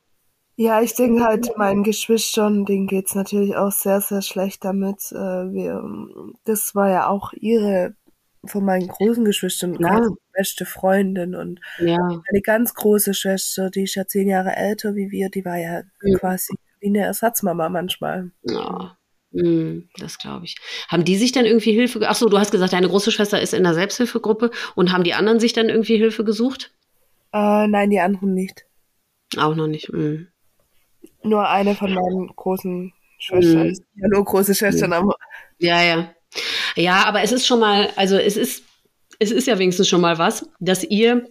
Ja, 0.55 0.83
ich 0.83 0.93
denke 0.93 1.23
halt, 1.23 1.57
meinen 1.57 1.81
Geschwistern, 1.81 2.65
denen 2.65 2.85
geht's 2.85 3.15
natürlich 3.15 3.55
auch 3.55 3.71
sehr, 3.71 4.01
sehr 4.01 4.21
schlecht 4.21 4.63
damit. 4.63 5.11
Äh, 5.11 5.15
wir, 5.15 5.81
das 6.43 6.75
war 6.75 6.91
ja 6.91 7.09
auch 7.09 7.33
ihre 7.33 7.95
von 8.45 8.65
meinen 8.65 8.87
großen 8.87 9.23
Geschwistern 9.23 9.77
ja. 9.79 10.07
beste 10.33 10.65
Freundin 10.65 11.35
und 11.35 11.59
ja. 11.79 11.97
eine 11.97 12.41
ganz 12.41 12.73
große 12.73 13.13
Schwester, 13.13 13.69
die 13.69 13.83
ist 13.83 13.95
ja 13.95 14.05
zehn 14.07 14.27
Jahre 14.27 14.55
älter 14.55 14.95
wie 14.95 15.11
wir, 15.11 15.29
die 15.29 15.45
war 15.45 15.57
ja 15.57 15.83
mhm. 16.01 16.15
quasi 16.15 16.55
wie 16.79 16.87
eine 16.87 17.05
Ersatzmama 17.05 17.69
manchmal. 17.69 18.31
Ja. 18.43 18.97
Mhm, 19.31 19.89
das 19.97 20.17
glaube 20.17 20.45
ich. 20.45 20.55
Haben 20.89 21.05
die 21.05 21.15
sich 21.15 21.31
dann 21.31 21.45
irgendwie 21.45 21.71
Hilfe? 21.71 22.01
Ach 22.05 22.15
so, 22.15 22.27
du 22.27 22.37
hast 22.37 22.51
gesagt, 22.51 22.73
deine 22.73 22.89
große 22.89 23.11
Schwester 23.11 23.39
ist 23.41 23.53
in 23.53 23.63
der 23.63 23.73
Selbsthilfegruppe 23.73 24.51
und 24.75 24.91
haben 24.91 25.03
die 25.03 25.13
anderen 25.13 25.39
sich 25.39 25.53
dann 25.53 25.69
irgendwie 25.69 25.97
Hilfe 25.97 26.25
gesucht? 26.25 26.73
Äh, 27.31 27.67
nein, 27.67 27.91
die 27.91 27.99
anderen 27.99 28.33
nicht. 28.33 28.65
Auch 29.37 29.55
noch 29.55 29.67
nicht. 29.67 29.93
Mhm. 29.93 30.27
Nur 31.23 31.47
eine 31.47 31.75
von 31.75 31.93
meinen 31.93 32.27
großen 32.35 32.91
Schwestern. 33.19 33.67
Mhm. 33.67 33.75
Ja, 33.95 34.07
nur 34.09 34.25
große 34.25 34.55
Schwestern, 34.55 34.91
aber. 34.91 35.15
Ja, 35.59 35.81
ja. 35.83 36.13
Ja, 36.75 37.05
aber 37.05 37.21
es 37.21 37.31
ist 37.31 37.45
schon 37.45 37.59
mal, 37.59 37.89
also 37.95 38.17
es 38.17 38.37
ist, 38.37 38.63
es 39.19 39.31
ist 39.31 39.47
ja 39.47 39.59
wenigstens 39.59 39.87
schon 39.87 40.01
mal 40.01 40.17
was, 40.17 40.49
dass 40.59 40.83
ihr 40.83 41.27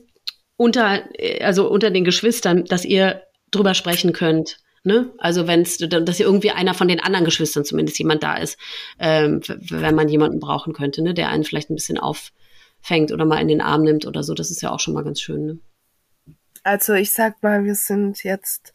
unter, 0.57 1.03
also 1.41 1.71
unter 1.71 1.91
den 1.91 2.05
Geschwistern, 2.05 2.65
dass 2.65 2.85
ihr 2.85 3.23
drüber 3.51 3.75
sprechen 3.75 4.13
könnt. 4.13 4.59
Ne? 4.83 5.11
Also 5.19 5.47
wenn 5.47 5.63
es, 5.63 5.79
dass 5.79 6.21
ihr 6.21 6.27
irgendwie 6.27 6.51
einer 6.51 6.75
von 6.75 6.89
den 6.89 7.01
anderen 7.01 7.25
Geschwistern 7.25 7.65
zumindest 7.65 7.99
jemand 7.99 8.23
da 8.23 8.37
ist, 8.37 8.59
ähm, 8.99 9.41
wenn 9.47 9.95
man 9.95 10.09
jemanden 10.09 10.41
brauchen 10.41 10.73
könnte, 10.73 11.03
ne? 11.03 11.15
der 11.15 11.29
einen 11.29 11.45
vielleicht 11.45 11.71
ein 11.71 11.75
bisschen 11.75 11.99
auffängt 11.99 13.13
oder 13.13 13.25
mal 13.25 13.41
in 13.41 13.49
den 13.49 13.61
Arm 13.61 13.83
nimmt 13.83 14.07
oder 14.07 14.23
so. 14.23 14.35
Das 14.35 14.51
ist 14.51 14.63
ja 14.63 14.71
auch 14.71 14.81
schon 14.81 14.95
mal 14.95 15.05
ganz 15.05 15.21
schön. 15.21 15.47
Ne? 15.47 15.59
Also 16.63 16.95
ich 16.95 17.13
sag 17.13 17.43
mal, 17.43 17.65
wir 17.65 17.75
sind 17.75 18.23
jetzt, 18.23 18.73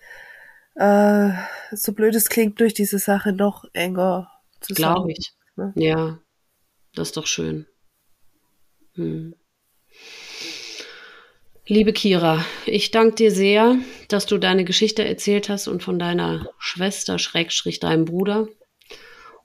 äh, 0.76 1.30
so 1.72 1.94
blöd 1.94 2.16
es 2.16 2.30
klingt, 2.30 2.60
durch 2.60 2.74
diese 2.74 3.00
Sache 3.00 3.32
noch 3.32 3.66
enger 3.74 4.30
zusammen. 4.60 4.96
Glaube 4.96 5.12
ich. 5.12 5.34
Ne? 5.56 5.74
Ja, 5.76 6.20
das 6.96 7.10
ist 7.10 7.18
doch 7.18 7.28
schön. 7.28 7.66
Hm. 8.96 9.36
Liebe 11.68 11.94
Kira, 11.94 12.46
ich 12.68 12.92
danke 12.92 13.16
dir 13.16 13.32
sehr, 13.32 13.78
dass 14.08 14.28
du 14.28 14.38
deine 14.38 14.66
Geschichte 14.66 15.04
erzählt 15.04 15.50
hast 15.50 15.68
und 15.68 15.82
von 15.82 15.98
deiner 15.98 16.50
Schwester, 16.60 17.18
Schrägstrich 17.18 17.80
deinem 17.80 18.06
Bruder. 18.06 18.48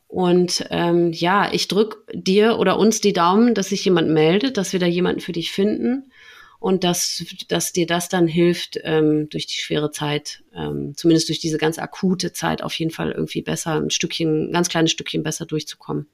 Und 0.07 0.67
ähm, 0.71 1.13
ja, 1.13 1.51
ich 1.53 1.69
drücke 1.69 1.99
dir 2.13 2.59
oder 2.59 2.79
uns 2.79 3.01
die 3.01 3.13
Daumen, 3.13 3.55
dass 3.55 3.71
sich 3.71 3.85
jemand 3.85 4.11
meldet, 4.11 4.57
dass 4.57 4.73
wir 4.73 4.81
da 4.81 4.87
jemanden 4.87 5.21
für 5.21 5.33
dich 5.33 5.51
finden 5.51 6.11
und 6.59 6.85
dass, 6.85 7.25
dass 7.49 7.73
dir 7.73 7.87
das 7.87 8.11
dann 8.11 8.27
hilft, 8.27 8.79
ähm, 8.83 9.29
durch 9.31 9.47
die 9.47 9.57
schwere 9.57 9.91
Zeit, 9.91 10.43
ähm, 10.55 10.93
zumindest 10.97 11.29
durch 11.29 11.39
diese 11.39 11.57
ganz 11.57 11.79
akute 11.79 12.33
Zeit 12.35 12.63
auf 12.63 12.75
jeden 12.75 12.91
Fall 12.91 13.13
irgendwie 13.13 13.41
besser, 13.41 13.81
ein 13.81 13.91
Stückchen, 13.91 14.51
ein 14.51 14.53
ganz 14.53 14.69
kleines 14.69 14.91
Stückchen 14.91 15.23
besser 15.23 15.47
durchzukommen. 15.47 16.07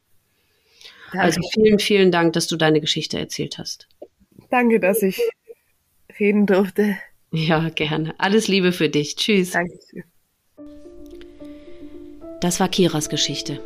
Also 1.21 1.41
vielen, 1.53 1.79
vielen 1.79 2.11
Dank, 2.11 2.33
dass 2.33 2.47
du 2.47 2.57
deine 2.57 2.81
Geschichte 2.81 3.19
erzählt 3.19 3.59
hast. 3.59 3.89
Danke, 4.51 4.81
dass 4.81 5.03
ich 5.03 5.21
reden 6.19 6.47
durfte. 6.47 6.97
Ja, 7.33 7.69
gerne. 7.71 8.15
Alles 8.19 8.49
Liebe 8.49 8.73
für 8.73 8.89
dich. 8.89 9.17
Tschüss. 9.17 9.51
Danke. 9.51 9.79
Das 12.41 12.61
war 12.61 12.69
Kiras 12.69 13.09
Geschichte. 13.09 13.61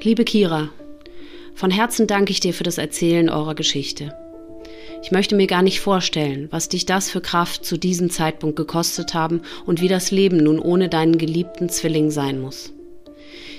Liebe 0.00 0.24
Kira, 0.24 0.70
von 1.54 1.70
Herzen 1.70 2.06
danke 2.06 2.30
ich 2.30 2.40
dir 2.40 2.54
für 2.54 2.64
das 2.64 2.78
Erzählen 2.78 3.28
eurer 3.28 3.54
Geschichte. 3.54 4.14
Ich 5.02 5.10
möchte 5.10 5.36
mir 5.36 5.46
gar 5.46 5.62
nicht 5.62 5.80
vorstellen, 5.80 6.48
was 6.50 6.68
dich 6.68 6.86
das 6.86 7.10
für 7.10 7.20
Kraft 7.20 7.64
zu 7.64 7.76
diesem 7.76 8.10
Zeitpunkt 8.10 8.56
gekostet 8.56 9.14
haben 9.14 9.42
und 9.64 9.80
wie 9.80 9.88
das 9.88 10.10
Leben 10.10 10.38
nun 10.38 10.58
ohne 10.58 10.88
deinen 10.88 11.18
geliebten 11.18 11.68
Zwilling 11.68 12.10
sein 12.10 12.40
muss. 12.40 12.72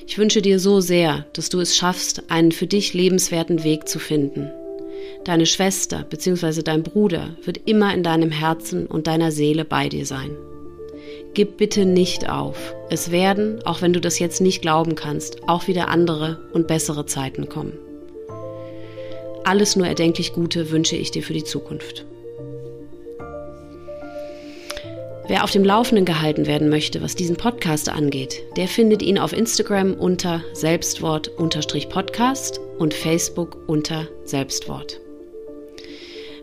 Ich 0.10 0.18
wünsche 0.18 0.42
dir 0.42 0.58
so 0.58 0.80
sehr, 0.80 1.26
dass 1.34 1.50
du 1.50 1.60
es 1.60 1.76
schaffst, 1.76 2.24
einen 2.30 2.54
für 2.54 2.66
dich 2.66 2.94
lebenswerten 2.94 3.66
Weg 3.66 3.90
zu 3.90 4.00
finden. 4.00 4.50
Deine 5.26 5.46
Schwester 5.46 6.06
bzw. 6.10 6.62
dein 6.64 6.82
Bruder 6.82 7.36
wird 7.44 7.60
immer 7.66 7.94
in 7.94 8.04
deinem 8.04 8.32
Herzen 8.32 8.88
und 8.88 9.06
deiner 9.06 9.34
Seele 9.34 9.66
bei 9.66 9.90
dir 9.90 10.06
sein. 10.06 10.32
Gib 11.34 11.58
bitte 11.58 11.86
nicht 11.86 12.30
auf. 12.30 12.74
Es 12.90 13.12
werden, 13.12 13.62
auch 13.66 13.82
wenn 13.82 13.92
du 13.92 14.00
das 14.00 14.18
jetzt 14.18 14.40
nicht 14.40 14.62
glauben 14.62 14.96
kannst, 14.96 15.48
auch 15.50 15.68
wieder 15.68 15.90
andere 15.90 16.40
und 16.54 16.68
bessere 16.68 17.06
Zeiten 17.06 17.50
kommen. 17.50 17.74
Alles 19.44 19.76
nur 19.76 19.88
erdenklich 19.88 20.32
Gute 20.32 20.72
wünsche 20.72 20.96
ich 20.96 21.12
dir 21.12 21.22
für 21.22 21.34
die 21.34 21.44
Zukunft. 21.44 22.06
Wer 25.28 25.44
auf 25.44 25.52
dem 25.52 25.66
Laufenden 25.66 26.06
gehalten 26.06 26.48
werden 26.48 26.70
möchte, 26.70 27.02
was 27.02 27.16
diesen 27.16 27.36
Podcast 27.36 27.90
angeht, 27.90 28.42
der 28.56 28.70
findet 28.70 29.02
ihn 29.02 29.20
auf 29.20 29.34
Instagram 29.34 29.94
unter 29.94 30.42
Selbstwort-Podcast 30.54 32.62
und 32.80 32.94
Facebook 32.94 33.58
unter 33.68 34.08
Selbstwort. 34.24 35.02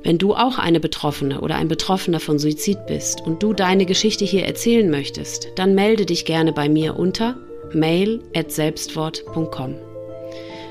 Wenn 0.03 0.19
du 0.19 0.35
auch 0.35 0.59
eine 0.59 0.81
Betroffene 0.81 1.41
oder 1.41 1.55
ein 1.55 1.69
Betroffener 1.69 2.21
von 2.21 2.39
Suizid 2.39 2.85
bist 2.87 3.23
und 3.23 3.43
du 3.43 3.55
deine 3.55 3.87
Geschichte 3.87 4.27
hier 4.27 4.45
erzählen 4.45 4.91
möchtest, 4.91 5.49
dann 5.57 5.75
melde 5.75 6.05
dich 6.05 6.27
gerne 6.27 6.53
bei 6.53 6.69
mir 6.69 6.99
unter 6.99 7.39
mail@selbstwort.com. 7.73 9.94